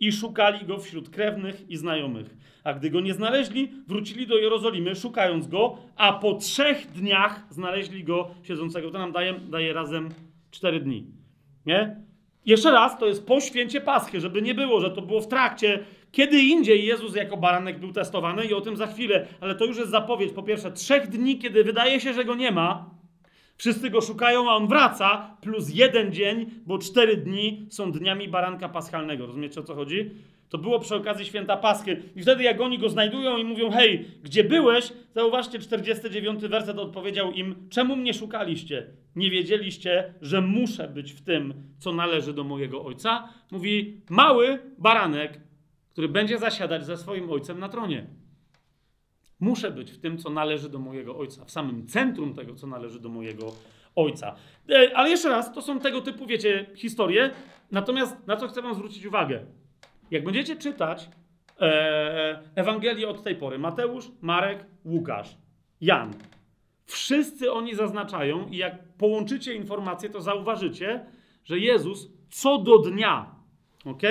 i 0.00 0.12
szukali 0.12 0.66
go 0.66 0.78
wśród 0.78 1.10
krewnych 1.10 1.70
i 1.70 1.76
znajomych. 1.76 2.37
A 2.68 2.74
gdy 2.74 2.90
go 2.90 3.00
nie 3.00 3.14
znaleźli, 3.14 3.70
wrócili 3.86 4.26
do 4.26 4.36
Jerozolimy, 4.36 4.94
szukając 4.94 5.46
go, 5.46 5.76
a 5.96 6.12
po 6.12 6.34
trzech 6.34 6.86
dniach 6.86 7.46
znaleźli 7.50 8.04
go 8.04 8.30
siedzącego. 8.42 8.90
To 8.90 8.98
nam 8.98 9.12
daje, 9.12 9.34
daje 9.34 9.72
razem 9.72 10.08
cztery 10.50 10.80
dni. 10.80 11.06
Nie? 11.66 11.96
Jeszcze 12.46 12.70
raz, 12.70 12.98
to 12.98 13.06
jest 13.06 13.26
po 13.26 13.40
święcie 13.40 13.80
Paschy, 13.80 14.20
żeby 14.20 14.42
nie 14.42 14.54
było, 14.54 14.80
że 14.80 14.90
to 14.90 15.02
było 15.02 15.20
w 15.20 15.28
trakcie. 15.28 15.84
Kiedy 16.12 16.42
indziej 16.42 16.84
Jezus 16.84 17.16
jako 17.16 17.36
baranek 17.36 17.80
był 17.80 17.92
testowany 17.92 18.44
i 18.44 18.54
o 18.54 18.60
tym 18.60 18.76
za 18.76 18.86
chwilę, 18.86 19.26
ale 19.40 19.54
to 19.54 19.64
już 19.64 19.76
jest 19.76 19.90
zapowiedź. 19.90 20.32
Po 20.32 20.42
pierwsze, 20.42 20.72
trzech 20.72 21.08
dni, 21.08 21.38
kiedy 21.38 21.64
wydaje 21.64 22.00
się, 22.00 22.14
że 22.14 22.24
go 22.24 22.34
nie 22.34 22.52
ma, 22.52 22.90
wszyscy 23.56 23.90
go 23.90 24.00
szukają, 24.00 24.50
a 24.50 24.54
on 24.54 24.68
wraca, 24.68 25.36
plus 25.40 25.74
jeden 25.74 26.12
dzień, 26.12 26.50
bo 26.66 26.78
cztery 26.78 27.16
dni 27.16 27.66
są 27.70 27.92
dniami 27.92 28.28
baranka 28.28 28.68
paschalnego. 28.68 29.26
Rozumiecie 29.26 29.60
o 29.60 29.62
co 29.62 29.74
chodzi? 29.74 30.10
To 30.48 30.58
było 30.58 30.80
przy 30.80 30.94
okazji 30.94 31.26
święta 31.26 31.56
Paschy. 31.56 32.02
I 32.16 32.22
wtedy 32.22 32.42
jak 32.42 32.60
oni 32.60 32.78
go 32.78 32.88
znajdują 32.88 33.36
i 33.36 33.44
mówią, 33.44 33.70
hej, 33.70 34.04
gdzie 34.22 34.44
byłeś? 34.44 34.92
Zauważcie, 35.14 35.58
49 35.58 36.40
werset 36.40 36.78
odpowiedział 36.78 37.32
im, 37.32 37.68
czemu 37.70 37.96
mnie 37.96 38.14
szukaliście? 38.14 38.86
Nie 39.16 39.30
wiedzieliście, 39.30 40.14
że 40.20 40.40
muszę 40.40 40.88
być 40.88 41.12
w 41.12 41.20
tym, 41.20 41.54
co 41.78 41.92
należy 41.92 42.32
do 42.32 42.44
mojego 42.44 42.84
ojca? 42.84 43.28
Mówi, 43.50 44.00
mały 44.10 44.58
baranek, 44.78 45.40
który 45.90 46.08
będzie 46.08 46.38
zasiadać 46.38 46.86
ze 46.86 46.96
swoim 46.96 47.30
ojcem 47.30 47.58
na 47.58 47.68
tronie. 47.68 48.06
Muszę 49.40 49.70
być 49.70 49.90
w 49.90 49.98
tym, 49.98 50.18
co 50.18 50.30
należy 50.30 50.68
do 50.68 50.78
mojego 50.78 51.18
ojca, 51.18 51.44
w 51.44 51.50
samym 51.50 51.86
centrum 51.86 52.34
tego, 52.34 52.54
co 52.54 52.66
należy 52.66 53.00
do 53.00 53.08
mojego 53.08 53.52
ojca. 53.96 54.34
E, 54.70 54.96
ale 54.96 55.10
jeszcze 55.10 55.28
raz, 55.28 55.54
to 55.54 55.62
są 55.62 55.80
tego 55.80 56.00
typu, 56.00 56.26
wiecie, 56.26 56.66
historie. 56.74 57.30
Natomiast 57.70 58.26
na 58.26 58.36
co 58.36 58.48
chcę 58.48 58.62
Wam 58.62 58.74
zwrócić 58.74 59.06
uwagę? 59.06 59.46
Jak 60.10 60.24
będziecie 60.24 60.56
czytać 60.56 61.08
e, 61.60 62.42
Ewangelię 62.54 63.08
od 63.08 63.22
tej 63.22 63.36
pory, 63.36 63.58
Mateusz, 63.58 64.10
Marek, 64.20 64.66
Łukasz, 64.84 65.36
Jan, 65.80 66.12
wszyscy 66.86 67.52
oni 67.52 67.74
zaznaczają, 67.74 68.48
i 68.48 68.56
jak 68.56 68.92
połączycie 68.98 69.54
informacje, 69.54 70.10
to 70.10 70.20
zauważycie, 70.20 71.06
że 71.44 71.58
Jezus 71.58 72.08
co 72.30 72.58
do 72.58 72.78
dnia, 72.78 73.34
ok, 73.84 74.02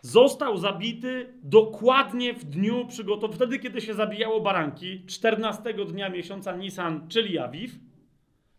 został 0.00 0.58
zabity 0.58 1.32
dokładnie 1.42 2.34
w 2.34 2.44
dniu 2.44 2.86
przygotowania, 2.86 3.36
wtedy 3.36 3.58
kiedy 3.58 3.80
się 3.80 3.94
zabijało 3.94 4.40
baranki, 4.40 5.06
14 5.06 5.74
dnia 5.74 6.08
miesiąca 6.08 6.56
Nisan, 6.56 7.08
czyli 7.08 7.38
Awiw, 7.38 7.72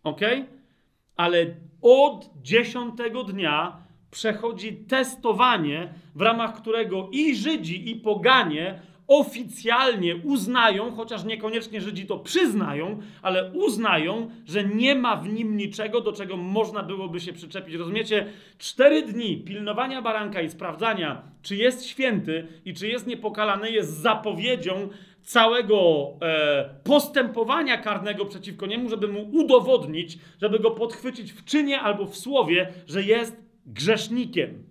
ok, 0.03 0.21
ale 1.15 1.55
od 1.81 2.29
10 2.41 2.93
dnia 3.27 3.77
przechodzi 4.13 4.73
testowanie, 4.73 5.93
w 6.15 6.21
ramach 6.21 6.61
którego 6.61 7.09
i 7.11 7.35
Żydzi, 7.35 7.91
i 7.91 7.95
poganie 7.95 8.79
oficjalnie 9.07 10.15
uznają, 10.15 10.95
chociaż 10.95 11.23
niekoniecznie 11.23 11.81
Żydzi 11.81 12.05
to 12.05 12.19
przyznają, 12.19 12.99
ale 13.21 13.51
uznają, 13.51 14.29
że 14.45 14.63
nie 14.63 14.95
ma 14.95 15.15
w 15.15 15.33
nim 15.33 15.57
niczego, 15.57 16.01
do 16.01 16.13
czego 16.13 16.37
można 16.37 16.83
byłoby 16.83 17.19
się 17.19 17.33
przyczepić. 17.33 17.75
Rozumiecie? 17.75 18.25
Cztery 18.57 19.01
dni 19.01 19.37
pilnowania 19.37 20.01
baranka 20.01 20.41
i 20.41 20.49
sprawdzania, 20.49 21.21
czy 21.41 21.55
jest 21.55 21.85
święty 21.85 22.47
i 22.65 22.73
czy 22.73 22.87
jest 22.87 23.07
niepokalany, 23.07 23.71
jest 23.71 24.01
zapowiedzią 24.01 24.89
całego 25.21 26.07
e, 26.21 26.69
postępowania 26.83 27.77
karnego 27.77 28.25
przeciwko 28.25 28.65
niemu, 28.65 28.89
żeby 28.89 29.07
mu 29.07 29.29
udowodnić, 29.31 30.17
żeby 30.41 30.59
go 30.59 30.71
podchwycić 30.71 31.31
w 31.33 31.45
czynie 31.45 31.81
albo 31.81 32.05
w 32.05 32.17
słowie, 32.17 32.73
że 32.87 33.03
jest 33.03 33.42
grzesznikiem. 33.65 34.63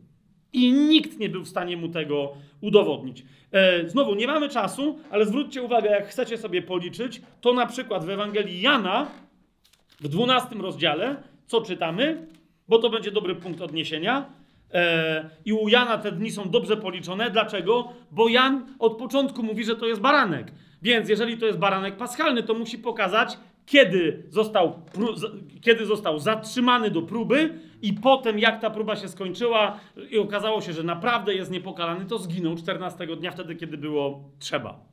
I 0.52 0.72
nikt 0.72 1.18
nie 1.18 1.28
był 1.28 1.44
w 1.44 1.48
stanie 1.48 1.76
mu 1.76 1.88
tego 1.88 2.32
udowodnić. 2.60 3.24
E, 3.52 3.88
znowu, 3.88 4.14
nie 4.14 4.26
mamy 4.26 4.48
czasu, 4.48 4.98
ale 5.10 5.26
zwróćcie 5.26 5.62
uwagę, 5.62 5.90
jak 5.90 6.08
chcecie 6.08 6.38
sobie 6.38 6.62
policzyć, 6.62 7.22
to 7.40 7.52
na 7.52 7.66
przykład 7.66 8.04
w 8.04 8.10
Ewangelii 8.10 8.60
Jana 8.60 9.06
w 10.00 10.08
12 10.08 10.54
rozdziale, 10.54 11.16
co 11.46 11.60
czytamy, 11.60 12.26
bo 12.68 12.78
to 12.78 12.90
będzie 12.90 13.10
dobry 13.10 13.34
punkt 13.34 13.60
odniesienia. 13.60 14.26
E, 14.72 15.30
I 15.44 15.52
u 15.52 15.68
Jana 15.68 15.98
te 15.98 16.12
dni 16.12 16.30
są 16.30 16.50
dobrze 16.50 16.76
policzone. 16.76 17.30
Dlaczego? 17.30 17.92
Bo 18.10 18.28
Jan 18.28 18.66
od 18.78 18.96
początku 18.96 19.42
mówi, 19.42 19.64
że 19.64 19.76
to 19.76 19.86
jest 19.86 20.00
baranek. 20.00 20.52
Więc 20.82 21.08
jeżeli 21.08 21.38
to 21.38 21.46
jest 21.46 21.58
baranek 21.58 21.96
paschalny, 21.96 22.42
to 22.42 22.54
musi 22.54 22.78
pokazać, 22.78 23.38
kiedy 23.66 24.26
został, 24.28 24.82
kiedy 25.60 25.86
został 25.86 26.18
zatrzymany 26.18 26.90
do 26.90 27.02
próby 27.02 27.58
i 27.82 27.92
potem 27.92 28.38
jak 28.38 28.60
ta 28.60 28.70
próba 28.70 28.96
się 28.96 29.08
skończyła 29.08 29.80
i 30.10 30.18
okazało 30.18 30.60
się, 30.60 30.72
że 30.72 30.82
naprawdę 30.82 31.34
jest 31.34 31.50
niepokalany, 31.50 32.06
to 32.06 32.18
zginął 32.18 32.56
14 32.56 33.06
dnia 33.16 33.30
wtedy, 33.30 33.56
kiedy 33.56 33.76
było 33.78 34.30
trzeba. 34.38 34.91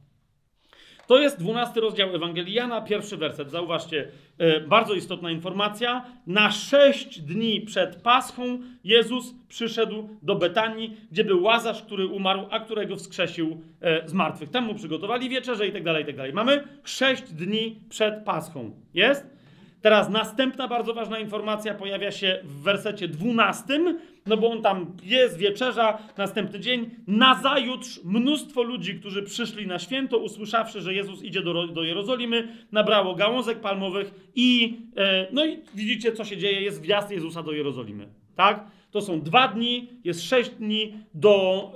To 1.10 1.20
jest 1.20 1.40
12 1.40 1.82
rozdział 1.82 2.16
Ewangelii 2.16 2.54
Jana, 2.54 2.82
pierwszy 2.82 3.18
werset. 3.18 3.52
Zauważcie, 3.52 4.08
e, 4.38 4.60
bardzo 4.60 4.94
istotna 4.94 5.32
informacja. 5.32 6.06
Na 6.28 6.52
sześć 6.52 7.22
dni 7.22 7.62
przed 7.62 7.96
Paschą 7.96 8.60
Jezus 8.84 9.34
przyszedł 9.48 10.10
do 10.22 10.36
Betanii, 10.36 10.98
gdzie 11.12 11.24
był 11.24 11.44
Łazarz, 11.44 11.82
który 11.82 12.08
umarł, 12.08 12.48
a 12.52 12.60
którego 12.60 12.96
wskrzesił 12.96 13.62
e, 13.82 14.10
z 14.10 14.14
martwych. 14.14 14.50
Tam 14.50 14.66
mu 14.66 14.76
przygotowali 14.76 15.30
wieczerze 15.30 15.68
i 15.68 15.72
tak 15.72 15.84
dalej, 15.84 16.04
i 16.04 16.06
tak 16.06 16.16
dalej. 16.16 16.34
Mamy 16.34 16.64
sześć 16.84 17.24
dni 17.24 17.80
przed 17.90 18.24
Paschą. 18.24 18.72
Jest? 18.94 19.40
Teraz 19.82 20.10
następna 20.10 20.68
bardzo 20.68 20.94
ważna 20.94 21.20
informacja 21.20 21.74
pojawia 21.74 22.12
się 22.12 22.40
w 22.44 22.64
wersecie 22.64 23.08
12, 23.08 23.80
no 24.26 24.38
bo 24.38 24.52
on 24.52 24.62
tam 24.62 24.98
jest, 25.04 25.38
wieczerza, 25.38 25.98
następny 26.18 26.60
dzień. 26.60 26.90
Nazajutrz 27.08 28.00
mnóstwo 28.04 28.64
ludzi, 28.64 29.00
którzy 29.00 29.24
przyszli 29.24 29.68
na 29.68 29.80
święto, 29.80 30.18
usłyszawszy, 30.18 30.82
że 30.82 30.94
Jezus 30.94 31.24
idzie 31.24 31.42
do, 31.42 31.68
do 31.68 31.84
Jerozolimy, 31.84 32.48
nabrało 32.72 33.16
gałązek 33.16 33.60
palmowych 33.60 34.30
i 34.36 34.78
e, 34.98 35.28
no 35.32 35.46
i 35.46 35.60
widzicie, 35.76 36.12
co 36.12 36.26
się 36.26 36.38
dzieje, 36.38 36.62
jest 36.62 36.82
wjazd 36.82 37.12
Jezusa 37.12 37.44
do 37.44 37.52
Jerozolimy. 37.52 38.08
Tak? 38.36 38.79
To 38.92 39.02
są 39.02 39.22
dwa 39.22 39.48
dni, 39.48 39.90
jest 40.04 40.24
sześć 40.24 40.50
dni 40.50 40.94
do, 41.14 41.72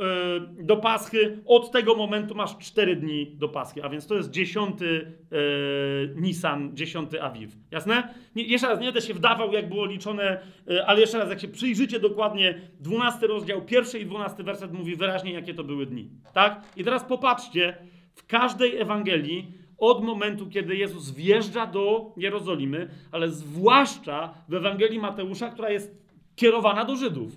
yy, 0.58 0.64
do 0.64 0.78
Paschy. 0.78 1.38
Od 1.46 1.72
tego 1.72 1.96
momentu 1.96 2.36
masz 2.36 2.58
cztery 2.58 2.96
dni 2.96 3.36
do 3.38 3.50
Paschy, 3.50 3.84
a 3.84 3.90
więc 3.90 4.08
to 4.08 4.16
jest 4.16 4.32
dziesiąty 4.32 4.86
yy, 5.32 6.16
Nisan, 6.16 6.76
dziesiąty 6.76 7.22
Awiw. 7.22 7.56
Jasne? 7.72 8.14
Nie, 8.36 8.44
jeszcze 8.44 8.68
raz, 8.68 8.80
nie 8.80 8.86
będę 8.86 9.02
się 9.02 9.14
wdawał, 9.14 9.52
jak 9.52 9.70
było 9.70 9.86
liczone, 9.86 10.40
yy, 10.68 10.86
ale 10.86 11.02
jeszcze 11.02 11.18
raz, 11.18 11.30
jak 11.30 11.40
się 11.40 11.48
przyjrzycie 11.48 12.00
dokładnie, 12.00 12.62
dwunasty 12.80 13.28
rozdział, 13.28 13.62
pierwszy 13.62 14.00
i 14.00 14.06
dwunasty 14.06 14.44
werset 14.44 14.74
mówi 14.74 14.96
wyraźnie, 14.96 15.34
jakie 15.34 15.54
to 15.54 15.64
były 15.64 15.86
dni. 15.86 16.10
Tak? 16.34 16.62
I 16.78 16.84
teraz 16.84 17.04
popatrzcie, 17.04 17.78
w 18.14 18.28
każdej 18.28 18.78
Ewangelii 18.78 19.52
od 19.78 20.04
momentu, 20.04 20.50
kiedy 20.50 20.76
Jezus 20.76 21.12
wjeżdża 21.12 21.68
do 21.68 22.14
Jerozolimy, 22.18 22.90
ale 23.12 23.30
zwłaszcza 23.30 24.34
w 24.50 24.54
Ewangelii 24.54 25.00
Mateusza, 25.00 25.50
która 25.50 25.70
jest 25.70 26.03
kierowana 26.36 26.86
do 26.86 26.96
Żydów. 26.96 27.32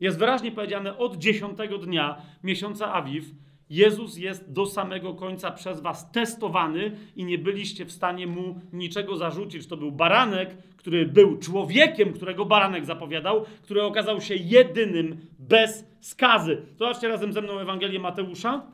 Jest 0.00 0.18
wyraźnie 0.18 0.52
powiedziane 0.52 0.98
od 0.98 1.16
dziesiątego 1.16 1.78
dnia 1.78 2.22
miesiąca 2.42 2.92
Awiw, 2.94 3.24
Jezus 3.70 4.16
jest 4.16 4.52
do 4.52 4.66
samego 4.66 5.14
końca 5.14 5.50
przez 5.50 5.80
was 5.80 6.10
testowany 6.10 6.96
i 7.16 7.24
nie 7.24 7.38
byliście 7.38 7.84
w 7.84 7.92
stanie 7.92 8.26
mu 8.26 8.60
niczego 8.72 9.16
zarzucić. 9.16 9.66
To 9.66 9.76
był 9.76 9.92
baranek, 9.92 10.56
który 10.76 11.06
był 11.06 11.38
człowiekiem, 11.38 12.12
którego 12.12 12.44
baranek 12.44 12.84
zapowiadał, 12.84 13.44
który 13.62 13.82
okazał 13.82 14.20
się 14.20 14.34
jedynym 14.34 15.16
bez 15.38 15.84
skazy. 16.00 16.62
Zobaczcie 16.78 17.08
razem 17.08 17.32
ze 17.32 17.42
mną 17.42 17.58
Ewangelię 17.58 17.98
Mateusza. 17.98 18.66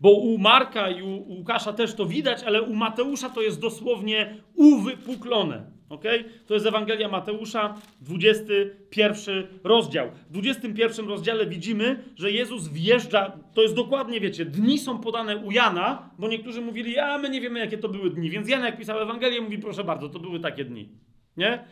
Bo 0.00 0.10
u 0.10 0.38
Marka 0.38 0.90
i 0.90 1.02
u 1.02 1.08
Łukasza 1.08 1.72
też 1.72 1.94
to 1.94 2.06
widać, 2.06 2.42
ale 2.42 2.62
u 2.62 2.74
Mateusza 2.74 3.30
to 3.30 3.42
jest 3.42 3.60
dosłownie 3.60 4.36
uwypuklone. 4.54 5.77
Ok? 5.88 6.04
To 6.46 6.54
jest 6.54 6.66
Ewangelia 6.66 7.08
Mateusza, 7.08 7.74
21 8.00 9.46
rozdział. 9.64 10.10
W 10.30 10.32
21 10.32 11.08
rozdziale 11.08 11.46
widzimy, 11.46 12.04
że 12.16 12.30
Jezus 12.30 12.68
wjeżdża, 12.68 13.32
to 13.54 13.62
jest 13.62 13.74
dokładnie, 13.74 14.20
wiecie, 14.20 14.44
dni 14.44 14.78
są 14.78 14.98
podane 14.98 15.36
u 15.36 15.50
Jana, 15.50 16.10
bo 16.18 16.28
niektórzy 16.28 16.60
mówili, 16.60 16.98
a 16.98 17.18
my 17.18 17.30
nie 17.30 17.40
wiemy, 17.40 17.60
jakie 17.60 17.78
to 17.78 17.88
były 17.88 18.10
dni. 18.10 18.30
Więc 18.30 18.48
Jan, 18.48 18.64
jak 18.64 18.78
pisał 18.78 19.00
Ewangelię, 19.00 19.40
mówi, 19.40 19.58
proszę 19.58 19.84
bardzo, 19.84 20.08
to 20.08 20.18
były 20.18 20.40
takie 20.40 20.64
dni. 20.64 20.88
Nie? 21.36 21.64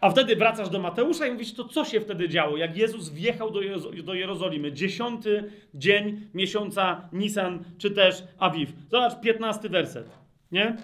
A 0.00 0.10
wtedy 0.10 0.36
wracasz 0.36 0.68
do 0.68 0.78
Mateusza 0.78 1.26
i 1.26 1.32
mówisz, 1.32 1.54
to 1.54 1.64
co 1.64 1.84
się 1.84 2.00
wtedy 2.00 2.28
działo, 2.28 2.56
jak 2.56 2.76
Jezus 2.76 3.08
wjechał 3.08 3.50
do, 3.50 3.62
Jezo 3.62 3.90
do 3.90 4.14
Jerozolimy? 4.14 4.72
Dziesiąty 4.72 5.50
dzień 5.74 6.20
miesiąca 6.34 7.08
Nisan, 7.12 7.64
czy 7.78 7.90
też 7.90 8.24
Awiw. 8.38 8.72
Zobacz, 8.90 9.20
15 9.20 9.68
werset. 9.68 10.18
Nie? 10.52 10.76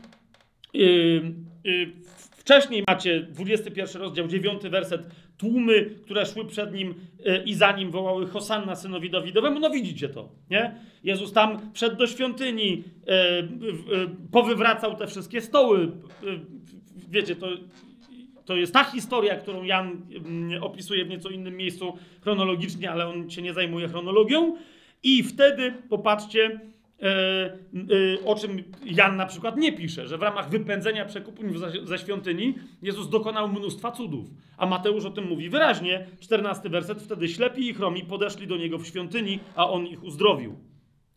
Yy, 0.74 1.34
yy, 1.64 1.92
wcześniej 2.40 2.84
macie 2.88 3.20
21 3.20 4.02
rozdział, 4.02 4.28
9 4.28 4.62
werset. 4.62 5.02
Tłumy, 5.38 5.90
które 6.02 6.26
szły 6.26 6.44
przed 6.44 6.74
nim 6.74 6.94
yy, 7.24 7.42
i 7.46 7.54
za 7.54 7.72
nim 7.72 7.90
wołały 7.90 8.26
Hosanna 8.26 8.76
synowi 8.76 9.10
Dawidowemu. 9.10 9.60
No 9.60 9.70
widzicie 9.70 10.08
to, 10.08 10.28
nie? 10.50 10.74
Jezus 11.04 11.32
tam 11.32 11.60
wszedł 11.74 11.96
do 11.96 12.06
świątyni, 12.06 12.70
yy, 12.70 14.08
powywracał 14.32 14.96
te 14.96 15.06
wszystkie 15.06 15.40
stoły. 15.40 15.80
Yy, 16.22 16.40
wiecie, 17.10 17.36
to 17.36 17.48
to 18.50 18.56
jest 18.56 18.72
ta 18.72 18.84
historia, 18.84 19.36
którą 19.36 19.62
Jan 19.64 20.00
mm, 20.26 20.62
opisuje 20.62 21.04
w 21.04 21.08
nieco 21.08 21.28
innym 21.28 21.56
miejscu 21.56 21.98
chronologicznie, 22.20 22.90
ale 22.90 23.08
on 23.08 23.30
się 23.30 23.42
nie 23.42 23.52
zajmuje 23.52 23.88
chronologią. 23.88 24.56
I 25.02 25.22
wtedy, 25.22 25.72
popatrzcie, 25.88 26.44
e, 26.44 26.50
e, 26.50 26.60
o 28.24 28.35
czym 28.35 28.62
Jan 28.85 29.16
na 29.16 29.27
przykład 29.27 29.56
nie 29.56 29.72
pisze, 29.72 30.09
że 30.09 30.18
w 30.18 30.22
ramach 30.22 30.51
wypędzenia 30.51 31.05
przekupów 31.05 31.47
ze 31.85 31.98
świątyni 31.98 32.55
Jezus 32.82 33.09
dokonał 33.09 33.48
mnóstwa 33.48 33.93
cudów. 33.93 34.27
A 34.56 34.66
Mateusz 34.66 35.05
o 35.05 35.10
tym 35.10 35.28
mówi 35.28 35.48
wyraźnie, 35.48 36.06
14 36.20 36.68
werset, 36.68 37.02
wtedy 37.02 37.28
ślepi 37.28 37.68
i 37.68 37.74
chromi 37.74 38.05
podeszli 38.05 38.47
do 38.47 38.56
niego 38.56 38.78
w 38.78 38.86
świątyni, 38.86 39.39
a 39.55 39.70
on 39.70 39.86
ich 39.86 40.05
uzdrowił. 40.05 40.56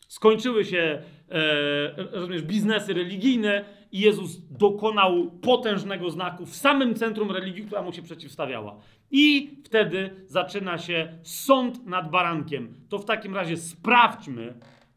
Skończyły 0.08 0.66
się, 0.66 1.02
e, 1.30 2.08
rozumiesz, 2.12 2.42
biznesy 2.42 2.94
religijne 2.94 3.66
i 3.92 4.00
Jezus 4.00 4.48
dokonał 4.48 5.32
potężnego 5.32 6.10
znaku 6.10 6.46
w 6.46 6.56
samym 6.56 6.96
centrum 6.96 7.32
religii, 7.32 7.66
która 7.66 7.82
mu 7.82 7.94
się 7.94 8.02
przeciwstawiała. 8.02 8.80
I 9.12 9.58
wtedy 9.66 10.10
zaczyna 10.28 10.78
się 10.78 11.18
sąd 11.24 11.86
nad 11.86 12.10
barankiem. 12.10 12.74
To 12.90 13.00
w 13.00 13.06
takim 13.06 13.36
razie 13.36 13.58
sprawdźmy, 13.58 14.54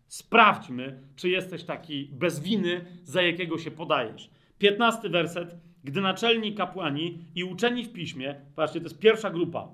sprawdźmy, 0.06 0.98
czy 1.16 1.28
jesteś 1.28 1.64
taki 1.64 2.10
bez 2.12 2.40
winy, 2.40 2.84
za 3.04 3.22
jakiego 3.22 3.58
się 3.58 3.70
podajesz. 3.70 4.30
15 4.58 5.08
werset. 5.08 5.56
Gdy 5.84 6.00
naczelni 6.00 6.54
kapłani 6.54 7.18
i 7.34 7.44
uczeni 7.44 7.84
w 7.84 7.92
piśmie, 7.92 8.34
patrzcie, 8.56 8.80
to 8.80 8.86
jest 8.86 8.98
pierwsza 8.98 9.30
grupa, 9.30 9.68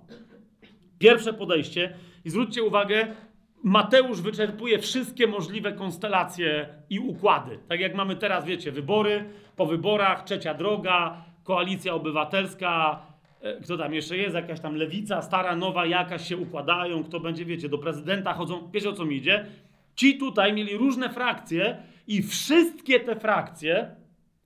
pierwsze 0.98 1.32
podejście, 1.32 1.94
i 2.24 2.30
zwróćcie 2.30 2.62
uwagę, 2.62 3.14
Mateusz 3.64 4.20
wyczerpuje 4.20 4.78
wszystkie 4.78 5.26
możliwe 5.26 5.72
konstelacje 5.72 6.68
i 6.90 6.98
układy. 6.98 7.58
Tak 7.68 7.80
jak 7.80 7.94
mamy 7.94 8.16
teraz, 8.16 8.44
wiecie, 8.44 8.72
wybory, 8.72 9.24
po 9.56 9.66
wyborach, 9.66 10.24
trzecia 10.24 10.54
droga, 10.54 11.24
koalicja 11.44 11.94
obywatelska, 11.94 13.02
e, 13.40 13.60
kto 13.60 13.78
tam 13.78 13.94
jeszcze 13.94 14.16
jest, 14.16 14.34
jakaś 14.34 14.60
tam 14.60 14.74
lewica, 14.74 15.22
stara, 15.22 15.56
nowa, 15.56 15.86
jakaś 15.86 16.28
się 16.28 16.36
układają, 16.36 17.04
kto 17.04 17.20
będzie, 17.20 17.44
wiecie, 17.44 17.68
do 17.68 17.78
prezydenta 17.78 18.32
chodzą, 18.32 18.70
wiecie 18.72 18.90
o 18.90 18.92
co 18.92 19.04
mi 19.04 19.16
idzie? 19.16 19.46
Ci 19.94 20.18
tutaj 20.18 20.52
mieli 20.52 20.76
różne 20.76 21.10
frakcje 21.10 21.82
i 22.06 22.22
wszystkie 22.22 23.00
te 23.00 23.16
frakcje, 23.16 23.96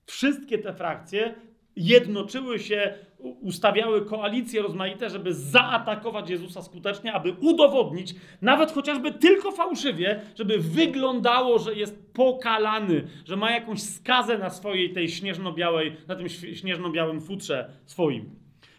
wszystkie 0.07 0.59
te 0.59 0.73
frakcje 0.73 1.35
jednoczyły 1.77 2.59
się, 2.59 2.95
ustawiały 3.19 4.05
koalicje 4.05 4.63
rozmaite, 4.63 5.11
żeby 5.11 5.35
zaatakować 5.35 6.31
Jezusa 6.31 6.63
skutecznie, 6.63 7.13
aby 7.13 7.33
udowodnić, 7.33 8.15
nawet 8.43 8.73
chociażby 8.73 9.13
tylko 9.13 9.53
fałszywie, 9.53 10.21
żeby 10.39 10.59
wyglądało, 10.59 11.59
że 11.59 11.75
jest 11.75 12.13
pokalany, 12.13 13.07
że 13.25 13.37
ma 13.37 13.51
jakąś 13.51 13.83
skazę 13.83 14.39
na 14.39 14.51
swojej 14.51 14.93
tej 14.93 15.09
śnieżno-białej, 15.09 15.97
na 16.09 16.17
tym 16.17 16.29
śnieżno-białym 16.29 17.21
futrze 17.21 17.71
swoim. 17.87 18.31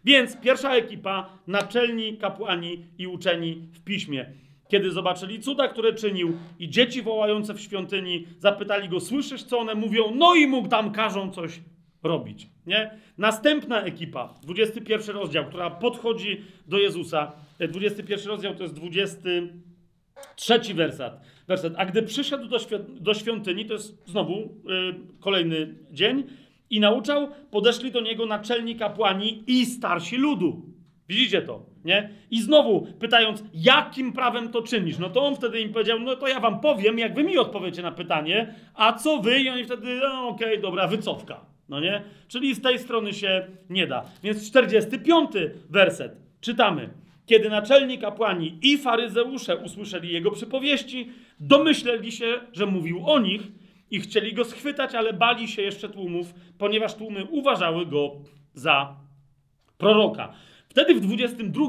Więc 0.06 0.38
pierwsza 0.38 0.76
ekipa, 0.76 1.30
naczelni 1.48 2.18
kapłani 2.18 2.86
i 2.98 3.08
uczeni 3.08 3.68
w 3.74 3.84
piśmie. 3.84 4.26
Kiedy 4.68 4.92
zobaczyli 4.92 5.40
cuda, 5.40 5.68
które 5.68 5.94
czynił 5.94 6.38
i 6.60 6.70
dzieci 6.70 7.02
wołające 7.02 7.54
w 7.54 7.62
świątyni, 7.62 8.28
zapytali 8.40 8.90
go, 8.90 9.00
słyszysz 9.00 9.44
co 9.44 9.60
one 9.60 9.76
mówią? 9.76 10.12
No 10.16 10.36
i 10.36 10.48
mu 10.48 10.68
tam 10.68 10.92
każą 10.92 11.32
coś 11.32 11.60
robić. 12.04 12.48
Nie? 12.66 12.98
Następna 13.18 13.82
ekipa, 13.82 14.34
21 14.44 15.16
rozdział, 15.16 15.46
która 15.46 15.70
podchodzi 15.70 16.42
do 16.68 16.80
Jezusa. 16.80 17.32
21 17.60 18.26
e, 18.26 18.30
rozdział 18.30 18.56
to 18.56 18.64
jest 18.64 18.76
23 18.76 20.74
werset. 20.74 21.14
werset. 21.48 21.74
A 21.78 21.86
gdy 21.86 22.04
przyszedł 22.04 22.48
do, 22.48 22.58
do 23.00 23.14
świątyni, 23.14 23.66
to 23.66 23.74
jest 23.74 24.04
znowu 24.06 24.34
yy, 24.34 24.96
kolejny 25.20 25.76
dzień, 25.92 26.24
i 26.70 26.80
nauczał, 26.80 27.30
podeszli 27.52 27.92
do 27.92 28.02
niego 28.02 28.26
naczelni 28.26 28.76
kapłani 28.76 29.44
i 29.48 29.66
starsi 29.66 30.18
ludu. 30.18 30.62
Widzicie 31.10 31.42
to, 31.42 31.66
nie? 31.86 32.10
I 32.32 32.42
znowu 32.42 32.88
pytając, 33.00 33.44
jakim 33.54 34.14
prawem 34.14 34.50
to 34.50 34.62
czynisz? 34.62 34.98
No 34.98 35.10
to 35.10 35.26
on 35.26 35.36
wtedy 35.36 35.62
im 35.62 35.74
powiedział, 35.74 36.00
no 36.00 36.16
to 36.16 36.28
ja 36.28 36.40
wam 36.40 36.60
powiem, 36.60 37.00
jak 37.00 37.16
wy 37.16 37.24
mi 37.24 37.38
odpowiecie 37.38 37.82
na 37.82 37.92
pytanie, 37.92 38.54
a 38.74 38.94
co 38.94 39.18
wy? 39.18 39.40
I 39.40 39.50
oni 39.50 39.64
wtedy, 39.66 40.00
no 40.04 40.28
okej, 40.28 40.48
okay, 40.48 40.62
dobra, 40.62 40.88
wycofka. 40.88 41.46
No 41.70 41.80
nie? 41.80 42.04
Czyli 42.28 42.56
z 42.56 42.62
tej 42.62 42.80
strony 42.80 43.14
się 43.14 43.48
nie 43.70 43.88
da. 43.88 44.06
Więc 44.24 44.50
45 44.50 45.32
werset 45.70 46.18
czytamy. 46.42 46.90
Kiedy 47.26 47.50
naczelni 47.50 47.98
kapłani 47.98 48.60
i 48.62 48.78
faryzeusze 48.78 49.58
usłyszeli 49.58 50.14
jego 50.14 50.32
przypowieści, 50.32 51.12
domyśleli 51.40 52.12
się, 52.12 52.40
że 52.54 52.66
mówił 52.66 53.10
o 53.10 53.20
nich 53.20 53.42
i 53.92 54.00
chcieli 54.00 54.34
go 54.34 54.46
schwytać, 54.46 54.96
ale 54.96 55.14
bali 55.14 55.48
się 55.48 55.62
jeszcze 55.62 55.90
tłumów, 55.90 56.34
ponieważ 56.58 56.96
tłumy 56.96 57.26
uważały 57.26 57.86
go 57.86 58.12
za 58.54 58.96
proroka. 59.78 60.34
Wtedy 60.78 60.96
w 60.96 61.00
22 61.00 61.66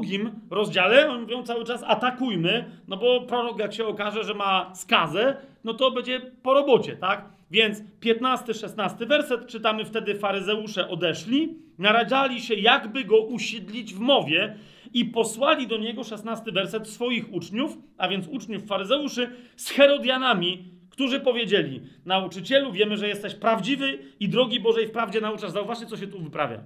rozdziale 0.49 1.11
oni 1.11 1.21
mówią 1.21 1.43
cały 1.43 1.65
czas 1.65 1.83
atakujmy, 1.87 2.71
no 2.87 2.97
bo 2.97 3.21
prorok 3.21 3.59
jak 3.59 3.73
się 3.73 3.85
okaże, 3.85 4.23
że 4.23 4.33
ma 4.33 4.71
skazę, 4.75 5.37
no 5.63 5.73
to 5.73 5.91
będzie 5.91 6.19
po 6.19 6.53
robocie, 6.53 6.95
tak? 6.95 7.29
Więc 7.51 7.83
15-16 8.01 9.07
werset 9.07 9.47
czytamy 9.47 9.85
wtedy 9.85 10.15
faryzeusze 10.15 10.89
odeszli, 10.89 11.57
naradzali 11.77 12.41
się 12.41 12.55
jakby 12.55 13.03
go 13.03 13.21
usiedlić 13.21 13.93
w 13.93 13.99
mowie 13.99 14.55
i 14.93 15.05
posłali 15.05 15.67
do 15.67 15.77
niego 15.77 16.03
16 16.03 16.51
werset 16.51 16.87
swoich 16.87 17.33
uczniów, 17.33 17.77
a 17.97 18.07
więc 18.07 18.27
uczniów 18.27 18.65
faryzeuszy 18.65 19.29
z 19.55 19.69
Herodianami, 19.69 20.71
którzy 20.89 21.19
powiedzieli: 21.19 21.81
Nauczycielu, 22.05 22.71
wiemy, 22.71 22.97
że 22.97 23.07
jesteś 23.07 23.35
prawdziwy 23.35 23.99
i 24.19 24.29
drogi 24.29 24.59
Bożej 24.59 24.87
w 24.87 24.91
prawdzie 24.91 25.21
nauczasz. 25.21 25.51
Zauważcie, 25.51 25.85
co 25.85 25.97
się 25.97 26.07
tu 26.07 26.19
wyprawia. 26.19 26.63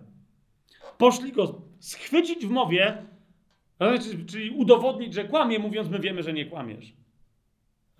Poszli 0.97 1.31
go 1.31 1.72
schwycić 1.83 2.45
w 2.45 2.49
mowie, 2.49 2.97
czyli 4.27 4.49
udowodnić, 4.49 5.13
że 5.13 5.23
kłamie, 5.23 5.59
mówiąc: 5.59 5.89
My 5.89 5.99
wiemy, 5.99 6.23
że 6.23 6.33
nie 6.33 6.45
kłamiesz. 6.45 6.93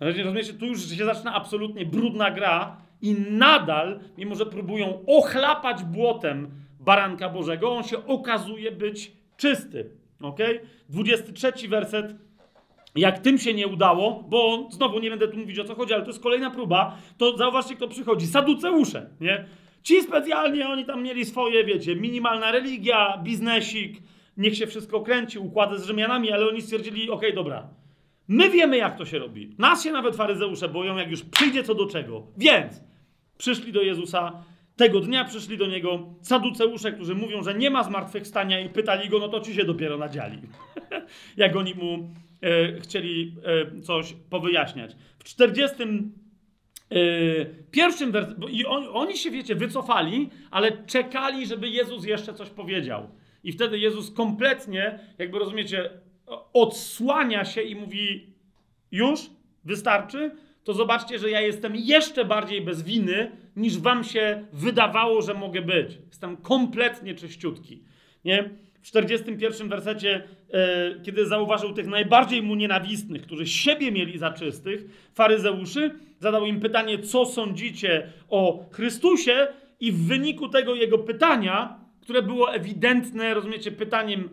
Rozumiecie, 0.00 0.52
tu 0.52 0.66
już 0.66 0.88
się 0.88 1.04
zaczyna 1.04 1.34
absolutnie 1.34 1.86
brudna 1.86 2.30
gra 2.30 2.76
i 3.02 3.14
nadal, 3.30 4.00
mimo 4.18 4.34
że 4.34 4.46
próbują 4.46 5.04
ochlapać 5.06 5.82
błotem 5.82 6.50
baranka 6.80 7.28
Bożego, 7.28 7.76
on 7.76 7.82
się 7.82 8.06
okazuje 8.06 8.72
być 8.72 9.12
czysty. 9.36 9.90
Ok? 10.20 10.38
23 10.88 11.68
werset. 11.68 12.16
Jak 12.94 13.18
tym 13.18 13.38
się 13.38 13.54
nie 13.54 13.66
udało, 13.66 14.24
bo 14.28 14.68
znowu 14.70 14.98
nie 14.98 15.10
będę 15.10 15.28
tu 15.28 15.36
mówić 15.36 15.58
o 15.58 15.64
co 15.64 15.74
chodzi, 15.74 15.94
ale 15.94 16.02
to 16.02 16.08
jest 16.08 16.22
kolejna 16.22 16.50
próba, 16.50 16.98
to 17.18 17.36
zauważcie, 17.36 17.76
kto 17.76 17.88
przychodzi. 17.88 18.26
Saduceusze, 18.26 19.10
nie? 19.20 19.46
Ci 19.84 20.02
specjalnie, 20.02 20.68
oni 20.68 20.84
tam 20.84 21.02
mieli 21.02 21.24
swoje, 21.24 21.64
wiecie, 21.64 21.96
minimalna 21.96 22.52
religia, 22.52 23.18
biznesik, 23.22 24.02
niech 24.36 24.56
się 24.56 24.66
wszystko 24.66 25.00
kręci, 25.00 25.38
układy 25.38 25.78
z 25.78 25.86
Rzymianami, 25.86 26.32
ale 26.32 26.48
oni 26.48 26.62
stwierdzili, 26.62 27.10
okej, 27.10 27.30
okay, 27.30 27.32
dobra, 27.32 27.68
My 28.28 28.50
wiemy, 28.50 28.76
jak 28.76 28.98
to 28.98 29.04
się 29.04 29.18
robi. 29.18 29.54
Nas 29.58 29.84
się 29.84 29.92
nawet 29.92 30.16
faryzeusze 30.16 30.68
boją, 30.68 30.96
jak 30.96 31.10
już 31.10 31.22
przyjdzie 31.22 31.62
co 31.62 31.74
do 31.74 31.86
czego. 31.86 32.26
Więc 32.36 32.80
przyszli 33.38 33.72
do 33.72 33.82
Jezusa, 33.82 34.44
tego 34.76 35.00
dnia 35.00 35.24
przyszli 35.24 35.58
do 35.58 35.66
niego 35.66 36.14
saduceusze, 36.20 36.92
którzy 36.92 37.14
mówią, 37.14 37.42
że 37.42 37.54
nie 37.54 37.70
ma 37.70 37.82
zmartwychwstania 37.84 38.60
i 38.60 38.68
pytali 38.68 39.08
go, 39.08 39.18
no 39.18 39.28
to 39.28 39.40
ci 39.40 39.54
się 39.54 39.64
dopiero 39.64 39.98
nadziali. 39.98 40.38
jak 41.36 41.56
oni 41.56 41.74
mu 41.74 42.08
e, 42.42 42.80
chcieli 42.80 43.36
e, 43.76 43.80
coś 43.80 44.14
powyjaśniać. 44.30 44.96
W 45.18 45.24
40 45.24 45.82
e, 45.82 45.86
pierwszym 47.70 48.12
wersecie, 48.12 48.50
i 48.50 48.66
on, 48.66 48.84
oni 48.92 49.16
się, 49.16 49.30
wiecie, 49.30 49.54
wycofali, 49.54 50.30
ale 50.50 50.84
czekali, 50.86 51.46
żeby 51.46 51.68
Jezus 51.68 52.04
jeszcze 52.04 52.34
coś 52.34 52.50
powiedział. 52.50 53.10
I 53.44 53.52
wtedy 53.52 53.78
Jezus 53.78 54.10
kompletnie, 54.10 54.98
jakby 55.18 55.38
rozumiecie, 55.38 55.90
odsłania 56.52 57.44
się 57.44 57.62
i 57.62 57.76
mówi: 57.76 58.34
Już, 58.90 59.20
wystarczy, 59.64 60.30
to 60.64 60.74
zobaczcie, 60.74 61.18
że 61.18 61.30
ja 61.30 61.40
jestem 61.40 61.76
jeszcze 61.76 62.24
bardziej 62.24 62.60
bez 62.60 62.82
winy, 62.82 63.30
niż 63.56 63.78
wam 63.78 64.04
się 64.04 64.46
wydawało, 64.52 65.22
że 65.22 65.34
mogę 65.34 65.62
być. 65.62 65.98
Jestem 66.08 66.36
kompletnie 66.36 67.14
czyściutki. 67.14 67.82
Nie? 68.24 68.50
W 68.84 68.86
41 68.86 69.68
wersecie, 69.68 70.22
e, 70.52 71.00
kiedy 71.02 71.26
zauważył 71.26 71.72
tych 71.72 71.86
najbardziej 71.86 72.42
mu 72.42 72.54
nienawistnych, 72.54 73.22
którzy 73.22 73.46
siebie 73.46 73.92
mieli 73.92 74.18
za 74.18 74.30
czystych, 74.30 74.84
faryzeuszy, 75.14 75.90
zadał 76.18 76.46
im 76.46 76.60
pytanie, 76.60 76.98
co 76.98 77.26
sądzicie 77.26 78.12
o 78.28 78.64
Chrystusie, 78.70 79.46
i 79.80 79.92
w 79.92 80.06
wyniku 80.06 80.48
tego 80.48 80.74
jego 80.74 80.98
pytania, 80.98 81.80
które 82.00 82.22
było 82.22 82.54
ewidentne, 82.54 83.34
rozumiecie, 83.34 83.72
pytaniem 83.72 84.28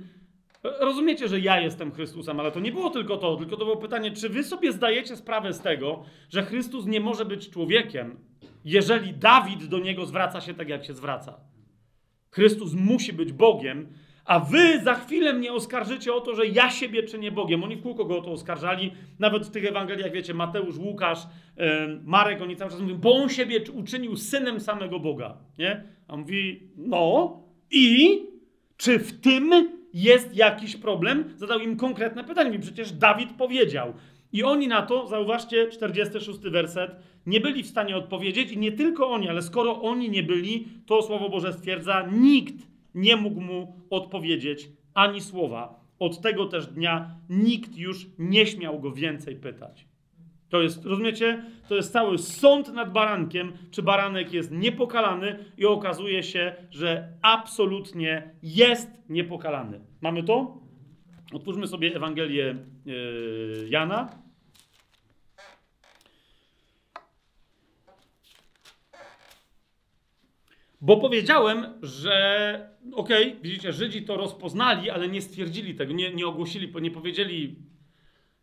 Rozumiecie, 0.63 1.27
że 1.27 1.39
ja 1.39 1.59
jestem 1.59 1.91
Chrystusem, 1.91 2.39
ale 2.39 2.51
to 2.51 2.59
nie 2.59 2.71
było 2.71 2.89
tylko 2.89 3.17
to, 3.17 3.35
tylko 3.35 3.57
to 3.57 3.65
było 3.65 3.77
pytanie, 3.77 4.11
czy 4.11 4.29
wy 4.29 4.43
sobie 4.43 4.71
zdajecie 4.71 5.15
sprawę 5.15 5.53
z 5.53 5.59
tego, 5.59 6.03
że 6.29 6.43
Chrystus 6.43 6.85
nie 6.85 6.99
może 6.99 7.25
być 7.25 7.49
człowiekiem, 7.49 8.19
jeżeli 8.65 9.13
Dawid 9.13 9.65
do 9.65 9.79
niego 9.79 10.05
zwraca 10.05 10.41
się 10.41 10.53
tak, 10.53 10.69
jak 10.69 10.85
się 10.85 10.93
zwraca. 10.93 11.39
Chrystus 12.31 12.73
musi 12.73 13.13
być 13.13 13.33
Bogiem, 13.33 13.87
a 14.31 14.39
wy 14.39 14.79
za 14.83 14.93
chwilę 14.93 15.33
mnie 15.33 15.53
oskarżycie 15.53 16.13
o 16.13 16.21
to, 16.21 16.35
że 16.35 16.47
ja 16.47 16.69
siebie 16.69 17.03
czynię 17.03 17.31
Bogiem. 17.31 17.63
Oni 17.63 17.75
w 17.75 17.81
kółko 17.81 18.05
go 18.05 18.17
o 18.17 18.21
to 18.21 18.31
oskarżali. 18.31 18.91
Nawet 19.19 19.45
w 19.45 19.51
tych 19.51 19.65
Ewangeliach, 19.65 20.11
wiecie, 20.11 20.33
Mateusz, 20.33 20.77
Łukasz, 20.77 21.19
Marek, 22.05 22.41
oni 22.41 22.55
cały 22.55 22.71
czas 22.71 22.81
mówią, 22.81 22.97
bo 22.97 23.15
on 23.15 23.29
siebie 23.29 23.59
uczynił 23.73 24.15
synem 24.15 24.59
samego 24.59 24.99
Boga. 24.99 25.37
Nie? 25.59 25.83
A 26.07 26.13
on 26.13 26.19
mówi, 26.19 26.59
no 26.77 27.39
i 27.71 28.19
czy 28.77 28.99
w 28.99 29.21
tym 29.21 29.51
jest 29.93 30.35
jakiś 30.35 30.75
problem? 30.75 31.33
Zadał 31.35 31.59
im 31.59 31.77
konkretne 31.77 32.23
pytanie. 32.23 32.49
Mówi, 32.49 32.63
przecież 32.63 32.91
Dawid 32.91 33.29
powiedział. 33.37 33.93
I 34.33 34.43
oni 34.43 34.67
na 34.67 34.81
to, 34.81 35.07
zauważcie, 35.07 35.67
46 35.67 36.39
werset, 36.39 36.91
nie 37.25 37.39
byli 37.39 37.63
w 37.63 37.67
stanie 37.67 37.97
odpowiedzieć 37.97 38.51
i 38.51 38.57
nie 38.57 38.71
tylko 38.71 39.09
oni, 39.09 39.29
ale 39.29 39.41
skoro 39.41 39.81
oni 39.81 40.09
nie 40.09 40.23
byli, 40.23 40.67
to 40.85 41.01
Słowo 41.01 41.29
Boże 41.29 41.53
stwierdza, 41.53 42.07
nikt 42.11 42.70
nie 42.95 43.15
mógł 43.15 43.41
mu 43.41 43.75
odpowiedzieć 43.89 44.69
ani 44.93 45.21
słowa. 45.21 45.81
Od 45.99 46.21
tego 46.21 46.45
też 46.45 46.67
dnia 46.67 47.15
nikt 47.29 47.77
już 47.77 48.07
nie 48.19 48.45
śmiał 48.45 48.79
go 48.79 48.91
więcej 48.91 49.35
pytać. 49.35 49.87
To 50.49 50.61
jest, 50.61 50.85
rozumiecie? 50.85 51.45
To 51.69 51.75
jest 51.75 51.93
cały 51.93 52.17
sąd 52.17 52.73
nad 52.73 52.91
barankiem, 52.91 53.53
czy 53.71 53.83
baranek 53.83 54.33
jest 54.33 54.51
niepokalany 54.51 55.45
i 55.57 55.65
okazuje 55.65 56.23
się, 56.23 56.55
że 56.71 57.13
absolutnie 57.21 58.31
jest 58.43 58.89
niepokalany. 59.09 59.79
Mamy 60.01 60.23
to? 60.23 60.57
Otwórzmy 61.33 61.67
sobie 61.67 61.95
Ewangelię 61.95 62.55
yy, 62.85 63.67
Jana. 63.69 64.20
Bo 70.81 70.97
powiedziałem, 70.97 71.65
że 71.81 72.69
okej, 72.93 73.29
okay, 73.29 73.41
widzicie, 73.41 73.73
Żydzi 73.73 74.03
to 74.03 74.17
rozpoznali, 74.17 74.89
ale 74.89 75.07
nie 75.07 75.21
stwierdzili 75.21 75.75
tego, 75.75 75.93
nie, 75.93 76.13
nie 76.13 76.27
ogłosili, 76.27 76.73
nie 76.81 76.91
powiedzieli, 76.91 77.55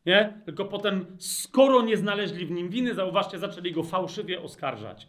nie? 0.06 0.42
Tylko 0.44 0.64
potem, 0.64 1.06
skoro 1.18 1.82
nie 1.82 1.96
znaleźli 1.96 2.46
w 2.46 2.50
nim 2.50 2.68
winy, 2.68 2.94
zauważcie, 2.94 3.38
zaczęli 3.38 3.72
go 3.72 3.82
fałszywie 3.82 4.42
oskarżać. 4.42 5.08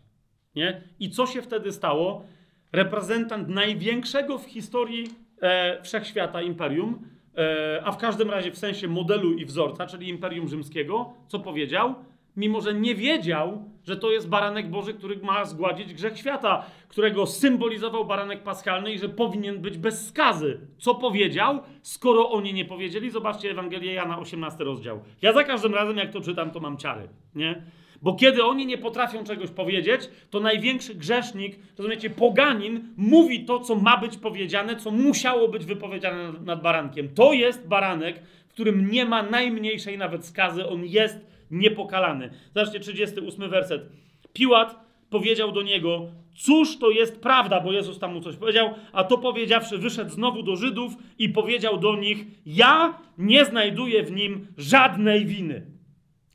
Nie? 0.55 0.81
I 0.99 1.09
co 1.09 1.25
się 1.25 1.41
wtedy 1.41 1.71
stało? 1.71 2.25
Reprezentant 2.71 3.49
największego 3.49 4.37
w 4.37 4.45
historii 4.45 5.09
e, 5.41 5.81
wszechświata 5.83 6.41
imperium, 6.41 7.07
e, 7.37 7.81
a 7.83 7.91
w 7.91 7.97
każdym 7.97 8.29
razie 8.29 8.51
w 8.51 8.57
sensie 8.57 8.87
modelu 8.87 9.33
i 9.33 9.45
wzorca, 9.45 9.87
czyli 9.87 10.09
imperium 10.09 10.47
rzymskiego, 10.47 11.13
co 11.27 11.39
powiedział? 11.39 11.95
Mimo 12.37 12.61
że 12.61 12.73
nie 12.73 12.95
wiedział, 12.95 13.63
że 13.87 13.97
to 13.97 14.11
jest 14.11 14.29
baranek 14.29 14.69
Boży, 14.69 14.93
który 14.93 15.17
ma 15.17 15.45
zgładzić 15.45 15.93
grzech 15.93 16.17
świata, 16.17 16.65
którego 16.87 17.25
symbolizował 17.25 18.05
baranek 18.05 18.43
paschalny 18.43 18.93
i 18.93 18.99
że 18.99 19.09
powinien 19.09 19.61
być 19.61 19.77
bez 19.77 20.07
skazy. 20.07 20.59
Co 20.77 20.95
powiedział, 20.95 21.59
skoro 21.81 22.31
oni 22.31 22.53
nie 22.53 22.65
powiedzieli? 22.65 23.11
Zobaczcie 23.11 23.51
Ewangelię 23.51 23.93
Jana, 23.93 24.19
18 24.19 24.63
rozdział. 24.63 24.99
Ja 25.21 25.33
za 25.33 25.43
każdym 25.43 25.75
razem, 25.75 25.97
jak 25.97 26.11
to 26.11 26.21
czytam, 26.21 26.51
to 26.51 26.59
mam 26.59 26.77
ciary, 26.77 27.07
nie? 27.35 27.63
Bo 28.01 28.13
kiedy 28.13 28.43
oni 28.43 28.65
nie 28.65 28.77
potrafią 28.77 29.23
czegoś 29.23 29.49
powiedzieć, 29.49 30.01
to 30.29 30.39
największy 30.39 30.95
grzesznik, 30.95 31.59
rozumiecie, 31.77 32.09
poganin, 32.09 32.93
mówi 32.97 33.45
to, 33.45 33.59
co 33.59 33.75
ma 33.75 33.97
być 33.97 34.17
powiedziane, 34.17 34.75
co 34.75 34.91
musiało 34.91 35.47
być 35.47 35.65
wypowiedziane 35.65 36.23
nad, 36.23 36.45
nad 36.45 36.61
barankiem. 36.61 37.09
To 37.15 37.33
jest 37.33 37.67
baranek, 37.67 38.21
w 38.47 38.53
którym 38.53 38.91
nie 38.91 39.05
ma 39.05 39.23
najmniejszej 39.23 39.97
nawet 39.97 40.25
skazy. 40.25 40.67
On 40.67 40.85
jest 40.85 41.28
niepokalany. 41.51 42.29
Zobaczcie, 42.55 42.79
38 42.79 43.49
werset. 43.49 43.89
Piłat 44.33 44.79
powiedział 45.09 45.51
do 45.51 45.61
niego, 45.61 46.11
cóż 46.35 46.77
to 46.77 46.89
jest 46.89 47.21
prawda, 47.21 47.59
bo 47.59 47.71
Jezus 47.71 47.99
tam 47.99 48.13
mu 48.13 48.21
coś 48.21 48.35
powiedział, 48.35 48.73
a 48.91 49.03
to 49.03 49.17
powiedziawszy 49.17 49.77
wyszedł 49.77 50.11
znowu 50.11 50.43
do 50.43 50.55
Żydów 50.55 50.93
i 51.17 51.29
powiedział 51.29 51.77
do 51.77 51.95
nich, 51.95 52.25
ja 52.45 52.97
nie 53.17 53.45
znajduję 53.45 54.03
w 54.03 54.11
nim 54.11 54.47
żadnej 54.57 55.25
winy. 55.25 55.65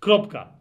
Kropka. 0.00 0.54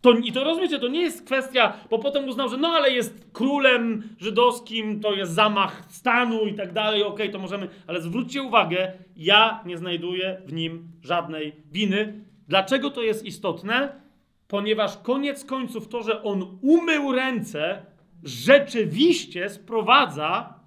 To, 0.00 0.12
I 0.12 0.32
to 0.32 0.44
rozumiecie, 0.44 0.78
to 0.78 0.88
nie 0.88 1.00
jest 1.00 1.26
kwestia, 1.26 1.72
bo 1.90 1.98
potem 1.98 2.28
uznał, 2.28 2.48
że 2.48 2.56
no 2.56 2.68
ale 2.68 2.90
jest 2.90 3.30
królem 3.32 4.02
żydowskim, 4.20 5.00
to 5.00 5.14
jest 5.14 5.32
zamach 5.32 5.84
stanu 5.88 6.46
i 6.46 6.54
tak 6.54 6.72
dalej, 6.72 7.02
okej, 7.02 7.14
okay, 7.14 7.32
to 7.32 7.38
możemy, 7.38 7.68
ale 7.86 8.00
zwróćcie 8.00 8.42
uwagę, 8.42 8.92
ja 9.16 9.62
nie 9.66 9.78
znajduję 9.78 10.42
w 10.46 10.52
nim 10.52 10.88
żadnej 11.02 11.52
winy. 11.70 12.24
Dlaczego 12.52 12.90
to 12.90 13.02
jest 13.02 13.24
istotne? 13.24 14.00
Ponieważ 14.48 14.98
koniec 14.98 15.44
końców 15.44 15.88
to, 15.88 16.02
że 16.02 16.22
on 16.22 16.58
umył 16.62 17.12
ręce, 17.12 17.86
rzeczywiście 18.22 19.48
sprowadza 19.48 20.60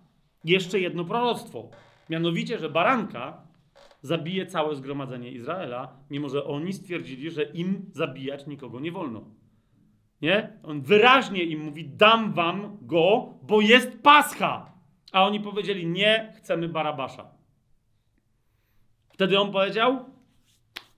jeszcze 0.44 0.80
jedno 0.80 1.04
proroctwo. 1.04 1.70
Mianowicie, 2.10 2.60
że 2.60 2.70
baranka 2.70 3.42
zabije 4.02 4.46
całe 4.46 4.76
zgromadzenie 4.76 5.32
Izraela, 5.32 5.98
mimo 6.10 6.30
że 6.30 6.46
oni 6.46 6.74
stwierdzili, 6.74 7.32
że 7.32 7.44
im 7.44 7.90
zabijać 7.94 8.48
nikogo 8.48 8.80
nie 8.80 8.92
wolno. 8.92 9.22
Nie? 10.22 10.60
On 10.64 10.82
wyraźnie 10.82 11.44
im 11.44 11.64
mówi: 11.64 11.90
Dam 11.90 12.34
wam 12.34 12.78
go, 12.82 13.34
bo 13.42 13.62
jest 13.62 14.02
pascha. 14.02 14.72
A 15.12 15.26
oni 15.26 15.40
powiedzieli: 15.40 15.88
Nie, 15.88 16.34
chcemy 16.38 16.70
Barabasza. 16.70 17.26
Wtedy 19.10 19.40
on 19.40 19.52
powiedział: 19.52 20.15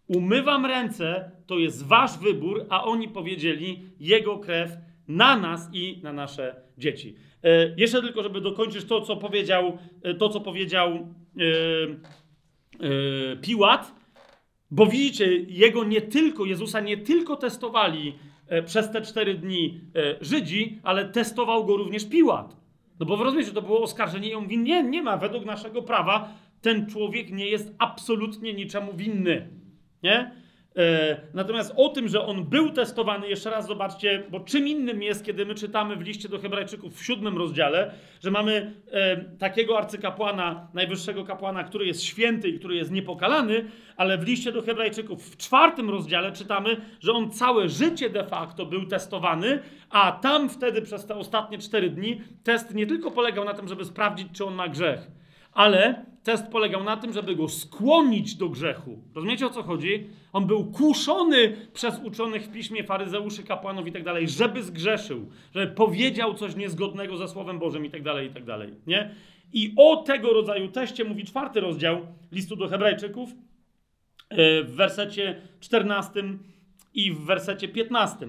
Umywam 0.07 0.65
ręce, 0.65 1.31
to 1.45 1.57
jest 1.59 1.85
wasz 1.85 2.17
wybór, 2.17 2.65
a 2.69 2.83
oni 2.83 3.07
powiedzieli 3.07 3.89
jego 3.99 4.39
krew 4.39 4.71
na 5.07 5.37
nas 5.37 5.69
i 5.73 5.99
na 6.03 6.13
nasze 6.13 6.55
dzieci. 6.77 7.15
E, 7.43 7.75
jeszcze 7.77 8.01
tylko, 8.01 8.23
żeby 8.23 8.41
dokończyć 8.41 8.85
to, 8.85 9.01
co 9.01 9.17
powiedział, 9.17 9.77
e, 10.03 10.13
to, 10.13 10.29
co 10.29 10.41
powiedział 10.41 10.89
e, 10.89 11.03
e, 13.33 13.37
Piłat, 13.41 13.93
bo 14.71 14.85
widzicie, 14.85 15.37
jego 15.37 15.83
nie 15.83 16.01
tylko, 16.01 16.45
Jezusa 16.45 16.79
nie 16.79 16.97
tylko 16.97 17.35
testowali 17.35 18.15
e, 18.47 18.63
przez 18.63 18.91
te 18.91 19.01
cztery 19.01 19.33
dni 19.33 19.81
e, 19.95 20.15
Żydzi, 20.21 20.79
ale 20.83 21.05
testował 21.05 21.65
go 21.65 21.77
również 21.77 22.09
Piłat. 22.09 22.57
No 22.99 23.05
bo 23.05 23.23
rozumiecie, 23.23 23.51
to 23.51 23.61
było 23.61 23.81
oskarżenie 23.81 24.29
i 24.29 24.33
on 24.33 24.43
mówi, 24.43 24.57
nie, 24.57 24.83
nie 24.83 25.03
ma, 25.03 25.17
według 25.17 25.45
naszego 25.45 25.81
prawa 25.81 26.33
ten 26.61 26.85
człowiek 26.85 27.31
nie 27.31 27.49
jest 27.49 27.75
absolutnie 27.77 28.53
niczemu 28.53 28.93
winny. 28.93 29.47
Nie? 30.03 30.31
E, 30.77 31.17
natomiast 31.33 31.73
o 31.75 31.89
tym, 31.89 32.07
że 32.07 32.25
on 32.25 32.45
był 32.45 32.69
testowany, 32.69 33.29
jeszcze 33.29 33.49
raz 33.49 33.67
zobaczcie, 33.67 34.23
bo 34.29 34.39
czym 34.39 34.67
innym 34.67 35.03
jest, 35.03 35.25
kiedy 35.25 35.45
my 35.45 35.55
czytamy 35.55 35.95
w 35.95 36.01
liście 36.01 36.29
do 36.29 36.39
Hebrajczyków 36.39 36.99
w 36.99 37.05
siódmym 37.05 37.37
rozdziale, 37.37 37.91
że 38.21 38.31
mamy 38.31 38.73
e, 38.91 39.17
takiego 39.17 39.77
arcykapłana, 39.77 40.67
najwyższego 40.73 41.25
kapłana, 41.25 41.63
który 41.63 41.85
jest 41.85 42.03
święty 42.03 42.49
i 42.49 42.59
który 42.59 42.75
jest 42.75 42.91
niepokalany, 42.91 43.65
ale 43.97 44.17
w 44.17 44.23
liście 44.23 44.51
do 44.51 44.61
Hebrajczyków 44.61 45.29
w 45.29 45.37
czwartym 45.37 45.89
rozdziale 45.89 46.31
czytamy, 46.31 46.81
że 46.99 47.13
on 47.13 47.31
całe 47.31 47.69
życie 47.69 48.09
de 48.09 48.23
facto 48.23 48.65
był 48.65 48.85
testowany, 48.85 49.59
a 49.89 50.11
tam 50.11 50.49
wtedy 50.49 50.81
przez 50.81 51.05
te 51.05 51.15
ostatnie 51.15 51.57
cztery 51.57 51.89
dni 51.89 52.21
test 52.43 52.75
nie 52.75 52.87
tylko 52.87 53.11
polegał 53.11 53.45
na 53.45 53.53
tym, 53.53 53.67
żeby 53.67 53.85
sprawdzić, 53.85 54.27
czy 54.33 54.45
on 54.45 54.53
ma 54.53 54.67
grzech, 54.67 55.07
ale 55.57 56.05
test 56.23 56.47
polegał 56.47 56.83
na 56.83 56.97
tym, 56.97 57.13
żeby 57.13 57.35
go 57.35 57.49
skłonić 57.49 58.35
do 58.35 58.49
grzechu. 58.49 58.99
Rozumiecie 59.15 59.45
o 59.45 59.49
co 59.49 59.63
chodzi? 59.63 60.09
On 60.33 60.47
był 60.47 60.65
kuszony 60.65 61.55
przez 61.73 61.99
uczonych 62.03 62.43
w 62.43 62.51
piśmie, 62.51 62.83
faryzeuszy, 62.83 63.43
kapłanów 63.43 63.87
i 63.87 63.91
tak 63.91 64.03
dalej, 64.03 64.29
żeby 64.29 64.63
zgrzeszył, 64.63 65.29
żeby 65.55 65.67
powiedział 65.67 66.33
coś 66.33 66.55
niezgodnego 66.55 67.17
ze 67.17 67.27
Słowem 67.27 67.59
Bożym 67.59 67.85
i 67.85 67.89
tak 67.89 68.03
dalej, 68.03 68.27
i 68.27 68.33
tak 68.33 68.45
dalej. 68.45 68.73
Nie? 68.87 69.15
I 69.53 69.73
o 69.77 69.95
tego 69.95 70.33
rodzaju 70.33 70.67
teście 70.67 71.03
mówi 71.03 71.25
czwarty 71.25 71.59
rozdział 71.59 72.01
listu 72.31 72.55
do 72.55 72.67
Hebrajczyków 72.67 73.29
e, 74.29 74.63
w 74.63 74.75
wersecie 74.75 75.41
14 75.59 76.23
i 76.93 77.11
w 77.11 77.25
wersecie 77.25 77.67
15. 77.67 78.27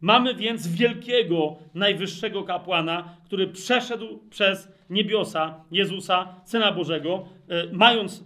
Mamy 0.00 0.34
więc 0.34 0.68
wielkiego, 0.68 1.56
najwyższego 1.74 2.42
kapłana, 2.42 3.16
który 3.24 3.46
przeszedł 3.46 4.18
przez 4.30 4.79
niebiosa 4.90 5.64
Jezusa, 5.70 6.34
Syna 6.44 6.72
Bożego, 6.72 7.24
e, 7.48 7.72
mając 7.72 8.24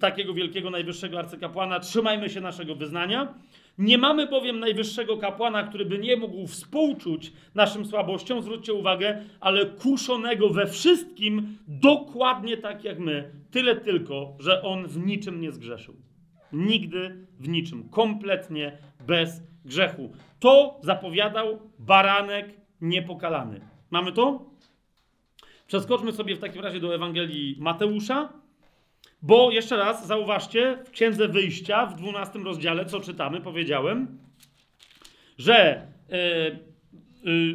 takiego 0.00 0.34
wielkiego, 0.34 0.70
najwyższego 0.70 1.18
arcykapłana, 1.18 1.80
trzymajmy 1.80 2.28
się 2.28 2.40
naszego 2.40 2.74
wyznania. 2.74 3.34
Nie 3.78 3.98
mamy 3.98 4.26
bowiem 4.26 4.60
najwyższego 4.60 5.16
kapłana, 5.16 5.62
który 5.62 5.84
by 5.84 5.98
nie 5.98 6.16
mógł 6.16 6.46
współczuć 6.46 7.32
naszym 7.54 7.86
słabościom, 7.86 8.42
zwróćcie 8.42 8.74
uwagę, 8.74 9.22
ale 9.40 9.66
kuszonego 9.66 10.48
we 10.48 10.66
wszystkim 10.66 11.58
dokładnie 11.68 12.56
tak 12.56 12.84
jak 12.84 12.98
my. 12.98 13.30
Tyle 13.50 13.76
tylko, 13.76 14.36
że 14.38 14.62
on 14.62 14.88
w 14.88 14.98
niczym 15.06 15.40
nie 15.40 15.52
zgrzeszył. 15.52 15.94
Nigdy 16.52 17.26
w 17.40 17.48
niczym. 17.48 17.88
Kompletnie 17.88 18.78
bez 19.06 19.42
grzechu. 19.64 20.10
To 20.40 20.80
zapowiadał 20.82 21.58
baranek 21.78 22.60
niepokalany. 22.80 23.60
Mamy 23.90 24.12
to? 24.12 24.55
Przeskoczmy 25.66 26.12
sobie 26.12 26.36
w 26.36 26.38
takim 26.38 26.62
razie 26.62 26.80
do 26.80 26.94
Ewangelii 26.94 27.56
Mateusza, 27.58 28.32
bo 29.22 29.50
jeszcze 29.50 29.76
raz 29.76 30.06
zauważcie, 30.06 30.78
w 30.84 30.90
Księdze 30.90 31.28
Wyjścia, 31.28 31.86
w 31.86 31.96
12 31.96 32.38
rozdziale, 32.38 32.84
co 32.84 33.00
czytamy, 33.00 33.40
powiedziałem, 33.40 34.18
że, 35.38 35.86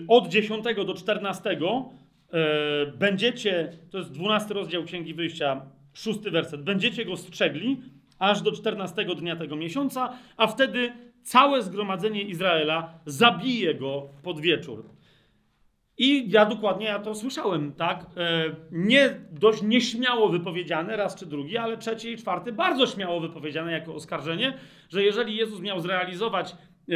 od 0.08 0.28
10 0.28 0.66
do 0.86 0.94
14 0.94 1.58
będziecie, 2.98 3.78
to 3.92 3.98
jest 3.98 4.12
12 4.12 4.54
rozdział 4.54 4.84
Księgi 4.84 5.14
Wyjścia, 5.14 5.62
szósty 5.94 6.32
werset, 6.32 6.64
będziecie 6.64 7.06
go 7.06 7.18
strzegli 7.18 7.82
aż 8.20 8.42
do 8.42 8.52
14 8.52 9.06
dnia 9.06 9.36
tego 9.36 9.56
miesiąca, 9.56 10.14
a 10.38 10.48
wtedy 10.48 10.94
całe 11.24 11.62
zgromadzenie 11.62 12.22
Izraela 12.22 12.94
zabije 13.06 13.76
go 13.76 14.10
pod 14.24 14.40
wieczór. 14.40 14.86
I 16.02 16.32
ja 16.32 16.46
dokładnie 16.46 16.86
ja 16.86 17.00
to 17.00 17.16
słyszałem, 17.16 17.74
tak? 17.74 18.06
E, 18.18 18.56
nie 18.72 19.20
dość 19.32 19.62
nieśmiało 19.62 20.30
wypowiedziane, 20.30 20.98
raz 20.98 21.16
czy 21.16 21.26
drugi, 21.26 21.58
ale 21.58 21.78
trzeci 21.78 22.12
i 22.12 22.18
czwarty 22.18 22.52
bardzo 22.52 22.88
śmiało 22.88 23.20
wypowiedziane 23.20 23.72
jako 23.72 23.96
oskarżenie, 23.96 24.54
że 24.90 25.04
jeżeli 25.04 25.36
Jezus 25.36 25.62
miał 25.62 25.80
zrealizować 25.80 26.52
e, 26.52 26.96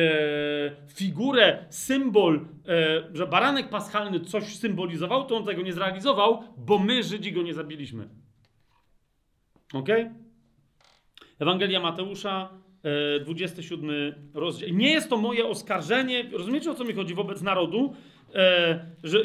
figurę, 0.96 1.66
symbol, 1.70 2.46
e, 2.68 3.04
że 3.14 3.28
baranek 3.28 3.70
paschalny 3.70 4.20
coś 4.20 4.56
symbolizował, 4.56 5.26
to 5.26 5.38
on 5.38 5.46
tego 5.46 5.62
nie 5.62 5.74
zrealizował, 5.74 6.44
bo 6.58 6.80
my, 6.80 7.04
Żydzi, 7.04 7.32
go 7.32 7.42
nie 7.42 7.54
zabiliśmy. 7.54 8.10
Ok? 9.74 9.90
Ewangelia 11.40 11.80
Mateusza, 11.80 12.50
27 13.22 13.92
rozdział. 14.34 14.70
Nie 14.70 14.92
jest 14.92 15.10
to 15.10 15.18
moje 15.18 15.46
oskarżenie, 15.46 16.30
rozumiecie 16.32 16.72
o 16.72 16.76
co 16.76 16.84
mi 16.84 16.94
chodzi 16.94 17.14
wobec 17.14 17.42
narodu, 17.42 17.96
że, 19.04 19.20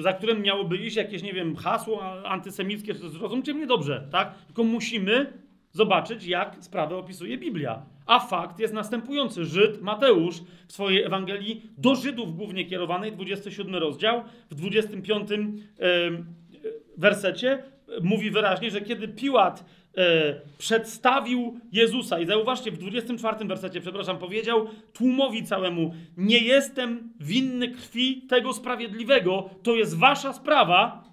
za 0.00 0.12
którym 0.12 0.42
miałoby 0.42 0.76
iść 0.76 0.96
jakieś, 0.96 1.22
nie 1.22 1.32
wiem, 1.32 1.56
hasło 1.56 2.24
antysemickie, 2.24 2.94
zrozumcie 2.94 3.54
mnie 3.54 3.66
dobrze, 3.66 4.08
tak? 4.10 4.34
Tylko 4.46 4.64
musimy 4.64 5.32
zobaczyć, 5.72 6.26
jak 6.26 6.56
sprawę 6.60 6.96
opisuje 6.96 7.38
Biblia. 7.38 7.82
A 8.06 8.20
fakt 8.20 8.58
jest 8.58 8.74
następujący. 8.74 9.44
Żyd 9.44 9.82
Mateusz 9.82 10.36
w 10.68 10.72
swojej 10.72 11.02
Ewangelii 11.02 11.62
do 11.78 11.94
Żydów 11.94 12.36
głównie 12.36 12.64
kierowanej, 12.64 13.12
27 13.12 13.74
rozdział, 13.74 14.22
w 14.50 14.54
25 14.54 15.30
e, 15.32 15.36
wersecie 16.96 17.62
mówi 18.02 18.30
wyraźnie, 18.30 18.70
że 18.70 18.80
kiedy 18.80 19.08
Piłat 19.08 19.64
e, 19.96 20.40
przedstawił 20.58 21.60
Jezusa 21.72 22.20
i 22.20 22.26
zauważcie, 22.26 22.70
w 22.70 22.78
24 22.78 23.44
wersecie, 23.46 23.80
przepraszam, 23.80 24.18
powiedział 24.18 24.66
tłumowi 24.92 25.44
całemu, 25.44 25.94
nie 26.16 26.38
jestem 26.38 27.12
winny 27.20 27.68
krwi 27.68 28.22
tego 28.28 28.52
sprawiedliwego, 28.52 29.50
to 29.62 29.74
jest 29.74 29.98
wasza 29.98 30.32
sprawa. 30.32 31.04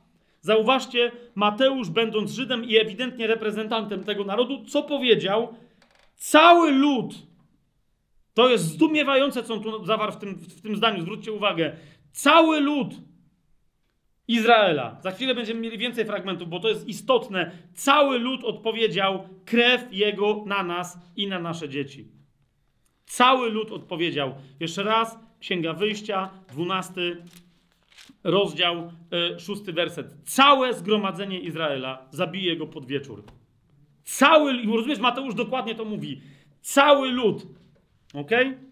Zauważcie, 0.42 1.12
Mateusz, 1.36 1.90
będąc 1.90 2.32
Żydem 2.32 2.66
i 2.66 2.78
ewidentnie 2.78 3.28
reprezentantem 3.28 4.04
tego 4.04 4.24
narodu, 4.24 4.66
co 4.66 4.84
powiedział? 4.84 5.54
Cały 6.16 6.72
lud, 6.72 7.14
to 8.34 8.50
jest 8.50 8.64
zdumiewające, 8.64 9.44
co 9.44 9.54
on 9.54 9.64
tu 9.64 9.86
zawarł 9.86 10.12
w 10.12 10.18
tym, 10.18 10.36
w 10.36 10.62
tym 10.62 10.76
zdaniu, 10.76 11.02
zwróćcie 11.02 11.32
uwagę, 11.32 11.76
cały 12.12 12.60
lud 12.60 12.96
Izraela. 14.30 14.98
Za 15.02 15.12
chwilę 15.12 15.36
będziemy 15.36 15.60
mieli 15.60 15.78
więcej 15.78 16.06
fragmentów, 16.06 16.50
bo 16.50 16.60
to 16.60 16.70
jest 16.70 16.88
istotne. 16.88 17.52
Cały 17.74 18.20
lud 18.20 18.44
odpowiedział 18.44 19.30
krew 19.46 19.88
jego 19.92 20.44
na 20.46 20.64
nas 20.64 20.98
i 21.16 21.28
na 21.28 21.40
nasze 21.40 21.70
dzieci. 21.70 22.08
Cały 23.06 23.50
lud 23.50 23.72
odpowiedział. 23.72 24.36
Jeszcze 24.60 24.84
raz, 24.84 25.20
Księga 25.40 25.74
Wyjścia, 25.74 26.30
12 26.52 27.02
rozdział, 28.24 28.92
e, 29.12 29.40
szósty 29.40 29.74
werset. 29.74 30.16
Całe 30.24 30.74
zgromadzenie 30.74 31.40
Izraela 31.40 32.08
zabije 32.12 32.56
go 32.56 32.68
pod 32.68 32.86
wieczór. 32.86 33.24
Cały, 34.04 34.54
rozumiesz, 34.76 35.00
Mateusz 35.00 35.36
dokładnie 35.36 35.76
to 35.76 35.86
mówi. 35.86 36.22
Cały 36.62 37.12
lud. 37.12 37.48
Okej? 38.14 38.48
Okay? 38.48 38.69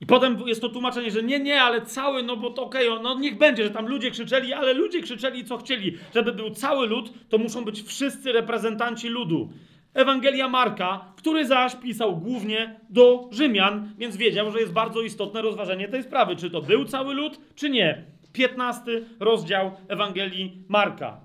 I 0.00 0.06
potem 0.06 0.38
jest 0.46 0.60
to 0.60 0.68
tłumaczenie, 0.68 1.10
że 1.10 1.22
nie, 1.22 1.40
nie, 1.40 1.62
ale 1.62 1.82
cały, 1.82 2.22
no 2.22 2.36
bo 2.36 2.50
to 2.50 2.62
okej, 2.62 2.88
okay, 2.88 3.02
no 3.02 3.18
niech 3.18 3.38
będzie, 3.38 3.64
że 3.64 3.70
tam 3.70 3.86
ludzie 3.86 4.10
krzyczeli, 4.10 4.52
ale 4.52 4.72
ludzie 4.72 5.02
krzyczeli 5.02 5.44
co 5.44 5.58
chcieli. 5.58 5.98
Żeby 6.14 6.32
był 6.32 6.50
cały 6.50 6.86
lud, 6.86 7.12
to 7.28 7.38
muszą 7.38 7.64
być 7.64 7.82
wszyscy 7.82 8.32
reprezentanci 8.32 9.08
ludu. 9.08 9.50
Ewangelia 9.94 10.48
Marka, 10.48 11.12
który 11.16 11.46
zaś 11.46 11.76
pisał 11.76 12.16
głównie 12.16 12.80
do 12.90 13.28
Rzymian, 13.32 13.92
więc 13.98 14.16
wiedział, 14.16 14.50
że 14.50 14.60
jest 14.60 14.72
bardzo 14.72 15.02
istotne 15.02 15.42
rozważenie 15.42 15.88
tej 15.88 16.02
sprawy, 16.02 16.36
czy 16.36 16.50
to 16.50 16.62
był 16.62 16.84
cały 16.84 17.14
lud, 17.14 17.40
czy 17.54 17.70
nie. 17.70 18.04
15 18.32 19.02
rozdział 19.20 19.70
Ewangelii 19.88 20.64
Marka. 20.68 21.20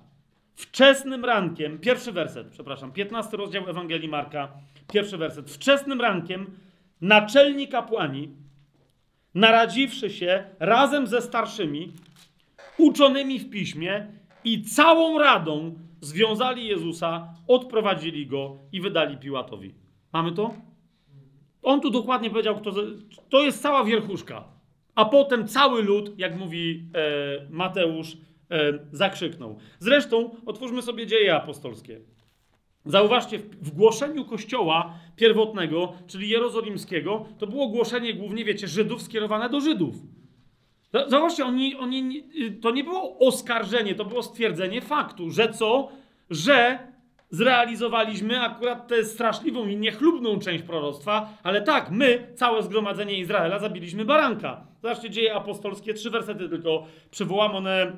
Wczesnym 0.54 1.24
rankiem, 1.24 1.78
pierwszy 1.78 2.12
werset, 2.12 2.48
przepraszam, 2.48 2.92
15 2.92 3.36
rozdział 3.36 3.68
Ewangelii 3.68 4.08
Marka, 4.08 4.48
pierwszy 4.92 5.18
werset. 5.18 5.50
Wczesnym 5.50 6.00
rankiem 6.00 6.46
naczelni 7.00 7.68
kapłani, 7.68 8.28
naradziwszy 9.34 10.10
się 10.10 10.44
razem 10.58 11.06
ze 11.06 11.22
starszymi, 11.22 11.92
uczonymi 12.78 13.38
w 13.38 13.50
piśmie 13.50 14.06
i 14.44 14.62
całą 14.62 15.18
radą 15.18 15.74
związali 16.00 16.66
Jezusa, 16.66 17.34
odprowadzili 17.48 18.26
go 18.26 18.56
i 18.72 18.80
wydali 18.80 19.16
Piłatowi. 19.16 19.74
Mamy 20.12 20.32
to? 20.32 20.54
On 21.62 21.80
tu 21.80 21.90
dokładnie 21.90 22.30
powiedział, 22.30 22.56
kto, 22.56 22.72
to 23.28 23.42
jest 23.42 23.62
cała 23.62 23.84
wierchuszka. 23.84 24.44
A 24.94 25.04
potem 25.04 25.48
cały 25.48 25.82
lud, 25.82 26.18
jak 26.18 26.38
mówi 26.38 26.84
e, 26.94 27.46
Mateusz, 27.50 28.16
e, 28.50 28.72
zakrzyknął. 28.92 29.58
Zresztą 29.78 30.36
otwórzmy 30.46 30.82
sobie 30.82 31.06
dzieje 31.06 31.34
apostolskie. 31.34 32.00
Zauważcie, 32.84 33.38
w 33.38 33.70
głoszeniu 33.70 34.24
kościoła 34.24 34.94
pierwotnego, 35.16 35.92
czyli 36.06 36.28
jerozolimskiego, 36.28 37.26
to 37.38 37.46
było 37.46 37.68
głoszenie 37.68 38.14
głównie, 38.14 38.44
wiecie, 38.44 38.68
Żydów 38.68 39.02
skierowane 39.02 39.50
do 39.50 39.60
Żydów. 39.60 39.94
Zauważcie, 41.08 41.44
oni, 41.44 41.76
oni, 41.76 42.24
to 42.60 42.70
nie 42.70 42.84
było 42.84 43.18
oskarżenie, 43.18 43.94
to 43.94 44.04
było 44.04 44.22
stwierdzenie 44.22 44.80
faktu, 44.80 45.30
że 45.30 45.52
co? 45.52 45.88
Że 46.30 46.78
zrealizowaliśmy 47.30 48.40
akurat 48.40 48.88
tę 48.88 49.04
straszliwą 49.04 49.66
i 49.66 49.76
niechlubną 49.76 50.38
część 50.38 50.64
proroctwa, 50.64 51.38
ale 51.42 51.62
tak, 51.62 51.90
my, 51.90 52.32
całe 52.34 52.62
zgromadzenie 52.62 53.18
Izraela, 53.18 53.58
zabiliśmy 53.58 54.04
baranka. 54.04 54.66
Zobaczcie, 54.82 55.10
dzieje 55.10 55.34
apostolskie, 55.34 55.94
trzy 55.94 56.10
wersety 56.10 56.48
tylko 56.48 56.86
przywołam, 57.10 57.56
one 57.56 57.96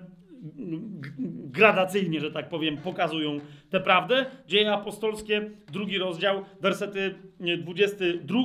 gradacyjnie, 1.50 2.20
że 2.20 2.30
tak 2.30 2.48
powiem, 2.48 2.76
pokazują 2.76 3.40
tę 3.70 3.80
prawdę. 3.80 4.26
Dzieje 4.46 4.72
apostolskie, 4.72 5.50
drugi 5.72 5.98
rozdział, 5.98 6.44
wersety 6.60 7.14
22 7.58 8.38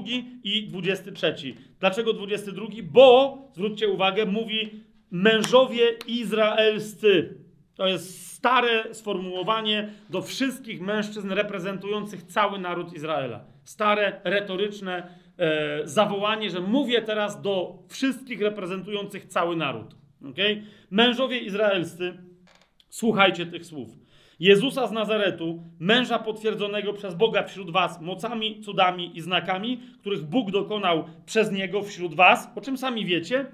i 0.44 0.68
23. 0.68 1.36
Dlaczego 1.80 2.14
22? 2.14 2.66
Bo, 2.84 3.38
zwróćcie 3.54 3.88
uwagę, 3.88 4.26
mówi 4.26 4.84
mężowie 5.12 5.84
izraelscy. 6.08 7.38
To 7.76 7.88
jest 7.88 8.34
stare 8.34 8.94
sformułowanie 8.94 9.90
do 10.10 10.22
wszystkich 10.22 10.82
mężczyzn 10.82 11.32
reprezentujących 11.32 12.24
cały 12.24 12.60
naród 12.60 12.94
Izraela. 12.94 13.46
Stare, 13.64 14.22
retoryczne 14.24 15.08
e, 15.38 15.82
zawołanie, 15.88 16.50
że 16.50 16.60
mówię 16.60 17.02
teraz 17.02 17.42
do 17.42 17.84
wszystkich 17.88 18.42
reprezentujących 18.42 19.26
cały 19.26 19.56
naród. 19.56 19.96
Okay? 20.26 20.64
Mężowie 20.92 21.40
izraelscy, 21.40 22.18
słuchajcie 22.90 23.46
tych 23.46 23.66
słów. 23.66 23.90
Jezusa 24.40 24.88
z 24.88 24.92
Nazaretu, 24.92 25.64
męża 25.80 26.20
potwierdzonego 26.20 26.94
przez 26.94 27.16
Boga 27.16 27.44
wśród 27.44 27.72
was 27.72 28.02
mocami, 28.02 28.62
cudami 28.62 29.18
i 29.18 29.22
znakami, 29.22 29.80
których 30.00 30.24
Bóg 30.24 30.52
dokonał 30.52 31.04
przez 31.26 31.52
niego 31.52 31.84
wśród 31.84 32.16
was, 32.16 32.50
o 32.56 32.62
czym 32.62 32.78
sami 32.78 33.06
wiecie, 33.06 33.46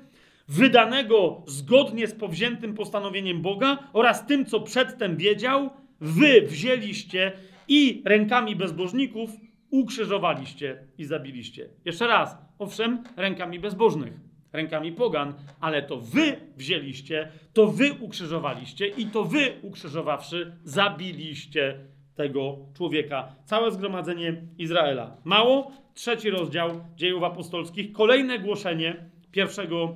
wydanego 0.47 1.43
zgodnie 1.47 2.07
z 2.07 2.15
powziętym 2.15 2.73
postanowieniem 2.73 3.41
Boga 3.41 3.77
oraz 3.93 4.25
tym, 4.25 4.45
co 4.45 4.59
przedtem 4.59 5.17
wiedział, 5.17 5.69
wy 6.01 6.41
wzięliście 6.41 7.31
i 7.67 8.01
rękami 8.05 8.55
bezbożników 8.55 9.29
ukrzyżowaliście 9.69 10.83
i 10.97 11.05
zabiliście. 11.05 11.69
Jeszcze 11.85 12.07
raz, 12.07 12.37
owszem, 12.59 13.03
rękami 13.17 13.59
bezbożnych 13.59 14.24
rękami 14.55 14.91
pogan, 14.91 15.33
ale 15.59 15.81
to 15.81 15.97
wy 15.97 16.35
wzięliście, 16.57 17.27
to 17.53 17.67
wy 17.67 17.93
ukrzyżowaliście 17.93 18.87
i 18.87 19.05
to 19.05 19.23
wy 19.23 19.53
ukrzyżowawszy 19.61 20.51
zabiliście 20.63 21.79
tego 22.15 22.57
człowieka. 22.77 23.35
Całe 23.45 23.71
zgromadzenie 23.71 24.41
Izraela. 24.57 25.17
Mało? 25.23 25.71
Trzeci 25.93 26.29
rozdział 26.29 26.69
dziejów 26.95 27.23
apostolskich. 27.23 27.91
Kolejne 27.91 28.39
głoszenie 28.39 28.95
pierwszego 29.31 29.95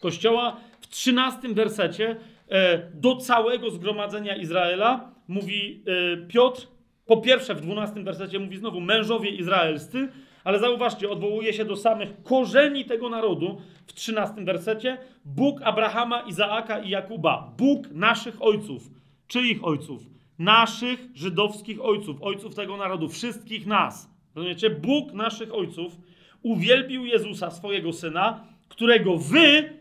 kościoła 0.00 0.56
w 0.80 0.88
trzynastym 0.88 1.54
wersecie 1.54 2.16
e, 2.48 2.78
do 2.94 3.16
całego 3.16 3.70
zgromadzenia 3.70 4.36
Izraela 4.36 5.14
mówi 5.28 5.84
e, 5.86 6.26
Piotr. 6.26 6.66
Po 7.06 7.16
pierwsze, 7.16 7.54
w 7.54 7.60
dwunastym 7.60 8.04
wersecie 8.04 8.38
mówi 8.38 8.56
znowu 8.56 8.80
mężowie 8.80 9.30
izraelscy, 9.30 10.08
ale 10.48 10.58
zauważcie, 10.58 11.10
odwołuje 11.10 11.52
się 11.52 11.64
do 11.64 11.76
samych 11.76 12.22
korzeni 12.22 12.84
tego 12.84 13.08
narodu 13.08 13.60
w 13.86 13.92
13 13.92 14.44
wersecie. 14.44 14.98
Bóg 15.24 15.62
Abrahama, 15.62 16.20
Izaaka 16.20 16.78
i 16.78 16.90
Jakuba. 16.90 17.52
Bóg 17.58 17.90
naszych 17.90 18.42
ojców. 18.42 18.90
Czyich 19.26 19.64
ojców? 19.64 20.02
Naszych 20.38 21.08
żydowskich 21.14 21.84
ojców, 21.84 22.22
ojców 22.22 22.54
tego 22.54 22.76
narodu, 22.76 23.08
wszystkich 23.08 23.66
nas. 23.66 24.10
Rozumiecie? 24.34 24.70
Bóg 24.70 25.12
naszych 25.12 25.54
ojców 25.54 25.98
uwielbił 26.42 27.06
Jezusa, 27.06 27.50
swojego 27.50 27.92
syna, 27.92 28.44
którego 28.68 29.18
wy, 29.18 29.72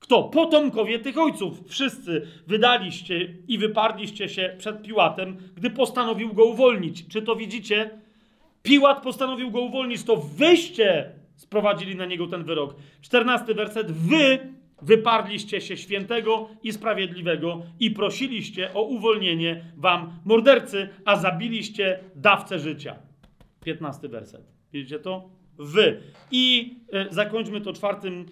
kto? 0.00 0.24
Potomkowie 0.24 0.98
tych 0.98 1.18
ojców, 1.18 1.68
wszyscy 1.68 2.26
wydaliście 2.46 3.34
i 3.48 3.58
wyparliście 3.58 4.28
się 4.28 4.54
przed 4.58 4.82
Piłatem, 4.82 5.36
gdy 5.54 5.70
postanowił 5.70 6.34
go 6.34 6.44
uwolnić. 6.44 7.08
Czy 7.08 7.22
to 7.22 7.36
widzicie? 7.36 8.05
Piłat 8.66 9.02
postanowił 9.02 9.50
go 9.50 9.60
uwolnić, 9.60 10.04
to 10.04 10.16
wyście 10.16 11.12
sprowadzili 11.36 11.96
na 11.96 12.06
niego 12.06 12.26
ten 12.26 12.44
wyrok. 12.44 12.76
Czternasty 13.00 13.54
werset. 13.54 13.92
Wy 13.92 14.38
wyparliście 14.82 15.60
się 15.60 15.76
świętego 15.76 16.48
i 16.62 16.72
sprawiedliwego 16.72 17.62
i 17.80 17.90
prosiliście 17.90 18.74
o 18.74 18.82
uwolnienie 18.82 19.64
wam 19.76 20.12
mordercy, 20.24 20.88
a 21.04 21.16
zabiliście 21.16 22.00
dawcę 22.14 22.58
życia. 22.58 22.96
Piętnasty 23.64 24.08
werset. 24.08 24.42
Widzicie 24.72 24.98
to? 24.98 25.30
Wy. 25.58 26.00
I 26.30 26.74
e, 26.92 27.06
zakończmy 27.10 27.60
to 27.60 27.72
czwartym 27.72 28.26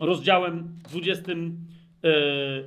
rozdziałem, 0.00 0.74
dwudziestym 0.88 1.56
e, 2.04 2.10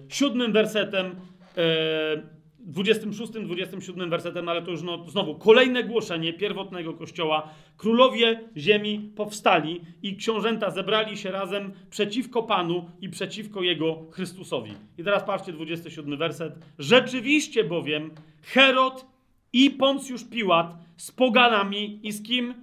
siódmym 0.09 0.51
wersetem. 0.51 1.15
E, 1.57 2.31
26, 2.64 3.32
27 3.32 4.10
wersetem, 4.10 4.50
ale 4.50 4.62
to 4.62 4.72
już 4.72 4.84
no, 4.84 5.10
znowu 5.10 5.36
kolejne 5.36 5.84
głoszenie 5.84 6.34
pierwotnego 6.34 6.94
kościoła. 6.94 7.50
Królowie 7.78 8.40
ziemi 8.58 9.12
powstali 9.16 9.82
i 10.04 10.16
książęta 10.16 10.72
zebrali 10.72 11.18
się 11.18 11.32
razem 11.32 11.72
przeciwko 11.90 12.44
Panu 12.44 12.90
i 13.02 13.10
przeciwko 13.10 13.62
Jego 13.62 14.06
Chrystusowi. 14.12 14.72
I 14.98 15.04
teraz 15.04 15.24
patrzcie, 15.24 15.54
27 15.54 16.18
werset. 16.18 16.54
Rzeczywiście 16.80 17.64
bowiem 17.64 18.12
Herod 18.42 19.06
i 19.54 19.70
Poncjusz 19.70 20.24
Piłat 20.24 20.76
z 20.98 21.12
poganami 21.12 22.00
i 22.04 22.12
z 22.12 22.24
kim? 22.24 22.54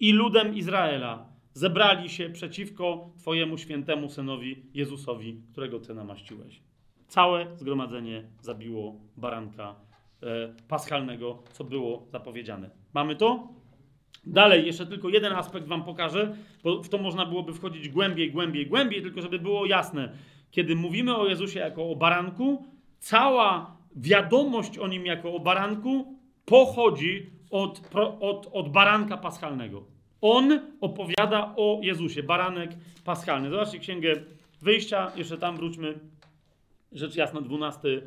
I 0.00 0.12
ludem 0.12 0.54
Izraela 0.54 1.28
zebrali 1.52 2.08
się 2.08 2.30
przeciwko 2.30 3.10
Twojemu 3.18 3.58
świętemu 3.58 4.10
synowi 4.10 4.62
Jezusowi, 4.74 5.40
którego 5.52 5.80
Ty 5.80 5.94
namaściłeś. 5.94 6.67
Całe 7.08 7.46
zgromadzenie 7.56 8.22
zabiło 8.40 8.94
baranka 9.16 9.74
e, 10.22 10.26
paschalnego, 10.68 11.42
co 11.52 11.64
było 11.64 12.06
zapowiedziane. 12.08 12.70
Mamy 12.94 13.16
to? 13.16 13.48
Dalej, 14.26 14.66
jeszcze 14.66 14.86
tylko 14.86 15.08
jeden 15.08 15.32
aspekt 15.32 15.66
Wam 15.66 15.84
pokażę, 15.84 16.36
bo 16.64 16.82
w 16.82 16.88
to 16.88 16.98
można 16.98 17.26
byłoby 17.26 17.54
wchodzić 17.54 17.88
głębiej, 17.88 18.32
głębiej, 18.32 18.66
głębiej, 18.66 19.02
tylko 19.02 19.22
żeby 19.22 19.38
było 19.38 19.66
jasne. 19.66 20.12
Kiedy 20.50 20.76
mówimy 20.76 21.16
o 21.16 21.26
Jezusie 21.26 21.60
jako 21.60 21.90
o 21.90 21.96
baranku, 21.96 22.64
cała 22.98 23.76
wiadomość 23.96 24.78
o 24.78 24.88
nim 24.88 25.06
jako 25.06 25.34
o 25.34 25.40
baranku 25.40 26.18
pochodzi 26.44 27.30
od, 27.50 27.96
od, 28.20 28.48
od 28.52 28.68
baranka 28.68 29.16
paschalnego. 29.16 29.84
On 30.20 30.60
opowiada 30.80 31.54
o 31.56 31.78
Jezusie, 31.82 32.22
baranek 32.22 32.70
paschalny. 33.04 33.50
Zobaczcie 33.50 33.78
księgę 33.78 34.12
wyjścia, 34.62 35.12
jeszcze 35.16 35.38
tam 35.38 35.56
wróćmy 35.56 35.98
rzecz 36.92 37.16
jasna, 37.16 37.40
12 37.40 37.88
e, 37.88 38.00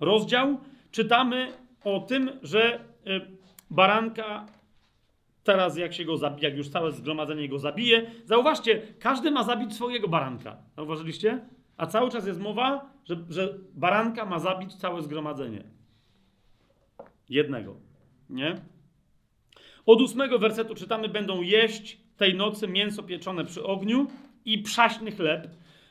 rozdział, 0.00 0.58
czytamy 0.90 1.52
o 1.84 2.00
tym, 2.00 2.30
że 2.42 2.74
e, 2.74 2.80
baranka 3.70 4.46
teraz 5.44 5.76
jak 5.76 5.94
się 5.94 6.04
go 6.04 6.16
zabije, 6.16 6.48
jak 6.48 6.58
już 6.58 6.68
całe 6.68 6.92
zgromadzenie 6.92 7.48
go 7.48 7.58
zabije, 7.58 8.10
zauważcie, 8.24 8.82
każdy 8.98 9.30
ma 9.30 9.42
zabić 9.42 9.74
swojego 9.74 10.08
baranka. 10.08 10.56
Zauważyliście? 10.76 11.40
A 11.76 11.86
cały 11.86 12.10
czas 12.10 12.26
jest 12.26 12.40
mowa, 12.40 12.90
że, 13.04 13.16
że 13.30 13.58
baranka 13.74 14.24
ma 14.24 14.38
zabić 14.38 14.74
całe 14.74 15.02
zgromadzenie. 15.02 15.64
Jednego. 17.28 17.76
Nie? 18.30 18.54
Od 19.86 20.00
ósmego 20.00 20.38
wersetu 20.38 20.74
czytamy, 20.74 21.08
będą 21.08 21.42
jeść 21.42 22.00
tej 22.16 22.34
nocy 22.34 22.68
mięso 22.68 23.02
pieczone 23.02 23.44
przy 23.44 23.64
ogniu 23.64 24.06
i 24.44 24.58
przaśny 24.58 25.12
chleb, 25.12 25.48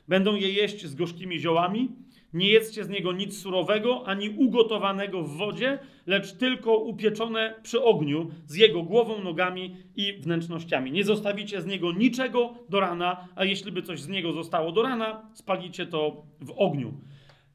Będą 0.08 0.34
je 0.34 0.52
jeść 0.52 0.86
z 0.86 0.94
gorzkimi 0.94 1.38
ziołami. 1.38 1.88
Nie 2.32 2.48
jedzcie 2.48 2.84
z 2.84 2.88
niego 2.88 3.12
nic 3.12 3.42
surowego, 3.42 4.06
ani 4.06 4.30
ugotowanego 4.30 5.22
w 5.22 5.36
wodzie, 5.36 5.78
lecz 6.06 6.32
tylko 6.32 6.76
upieczone 6.76 7.54
przy 7.62 7.82
ogniu, 7.82 8.30
z 8.46 8.54
jego 8.56 8.82
głową, 8.82 9.22
nogami 9.22 9.76
i 9.96 10.12
wnętrznościami. 10.12 10.92
Nie 10.92 11.04
zostawicie 11.04 11.60
z 11.60 11.66
niego 11.66 11.92
niczego 11.92 12.54
do 12.68 12.80
rana, 12.80 13.28
a 13.34 13.44
jeśli 13.44 13.72
by 13.72 13.82
coś 13.82 14.00
z 14.00 14.08
niego 14.08 14.32
zostało 14.32 14.72
do 14.72 14.82
rana, 14.82 15.30
spalicie 15.34 15.86
to 15.86 16.26
w 16.40 16.50
ogniu. 16.56 16.94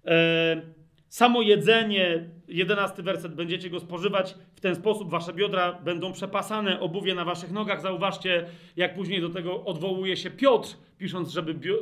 Eee, 0.05 0.61
Samo 1.09 1.41
jedzenie, 1.41 2.29
jedenasty 2.47 3.03
werset, 3.03 3.35
będziecie 3.35 3.69
go 3.69 3.79
spożywać 3.79 4.35
w 4.55 4.59
ten 4.59 4.75
sposób, 4.75 5.09
wasze 5.09 5.33
biodra 5.33 5.73
będą 5.73 6.11
przepasane, 6.11 6.79
obuwie 6.79 7.15
na 7.15 7.25
waszych 7.25 7.51
nogach. 7.51 7.81
Zauważcie, 7.81 8.45
jak 8.75 8.95
później 8.95 9.21
do 9.21 9.29
tego 9.29 9.65
odwołuje 9.65 10.17
się 10.17 10.31
Piotr, 10.31 10.77
pisząc, 10.99 11.29
żeby 11.29 11.53
bio, 11.53 11.75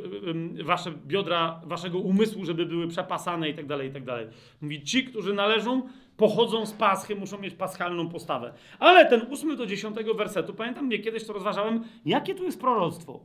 wasze 0.64 0.92
biodra, 1.06 1.60
waszego 1.64 1.98
umysłu, 1.98 2.44
żeby 2.44 2.66
były 2.66 2.88
przepasane 2.88 3.50
i 3.50 3.54
tak 3.54 3.66
dalej, 3.66 3.88
i 3.88 3.92
tak 3.92 4.04
dalej. 4.04 4.26
Mówi, 4.60 4.82
ci, 4.82 5.04
którzy 5.04 5.34
należą, 5.34 5.82
pochodzą 6.16 6.66
z 6.66 6.72
Paschy, 6.72 7.16
muszą 7.16 7.38
mieć 7.38 7.54
paschalną 7.54 8.08
postawę. 8.08 8.52
Ale 8.78 9.06
ten 9.06 9.26
ósmy 9.30 9.56
do 9.56 9.66
dziesiątego 9.66 10.14
wersetu, 10.14 10.54
pamiętam, 10.54 10.86
mnie 10.86 10.98
kiedyś 10.98 11.24
to 11.26 11.32
rozważałem, 11.32 11.84
jakie 12.06 12.34
tu 12.34 12.44
jest 12.44 12.60
proroctwo. 12.60 13.20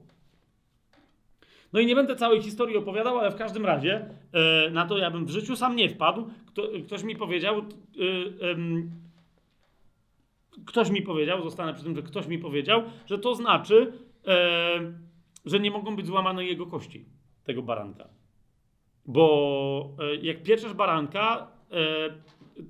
No 1.74 1.80
i 1.80 1.86
nie 1.86 1.95
będę 1.95 2.15
całej 2.15 2.41
historii 2.41 2.78
opowiadał, 2.78 3.20
ale 3.20 3.32
w 3.32 3.36
każdym 3.36 3.65
razie 3.65 4.10
e, 4.34 4.70
na 4.70 4.86
to 4.86 4.98
ja 4.98 5.11
bym 5.11 5.26
w 5.26 5.30
życiu 5.30 5.56
sam 5.56 5.76
nie 5.76 5.90
wpadł. 5.90 6.30
Kto, 6.48 6.64
ktoś 6.86 7.03
mi 7.03 7.15
powiedział, 7.15 7.60
e, 7.60 7.64
ktoś 10.65 10.90
mi 10.90 11.02
powiedział, 11.02 11.44
zostanę 11.44 11.74
przy 11.74 11.84
tym, 11.84 11.95
że 11.95 12.02
ktoś 12.02 12.28
mi 12.28 12.40
powiedział, 12.40 12.84
że 13.06 13.18
to 13.18 13.36
znaczy, 13.36 13.94
e, 14.28 14.94
że 15.45 15.60
nie 15.60 15.72
mogą 15.72 15.95
być 15.95 16.06
złamane 16.06 16.45
jego 16.45 16.65
kości, 16.65 17.06
tego 17.44 17.61
baranka. 17.61 18.10
Bo 19.06 19.95
e, 19.99 20.15
jak 20.15 20.44
pieczesz 20.44 20.74
baranka, 20.74 21.48
e, 21.72 21.78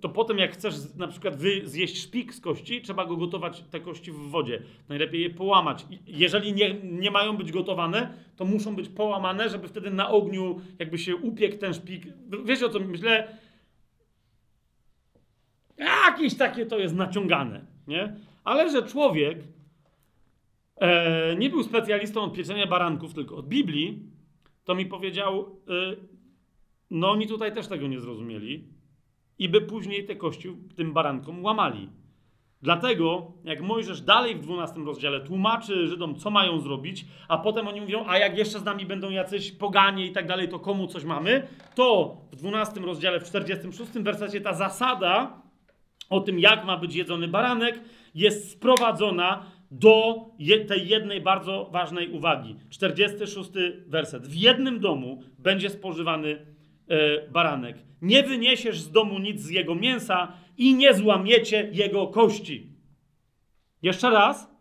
to 0.02 0.10
potem 0.10 0.38
jak 0.38 0.54
chcesz 0.54 0.76
na 0.96 1.08
przykład 1.08 1.36
zjeść 1.64 2.04
szpik 2.04 2.34
z 2.34 2.42
kości, 2.42 2.82
trzeba 2.82 3.06
go 3.06 3.18
gotować, 3.18 3.62
te 3.62 3.80
kości 3.80 4.12
w 4.12 4.16
wodzie. 4.16 4.62
Najlepiej 4.90 5.22
je 5.22 5.30
połamać. 5.30 5.86
Jeżeli 6.08 6.54
nie, 6.54 6.74
nie 6.84 7.12
mają 7.12 7.38
być 7.38 7.52
gotowane, 7.52 8.14
to 8.36 8.46
muszą 8.46 8.76
być 8.76 8.90
połamane, 8.90 9.50
żeby 9.50 9.68
wtedy 9.68 9.92
na 9.92 10.10
ogniu 10.10 10.62
jakby 10.80 10.98
się 10.98 11.16
upiekł 11.16 11.58
ten 11.58 11.74
szpik. 11.74 12.04
Wiecie 12.46 12.66
o 12.66 12.70
co 12.70 12.80
myślę? 12.80 13.38
Jakieś 15.78 16.36
takie 16.36 16.66
to 16.66 16.80
jest 16.80 16.96
naciągane, 16.96 17.66
nie? 17.88 18.16
Ale 18.44 18.72
że 18.72 18.84
człowiek 18.84 19.38
e, 20.76 21.36
nie 21.36 21.50
był 21.50 21.64
specjalistą 21.64 22.22
od 22.22 22.34
pieczenia 22.34 22.68
baranków, 22.68 23.14
tylko 23.14 23.36
od 23.36 23.48
Biblii, 23.48 24.00
to 24.64 24.76
mi 24.76 24.86
powiedział, 24.86 25.60
e, 25.70 25.96
no 26.92 27.12
oni 27.12 27.28
tutaj 27.28 27.54
też 27.54 27.68
tego 27.68 27.88
nie 27.88 28.00
zrozumieli. 28.00 28.68
I 29.40 29.50
by 29.50 29.62
później 29.62 30.06
te 30.06 30.16
kości 30.16 30.56
tym 30.76 30.94
barankom 30.94 31.44
łamali. 31.44 31.90
Dlatego, 32.62 33.32
jak 33.44 33.62
Mojżesz 33.62 34.02
dalej 34.02 34.36
w 34.36 34.42
12 34.42 34.80
rozdziale 34.86 35.22
tłumaczy 35.22 35.88
Żydom, 35.88 36.16
co 36.16 36.30
mają 36.30 36.60
zrobić, 36.60 37.06
a 37.28 37.38
potem 37.38 37.68
oni 37.68 37.82
mówią, 37.82 38.06
a 38.08 38.18
jak 38.18 38.38
jeszcze 38.38 38.60
z 38.60 38.64
nami 38.64 38.86
będą 38.86 39.10
jacyś 39.10 39.52
poganie 39.52 40.06
i 40.06 40.12
tak 40.12 40.28
dalej, 40.28 40.50
to 40.50 40.60
komu 40.60 40.88
coś 40.88 41.04
mamy, 41.04 41.48
to 41.76 42.18
w 42.32 42.36
12 42.36 42.82
rozdziale, 42.82 43.20
w 43.20 43.24
46 43.24 43.92
wersecie 43.92 44.42
ta 44.42 44.54
zasada 44.54 45.42
o 46.10 46.20
tym, 46.20 46.40
jak 46.40 46.66
ma 46.66 46.78
być 46.78 46.96
jedzony 46.96 47.28
baranek, 47.28 47.80
jest 48.16 48.52
sprowadzona 48.52 49.46
do 49.80 50.26
tej 50.68 50.88
jednej 50.88 51.22
bardzo 51.22 51.70
ważnej 51.72 52.12
uwagi. 52.12 52.56
46 52.70 53.50
werset. 53.88 54.28
W 54.28 54.36
jednym 54.36 54.80
domu 54.80 55.24
będzie 55.40 55.70
spożywany 55.70 56.54
E, 56.88 57.28
baranek. 57.30 57.78
Nie 58.02 58.24
wyniesiesz 58.24 58.82
z 58.82 58.92
domu 58.92 59.20
nic 59.20 59.42
z 59.42 59.50
jego 59.50 59.76
mięsa 59.76 60.34
i 60.58 60.76
nie 60.76 60.94
złamiecie 60.94 61.70
jego 61.74 62.08
kości. 62.08 62.68
Jeszcze 63.82 64.10
raz. 64.10 64.54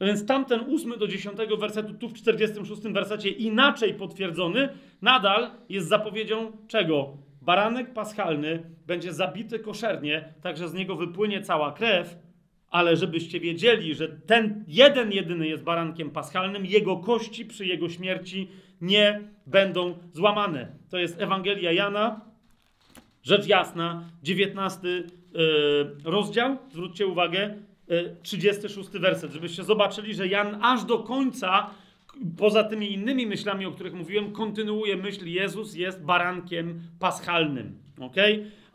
Więc 0.00 0.26
tamten 0.26 0.60
8 0.74 0.98
do 0.98 1.08
10 1.08 1.38
wersetu, 1.58 1.94
tu 1.94 2.08
w 2.08 2.14
46 2.14 2.82
wersecie 2.82 3.30
inaczej 3.30 3.94
potwierdzony, 3.94 4.68
nadal 5.02 5.50
jest 5.68 5.88
zapowiedzią 5.88 6.52
czego? 6.68 7.16
Baranek 7.42 7.92
paschalny 7.92 8.70
będzie 8.86 9.12
zabity 9.12 9.58
koszernie, 9.58 10.34
tak 10.42 10.56
że 10.56 10.68
z 10.68 10.74
niego 10.74 10.96
wypłynie 10.96 11.40
cała 11.40 11.72
krew, 11.72 12.18
ale 12.76 12.96
żebyście 12.96 13.40
wiedzieli, 13.40 13.94
że 13.94 14.08
ten 14.08 14.64
jeden 14.68 15.12
jedyny 15.12 15.48
jest 15.48 15.62
barankiem 15.62 16.10
paschalnym, 16.10 16.66
jego 16.66 16.96
kości 16.96 17.44
przy 17.44 17.66
jego 17.66 17.88
śmierci 17.88 18.48
nie 18.80 19.20
będą 19.46 19.98
złamane. 20.12 20.68
To 20.90 20.98
jest 20.98 21.20
Ewangelia 21.20 21.72
Jana, 21.72 22.20
rzecz 23.22 23.46
jasna, 23.46 24.04
19 24.22 24.88
yy, 24.88 25.04
e, 26.04 26.10
rozdział, 26.10 26.56
zwróćcie 26.70 27.06
uwagę, 27.06 27.54
yy, 27.88 28.16
36 28.22 28.90
werset, 28.90 29.32
żebyście 29.32 29.64
zobaczyli, 29.64 30.14
że 30.14 30.28
Jan 30.28 30.58
aż 30.62 30.84
do 30.84 30.98
końca, 30.98 31.70
poza 32.38 32.64
tymi 32.64 32.92
innymi 32.92 33.26
myślami, 33.26 33.66
o 33.66 33.72
których 33.72 33.94
mówiłem, 33.94 34.32
kontynuuje 34.32 34.96
myśl, 34.96 35.26
Jezus 35.26 35.74
jest 35.74 36.04
barankiem 36.04 36.80
paschalnym. 36.98 37.78
ok? 38.00 38.16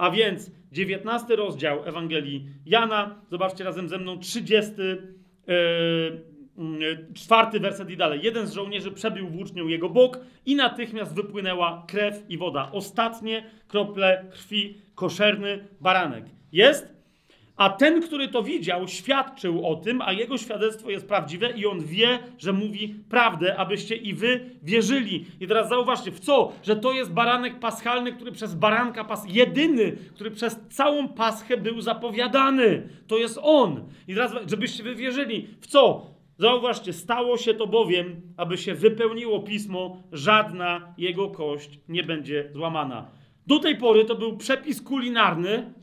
A 0.02 0.12
więc 0.12 0.52
19 0.72 1.36
rozdział 1.36 1.86
Ewangelii 1.86 2.46
Jana, 2.66 3.16
zobaczcie 3.32 3.64
razem 3.64 3.90
ze 3.90 3.98
mną 3.98 4.20
30, 4.20 4.72
yy, 4.82 6.22
mm, 6.58 7.14
czwarty 7.14 7.60
werset 7.60 7.90
i 7.90 7.98
dalej. 7.98 8.20
Jeden 8.24 8.48
z 8.48 8.54
żołnierzy 8.54 8.92
przebił 8.92 9.28
włócznią 9.28 9.68
jego 9.68 9.90
bok 9.90 10.20
i 10.46 10.56
natychmiast 10.56 11.16
wypłynęła 11.16 11.86
krew 11.88 12.24
i 12.30 12.38
woda. 12.38 12.72
Ostatnie 12.72 13.44
krople 13.68 14.26
krwi, 14.32 14.78
koszerny 14.96 15.68
baranek. 15.82 16.26
Jest? 16.52 17.01
A 17.56 17.70
ten, 17.70 18.02
który 18.02 18.28
to 18.28 18.44
widział, 18.44 18.88
świadczył 18.88 19.68
o 19.68 19.76
tym, 19.76 20.02
a 20.02 20.14
jego 20.14 20.38
świadectwo 20.38 20.90
jest 20.90 21.08
prawdziwe 21.08 21.52
i 21.52 21.66
on 21.66 21.80
wie, 21.80 22.20
że 22.38 22.54
mówi 22.54 22.96
prawdę, 23.10 23.58
abyście 23.58 23.96
i 23.96 24.14
wy 24.14 24.50
wierzyli. 24.64 25.26
I 25.40 25.48
teraz 25.48 25.70
zauważcie, 25.70 26.12
w 26.12 26.20
co? 26.20 26.52
Że 26.64 26.76
to 26.76 26.92
jest 26.92 27.14
baranek 27.14 27.60
paschalny, 27.60 28.14
który 28.14 28.32
przez 28.32 28.56
baranka 28.56 29.04
pas 29.04 29.26
jedyny, 29.30 29.98
który 30.16 30.32
przez 30.32 30.60
całą 30.70 31.08
paschę 31.08 31.58
był 31.58 31.82
zapowiadany. 31.82 32.90
To 33.08 33.18
jest 33.18 33.40
on. 33.42 33.84
I 34.08 34.14
teraz, 34.14 34.34
żebyście 34.48 34.84
wy 34.84 34.96
wierzyli. 34.96 35.48
W 35.62 35.68
co? 35.68 36.12
Zauważcie, 36.38 36.94
stało 36.94 37.38
się 37.38 37.54
to 37.54 37.68
bowiem, 37.68 38.22
aby 38.38 38.58
się 38.58 38.74
wypełniło 38.74 39.40
pismo, 39.40 40.04
żadna 40.12 40.94
jego 40.98 41.30
kość 41.30 41.80
nie 41.90 42.04
będzie 42.04 42.50
złamana. 42.54 43.08
Do 43.48 43.60
tej 43.60 43.78
pory 43.78 44.06
to 44.06 44.16
był 44.16 44.38
przepis 44.38 44.82
kulinarny, 44.82 45.74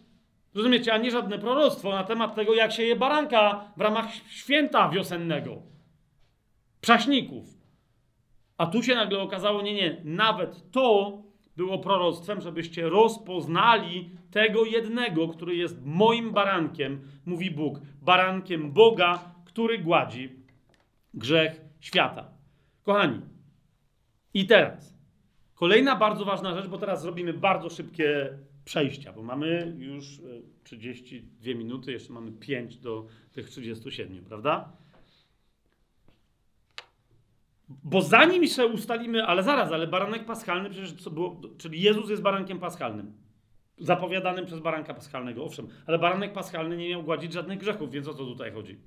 Rozumiecie, 0.54 0.92
a 0.92 0.98
nie 0.98 1.10
żadne 1.10 1.38
proroctwo 1.38 1.90
na 1.90 2.04
temat 2.04 2.34
tego, 2.34 2.54
jak 2.54 2.72
się 2.72 2.82
je 2.82 2.96
baranka 2.96 3.72
w 3.76 3.80
ramach 3.80 4.06
święta 4.28 4.88
wiosennego. 4.88 5.62
Przaśników. 6.80 7.44
A 8.58 8.66
tu 8.66 8.82
się 8.82 8.94
nagle 8.94 9.18
okazało, 9.18 9.62
nie, 9.62 9.74
nie, 9.74 10.00
nawet 10.04 10.70
to 10.70 11.18
było 11.56 11.78
proroctwem, 11.78 12.40
żebyście 12.40 12.88
rozpoznali 12.88 14.10
tego 14.30 14.64
jednego, 14.64 15.28
który 15.28 15.56
jest 15.56 15.84
moim 15.84 16.30
barankiem, 16.30 17.00
mówi 17.26 17.50
Bóg, 17.50 17.80
barankiem 18.02 18.72
Boga, 18.72 19.34
który 19.44 19.78
gładzi 19.78 20.36
grzech 21.14 21.60
świata. 21.80 22.28
Kochani, 22.82 23.20
i 24.34 24.46
teraz 24.46 24.94
kolejna 25.54 25.96
bardzo 25.96 26.24
ważna 26.24 26.54
rzecz, 26.54 26.68
bo 26.68 26.78
teraz 26.78 27.02
zrobimy 27.02 27.32
bardzo 27.32 27.70
szybkie 27.70 28.38
przejścia, 28.68 29.12
bo 29.12 29.22
mamy 29.22 29.74
już 29.78 30.20
32 30.64 31.50
e, 31.50 31.54
minuty, 31.54 31.92
jeszcze 31.92 32.12
mamy 32.12 32.32
5 32.32 32.76
do 32.76 33.06
tych 33.32 33.50
37, 33.50 34.24
prawda? 34.24 34.72
Bo 37.68 38.02
zanim 38.02 38.42
jeszcze 38.42 38.66
ustalimy, 38.66 39.24
ale 39.24 39.42
zaraz, 39.42 39.72
ale 39.72 39.86
baranek 39.86 40.24
paschalny 40.24 40.70
przecież 40.70 40.92
co 40.92 41.10
było, 41.10 41.40
czyli 41.58 41.80
Jezus 41.80 42.10
jest 42.10 42.22
barankiem 42.22 42.58
paschalnym. 42.58 43.12
Zapowiadanym 43.78 44.46
przez 44.46 44.60
baranka 44.60 44.94
paschalnego, 44.94 45.44
owszem, 45.44 45.68
ale 45.86 45.98
baranek 45.98 46.32
paschalny 46.32 46.76
nie 46.76 46.88
miał 46.88 47.02
gładzić 47.02 47.32
żadnych 47.32 47.58
grzechów, 47.58 47.90
więc 47.90 48.08
o 48.08 48.14
co 48.14 48.26
tutaj 48.26 48.52
chodzi? 48.52 48.78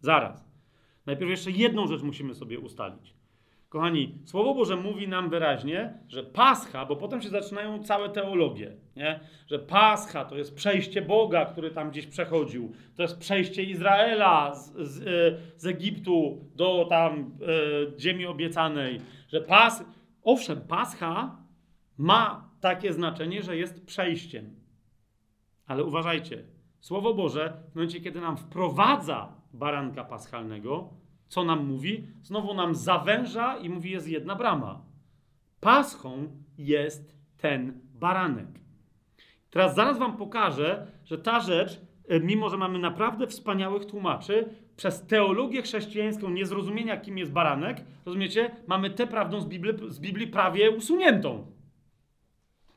Zaraz. 0.00 0.44
Najpierw 1.06 1.30
jeszcze 1.30 1.50
jedną 1.50 1.86
rzecz 1.86 2.02
musimy 2.02 2.34
sobie 2.34 2.58
ustalić. 2.58 3.14
Kochani, 3.74 4.18
Słowo 4.24 4.54
Boże 4.54 4.76
mówi 4.76 5.08
nam 5.08 5.30
wyraźnie, 5.30 5.98
że 6.08 6.22
Pascha, 6.22 6.86
bo 6.86 6.96
potem 6.96 7.22
się 7.22 7.28
zaczynają 7.28 7.82
całe 7.82 8.08
teologie, 8.08 8.76
nie? 8.96 9.20
że 9.46 9.58
Pascha 9.58 10.24
to 10.24 10.36
jest 10.36 10.54
przejście 10.54 11.02
Boga, 11.02 11.44
który 11.44 11.70
tam 11.70 11.90
gdzieś 11.90 12.06
przechodził, 12.06 12.72
to 12.96 13.02
jest 13.02 13.18
przejście 13.18 13.62
Izraela 13.62 14.54
z, 14.54 14.76
z, 14.76 15.06
e, 15.06 15.58
z 15.60 15.66
Egiptu 15.66 16.44
do 16.54 16.86
tam 16.88 17.38
e, 17.96 18.00
ziemi 18.00 18.26
obiecanej, 18.26 19.00
że 19.28 19.40
Pas... 19.40 19.84
Owszem, 20.22 20.60
Pascha 20.60 21.36
ma 21.98 22.50
takie 22.60 22.92
znaczenie, 22.92 23.42
że 23.42 23.56
jest 23.56 23.86
przejściem. 23.86 24.54
Ale 25.66 25.84
uważajcie, 25.84 26.44
Słowo 26.80 27.14
Boże 27.14 27.62
w 27.72 27.74
momencie, 27.74 28.00
kiedy 28.00 28.20
nam 28.20 28.36
wprowadza 28.36 29.32
baranka 29.52 30.04
paschalnego, 30.04 31.03
co 31.34 31.44
nam 31.44 31.66
mówi? 31.66 32.06
Znowu 32.22 32.54
nam 32.54 32.74
zawęża 32.74 33.56
i 33.56 33.68
mówi, 33.68 33.90
jest 33.90 34.08
jedna 34.08 34.34
brama. 34.34 34.82
Paschą 35.60 36.28
jest 36.58 37.14
ten 37.36 37.80
baranek. 37.94 38.46
Teraz 39.50 39.74
zaraz 39.74 39.98
wam 39.98 40.16
pokażę, 40.16 40.86
że 41.04 41.18
ta 41.18 41.40
rzecz, 41.40 41.80
e, 42.08 42.20
mimo 42.20 42.48
że 42.48 42.56
mamy 42.56 42.78
naprawdę 42.78 43.26
wspaniałych 43.26 43.84
tłumaczy, 43.84 44.48
przez 44.76 45.06
teologię 45.06 45.62
chrześcijańską 45.62 46.30
niezrozumienia, 46.30 46.96
kim 46.96 47.18
jest 47.18 47.32
baranek, 47.32 47.84
rozumiecie, 48.06 48.50
mamy 48.66 48.90
tę 48.90 49.06
prawdą 49.06 49.40
z 49.40 49.46
Biblii, 49.46 49.74
z 49.88 50.00
Biblii 50.00 50.26
prawie 50.26 50.70
usuniętą. 50.70 51.46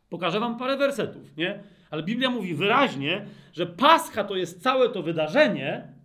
Pokażę 0.10 0.40
wam 0.40 0.58
parę 0.58 0.78
wersetów, 0.78 1.36
nie? 1.38 1.64
Ale 1.92 2.04
Biblia 2.04 2.30
mówi 2.30 2.54
wyraźnie, 2.56 3.26
że 3.54 3.66
Pascha 3.66 4.24
to 4.24 4.36
jest 4.36 4.64
całe 4.64 4.90
to 4.90 5.04
wydarzenie, 5.04 5.97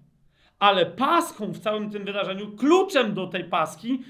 ale 0.63 0.87
paschą 0.87 1.53
w 1.53 1.59
całym 1.59 1.91
tym 1.91 2.05
wydarzeniu, 2.05 2.57
kluczem 2.57 3.15
do 3.15 3.27
tej 3.27 3.45
paski, 3.45 4.03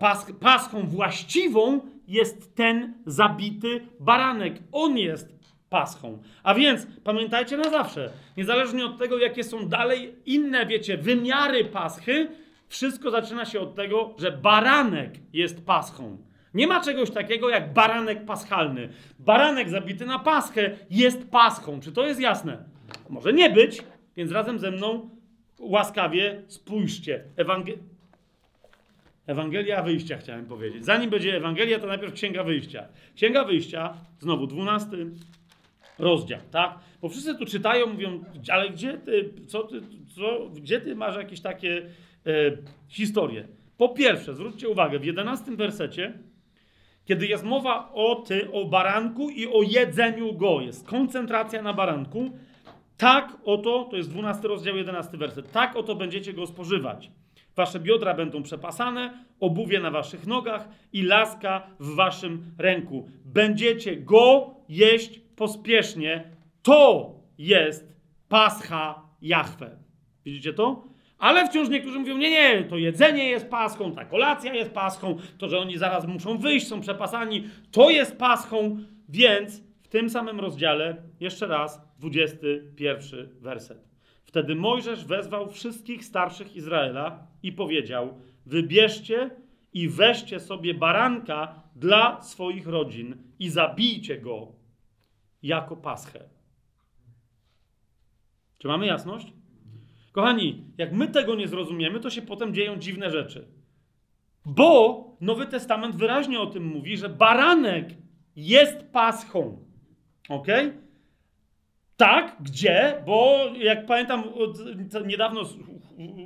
pas, 0.00 0.32
paschą 0.40 0.86
właściwą 0.86 1.80
jest 2.08 2.56
ten 2.56 2.94
zabity 3.06 3.86
baranek. 3.98 4.54
On 4.72 4.98
jest 4.98 5.28
paschą. 5.68 6.18
A 6.42 6.54
więc 6.54 6.86
pamiętajcie 7.04 7.56
na 7.56 7.70
zawsze, 7.70 8.10
niezależnie 8.36 8.84
od 8.84 8.98
tego, 8.98 9.18
jakie 9.18 9.44
są 9.44 9.68
dalej 9.68 10.14
inne, 10.26 10.66
wiecie, 10.66 10.98
wymiary 10.98 11.64
paschy, 11.64 12.28
wszystko 12.68 13.10
zaczyna 13.10 13.44
się 13.44 13.60
od 13.60 13.74
tego, 13.74 14.14
że 14.18 14.32
baranek 14.32 15.14
jest 15.32 15.66
paschą. 15.66 16.18
Nie 16.54 16.66
ma 16.66 16.80
czegoś 16.80 17.10
takiego 17.10 17.48
jak 17.48 17.72
baranek 17.72 18.24
paschalny. 18.24 18.88
Baranek 19.18 19.68
zabity 19.68 20.06
na 20.06 20.18
paschę 20.18 20.76
jest 20.90 21.30
paschą. 21.30 21.80
Czy 21.80 21.92
to 21.92 22.06
jest 22.06 22.20
jasne? 22.20 22.64
Może 23.08 23.32
nie 23.32 23.50
być, 23.50 23.82
więc 24.16 24.32
razem 24.32 24.58
ze 24.58 24.70
mną 24.70 25.19
łaskawie 25.60 26.42
spójrzcie. 26.46 27.24
Ewangel... 27.36 27.76
Ewangelia 29.26 29.82
Wyjścia 29.82 30.16
chciałem 30.16 30.46
powiedzieć. 30.46 30.84
Zanim 30.84 31.10
będzie 31.10 31.36
Ewangelia, 31.36 31.78
to 31.78 31.86
najpierw 31.86 32.14
Księga 32.14 32.44
Wyjścia. 32.44 32.88
Księga 33.16 33.44
Wyjścia, 33.44 33.94
znowu 34.18 34.46
dwunasty 34.46 35.06
rozdział, 35.98 36.40
tak? 36.50 36.78
Bo 37.02 37.08
wszyscy 37.08 37.34
tu 37.34 37.46
czytają, 37.46 37.86
mówią, 37.86 38.24
ale 38.52 38.70
gdzie 38.70 38.98
ty, 38.98 39.30
co 39.46 39.62
ty, 39.62 39.80
co, 40.14 40.48
gdzie 40.48 40.80
ty 40.80 40.96
masz 40.96 41.16
jakieś 41.16 41.40
takie 41.40 41.86
e, 42.26 42.32
historie? 42.88 43.48
Po 43.76 43.88
pierwsze, 43.88 44.34
zwróćcie 44.34 44.68
uwagę, 44.68 44.98
w 44.98 45.04
jedenastym 45.04 45.56
wersecie, 45.56 46.12
kiedy 47.04 47.26
jest 47.26 47.44
mowa 47.44 47.92
o, 47.92 48.14
ty, 48.14 48.52
o 48.52 48.64
baranku 48.64 49.30
i 49.30 49.46
o 49.46 49.62
jedzeniu 49.62 50.34
go, 50.34 50.60
jest 50.60 50.86
koncentracja 50.86 51.62
na 51.62 51.72
baranku, 51.72 52.30
tak 53.00 53.36
oto, 53.44 53.88
to 53.90 53.96
jest 53.96 54.10
12 54.10 54.48
rozdział, 54.48 54.76
11 54.76 55.16
werset, 55.16 55.52
tak 55.52 55.76
oto 55.76 55.94
będziecie 55.94 56.32
go 56.32 56.46
spożywać. 56.46 57.10
Wasze 57.56 57.80
biodra 57.80 58.14
będą 58.14 58.42
przepasane, 58.42 59.24
obuwie 59.40 59.80
na 59.80 59.90
waszych 59.90 60.26
nogach 60.26 60.68
i 60.92 61.02
laska 61.02 61.66
w 61.80 61.94
waszym 61.94 62.54
ręku. 62.58 63.08
Będziecie 63.24 63.96
go 63.96 64.54
jeść 64.68 65.20
pospiesznie. 65.36 66.24
To 66.62 67.14
jest 67.38 67.96
pascha 68.28 69.02
Jahwe. 69.22 69.78
Widzicie 70.24 70.52
to? 70.52 70.84
Ale 71.18 71.48
wciąż 71.48 71.68
niektórzy 71.68 71.98
mówią, 71.98 72.18
nie, 72.18 72.30
nie, 72.30 72.64
to 72.64 72.76
jedzenie 72.76 73.28
jest 73.28 73.50
paschą, 73.50 73.92
ta 73.92 74.04
kolacja 74.04 74.54
jest 74.54 74.70
paschą, 74.70 75.16
to, 75.38 75.48
że 75.48 75.58
oni 75.58 75.78
zaraz 75.78 76.06
muszą 76.06 76.38
wyjść, 76.38 76.68
są 76.68 76.80
przepasani, 76.80 77.44
to 77.70 77.90
jest 77.90 78.18
paschą, 78.18 78.78
więc 79.08 79.62
w 79.82 79.88
tym 79.88 80.10
samym 80.10 80.40
rozdziale, 80.40 80.96
jeszcze 81.20 81.46
raz, 81.46 81.89
21 82.00 83.28
werset. 83.40 83.88
Wtedy 84.24 84.54
Mojżesz 84.54 85.04
wezwał 85.04 85.50
wszystkich 85.50 86.04
starszych 86.04 86.56
Izraela 86.56 87.26
i 87.42 87.52
powiedział: 87.52 88.20
Wybierzcie 88.46 89.30
i 89.72 89.88
weźcie 89.88 90.40
sobie 90.40 90.74
baranka 90.74 91.62
dla 91.76 92.22
swoich 92.22 92.66
rodzin 92.66 93.16
i 93.38 93.48
zabijcie 93.48 94.18
go 94.18 94.52
jako 95.42 95.76
paschę. 95.76 96.28
Czy 98.58 98.68
mamy 98.68 98.86
jasność? 98.86 99.32
Kochani, 100.12 100.64
jak 100.78 100.92
my 100.92 101.08
tego 101.08 101.34
nie 101.34 101.48
zrozumiemy, 101.48 102.00
to 102.00 102.10
się 102.10 102.22
potem 102.22 102.54
dzieją 102.54 102.76
dziwne 102.76 103.10
rzeczy. 103.10 103.48
Bo 104.46 105.04
Nowy 105.20 105.46
Testament 105.46 105.96
wyraźnie 105.96 106.40
o 106.40 106.46
tym 106.46 106.64
mówi, 106.64 106.96
że 106.96 107.08
baranek 107.08 107.88
jest 108.36 108.92
paschą. 108.92 109.64
Ok? 110.28 110.46
Tak, 112.00 112.36
gdzie? 112.40 113.02
Bo 113.06 113.38
jak 113.58 113.86
pamiętam, 113.86 114.24
niedawno 115.06 115.40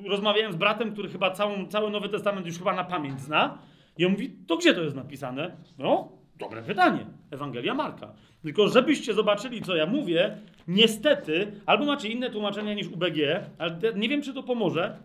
rozmawiałem 0.08 0.52
z 0.52 0.56
bratem, 0.56 0.92
który 0.92 1.08
chyba 1.08 1.30
całą, 1.30 1.66
cały 1.66 1.90
Nowy 1.90 2.08
Testament 2.08 2.46
już 2.46 2.58
chyba 2.58 2.74
na 2.74 2.84
pamięć 2.84 3.20
zna. 3.20 3.58
I 3.98 4.06
on 4.06 4.12
mówi, 4.12 4.30
to 4.46 4.56
gdzie 4.56 4.74
to 4.74 4.82
jest 4.82 4.96
napisane? 4.96 5.56
No, 5.78 6.12
dobre 6.38 6.62
pytanie. 6.62 7.06
Ewangelia 7.30 7.74
Marka. 7.74 8.12
Tylko 8.42 8.68
żebyście 8.68 9.14
zobaczyli, 9.14 9.62
co 9.62 9.76
ja 9.76 9.86
mówię, 9.86 10.36
niestety, 10.68 11.52
albo 11.66 11.84
macie 11.84 12.08
inne 12.08 12.30
tłumaczenia 12.30 12.74
niż 12.74 12.86
UBG, 12.86 13.18
ale 13.58 13.78
nie 13.96 14.08
wiem, 14.08 14.22
czy 14.22 14.34
to 14.34 14.42
pomoże, 14.42 14.98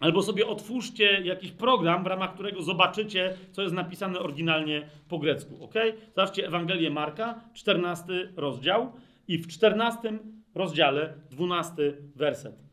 albo 0.00 0.22
sobie 0.22 0.46
otwórzcie 0.46 1.20
jakiś 1.20 1.50
program, 1.50 2.04
w 2.04 2.06
ramach 2.06 2.34
którego 2.34 2.62
zobaczycie, 2.62 3.34
co 3.52 3.62
jest 3.62 3.74
napisane 3.74 4.18
oryginalnie 4.18 4.82
po 5.08 5.18
grecku. 5.18 5.64
Ok? 5.64 5.74
Zobaczcie 6.16 6.46
Ewangelię 6.46 6.90
Marka, 6.90 7.40
14 7.52 8.32
rozdział. 8.36 8.92
I 9.28 9.38
w 9.38 9.46
14 9.46 10.18
rozdziale, 10.54 11.14
12 11.30 11.96
werset. 12.16 12.64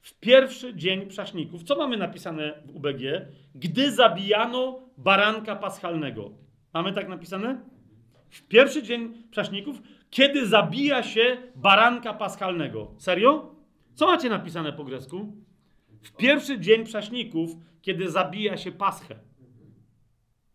w 0.00 0.18
pierwszy 0.20 0.74
dzień 0.74 1.06
prześników. 1.06 1.62
Co 1.62 1.76
mamy 1.76 1.96
napisane 1.96 2.62
w 2.66 2.76
UBG? 2.76 3.00
Gdy 3.54 3.92
zabijano 3.92 4.80
baranka 4.96 5.56
paschalnego. 5.56 6.30
Mamy 6.74 6.92
tak 6.92 7.08
napisane? 7.08 7.60
W 8.30 8.42
pierwszy 8.42 8.82
dzień 8.82 9.22
prześników, 9.30 9.82
kiedy 10.10 10.46
zabija 10.46 11.02
się 11.02 11.36
baranka 11.54 12.14
paschalnego. 12.14 12.94
Serio? 12.98 13.54
Co 13.94 14.06
macie 14.06 14.28
napisane 14.28 14.72
po 14.72 14.84
grecku? 14.84 15.32
W 16.02 16.16
pierwszy 16.16 16.60
dzień 16.60 16.84
prześników, 16.84 17.50
kiedy 17.82 18.10
zabija 18.10 18.56
się 18.56 18.72
paschę. 18.72 19.14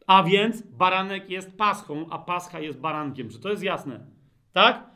A 0.07 0.23
więc 0.23 0.61
baranek 0.61 1.29
jest 1.29 1.57
paschą, 1.57 2.09
a 2.09 2.19
pascha 2.19 2.59
jest 2.59 2.79
barankiem. 2.79 3.29
Czy 3.29 3.39
to 3.39 3.49
jest 3.49 3.63
jasne? 3.63 4.05
Tak? 4.53 4.92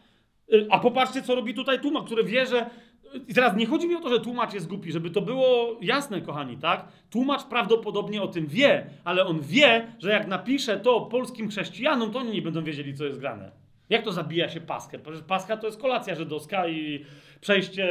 Y, 0.54 0.68
A 0.70 0.80
popatrzcie, 0.80 1.22
co 1.22 1.36
robi 1.36 1.54
tutaj 1.54 1.80
tłumacz, 1.80 2.06
który 2.06 2.24
wie, 2.24 2.46
że. 2.46 2.70
I 3.28 3.34
teraz 3.34 3.56
nie 3.56 3.66
chodzi 3.66 3.88
mi 3.88 3.96
o 3.96 4.00
to, 4.00 4.10
że 4.10 4.20
tłumacz 4.20 4.54
jest 4.54 4.68
głupi, 4.68 4.92
żeby 4.92 5.10
to 5.10 5.22
było 5.22 5.78
jasne, 5.82 6.22
kochani, 6.22 6.58
tak? 6.58 6.88
Tłumacz 7.10 7.44
prawdopodobnie 7.44 8.22
o 8.22 8.28
tym 8.28 8.48
wie, 8.48 8.90
ale 9.04 9.26
on 9.26 9.42
wie, 9.42 9.88
że 10.00 10.12
jak 10.12 10.28
napisze 10.28 10.80
to 10.80 11.02
polskim 11.02 11.50
chrześcijanom, 11.50 12.12
to 12.12 12.20
oni 12.20 12.32
nie 12.32 12.42
będą 12.42 12.64
wiedzieli, 12.64 12.96
co 12.96 13.06
jest 13.06 13.20
grane. 13.20 13.52
Jak 13.90 14.04
to 14.04 14.12
zabija 14.12 14.50
się 14.50 14.62
paskę? 14.62 15.00
Przecież 15.00 15.22
paska 15.22 15.58
to 15.58 15.68
jest 15.68 15.82
kolacja 15.82 16.16
żydowska 16.16 16.68
i 16.68 17.06
przejście 17.42 17.88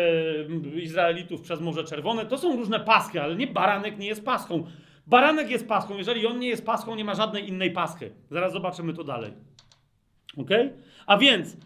Izraelitów 0.83 1.41
przez 1.41 1.61
Morze 1.61 1.85
Czerwone. 1.85 2.27
To 2.27 2.39
są 2.39 2.57
różne 2.57 2.81
paski, 2.81 3.19
ale 3.19 3.37
nie 3.37 3.47
baranek 3.47 3.99
nie 3.99 4.07
jest 4.07 4.25
paską. 4.25 4.67
Baranek 5.07 5.51
jest 5.51 5.69
paską. 5.69 5.97
Jeżeli 5.97 6.27
on 6.27 6.39
nie 6.39 6.49
jest 6.49 6.67
paską, 6.67 6.95
nie 6.95 7.05
ma 7.05 7.15
żadnej 7.15 7.49
innej 7.49 7.71
paski. 7.71 8.05
Zaraz 8.31 8.53
zobaczymy 8.53 8.95
to 8.95 9.05
dalej. 9.05 9.33
Ok? 10.37 10.51
A 11.07 11.17
więc 11.17 11.57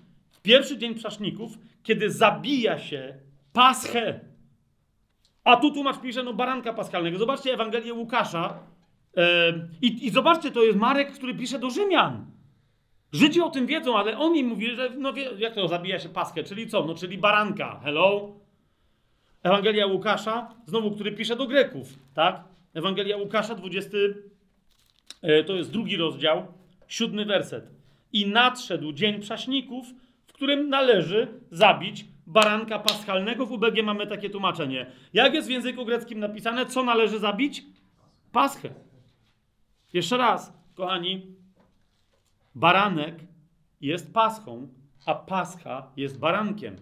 pierwszy 0.42 0.78
dzień 0.78 0.94
prześników, 0.94 1.58
kiedy 1.82 2.10
zabija 2.10 2.78
się 2.78 3.14
paschę, 3.52 4.20
a 5.44 5.56
tu 5.56 5.70
tłumacz 5.70 6.00
pisze, 6.00 6.22
no 6.22 6.34
baranka 6.34 6.72
paschalnego. 6.72 7.18
Zobaczcie 7.18 7.54
Ewangelię 7.54 7.94
Łukasza 7.94 8.58
yy, 9.16 9.22
i, 9.82 10.06
i 10.06 10.10
zobaczcie, 10.10 10.50
to 10.50 10.62
jest 10.62 10.78
Marek, 10.78 11.12
który 11.12 11.34
pisze 11.34 11.58
do 11.58 11.70
Rzymian. 11.70 12.26
Żydzi 13.12 13.40
o 13.40 13.50
tym 13.50 13.66
wiedzą, 13.66 13.98
ale 13.98 14.18
on 14.18 14.36
im 14.36 14.46
mówi, 14.46 14.70
że 14.76 14.90
no 14.98 15.12
wie, 15.12 15.30
jak 15.38 15.54
to 15.54 15.68
zabija 15.68 15.98
się 15.98 16.08
paschę, 16.08 16.44
czyli 16.44 16.68
co? 16.68 16.84
No 16.84 16.94
czyli 16.94 17.18
baranka. 17.18 17.80
Hello? 17.84 18.40
Ewangelia 19.42 19.86
Łukasza, 19.86 20.54
znowu, 20.66 20.90
który 20.90 21.12
pisze 21.12 21.36
do 21.36 21.46
Greków, 21.46 21.98
tak? 22.14 22.44
Ewangelia 22.74 23.16
Łukasza, 23.16 23.54
20, 23.54 23.98
e, 25.22 25.44
to 25.44 25.56
jest 25.56 25.70
drugi 25.70 25.96
rozdział, 25.96 26.46
siódmy 26.88 27.24
werset. 27.24 27.70
I 28.12 28.26
nadszedł 28.26 28.92
dzień 28.92 29.20
prześników, 29.20 29.86
którym 30.40 30.68
należy 30.68 31.40
zabić 31.50 32.04
baranka 32.26 32.78
paschalnego. 32.78 33.46
W 33.46 33.52
UBG 33.52 33.82
mamy 33.84 34.06
takie 34.06 34.30
tłumaczenie. 34.30 34.86
Jak 35.12 35.34
jest 35.34 35.48
w 35.48 35.50
języku 35.50 35.84
greckim 35.84 36.18
napisane, 36.18 36.66
co 36.66 36.82
należy 36.82 37.18
zabić? 37.18 37.64
Paschę. 38.32 38.68
Jeszcze 39.92 40.16
raz, 40.16 40.52
kochani, 40.74 41.36
baranek 42.54 43.14
jest 43.80 44.14
paschą, 44.14 44.68
a 45.06 45.14
pascha 45.14 45.92
jest 45.96 46.18
barankiem. 46.18 46.76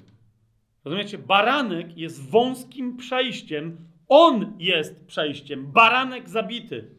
Rozumiecie? 0.85 1.19
Baranek 1.19 1.97
jest 1.97 2.31
wąskim 2.31 2.97
przejściem. 2.97 3.77
On 4.09 4.57
jest 4.59 5.07
przejściem. 5.07 5.73
Baranek 5.73 6.29
zabity. 6.29 6.91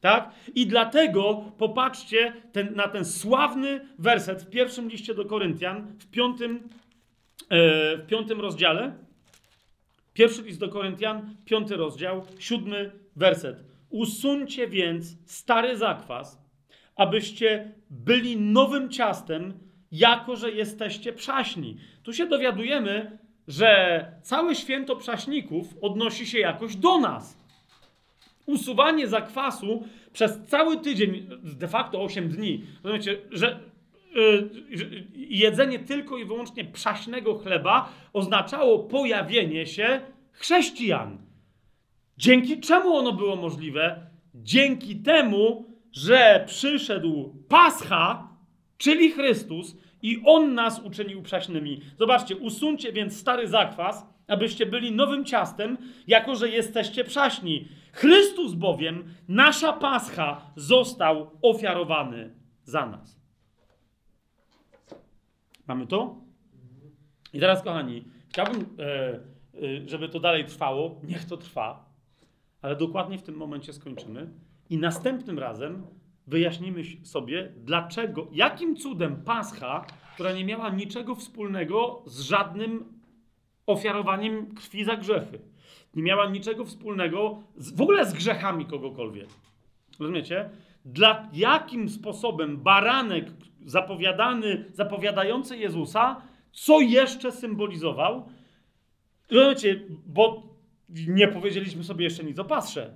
Tak? 0.00 0.30
I 0.54 0.66
dlatego 0.66 1.52
popatrzcie 1.58 2.32
ten, 2.52 2.74
na 2.74 2.88
ten 2.88 3.04
sławny 3.04 3.88
werset 3.98 4.42
w 4.42 4.50
pierwszym 4.50 4.88
liście 4.88 5.14
do 5.14 5.24
Koryntian, 5.24 5.86
w 5.98 6.10
piątym, 6.10 6.68
e, 7.48 7.96
w 7.96 8.06
piątym 8.06 8.40
rozdziale. 8.40 8.96
Pierwszy 10.12 10.42
list 10.42 10.60
do 10.60 10.68
Koryntian, 10.68 11.36
piąty 11.44 11.76
rozdział, 11.76 12.22
siódmy 12.38 12.92
werset. 13.16 13.64
Usuńcie 13.90 14.68
więc 14.68 15.16
stary 15.26 15.76
zakwas, 15.76 16.42
abyście 16.96 17.72
byli 17.90 18.36
nowym 18.36 18.90
ciastem, 18.90 19.52
jako 19.92 20.36
że 20.36 20.50
jesteście 20.50 21.12
przaśni. 21.12 21.76
Tu 22.02 22.12
się 22.12 22.26
dowiadujemy, 22.26 23.18
że 23.48 24.04
całe 24.22 24.54
święto 24.54 24.96
przaśników 24.96 25.74
odnosi 25.80 26.26
się 26.26 26.38
jakoś 26.38 26.76
do 26.76 26.98
nas. 26.98 27.45
Usuwanie 28.46 29.08
zakwasu 29.08 29.84
przez 30.12 30.40
cały 30.46 30.76
tydzień, 30.76 31.28
de 31.42 31.68
facto 31.68 32.02
8 32.02 32.28
dni, 32.28 32.64
rozumiecie, 32.84 33.18
że 33.30 33.60
yy, 34.14 35.06
jedzenie 35.14 35.78
tylko 35.78 36.18
i 36.18 36.24
wyłącznie 36.24 36.64
przaśnego 36.64 37.34
chleba 37.34 37.92
oznaczało 38.12 38.78
pojawienie 38.78 39.66
się 39.66 40.00
chrześcijan. 40.32 41.18
Dzięki 42.18 42.60
czemu 42.60 42.96
ono 42.96 43.12
było 43.12 43.36
możliwe? 43.36 44.06
Dzięki 44.34 44.96
temu, 44.96 45.64
że 45.92 46.44
przyszedł 46.46 47.34
Pascha, 47.48 48.28
czyli 48.78 49.10
Chrystus, 49.10 49.76
i 50.02 50.22
On 50.24 50.54
nas 50.54 50.80
uczynił 50.80 51.22
prześnymi. 51.22 51.80
Zobaczcie, 51.98 52.36
usuńcie 52.36 52.92
więc 52.92 53.16
stary 53.16 53.48
zakwas, 53.48 54.06
abyście 54.28 54.66
byli 54.66 54.92
nowym 54.92 55.24
ciastem, 55.24 55.78
jako 56.06 56.34
że 56.34 56.48
jesteście 56.48 57.04
przaśni. 57.04 57.68
Chrystus 57.96 58.54
bowiem, 58.54 59.14
nasza 59.28 59.72
Pascha, 59.72 60.50
został 60.56 61.30
ofiarowany 61.42 62.34
za 62.64 62.86
nas. 62.86 63.20
Mamy 65.66 65.86
to? 65.86 66.20
I 67.32 67.40
teraz, 67.40 67.62
kochani, 67.62 68.04
chciałbym, 68.28 68.76
e, 68.78 68.84
e, 68.84 69.88
żeby 69.88 70.08
to 70.08 70.20
dalej 70.20 70.44
trwało. 70.44 71.00
Niech 71.04 71.24
to 71.24 71.36
trwa, 71.36 71.90
ale 72.62 72.76
dokładnie 72.76 73.18
w 73.18 73.22
tym 73.22 73.34
momencie 73.34 73.72
skończymy. 73.72 74.30
I 74.70 74.78
następnym 74.78 75.38
razem 75.38 75.86
wyjaśnimy 76.26 76.82
sobie, 77.02 77.52
dlaczego, 77.56 78.26
jakim 78.32 78.76
cudem 78.76 79.16
Pascha, 79.16 79.86
która 80.14 80.32
nie 80.32 80.44
miała 80.44 80.70
niczego 80.70 81.14
wspólnego 81.14 82.02
z 82.06 82.20
żadnym 82.20 83.00
ofiarowaniem 83.66 84.54
krwi 84.54 84.84
za 84.84 84.96
grzechy, 84.96 85.38
nie 85.96 86.02
miała 86.02 86.30
niczego 86.30 86.64
wspólnego 86.64 87.42
z, 87.56 87.76
w 87.76 87.80
ogóle 87.80 88.06
z 88.06 88.12
grzechami 88.12 88.66
kogokolwiek. 88.66 89.28
Rozumiecie? 90.00 90.50
Dla 90.84 91.28
jakim 91.32 91.88
sposobem 91.88 92.56
baranek 92.56 93.26
zapowiadany, 93.64 94.64
zapowiadający 94.72 95.56
Jezusa, 95.56 96.22
co 96.52 96.80
jeszcze 96.80 97.32
symbolizował? 97.32 98.28
Rozumiecie? 99.30 99.80
Bo 100.06 100.42
nie 101.08 101.28
powiedzieliśmy 101.28 101.84
sobie 101.84 102.04
jeszcze 102.04 102.24
nic 102.24 102.38
o 102.38 102.44
pastrze, 102.44 102.94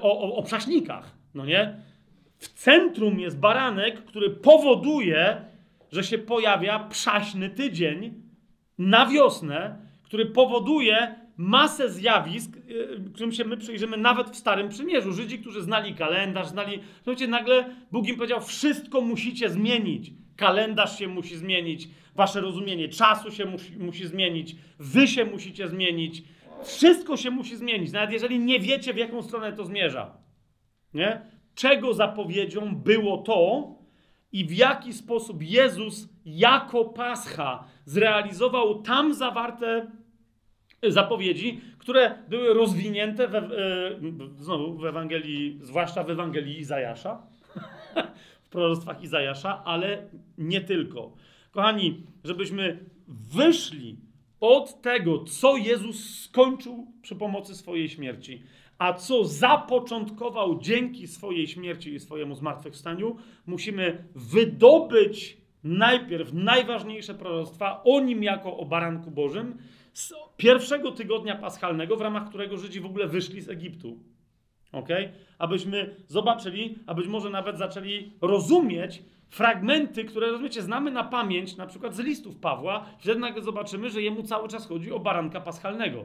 o, 0.00 0.20
o, 0.20 0.36
o 0.36 0.42
prześnikach, 0.42 1.14
no 1.34 1.46
nie? 1.46 1.76
W 2.38 2.48
centrum 2.48 3.20
jest 3.20 3.38
baranek, 3.38 4.04
który 4.04 4.30
powoduje, 4.30 5.44
że 5.92 6.04
się 6.04 6.18
pojawia 6.18 6.78
przaśny 6.78 7.50
tydzień 7.50 8.22
na 8.78 9.06
wiosnę, 9.06 9.86
który 10.02 10.26
powoduje 10.26 11.19
masę 11.40 11.90
zjawisk, 11.90 12.56
którym 13.14 13.32
się 13.32 13.44
my 13.44 13.56
przyjrzymy 13.56 13.96
nawet 13.96 14.30
w 14.30 14.36
Starym 14.36 14.68
Przymierzu. 14.68 15.12
Żydzi, 15.12 15.38
którzy 15.38 15.62
znali 15.62 15.94
kalendarz, 15.94 16.48
znali... 16.48 16.80
Słuchajcie, 16.96 17.28
nagle 17.28 17.76
Bóg 17.92 18.08
im 18.08 18.16
powiedział, 18.16 18.40
wszystko 18.40 19.00
musicie 19.00 19.50
zmienić. 19.50 20.12
Kalendarz 20.36 20.98
się 20.98 21.08
musi 21.08 21.36
zmienić, 21.36 21.88
wasze 22.14 22.40
rozumienie 22.40 22.88
czasu 22.88 23.30
się 23.30 23.44
musi, 23.44 23.76
musi 23.78 24.06
zmienić, 24.06 24.56
wy 24.78 25.08
się 25.08 25.24
musicie 25.24 25.68
zmienić, 25.68 26.22
wszystko 26.64 27.16
się 27.16 27.30
musi 27.30 27.56
zmienić, 27.56 27.92
nawet 27.92 28.12
jeżeli 28.12 28.38
nie 28.38 28.60
wiecie, 28.60 28.94
w 28.94 28.96
jaką 28.96 29.22
stronę 29.22 29.52
to 29.52 29.64
zmierza. 29.64 30.16
Nie? 30.94 31.20
czego 31.54 31.94
zapowiedzią 31.94 32.76
było 32.76 33.18
to 33.18 33.68
i 34.32 34.44
w 34.44 34.52
jaki 34.52 34.92
sposób 34.92 35.42
Jezus 35.42 36.08
jako 36.24 36.84
Pascha 36.84 37.64
zrealizował 37.84 38.82
tam 38.82 39.14
zawarte 39.14 39.90
zapowiedzi, 40.88 41.60
które 41.78 42.18
były 42.28 42.54
rozwinięte 42.54 43.28
we, 43.28 43.48
znowu 44.36 44.78
w 44.78 44.84
Ewangelii, 44.84 45.58
zwłaszcza 45.62 46.04
w 46.04 46.10
Ewangelii 46.10 46.58
Izajasza, 46.58 47.22
w 48.46 48.48
proroctwach 48.48 49.02
Izajasza, 49.02 49.64
ale 49.64 50.08
nie 50.38 50.60
tylko. 50.60 51.12
Kochani, 51.50 52.06
żebyśmy 52.24 52.84
wyszli 53.08 53.96
od 54.40 54.82
tego, 54.82 55.24
co 55.24 55.56
Jezus 55.56 56.20
skończył 56.20 56.86
przy 57.02 57.16
pomocy 57.16 57.54
swojej 57.54 57.88
śmierci, 57.88 58.42
a 58.78 58.92
co 58.92 59.24
zapoczątkował 59.24 60.60
dzięki 60.60 61.06
swojej 61.06 61.48
śmierci 61.48 61.94
i 61.94 62.00
swojemu 62.00 62.34
zmartwychwstaniu, 62.34 63.16
musimy 63.46 64.04
wydobyć 64.14 65.36
najpierw 65.64 66.32
najważniejsze 66.32 67.14
proroctwa 67.14 67.82
o 67.84 68.00
nim 68.00 68.22
jako 68.22 68.56
o 68.56 68.64
baranku 68.64 69.10
Bożym 69.10 69.58
z 70.00 70.12
pierwszego 70.36 70.92
tygodnia 70.92 71.36
paschalnego, 71.36 71.96
w 71.96 72.00
ramach 72.00 72.28
którego 72.28 72.56
Żydzi 72.56 72.80
w 72.80 72.86
ogóle 72.86 73.08
wyszli 73.08 73.40
z 73.40 73.48
Egiptu. 73.48 73.98
Ok? 74.72 74.88
Abyśmy 75.38 75.96
zobaczyli, 76.06 76.78
a 76.86 76.94
być 76.94 77.06
może 77.06 77.30
nawet 77.30 77.58
zaczęli 77.58 78.12
rozumieć 78.20 79.02
fragmenty, 79.28 80.04
które, 80.04 80.26
rozumiecie, 80.26 80.62
znamy 80.62 80.90
na 80.90 81.04
pamięć, 81.04 81.56
na 81.56 81.66
przykład 81.66 81.94
z 81.94 81.98
listów 81.98 82.36
Pawła, 82.36 82.86
wtedy 82.98 83.20
nagle 83.20 83.42
zobaczymy, 83.42 83.90
że 83.90 84.02
jemu 84.02 84.22
cały 84.22 84.48
czas 84.48 84.66
chodzi 84.66 84.92
o 84.92 84.98
baranka 84.98 85.40
paschalnego. 85.40 86.04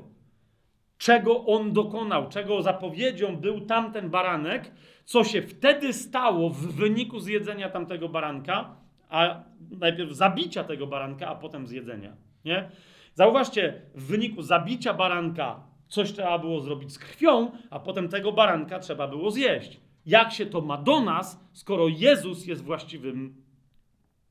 czego 0.98 1.46
on 1.46 1.74
dokonał, 1.74 2.30
czego 2.30 2.62
zapowiedzią 2.62 3.38
był 3.38 3.62
tamten 3.62 4.10
baranek, 4.10 4.72
co 5.06 5.24
się 5.24 5.42
wtedy 5.42 5.94
stało 5.94 6.50
w 6.50 6.76
wyniku 6.76 7.20
zjedzenia 7.20 7.70
tamtego 7.70 8.10
baranka, 8.10 8.76
a 9.10 9.44
najpierw 9.80 10.12
zabicia 10.12 10.64
tego 10.64 10.88
baranka, 10.88 11.28
a 11.28 11.36
potem 11.36 11.68
zjedzenia. 11.68 12.14
Nie? 12.46 12.70
Zauważcie, 13.16 13.82
w 13.96 14.08
wyniku 14.08 14.42
zabicia 14.42 14.94
baranka 14.94 15.64
coś 15.88 16.14
trzeba 16.14 16.40
było 16.40 16.60
zrobić 16.60 16.94
z 16.94 17.00
krwią, 17.00 17.52
a 17.70 17.80
potem 17.80 18.10
tego 18.10 18.32
baranka 18.32 18.80
trzeba 18.80 19.08
było 19.08 19.32
zjeść. 19.32 19.82
Jak 20.06 20.32
się 20.32 20.46
to 20.46 20.62
ma 20.62 20.78
do 20.78 21.02
nas, 21.02 21.40
skoro 21.54 21.88
Jezus 21.88 22.46
jest 22.46 22.64
właściwym 22.64 23.44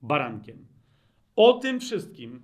barankiem? 0.03 0.67
O 1.37 1.53
tym 1.53 1.81
wszystkim, 1.81 2.43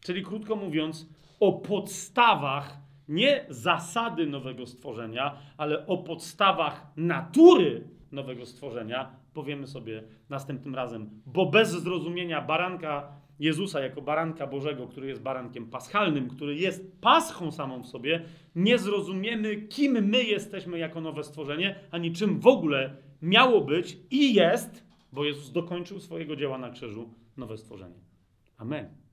czyli 0.00 0.22
krótko 0.22 0.56
mówiąc, 0.56 1.08
o 1.40 1.52
podstawach 1.52 2.76
nie 3.08 3.46
zasady 3.48 4.26
nowego 4.26 4.66
stworzenia, 4.66 5.36
ale 5.56 5.86
o 5.86 5.98
podstawach 5.98 6.86
natury 6.96 7.88
nowego 8.12 8.46
stworzenia 8.46 9.16
powiemy 9.34 9.66
sobie 9.66 10.02
następnym 10.28 10.74
razem. 10.74 11.22
Bo 11.26 11.46
bez 11.46 11.70
zrozumienia 11.70 12.42
baranka 12.42 13.17
Jezusa 13.38 13.80
jako 13.80 14.02
baranka 14.02 14.46
Bożego, 14.46 14.86
który 14.86 15.08
jest 15.08 15.22
barankiem 15.22 15.70
paschalnym, 15.70 16.28
który 16.28 16.56
jest 16.56 17.00
paschą 17.00 17.50
samą 17.50 17.82
w 17.82 17.86
sobie, 17.86 18.24
nie 18.54 18.78
zrozumiemy, 18.78 19.56
kim 19.56 19.92
my 19.92 20.24
jesteśmy 20.24 20.78
jako 20.78 21.00
nowe 21.00 21.24
stworzenie, 21.24 21.80
ani 21.90 22.12
czym 22.12 22.40
w 22.40 22.46
ogóle 22.46 22.96
miało 23.22 23.60
być 23.60 23.98
i 24.10 24.34
jest, 24.34 24.84
bo 25.12 25.24
Jezus 25.24 25.52
dokończył 25.52 26.00
swojego 26.00 26.36
dzieła 26.36 26.58
na 26.58 26.70
krzyżu, 26.70 27.14
nowe 27.36 27.56
stworzenie. 27.56 27.98
Amen. 28.56 29.07